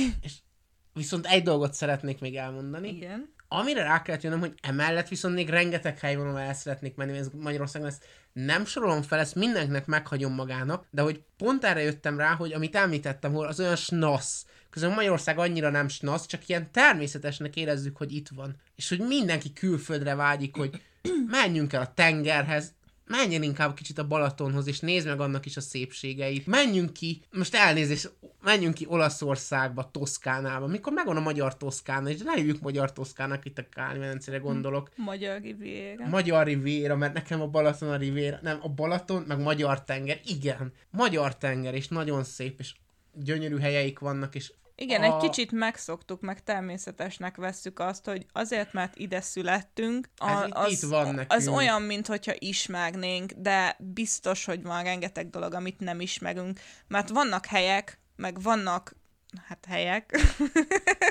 Viszont 0.94 1.26
egy 1.26 1.42
dolgot 1.42 1.74
szeretnék 1.74 2.20
még 2.20 2.36
elmondani. 2.36 2.88
Igen. 2.88 3.32
Amire 3.48 3.82
rá 3.82 4.02
kellett 4.02 4.22
jönnöm, 4.22 4.40
hogy 4.40 4.54
emellett 4.62 5.08
viszont 5.08 5.34
még 5.34 5.48
rengeteg 5.48 5.98
hely 5.98 6.16
van, 6.16 6.26
ahol 6.26 6.40
el 6.40 6.54
szeretnék 6.54 6.94
menni, 6.94 7.18
ez 7.18 7.28
Magyarországon 7.38 7.88
ezt 7.88 8.04
nem 8.32 8.64
sorolom 8.64 9.02
fel, 9.02 9.18
ezt 9.18 9.34
mindenkinek 9.34 9.86
meghagyom 9.86 10.34
magának, 10.34 10.86
de 10.90 11.02
hogy 11.02 11.22
pont 11.36 11.64
erre 11.64 11.82
jöttem 11.82 12.18
rá, 12.18 12.34
hogy 12.34 12.52
amit 12.52 12.76
említettem, 12.76 13.32
hogy 13.32 13.46
az 13.46 13.60
olyan 13.60 13.76
snasz, 13.76 14.46
közben 14.70 14.92
Magyarország 14.92 15.38
annyira 15.38 15.70
nem 15.70 15.88
snasz, 15.88 16.26
csak 16.26 16.48
ilyen 16.48 16.70
természetesnek 16.72 17.56
érezzük, 17.56 17.96
hogy 17.96 18.12
itt 18.12 18.28
van. 18.28 18.56
És 18.76 18.88
hogy 18.88 19.00
mindenki 19.00 19.52
külföldre 19.52 20.14
vágyik, 20.14 20.56
hogy 20.56 20.82
menjünk 21.26 21.72
el 21.72 21.80
a 21.80 21.94
tengerhez, 21.94 22.72
menjen 23.10 23.42
inkább 23.42 23.74
kicsit 23.74 23.98
a 23.98 24.06
Balatonhoz, 24.06 24.66
és 24.66 24.80
nézd 24.80 25.06
meg 25.06 25.20
annak 25.20 25.46
is 25.46 25.56
a 25.56 25.60
szépségeit. 25.60 26.46
Menjünk 26.46 26.92
ki, 26.92 27.22
most 27.32 27.54
elnézést, 27.54 28.12
menjünk 28.42 28.74
ki 28.74 28.86
Olaszországba, 28.88 29.90
Toszkánába, 29.90 30.66
mikor 30.66 30.92
megvan 30.92 31.16
a 31.16 31.20
magyar 31.20 31.56
Toszkána, 31.56 32.08
és 32.08 32.18
hívjuk 32.34 32.60
magyar 32.60 32.92
Toszkának 32.92 33.44
itt 33.44 33.58
a 33.58 33.68
Kálmencére 33.70 34.38
gondolok. 34.38 34.90
Magyar 34.96 35.40
Riviera. 35.40 36.06
Magyar 36.06 36.46
Riviera, 36.46 36.96
mert 36.96 37.14
nekem 37.14 37.40
a 37.40 37.46
Balaton 37.46 37.90
a 37.90 37.96
Riviera, 37.96 38.38
nem, 38.42 38.58
a 38.62 38.68
Balaton, 38.68 39.24
meg 39.26 39.40
Magyar 39.40 39.84
tenger, 39.84 40.20
igen, 40.24 40.72
Magyar 40.90 41.36
tenger, 41.36 41.74
és 41.74 41.88
nagyon 41.88 42.24
szép, 42.24 42.58
és 42.58 42.74
gyönyörű 43.14 43.58
helyeik 43.58 43.98
vannak, 43.98 44.34
és 44.34 44.52
Igen, 44.82 45.02
a- 45.02 45.04
egy 45.04 45.16
kicsit 45.16 45.52
megszoktuk, 45.52 46.20
meg 46.20 46.42
természetesnek 46.42 47.36
vesszük 47.36 47.78
azt, 47.78 48.04
hogy 48.04 48.26
azért, 48.32 48.72
mert 48.72 48.96
ide 48.96 49.20
születtünk, 49.20 50.08
a, 50.16 50.44
itt- 50.46 50.54
az, 50.54 50.72
itt 50.72 50.90
van 50.90 51.06
az 51.06 51.14
nekünk. 51.28 51.56
olyan, 51.56 51.82
mintha 51.82 52.34
ismernénk, 52.38 53.32
de 53.32 53.76
biztos, 53.78 54.44
hogy 54.44 54.62
van 54.62 54.82
rengeteg 54.82 55.30
dolog, 55.30 55.54
amit 55.54 55.80
nem 55.80 56.00
ismerünk, 56.00 56.60
mert 56.88 57.08
vannak 57.08 57.46
helyek, 57.46 58.00
meg 58.16 58.42
vannak 58.42 58.94
hát 59.48 59.64
helyek, 59.68 60.18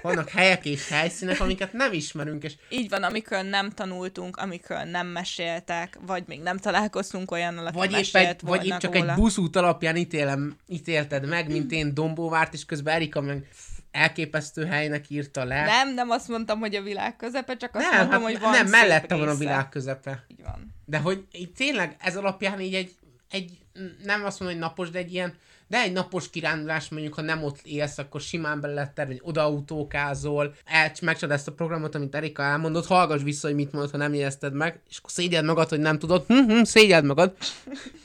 vannak 0.02 0.30
helyek 0.30 0.66
és 0.66 0.90
helyszínek, 0.90 1.40
amiket 1.40 1.74
nem 1.74 1.94
ismerünk, 1.94 2.44
és 2.44 2.54
így 2.70 2.90
van, 2.90 3.04
amikor 3.04 3.44
nem 3.44 3.70
tanultunk, 3.70 4.38
amikor 4.38 4.86
nem 4.86 5.08
meséltek, 5.08 5.98
vagy 6.02 6.24
még 6.28 6.42
nem 6.42 6.58
találkoztunk 6.58 7.32
olyannal, 7.32 7.66
aki 7.66 7.78
vagy 7.78 7.92
épp, 7.92 7.96
mesélt 7.96 8.28
egy, 8.28 8.42
vagy 8.42 8.66
épp 8.66 8.78
csak 8.78 8.94
róla. 8.96 9.12
egy 9.12 9.18
buszút 9.18 9.56
alapján 9.56 9.96
ítélem, 9.96 10.58
ítélted 10.68 11.28
meg, 11.28 11.52
mint 11.52 11.72
én 11.72 11.94
Dombóvárt, 11.94 12.54
és 12.54 12.66
közben 12.66 12.96
Erika 12.96 13.22
meg 13.22 13.48
elképesztő 13.92 14.66
helynek 14.66 15.10
írta 15.10 15.44
le. 15.44 15.66
Nem, 15.66 15.94
nem 15.94 16.10
azt 16.10 16.28
mondtam, 16.28 16.60
hogy 16.60 16.76
a 16.76 16.82
világ 16.82 17.16
közepe, 17.16 17.58
csak 17.58 17.76
azt 17.76 17.90
nem, 17.90 17.98
mondtam, 17.98 18.22
hát 18.22 18.32
hogy 18.32 18.40
van 18.40 18.52
nem 18.52 18.68
mellette 18.68 19.16
van 19.16 19.28
a 19.28 19.32
része. 19.32 19.40
világ 19.40 19.70
közepe. 19.70 20.26
Így 20.28 20.44
van. 20.44 20.76
De 20.86 20.98
hogy 20.98 21.26
így 21.32 21.52
tényleg 21.52 21.96
ez 22.00 22.16
alapján 22.18 22.60
így 22.60 22.74
egy, 22.74 22.96
egy, 23.30 23.58
nem 24.04 24.26
azt 24.26 24.40
mondom, 24.40 24.58
hogy 24.58 24.68
napos, 24.68 24.90
de 24.90 25.00
egy 25.00 25.14
ilyen, 25.14 25.38
de 25.70 25.78
egy 25.78 25.92
napos 25.92 26.30
kirándulás, 26.30 26.90
mondjuk, 26.90 27.14
ha 27.14 27.22
nem 27.22 27.44
ott 27.44 27.60
élsz, 27.64 27.98
akkor 27.98 28.22
simán 28.22 28.62
bele 28.62 28.74
lehet 28.74 29.08
hogy 29.08 29.20
odaautókázol, 29.24 30.56
el, 30.66 30.92
megcsod 31.02 31.32
ezt 31.32 31.48
a 31.48 31.52
programot, 31.52 31.96
amit 31.96 32.16
Erika 32.16 32.44
elmondott, 32.44 32.86
hallgass 32.86 33.22
vissza, 33.22 33.48
hogy 33.48 33.56
mit 33.56 33.72
mondott, 33.72 33.92
ha 33.92 33.98
nem 33.98 34.14
jegyezted 34.14 34.54
meg, 34.54 34.80
és 34.90 34.98
akkor 34.98 35.12
szégyed 35.12 35.46
magad, 35.46 35.70
hogy 35.70 35.80
nem 35.80 36.00
tudod, 36.00 36.26
hm, 36.28 36.34
hm, 36.34 36.64
szégyed 36.64 37.06
magad, 37.06 37.36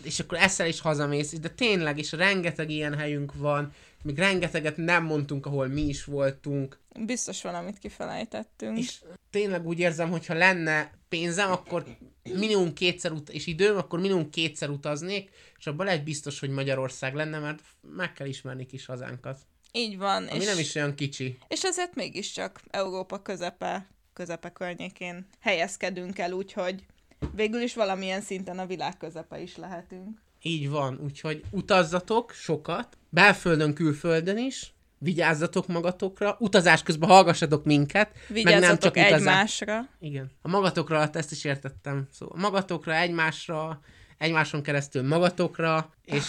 és 0.02 0.20
akkor 0.20 0.38
eszel 0.38 0.66
is 0.66 0.80
hazamész, 0.80 1.32
de 1.32 1.48
tényleg, 1.48 1.98
és 1.98 2.12
rengeteg 2.12 2.70
ilyen 2.70 2.94
helyünk 2.94 3.32
van, 3.34 3.72
még 4.02 4.18
rengeteget 4.18 4.76
nem 4.76 5.04
mondtunk, 5.04 5.46
ahol 5.46 5.66
mi 5.66 5.82
is 5.82 6.04
voltunk, 6.04 6.78
Biztos 6.98 7.42
valamit 7.42 7.78
kifelejtettünk. 7.78 8.78
és 8.78 9.00
tényleg 9.30 9.66
úgy 9.66 9.78
érzem, 9.78 10.10
hogy 10.10 10.26
ha 10.26 10.34
lenne 10.34 10.90
pénzem, 11.08 11.52
akkor 11.52 11.84
minimum 12.32 12.72
kétszer 12.72 13.12
ut- 13.12 13.30
és 13.30 13.46
időm, 13.46 13.76
akkor 13.76 14.00
minimum 14.00 14.30
kétszer 14.30 14.68
utaznék, 14.68 15.30
és 15.58 15.66
abban 15.66 15.86
lehet 15.86 16.04
biztos, 16.04 16.40
hogy 16.40 16.50
Magyarország 16.50 17.14
lenne, 17.14 17.38
mert 17.38 17.62
meg 17.80 18.12
kell 18.12 18.26
ismerni 18.26 18.66
kis 18.66 18.86
hazánkat. 18.86 19.38
Így 19.72 19.98
van. 19.98 20.26
Ami 20.26 20.40
és, 20.40 20.44
nem 20.44 20.58
is 20.58 20.74
olyan 20.74 20.94
kicsi. 20.94 21.38
és 21.48 21.62
azért 21.62 21.94
mégiscsak 21.94 22.60
Európa 22.70 23.22
közepe, 23.22 23.88
közepe 24.12 24.52
környékén 24.52 25.26
helyezkedünk 25.40 26.18
el, 26.18 26.32
úgyhogy 26.32 26.86
végül 27.34 27.60
is 27.60 27.74
valamilyen 27.74 28.20
szinten 28.20 28.58
a 28.58 28.66
világ 28.66 28.96
közepe 28.96 29.40
is 29.40 29.56
lehetünk. 29.56 30.22
Így 30.42 30.68
van, 30.70 30.98
úgyhogy 31.02 31.42
utazzatok 31.50 32.32
sokat, 32.32 32.96
belföldön, 33.08 33.74
külföldön 33.74 34.38
is, 34.38 34.73
vigyázzatok 35.04 35.66
magatokra, 35.66 36.36
utazás 36.38 36.82
közben 36.82 37.08
hallgassatok 37.08 37.64
minket, 37.64 38.10
meg 38.28 38.60
nem 38.60 38.78
csak 38.78 38.96
utazás. 38.96 39.12
egymásra. 39.12 39.88
Igen. 40.00 40.30
A 40.42 40.48
magatokra 40.48 40.96
alatt 40.96 41.16
ezt 41.16 41.32
is 41.32 41.44
értettem. 41.44 42.08
Szóval 42.10 42.38
magatokra, 42.40 42.94
egymásra, 42.94 43.80
egymáson 44.18 44.62
keresztül 44.62 45.02
magatokra, 45.02 45.92
és 46.04 46.24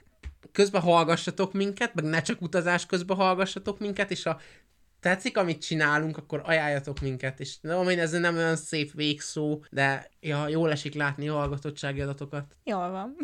közben 0.52 0.80
hallgassatok 0.80 1.52
minket, 1.52 1.94
meg 1.94 2.04
ne 2.04 2.22
csak 2.22 2.42
utazás 2.42 2.86
közben 2.86 3.16
hallgassatok 3.16 3.78
minket, 3.78 4.10
és 4.10 4.22
ha 4.22 4.40
tetszik, 5.00 5.36
amit 5.36 5.62
csinálunk, 5.62 6.16
akkor 6.16 6.42
ajánljatok 6.44 7.00
minket, 7.00 7.40
és 7.40 7.56
nem, 7.60 7.88
ez 7.88 8.10
nem 8.10 8.36
olyan 8.36 8.56
szép 8.56 8.92
végszó, 8.92 9.64
de 9.70 10.10
ja, 10.20 10.48
jól 10.48 10.70
esik 10.70 10.94
látni 10.94 11.28
a 11.28 11.34
hallgatottsági 11.34 12.00
adatokat. 12.00 12.56
Jól 12.64 12.90
van. 12.90 13.16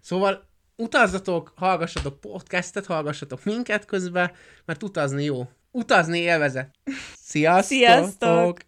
Szóval 0.00 0.49
utazzatok, 0.80 1.52
hallgassatok 1.56 2.20
podcastet, 2.20 2.86
hallgassatok 2.86 3.44
minket 3.44 3.84
közben, 3.84 4.32
mert 4.64 4.82
utazni 4.82 5.24
jó. 5.24 5.48
Utazni 5.70 6.18
élvezet. 6.18 6.70
Sziasztok! 7.16 7.64
Sziasztok! 7.78 8.58